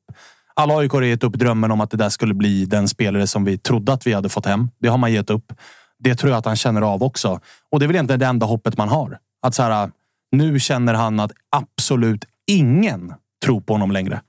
Alla 0.54 0.78
AIK 0.78 0.92
har 0.92 1.02
gett 1.02 1.24
upp 1.24 1.34
drömmen 1.34 1.72
om 1.72 1.82
att 1.82 1.92
det 1.92 1.98
där 1.98 2.10
skulle 2.10 2.34
bli 2.34 2.66
den 2.66 2.88
spelare 2.88 3.28
som 3.28 3.44
vi 3.44 3.58
trodde 3.58 3.94
att 3.94 4.08
vi 4.08 4.14
hade 4.14 4.30
fått 4.30 4.46
hem. 4.46 4.70
Det 4.80 4.88
har 4.88 4.98
man 4.98 5.14
gett 5.14 5.30
upp. 5.30 5.54
Det 6.00 6.16
tror 6.16 6.32
jag 6.32 6.38
att 6.38 6.46
han 6.46 6.56
känner 6.56 6.82
av 6.82 7.04
också. 7.04 7.40
Och 7.72 7.80
det 7.80 7.86
är 7.86 7.88
väl 7.88 7.96
egentligen 7.96 8.20
det 8.20 8.26
enda 8.26 8.46
hoppet 8.46 8.78
man 8.78 8.90
har. 8.90 9.18
Att 9.42 9.56
så 9.56 9.64
här, 9.64 9.92
nu 10.32 10.60
känner 10.60 10.94
han 10.94 11.20
att 11.20 11.32
absolut 11.52 12.26
ingen 12.48 13.14
tror 13.46 13.62
på 13.62 13.74
honom 13.74 13.92
längre. 13.92 14.22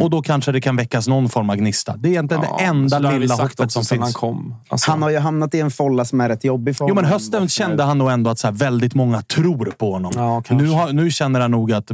Och 0.00 0.10
då 0.10 0.22
kanske 0.22 0.52
det 0.52 0.60
kan 0.60 0.76
väckas 0.76 1.08
någon 1.08 1.28
form 1.28 1.50
av 1.50 1.56
gnista. 1.56 1.96
Det 1.96 2.08
är 2.08 2.10
egentligen 2.10 2.42
det 2.42 2.64
enda 2.64 2.96
så 2.96 3.02
det 3.02 3.12
vi 3.12 3.18
lilla 3.18 3.34
hoppet 3.34 3.72
som 3.72 3.84
finns. 3.84 4.00
Han, 4.02 4.12
kom. 4.12 4.54
Alltså, 4.68 4.90
Han 4.90 5.02
har 5.02 5.10
ju 5.10 5.18
hamnat 5.18 5.54
i 5.54 5.60
en 5.60 5.70
folla 5.70 6.04
som 6.04 6.20
är 6.20 6.28
rätt 6.28 6.44
jobbig 6.44 6.76
för 6.76 6.84
Jo, 6.88 6.94
men 6.94 7.04
honom. 7.04 7.12
hösten 7.12 7.48
kände 7.48 7.82
han 7.82 7.98
nog 7.98 8.10
ändå 8.10 8.30
att 8.30 8.38
så 8.38 8.46
här, 8.46 8.54
väldigt 8.54 8.94
många 8.94 9.22
tror 9.22 9.64
på 9.78 9.92
honom. 9.92 10.12
Ja, 10.16 10.42
nu, 10.50 10.68
har, 10.68 10.92
nu 10.92 11.10
känner 11.10 11.40
han 11.40 11.50
nog 11.50 11.72
att 11.72 11.90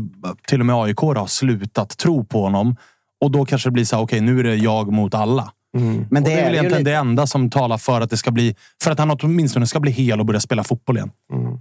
till 0.48 0.60
och 0.60 0.66
med 0.66 0.76
AIK 0.76 0.98
har 0.98 1.26
slutat 1.26 1.96
tro 1.96 2.24
på 2.24 2.42
honom. 2.42 2.76
Och 3.20 3.30
då 3.30 3.44
kanske 3.44 3.68
det 3.68 3.72
blir 3.72 3.84
så 3.84 3.96
här, 3.96 4.02
okej, 4.02 4.20
nu 4.20 4.40
är 4.40 4.44
det 4.44 4.54
jag 4.54 4.92
mot 4.92 5.14
alla. 5.14 5.52
Men 5.80 6.22
Och 6.22 6.28
det, 6.28 6.34
det 6.34 6.40
är 6.40 6.44
väl 6.44 6.54
egentligen 6.54 6.78
lite, 6.78 6.90
det 6.90 6.96
enda 6.96 7.26
som 7.26 7.50
talar 7.50 7.78
för 7.78 8.00
att 8.00 8.10
det 8.10 8.16
ska 8.16 8.30
bli... 8.30 8.56
För 8.82 8.90
att 8.90 8.98
han 8.98 9.10
åtminstone 9.10 9.66
ska 9.66 9.80
bli 9.80 9.90
hel 9.90 10.20
och 10.20 10.26
börja 10.26 10.40
spela 10.40 10.64
fotboll 10.64 10.96
igen. 10.96 11.10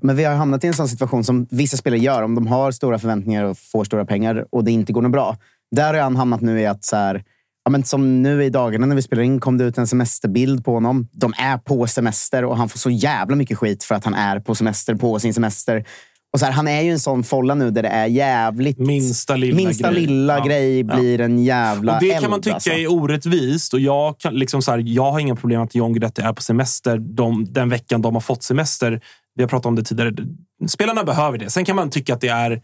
men 0.01 0.16
vi 0.16 0.24
har 0.24 0.36
hamnat 0.36 0.64
i 0.64 0.68
en 0.68 0.74
sån 0.74 0.88
situation 0.88 1.24
som 1.24 1.47
vissa 1.49 1.78
spelare 1.78 1.99
gör. 1.99 2.24
Om 2.24 2.36
de 2.36 2.47
har 2.47 2.72
stora 2.72 2.99
förväntningar 2.99 3.43
och 3.43 3.57
får 3.57 3.84
stora 3.84 4.05
pengar 4.05 4.45
och 4.51 4.64
det 4.64 4.72
inte 4.72 4.93
går 4.93 5.01
något 5.01 5.11
bra. 5.11 5.38
Där 5.76 5.93
har 5.93 6.01
han 6.01 6.16
hamnat 6.16 6.41
nu 6.41 6.59
i 6.59 6.66
att 6.66 6.86
så 6.86 6.95
här, 6.95 7.24
ja, 7.66 7.72
men 7.72 7.84
som 7.84 8.24
nu 8.24 8.43
i 8.43 8.49
dagarna 8.49 8.86
när 8.86 8.95
vi 8.95 9.01
spelar 9.01 9.24
in 9.24 9.39
kom 9.39 9.57
det 9.57 9.64
ut 9.64 9.78
en 9.78 9.88
semesterbild 9.88 10.66
på 10.66 10.74
honom. 10.74 11.07
De 11.11 11.34
är 11.38 11.57
på 11.57 11.88
semester 11.88 12.45
och 12.45 12.57
han 12.57 12.70
får 12.70 12.80
så 12.80 12.89
jävla 12.89 13.36
mycket 13.36 13.57
skit 13.57 13.84
för 13.84 13.95
att 13.95 14.05
han 14.05 14.14
är 14.14 14.39
på 14.39 14.55
semester, 14.55 14.95
på 14.95 15.20
sin 15.20 15.34
semester. 15.34 15.86
Och 16.34 16.39
så 16.39 16.45
här, 16.45 16.51
han 16.51 16.67
är 16.67 16.81
ju 16.81 16.91
en 16.91 16.99
sån 16.99 17.23
folla 17.23 17.55
nu 17.55 17.71
där 17.71 17.84
det 17.84 17.89
är 17.89 18.05
jävligt... 18.05 18.77
Minsta 18.77 19.36
lilla 19.36 19.55
minsta 19.55 19.91
grej. 19.91 20.01
lilla 20.01 20.38
Ja. 20.38 20.45
grej 20.45 20.84
blir 20.84 21.21
en 21.21 21.43
jävla 21.43 21.93
Och 21.95 21.99
det 22.01 22.11
eld. 22.11 22.21
kan 22.21 22.31
man 22.31 22.41
tycka 22.41 22.53
alltså. 22.53 22.69
är 22.71 22.91
orättvist. 22.91 23.73
Och 23.73 23.79
jag, 23.79 24.17
kan, 24.19 24.34
liksom 24.34 24.61
så 24.61 24.71
här, 24.71 24.84
jag 24.86 25.11
har 25.11 25.19
inga 25.19 25.36
problem 25.36 25.61
att 25.61 25.75
John 25.75 25.93
Guidetti 25.93 26.21
är 26.21 26.34
på 26.34 26.41
semester 26.41 26.97
de, 26.97 27.45
den 27.53 27.69
veckan 27.69 28.01
de 28.01 28.13
har 28.13 28.21
fått 28.21 28.43
semester. 28.43 29.01
Vi 29.36 29.43
har 29.43 29.49
pratat 29.49 29.65
om 29.65 29.75
det 29.75 29.84
tidigare. 29.84 30.13
Spelarna 30.67 31.03
behöver 31.03 31.38
det. 31.38 31.49
Sen 31.49 31.65
kan 31.65 31.75
man 31.75 31.89
tycka 31.89 32.13
att 32.13 32.21
det 32.21 32.27
är... 32.27 32.61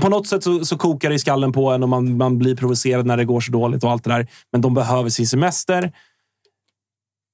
På 0.00 0.08
något 0.08 0.26
sätt 0.26 0.42
så, 0.44 0.64
så 0.64 0.76
kokar 0.76 1.08
det 1.08 1.14
i 1.14 1.18
skallen 1.18 1.52
på 1.52 1.70
en 1.70 1.82
och 1.82 1.88
man, 1.88 2.16
man 2.16 2.38
blir 2.38 2.56
provocerad 2.56 3.06
när 3.06 3.16
det 3.16 3.24
går 3.24 3.40
så 3.40 3.52
dåligt 3.52 3.84
och 3.84 3.90
allt 3.90 4.04
det 4.04 4.10
där. 4.10 4.26
Men 4.52 4.60
de 4.60 4.74
behöver 4.74 5.10
sin 5.10 5.26
semester. 5.26 5.92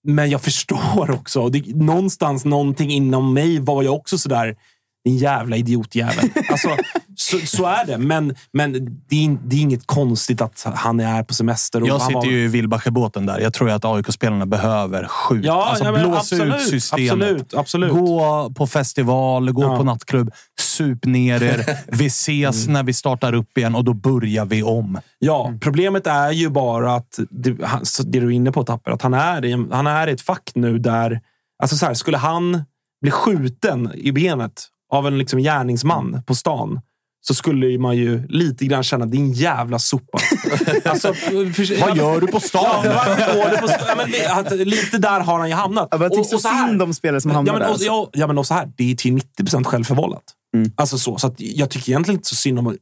Men 0.06 0.30
jag 0.30 0.42
förstår 0.42 1.10
också. 1.10 1.48
Det, 1.48 1.74
någonstans, 1.76 2.44
någonting 2.44 2.90
inom 2.90 3.34
mig 3.34 3.60
var 3.60 3.82
jag 3.82 3.94
också 3.94 4.18
sådär. 4.18 4.56
Din 5.04 5.16
jävla 5.16 5.56
idiotjävel. 5.56 6.30
Alltså, 6.50 6.76
så, 7.16 7.38
så 7.38 7.66
är 7.66 7.86
det. 7.86 7.98
Men, 7.98 8.34
men 8.52 8.72
det, 9.08 9.24
är, 9.26 9.38
det 9.44 9.56
är 9.56 9.60
inget 9.60 9.86
konstigt 9.86 10.40
att 10.40 10.62
han 10.74 11.00
är 11.00 11.22
på 11.22 11.34
semester. 11.34 11.82
Och 11.82 11.88
Jag 11.88 12.02
sitter 12.02 12.14
var- 12.14 12.24
ju 12.24 12.44
i 12.44 12.48
Wilbacher-båten 12.48 13.26
där. 13.26 13.38
Jag 13.40 13.54
tror 13.54 13.70
att 13.70 13.84
AIK-spelarna 13.84 14.46
behöver 14.46 15.06
skjuta. 15.06 15.46
Ja, 15.46 15.66
alltså 15.68 15.84
ja, 15.84 15.92
blåsa 15.92 16.16
absolut, 16.18 16.54
ut 16.54 16.68
systemet. 16.70 17.12
absolut, 17.12 17.54
absolut. 17.54 17.92
Gå 17.92 18.52
på 18.56 18.66
festival, 18.66 19.52
gå 19.52 19.62
Ja. 19.62 19.76
på 19.76 19.82
nattklubb. 19.84 20.30
Sup 20.60 21.04
ner 21.04 21.42
er. 21.42 21.64
Vi 21.96 22.06
ses 22.06 22.62
Mm. 22.64 22.72
när 22.72 22.82
vi 22.82 22.92
startar 22.92 23.32
upp 23.32 23.58
igen 23.58 23.74
och 23.74 23.84
då 23.84 23.94
börjar 23.94 24.44
vi 24.44 24.62
om. 24.62 24.98
Ja, 25.18 25.52
problemet 25.60 26.06
är 26.06 26.30
ju 26.32 26.48
bara 26.48 26.94
att 26.94 27.18
det, 27.30 27.50
det 28.04 28.20
du 28.20 28.26
är 28.26 28.30
inne 28.30 28.52
på 28.52 28.64
Tapper, 28.64 28.90
att 28.90 29.02
han 29.02 29.14
är, 29.14 29.44
i, 29.44 29.66
han 29.72 29.86
är 29.86 30.06
i 30.06 30.12
ett 30.12 30.20
fack 30.20 30.50
nu 30.54 30.78
där... 30.78 31.20
Alltså 31.62 31.76
så 31.76 31.86
här, 31.86 31.94
skulle 31.94 32.18
han 32.18 32.62
bli 33.02 33.10
skjuten 33.10 33.90
i 33.94 34.12
benet 34.12 34.66
av 34.90 35.06
en 35.06 35.18
liksom 35.18 35.40
gärningsman 35.40 36.22
på 36.26 36.34
stan 36.34 36.80
så 37.22 37.34
skulle 37.34 37.78
man 37.78 37.96
ju 37.96 38.26
lite 38.26 38.66
grann 38.66 38.82
känna 38.82 39.06
din 39.06 39.32
jävla 39.32 39.78
sopa. 39.78 40.18
alltså, 40.84 41.14
för, 41.14 41.80
Vad 41.80 41.96
gör 41.96 42.20
du 42.20 42.26
på 42.26 42.40
stan? 42.40 42.84
Ja, 42.84 43.02
varför 43.06 43.34
går 43.34 43.50
du 43.50 43.56
på 43.56 43.68
stan? 43.68 43.86
Ja, 43.88 43.94
men, 43.96 44.46
att, 44.46 44.68
lite 44.68 44.98
där 44.98 45.20
har 45.20 45.38
han 45.38 45.48
ju 45.48 45.54
hamnat. 45.54 45.88
Ja, 45.90 45.98
men 45.98 46.02
jag 46.02 46.12
tycker 46.12 46.38
så 46.38 46.48
här- 46.48 46.68
synd 46.68 46.82
om 46.82 46.94
spelare 46.94 47.20
som 47.20 47.30
hamnar 47.30 47.52
ja, 47.52 47.58
men, 47.58 47.68
där, 47.68 47.74
och, 47.74 47.80
ja, 47.80 48.10
ja, 48.12 48.26
men 48.26 48.38
och 48.38 48.46
så 48.46 48.54
här, 48.54 48.72
det 48.76 48.90
är 48.90 48.94
till 48.94 49.14
90 49.14 49.44
procent 49.44 49.66
självförvållat. 49.66 50.24
Mm. 50.54 50.72
Alltså 50.76 50.98
så, 50.98 51.18
så 51.18 51.26
att 51.26 51.34
jag 51.38 51.70
tycker 51.70 51.90
egentligen 51.90 52.18
inte 52.18 52.28
så 52.28 52.36
synd 52.36 52.58
om 52.58 52.76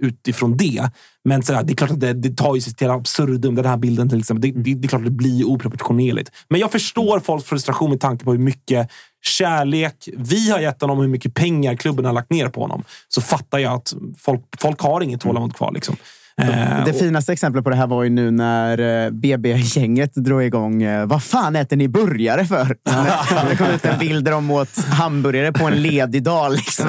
utifrån 0.00 0.56
det. 0.56 0.90
Men 1.24 1.42
så 1.42 1.52
här, 1.52 1.62
det 1.62 1.72
är 1.72 1.74
klart 1.74 1.90
att 1.90 2.00
det, 2.00 2.12
det 2.12 2.36
tar 2.36 2.54
ju 2.54 2.60
sig 2.60 2.74
till 2.74 2.90
absurdum. 2.90 3.54
Den 3.54 3.64
här 3.64 3.76
bilden 3.76 4.08
till 4.08 4.18
exempel. 4.18 4.52
Det, 4.52 4.60
det, 4.62 4.74
det 4.74 4.86
är 4.86 4.88
klart 4.88 5.00
att 5.00 5.04
det 5.04 5.10
blir 5.10 5.44
oproportionerligt. 5.44 6.30
Men 6.48 6.60
jag 6.60 6.72
förstår 6.72 7.20
folks 7.20 7.44
frustration 7.44 7.90
med 7.90 8.00
tanke 8.00 8.24
på 8.24 8.32
hur 8.32 8.38
mycket 8.38 8.90
kärlek 9.22 10.08
vi 10.16 10.50
har 10.50 10.58
gett 10.58 10.80
honom 10.80 10.98
hur 10.98 11.08
mycket 11.08 11.34
pengar 11.34 11.74
klubben 11.74 12.04
har 12.04 12.12
lagt 12.12 12.30
ner 12.30 12.48
på 12.48 12.60
honom. 12.60 12.84
Så 13.08 13.20
fattar 13.20 13.58
jag 13.58 13.72
att 13.72 13.94
folk, 14.18 14.42
folk 14.60 14.80
har 14.80 15.00
inget 15.00 15.20
tålamod 15.20 15.56
kvar. 15.56 15.72
Liksom. 15.72 15.96
Eh, 16.38 16.84
Det 16.84 16.90
och- 16.90 16.98
finaste 16.98 17.32
exemplet 17.32 17.64
på 17.64 17.70
det 17.70 17.76
här 17.76 17.86
var 17.86 18.02
ju 18.04 18.10
nu 18.10 18.30
när 18.30 19.04
eh, 19.06 19.10
BB-gänget 19.10 20.14
drog 20.14 20.42
igång 20.44 20.82
eh, 20.82 21.06
Vad 21.06 21.22
fan 21.22 21.56
äter 21.56 21.76
ni 21.76 21.88
burgare 21.88 22.44
för? 22.44 22.64
det 23.50 23.56
kom 23.56 23.66
ut 23.66 23.84
en 23.84 23.98
bild 23.98 24.24
där 24.24 24.32
de 24.32 24.50
åt 24.50 24.84
hamburgare 24.84 25.52
på 25.52 25.64
en 25.64 25.82
ledig 25.82 26.22
dag. 26.22 26.52
Liksom. 26.52 26.86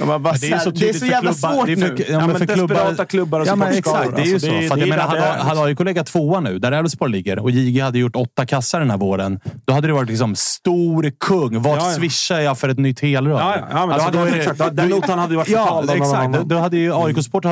Och 0.00 0.06
man 0.06 0.22
bara, 0.22 0.34
Det 0.34 0.50
är, 0.52 0.58
så 0.58 0.70
det 0.70 0.88
är 0.88 0.92
så 0.92 1.06
jävla 1.06 1.32
klubbar. 1.32 1.54
svårt 1.54 1.66
för, 1.66 1.76
nu. 1.76 2.04
Ja, 2.08 2.26
men 2.26 2.36
för 2.38 2.46
desperata 2.46 3.04
klubbar 3.04 3.40
och 3.40 3.46
ja, 3.46 3.56
men 3.56 3.68
exakt, 3.68 4.16
det 4.16 4.22
är 4.22 4.26
ju 4.26 4.34
alltså. 4.34 4.48
så. 4.48 4.54
Det 4.56 4.68
för 4.68 4.74
det 4.76 4.80
jag 4.80 4.88
menar, 4.88 5.02
hade, 5.08 5.20
hade 5.20 5.60
AIK 5.60 5.80
legat 5.80 6.06
tvåa 6.06 6.40
nu, 6.40 6.58
där 6.58 6.72
Elfsborg 6.72 7.12
ligger, 7.12 7.38
och 7.38 7.50
JG 7.50 7.80
hade 7.80 7.98
gjort 7.98 8.16
åtta 8.16 8.46
kassar 8.46 8.80
den 8.80 8.90
här 8.90 8.98
våren, 8.98 9.40
då 9.64 9.72
hade 9.72 9.86
det 9.86 9.92
varit 9.92 10.08
liksom 10.08 10.34
stor 10.36 11.12
kung. 11.20 11.62
Vart 11.62 11.78
Ja, 11.80 11.90
ja. 11.90 11.96
swishar 11.96 12.40
jag 12.40 12.58
för 12.58 12.68
ett 12.68 12.78
nytt 12.78 13.00
helrör? 13.00 13.40
Ja, 13.40 13.56
ja, 13.60 13.66
ja, 13.70 13.86
men 13.86 13.96
då 13.98 14.02
hade 14.04 14.18
är 14.18 14.22
jag 14.26 14.32
det- 14.32 14.38
exakt, 14.40 14.58
då- 14.58 14.70
den 14.70 14.88
notan 14.88 15.18
hade 15.18 15.32
ju 15.32 15.36
varit 15.36 15.48
Ja, 15.48 15.82
någon 15.86 15.96
exakt. 16.02 16.48
Då 16.48 16.58
hade 16.58 16.76
ju 16.76 16.92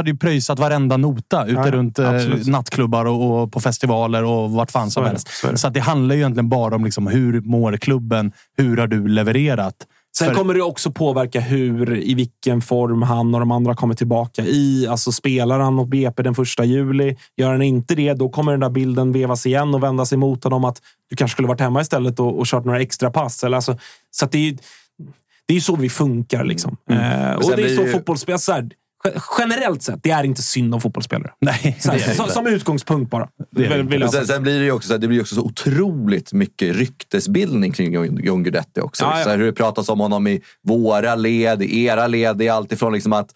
ju 0.07 0.17
pröjsat 0.17 0.59
varenda 0.59 0.97
nota 0.97 1.38
ute 1.47 1.61
Ja, 1.61 1.71
runt 1.71 1.99
eh, 1.99 2.09
absolut. 2.11 2.47
nattklubbar 2.47 3.05
och, 3.05 3.43
och 3.43 3.53
på 3.53 3.61
festivaler 3.61 4.25
och 4.25 4.51
vart 4.51 4.71
fan 4.71 4.91
som 4.91 5.05
helst. 5.05 5.29
så 5.29 5.51
det. 5.51 5.59
Så 5.59 5.67
att 5.69 5.75
det 5.75 5.81
handlar 5.81 6.15
ju 6.15 6.21
egentligen 6.21 6.49
bara 6.49 6.75
om 6.77 6.85
liksom, 6.85 7.07
hur 7.07 7.41
mår 7.41 7.77
klubben? 7.77 8.33
Hur 8.57 8.77
har 8.77 8.87
du 8.87 9.09
levererat? 9.09 9.75
Sen 10.19 10.29
För- 10.29 10.35
kommer 10.35 10.55
det 10.55 10.63
också 10.63 10.91
påverka 10.93 11.41
hur, 11.41 11.97
i 11.99 12.15
vilken 12.15 12.61
form 12.61 13.03
han 13.03 13.35
och 13.35 13.41
de 13.41 13.51
andra 13.51 13.75
kommer 13.75 13.95
tillbaka 13.95 14.43
i. 14.45 14.87
Alltså 14.91 15.13
spelar 15.13 15.59
han 15.61 15.75
mot 15.75 15.89
BP 15.89 16.23
den 16.23 16.35
första 16.35 16.65
juli, 16.65 17.17
gör 17.37 17.51
han 17.51 17.63
inte 17.63 17.95
det, 17.95 18.15
då 18.15 18.29
kommer 18.29 18.53
den 18.53 18.61
där 18.61 18.71
bilden 18.71 19.13
vevas 19.13 19.47
igen 19.47 19.75
och 19.75 19.83
vändas 19.83 20.13
emot 20.13 20.45
honom 20.45 20.65
att 20.65 20.81
du 21.11 21.17
kanske 21.17 21.33
skulle 21.35 21.49
varit 21.49 21.61
hemma 21.61 21.81
istället 21.81 22.21
och, 22.21 22.39
och 22.39 22.47
kört 22.47 22.65
några 22.65 22.81
extra 22.81 23.11
pass. 23.11 23.45
Eller 23.45 23.57
alltså, 23.57 23.79
så 24.11 24.25
att 24.25 24.33
det 24.33 24.49
är, 24.49 24.53
Det 25.47 25.53
är 25.53 25.55
ju 25.55 25.61
så 25.61 25.77
vi 25.77 25.89
funkar. 25.89 26.45
Liksom. 26.45 26.77
Eh, 26.91 27.33
och 27.33 27.45
sen 27.45 27.57
det 27.57 27.63
är 27.63 27.77
så 27.77 27.83
ju- 27.83 27.93
fotbollsspelare... 27.93 28.69
Generellt 29.39 29.83
sett, 29.83 30.03
det 30.03 30.11
är 30.11 30.25
inte 30.25 30.43
synd 30.43 30.75
om 30.75 30.81
fotbollsspelare. 30.81 31.31
Nej, 31.41 31.77
Så 31.81 31.91
här, 31.91 32.11
inte. 32.11 32.33
som 32.33 32.47
utgångspunkt 32.47 33.11
bara. 33.11 33.29
Vill- 33.51 34.01
sen, 34.01 34.11
säga. 34.11 34.25
sen 34.25 34.43
blir 34.43 34.59
det 34.59 34.65
ju 34.65 34.73
också 34.73 34.93
här, 34.93 34.99
det 34.99 35.09
blir 35.09 35.21
också 35.21 35.35
så 35.35 35.43
otroligt 35.43 36.33
mycket 36.33 36.77
ryktesbildning 36.77 37.73
kring 37.73 38.21
John 38.25 38.43
Guidetti 38.43 38.81
också. 38.81 39.05
Ja, 39.05 39.19
ja. 39.19 39.25
Så 39.25 39.31
här, 39.31 39.39
hur 39.39 39.47
det 39.47 39.53
pratas 39.53 39.89
om 39.89 40.01
honom 40.01 40.27
i 40.27 40.41
våra 40.67 41.15
led, 41.15 41.63
i 41.63 41.85
era 41.85 42.07
led. 42.07 42.37
Det 42.37 42.47
är 42.49 42.53
alltifrån 42.53 42.93
liksom 42.93 43.13
att 43.13 43.31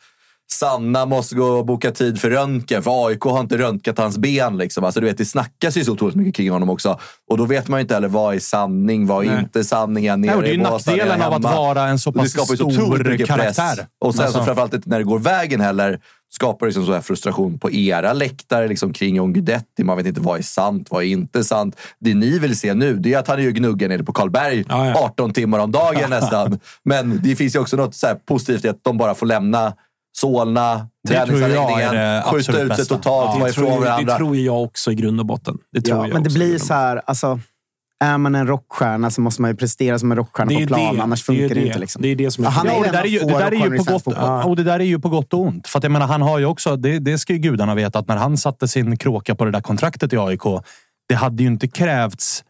Sanna 0.59 1.07
måste 1.07 1.35
gå 1.35 1.45
och 1.47 1.67
boka 1.67 1.91
tid 1.91 2.21
för 2.21 2.31
röntgen, 2.31 2.83
för 2.83 3.07
AIK 3.07 3.21
har 3.23 3.41
inte 3.41 3.59
röntgat 3.59 3.99
hans 3.99 4.19
ben. 4.19 4.57
Liksom. 4.59 4.85
Alltså, 4.85 5.01
du 5.01 5.07
vet, 5.07 5.19
det 5.19 5.25
snackas 5.25 5.77
ju 5.77 5.85
så 5.85 5.93
otroligt 5.93 6.17
mycket 6.17 6.35
kring 6.35 6.51
honom 6.51 6.71
också. 6.71 6.99
Och 7.31 7.39
då 7.39 7.45
vet 7.45 7.69
man 7.69 7.81
ju 7.81 7.83
inte 7.83 7.95
heller 7.95 8.09
vad 8.09 8.35
är 8.35 8.39
sanning, 8.39 9.07
vad 9.07 9.25
är 9.27 9.31
Nej. 9.31 9.41
inte 9.41 9.65
sanning. 9.65 10.07
Är 10.07 10.17
Nej, 10.17 10.29
nere 10.29 10.37
och 10.37 10.43
det 10.43 10.49
är 10.49 10.53
ju 10.53 10.61
nackdelen 10.63 11.23
av 11.23 11.33
att 11.33 11.43
vara 11.43 11.89
en 11.89 11.99
så 11.99 12.13
pass 12.13 12.31
stor 12.31 13.05
press. 13.05 13.27
karaktär. 13.27 13.87
Och 14.05 14.15
sen 14.15 14.25
Alltså- 14.25 14.39
så 14.39 14.45
framförallt 14.45 14.87
när 14.87 14.99
det 14.99 15.05
går 15.05 15.19
vägen 15.19 15.61
heller 15.61 16.01
skapar 16.35 16.67
liksom 16.67 16.87
så 16.87 16.93
här 16.93 17.01
frustration 17.01 17.59
på 17.59 17.71
era 17.73 18.13
läktare 18.13 18.69
liksom 18.69 18.93
kring 18.93 19.17
John 19.17 19.33
Guidetti. 19.33 19.85
Man 19.85 19.97
vet 19.97 20.07
inte 20.07 20.21
vad 20.21 20.39
är 20.39 20.43
sant, 20.43 20.87
vad 20.91 21.03
är 21.03 21.07
inte 21.07 21.45
sant. 21.45 21.77
Det 22.01 22.15
ni 22.15 22.39
vill 22.39 22.59
se 22.59 22.75
nu 22.75 22.95
det 22.97 23.15
är 23.15 23.19
att 23.19 23.29
han 23.29 23.39
är 23.39 23.43
ju 23.43 23.53
gnuggen 23.53 23.91
nere 23.91 24.05
på 24.05 24.13
Karlberg 24.13 24.65
Ja, 24.69 24.87
ja. 24.87 24.95
18 25.05 25.33
timmar 25.33 25.59
om 25.59 25.73
dagen 25.73 26.11
nästan. 26.11 26.59
Men 26.85 27.21
det 27.23 27.37
finns 27.37 27.55
ju 27.55 27.59
också 27.59 27.77
något 27.77 27.95
så 27.95 28.07
positivt 28.27 28.65
i 28.65 28.69
att 28.69 28.85
de 28.85 28.99
bara 28.99 29.15
får 29.15 29.27
lämna 29.27 29.73
Solna, 30.17 30.89
Det 31.09 31.27
tror 31.27 31.41
jag 31.41 31.51
är 31.51 31.55
träningsanläggningen, 31.55 31.95
det 31.95 32.23
skjuta 32.27 32.53
ut 32.53 32.57
sig 32.57 32.69
bästa. 32.69 32.97
totalt, 32.97 33.31
Ja. 33.35 33.39
vara 33.39 33.47
det, 33.49 33.53
tror, 33.53 33.67
ifrån 33.67 33.81
varandra. 33.83 34.13
det 34.13 34.19
tror 34.19 34.37
jag 34.37 34.63
också 34.63 34.93
i 34.93 34.95
grund 34.95 35.21
och 35.21 35.27
botten. 35.27 35.59
Det 35.73 35.81
tror 35.81 35.99
Ja, 35.99 36.07
jag 36.07 36.15
men 36.15 36.23
det 36.23 36.31
blir 36.31 36.59
så 36.59 36.75
här, 36.75 37.03
alltså, 37.07 37.41
är 38.05 38.19
man 38.19 38.35
en 38.35 38.47
rockstjärna 38.47 39.11
så 39.11 39.21
måste 39.21 39.43
man 39.43 39.51
ju 39.51 39.57
prestera 39.57 39.99
som 39.99 40.13
en 40.13 40.17
rockstjärna 40.19 40.61
på 40.61 40.67
plan, 40.67 40.97
det. 40.97 41.03
annars 41.03 41.23
funkar 41.23 41.49
det, 41.49 41.55
det. 41.55 41.67
inte. 41.67 41.79
Liksom. 41.79 42.03
Det 42.03 42.09
är 42.09 42.17
det 42.17 42.31
som 42.31 42.45
är 42.45 42.49
Ja, 42.49 42.51
han 42.51 42.67
Ja, 42.67 42.73
är 42.73 42.77
och 42.79 42.83
det 42.83 42.89
en 42.89 42.95
där 42.95 43.03
är 43.03 43.07
ju, 43.07 43.19
det 43.19 43.27
där 43.39 43.53
är 43.53 43.71
ju 43.71 43.77
på 43.79 43.85
gott, 43.85 44.05
fotboll. 44.05 44.43
och 44.45 44.57
det 44.57 44.63
där 44.65 44.81
är 44.81 44.85
ju 44.85 44.99
på 45.01 45.09
gott 45.09 45.33
och 45.35 45.41
ont. 45.41 45.69
För 45.69 45.79
att 45.79 45.83
jag 45.83 45.93
menar, 45.93 46.07
han 46.07 46.23
har 46.23 46.39
ju 46.39 46.45
också, 46.47 46.77
det, 46.77 46.99
det 46.99 47.19
ska 47.19 47.33
ju 47.33 47.39
gudarna 47.39 47.75
veta, 47.75 47.99
att 47.99 48.09
när 48.09 48.17
han 48.17 48.37
satte 48.37 48.69
sin 48.69 48.97
kråka 48.97 49.35
på 49.35 49.45
det 49.45 49.51
där 49.51 49.61
kontraktet 49.61 50.13
i 50.13 50.17
AIK, 50.19 50.43
det 51.09 51.15
hade 51.15 51.43
ju 51.43 51.49
inte 51.49 51.69
krävts 51.69 52.45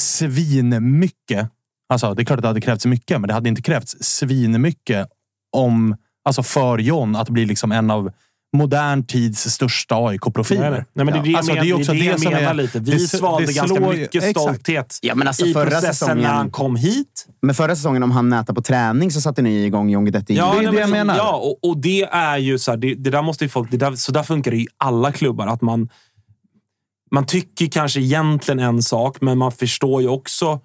svinmycket. 0.00 1.48
Alltså, 1.88 2.14
det 2.14 2.22
är 2.22 2.24
klart 2.24 2.38
att 2.38 2.42
det 2.42 2.48
hade 2.48 2.60
krävts 2.60 2.86
mycket, 2.86 3.20
men 3.20 3.28
det 3.28 3.34
hade 3.34 3.48
inte 3.48 3.62
krävts 3.62 3.96
svinmycket 4.00 5.08
om, 5.56 5.96
alltså 6.24 6.42
för 6.42 6.78
John 6.78 7.16
att 7.16 7.28
bli 7.28 7.46
liksom 7.46 7.72
en 7.72 7.90
av 7.90 8.12
modern 8.56 9.06
tids 9.06 9.40
största 9.50 9.94
AIK-profiler. 9.94 10.70
nej. 10.70 10.84
Nej, 10.94 11.04
men 11.04 11.06
det 11.14 11.20
är 11.20 11.32
det 11.32 11.36
Alltså, 11.38 11.54
det 11.54 11.58
är 11.60 11.74
också 11.74 11.92
det 11.92 11.98
det 11.98 12.12
det 12.12 12.18
som 12.20 12.32
menar 12.32 12.50
är- 12.50 12.54
lite. 12.54 12.78
Vi 12.80 12.92
det- 12.92 12.98
svalde 12.98 13.46
det 13.46 13.52
ganska 13.52 13.76
slår 13.76 13.92
mycket 13.92 14.14
exakt. 14.24 14.40
stolthet 14.40 14.98
Ja, 15.02 15.14
men 15.14 15.28
alltså 15.28 15.46
i 15.46 15.52
förra 15.52 15.64
processen 15.64 15.94
säsongen- 15.94 16.18
när 16.22 16.28
han 16.32 16.50
kom 16.50 16.76
hit. 16.76 17.26
Men 17.42 17.54
förra 17.54 17.76
säsongen, 17.76 18.02
om 18.02 18.10
han 18.10 18.28
nätar 18.28 18.54
på 18.54 18.62
träning, 18.62 19.10
så 19.10 19.20
satte 19.20 19.42
ni 19.42 19.64
igång 19.64 19.90
John 19.90 20.04
Guidetti. 20.04 20.34
Ja, 20.36 20.44
det 20.52 20.58
är 20.58 20.62
nej, 20.62 20.72
det 20.72 20.80
jag 20.80 20.90
men- 20.90 21.06
menar. 21.06 21.16
Ja, 21.16 21.32
och, 21.36 21.70
och 21.70 21.78
det 21.78 22.02
är 22.02 22.36
ju 22.38 22.58
så 22.58 22.70
här, 22.70 22.78
det, 22.78 22.94
det 22.94 23.10
där 23.10 23.22
måste 23.22 23.44
ju 23.44 23.48
folk... 23.48 23.70
Det 23.70 23.76
där, 23.76 23.94
så 23.96 24.12
där 24.12 24.22
funkar 24.22 24.50
det 24.50 24.56
i 24.56 24.66
alla 24.76 25.12
klubbar. 25.12 25.46
Att 25.46 25.62
man, 25.62 25.88
man 27.10 27.26
tycker 27.26 27.66
kanske 27.66 28.00
egentligen 28.00 28.58
en 28.60 28.82
sak, 28.82 29.16
men 29.20 29.38
man 29.38 29.52
förstår 29.52 30.02
ju 30.02 30.08
också 30.08 30.60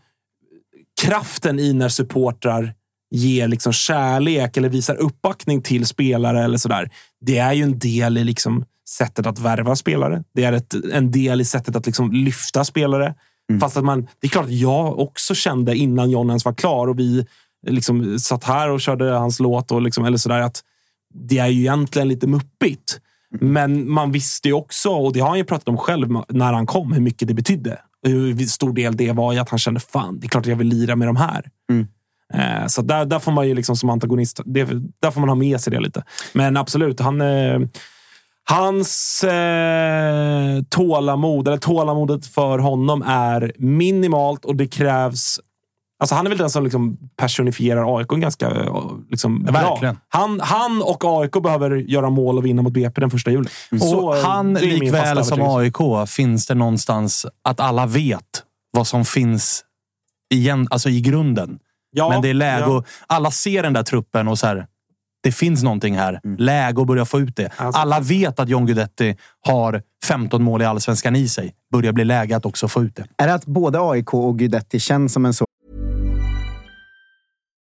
kraften 1.01 1.59
i 1.59 1.73
när 1.73 1.89
supportrar 1.89 2.73
ger 3.11 3.47
liksom 3.47 3.73
kärlek 3.73 4.57
eller 4.57 4.69
visar 4.69 4.95
uppbackning 4.95 5.61
till 5.61 5.85
spelare 5.85 6.43
eller 6.43 6.57
sådär. 6.57 6.89
Det 7.21 7.37
är 7.37 7.53
ju 7.53 7.63
en 7.63 7.79
del 7.79 8.17
i 8.17 8.23
liksom 8.23 8.65
sättet 8.89 9.25
att 9.25 9.39
värva 9.39 9.75
spelare. 9.75 10.23
Det 10.33 10.43
är 10.43 10.53
ett, 10.53 10.73
en 10.93 11.11
del 11.11 11.41
i 11.41 11.45
sättet 11.45 11.75
att 11.75 11.85
liksom 11.85 12.11
lyfta 12.11 12.63
spelare. 12.63 13.15
Fast 13.59 13.77
att 13.77 13.83
man, 13.83 14.07
det 14.19 14.27
är 14.27 14.29
klart 14.29 14.45
att 14.45 14.51
jag 14.51 14.99
också 14.99 15.35
kände 15.35 15.75
innan 15.75 16.09
John 16.09 16.27
ens 16.27 16.45
var 16.45 16.53
klar 16.53 16.87
och 16.87 16.99
vi 16.99 17.25
liksom 17.67 18.19
satt 18.19 18.43
här 18.43 18.69
och 18.69 18.81
körde 18.81 19.11
hans 19.11 19.39
låt 19.39 19.71
och 19.71 19.81
liksom, 19.81 20.05
eller 20.05 20.17
sådär 20.17 20.41
att 20.41 20.63
det 21.13 21.37
är 21.37 21.47
ju 21.47 21.59
egentligen 21.59 22.07
lite 22.07 22.27
muppigt. 22.27 22.99
Men 23.39 23.91
man 23.91 24.11
visste 24.11 24.47
ju 24.47 24.53
också, 24.53 24.89
och 24.89 25.13
det 25.13 25.19
har 25.19 25.29
han 25.29 25.37
ju 25.37 25.43
pratat 25.43 25.67
om 25.67 25.77
själv 25.77 26.07
när 26.29 26.53
han 26.53 26.65
kom, 26.65 26.93
hur 26.93 27.01
mycket 27.01 27.27
det 27.27 27.33
betydde. 27.33 27.79
Hur 28.03 28.37
stor 28.37 28.73
del 28.73 28.97
det 28.97 29.11
var 29.11 29.33
i 29.33 29.39
att 29.39 29.49
han 29.49 29.59
kände 29.59 29.79
fan, 29.79 30.19
det 30.19 30.25
är 30.25 30.29
klart 30.29 30.43
att 30.43 30.49
jag 30.49 30.55
vill 30.55 30.67
lira 30.67 30.95
med 30.95 31.07
de 31.07 31.15
här. 31.15 31.49
Eh, 31.71 31.85
Så 32.67 32.81
där, 32.81 33.05
där 33.05 33.19
får 33.19 33.31
man 33.31 33.47
ju 33.47 33.55
liksom 33.55 33.75
som 33.75 33.89
antagonist, 33.89 34.41
det, 34.45 34.67
där 35.01 35.11
får 35.11 35.19
man 35.19 35.29
ha 35.29 35.35
med 35.35 35.61
sig 35.61 35.71
det 35.71 35.79
lite. 35.79 36.03
Men 36.33 36.57
absolut, 36.57 36.99
han... 36.99 37.21
Eh, 37.21 37.59
Hans 38.49 39.23
eh, 39.23 40.63
tålamod, 40.69 41.47
eller 41.47 41.57
tålamodet 41.57 42.25
för 42.25 42.59
honom 42.59 43.01
är 43.01 43.51
minimalt 43.57 44.45
och 44.45 44.55
det 44.55 44.67
krävs... 44.67 45.39
Alltså 45.99 46.15
han 46.15 46.25
är 46.25 46.29
väl 46.29 46.37
den 46.37 46.49
som 46.49 46.63
liksom 46.63 46.97
personifierar 47.17 47.97
AIK 47.97 48.07
ganska 48.07 48.51
eh, 48.51 48.91
liksom, 49.09 49.43
bra. 49.43 49.51
verkligen. 49.53 49.97
Han, 50.09 50.39
han 50.39 50.81
och 50.81 51.21
AIK 51.21 51.31
behöver 51.43 51.75
göra 51.75 52.09
mål 52.09 52.37
och 52.37 52.45
vinna 52.45 52.61
mot 52.61 52.73
BP 52.73 53.01
den 53.01 53.09
första 53.09 53.31
juli. 53.31 53.49
Så, 53.79 53.97
Och 53.97 54.15
han, 54.15 54.53
min 54.53 54.61
fasta 54.63 55.13
likväl 55.13 55.25
som. 55.25 55.41
AIK, 55.41 56.09
finns 56.09 56.47
det 56.47 56.55
någonstans 56.55 57.25
att 57.43 57.59
alla 57.59 57.85
vet 57.85 58.43
vad 58.71 58.87
som 58.87 59.05
finns 59.05 59.63
igen, 60.33 60.67
alltså 60.71 60.89
i 60.89 61.01
grunden. 61.01 61.59
Ja, 61.97 62.09
Men 62.09 62.21
det 62.21 62.29
är 62.29 62.33
läge 62.33 62.59
ja. 62.61 62.67
och 62.77 62.85
Alla 63.07 63.31
ser 63.31 63.63
den 63.63 63.73
där 63.73 63.83
truppen 63.83 64.27
och 64.27 64.39
så 64.39 64.47
här, 64.47 64.67
det 65.23 65.31
finns 65.31 65.63
någonting 65.63 65.97
här. 65.97 66.19
Läge 66.37 66.81
att 66.81 66.87
börja 66.87 67.05
få 67.05 67.19
ut 67.19 67.35
det. 67.35 67.49
Alltså- 67.57 67.81
Alla 67.81 67.99
vet 67.99 68.39
att 68.39 68.49
John 68.49 68.65
Guidetti 68.65 69.17
har 69.47 69.81
15 70.05 70.43
mål 70.43 70.61
i 70.61 70.65
allsvenskan 70.65 71.15
i 71.15 71.27
sig. 71.29 71.53
Börjar 71.71 71.91
bli 71.91 72.05
läge 72.05 72.35
att 72.37 72.45
också 72.45 72.67
få 72.67 72.83
ut 72.83 72.95
det. 72.95 73.05
Är 73.17 73.27
det 73.27 73.33
att 73.33 73.45
både 73.45 73.79
AIK 73.81 74.13
och 74.13 74.39
Guidetti 74.39 74.79
känns 74.79 75.13
som 75.13 75.25
en 75.25 75.33
så 75.33 75.45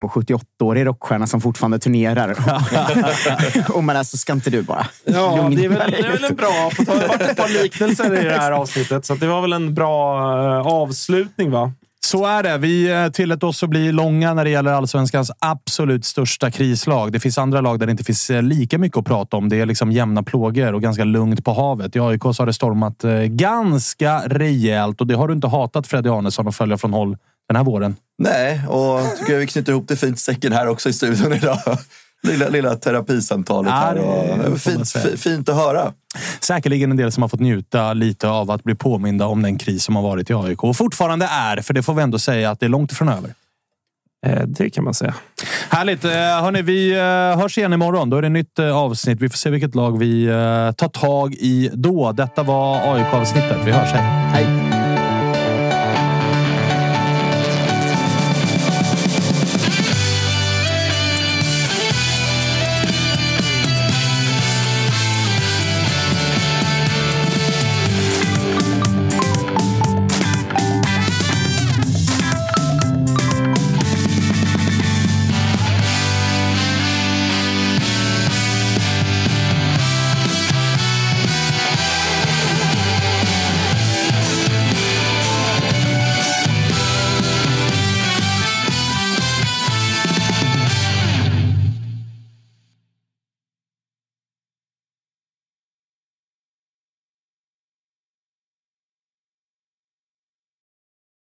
På 0.00 0.08
78-årig 0.08 0.86
rockstjärna 0.86 1.26
som 1.26 1.40
fortfarande 1.40 1.78
turnerar. 1.78 2.36
och 3.76 3.84
men 3.84 3.96
alltså, 3.96 4.16
ska 4.16 4.32
inte 4.32 4.50
du 4.50 4.62
bara 4.62 4.86
Ja, 5.04 5.50
det 5.56 5.64
är, 5.64 5.68
väl, 5.68 5.90
det 5.90 5.98
är 5.98 6.12
väl 6.12 6.24
en 6.24 6.36
bra... 6.36 6.70
Det 6.78 6.92
har 6.92 7.08
varit 7.08 7.20
ett 7.20 7.36
par 7.36 7.62
liknelser 7.62 8.20
i 8.20 8.24
det 8.24 8.38
här 8.38 8.52
avsnittet, 8.52 9.06
så 9.06 9.14
det 9.14 9.26
var 9.26 9.40
väl 9.40 9.52
en 9.52 9.74
bra 9.74 10.18
eh, 10.58 10.66
avslutning, 10.66 11.50
va? 11.50 11.72
Så 12.00 12.26
är 12.26 12.42
det. 12.42 12.58
Vi 12.58 12.90
eh, 12.90 13.08
tillät 13.08 13.42
oss 13.42 13.62
att 13.62 13.70
bli 13.70 13.92
långa 13.92 14.34
när 14.34 14.44
det 14.44 14.50
gäller 14.50 14.72
allsvenskans 14.72 15.30
absolut 15.38 16.04
största 16.04 16.50
krislag. 16.50 17.12
Det 17.12 17.20
finns 17.20 17.38
andra 17.38 17.60
lag 17.60 17.78
där 17.78 17.86
det 17.86 17.90
inte 17.90 18.04
finns 18.04 18.30
eh, 18.30 18.42
lika 18.42 18.78
mycket 18.78 18.98
att 18.98 19.04
prata 19.04 19.36
om. 19.36 19.48
Det 19.48 19.60
är 19.60 19.66
liksom 19.66 19.92
jämna 19.92 20.22
plågor 20.22 20.72
och 20.72 20.82
ganska 20.82 21.04
lugnt 21.04 21.44
på 21.44 21.52
havet. 21.52 21.96
I 21.96 22.00
AIK 22.00 22.22
så 22.22 22.32
har 22.32 22.46
det 22.46 22.52
stormat 22.52 23.04
ganska 23.26 24.22
rejält 24.26 25.00
och 25.00 25.06
det 25.06 25.14
har 25.14 25.28
du 25.28 25.34
inte 25.34 25.48
hatat 25.48 25.86
Freddy 25.86 26.08
Arnesson 26.08 26.48
att 26.48 26.56
följa 26.56 26.78
från 26.78 26.92
håll 26.92 27.16
den 27.48 27.56
här 27.56 27.64
våren. 27.64 27.96
Nej, 28.18 28.62
och 28.68 29.16
tycker 29.18 29.32
jag 29.32 29.40
vi 29.40 29.46
knyter 29.46 29.72
ihop 29.72 29.88
det 29.88 29.96
fint 29.96 30.18
säcken 30.18 30.52
här 30.52 30.68
också 30.68 30.88
i 30.88 30.92
studion 30.92 31.32
idag. 31.32 31.58
Lilla, 32.22 32.48
lilla 32.48 32.74
terapisamtalet 32.76 33.70
Ja, 33.70 33.76
här. 33.76 33.94
det 33.94 34.48
Och, 34.48 34.60
fint, 34.60 34.88
fint 35.20 35.48
att 35.48 35.56
höra. 35.56 35.92
Säkerligen 36.40 36.90
en 36.90 36.96
del 36.96 37.12
som 37.12 37.22
har 37.22 37.28
fått 37.28 37.40
njuta 37.40 37.92
lite 37.92 38.28
av 38.28 38.50
att 38.50 38.64
bli 38.64 38.74
påminda 38.74 39.26
om 39.26 39.42
den 39.42 39.58
kris 39.58 39.84
som 39.84 39.96
har 39.96 40.02
varit 40.02 40.30
i 40.30 40.34
AIK 40.34 40.64
och 40.64 40.76
fortfarande 40.76 41.26
är, 41.30 41.56
för 41.62 41.74
det 41.74 41.82
får 41.82 41.94
vi 41.94 42.02
ändå 42.02 42.18
säga 42.18 42.50
att 42.50 42.60
det 42.60 42.66
är 42.66 42.70
långt 42.70 42.92
ifrån 42.92 43.08
över. 43.08 43.34
Eh, 44.26 44.42
det 44.46 44.70
kan 44.70 44.84
man 44.84 44.94
säga. 44.94 45.14
Härligt! 45.68 46.04
Eh, 46.04 46.10
Hörni, 46.10 46.62
vi 46.62 46.90
eh, 46.92 47.40
hörs 47.42 47.58
igen 47.58 47.72
imorgon. 47.72 48.10
Då 48.10 48.16
är 48.16 48.22
det 48.22 48.28
nytt 48.28 48.58
avsnitt. 48.58 49.20
Vi 49.20 49.28
får 49.28 49.36
se 49.36 49.50
vilket 49.50 49.74
lag 49.74 49.98
vi 49.98 50.26
tar 50.76 50.88
tag 50.88 51.34
i 51.34 51.70
då. 51.72 52.12
Detta 52.12 52.42
var 52.42 52.94
AIK-avsnittet. 52.94 53.56
Vi 53.64 53.70
hörs. 53.72 53.90
Hej! 53.92 54.44
Hej! 54.44 54.77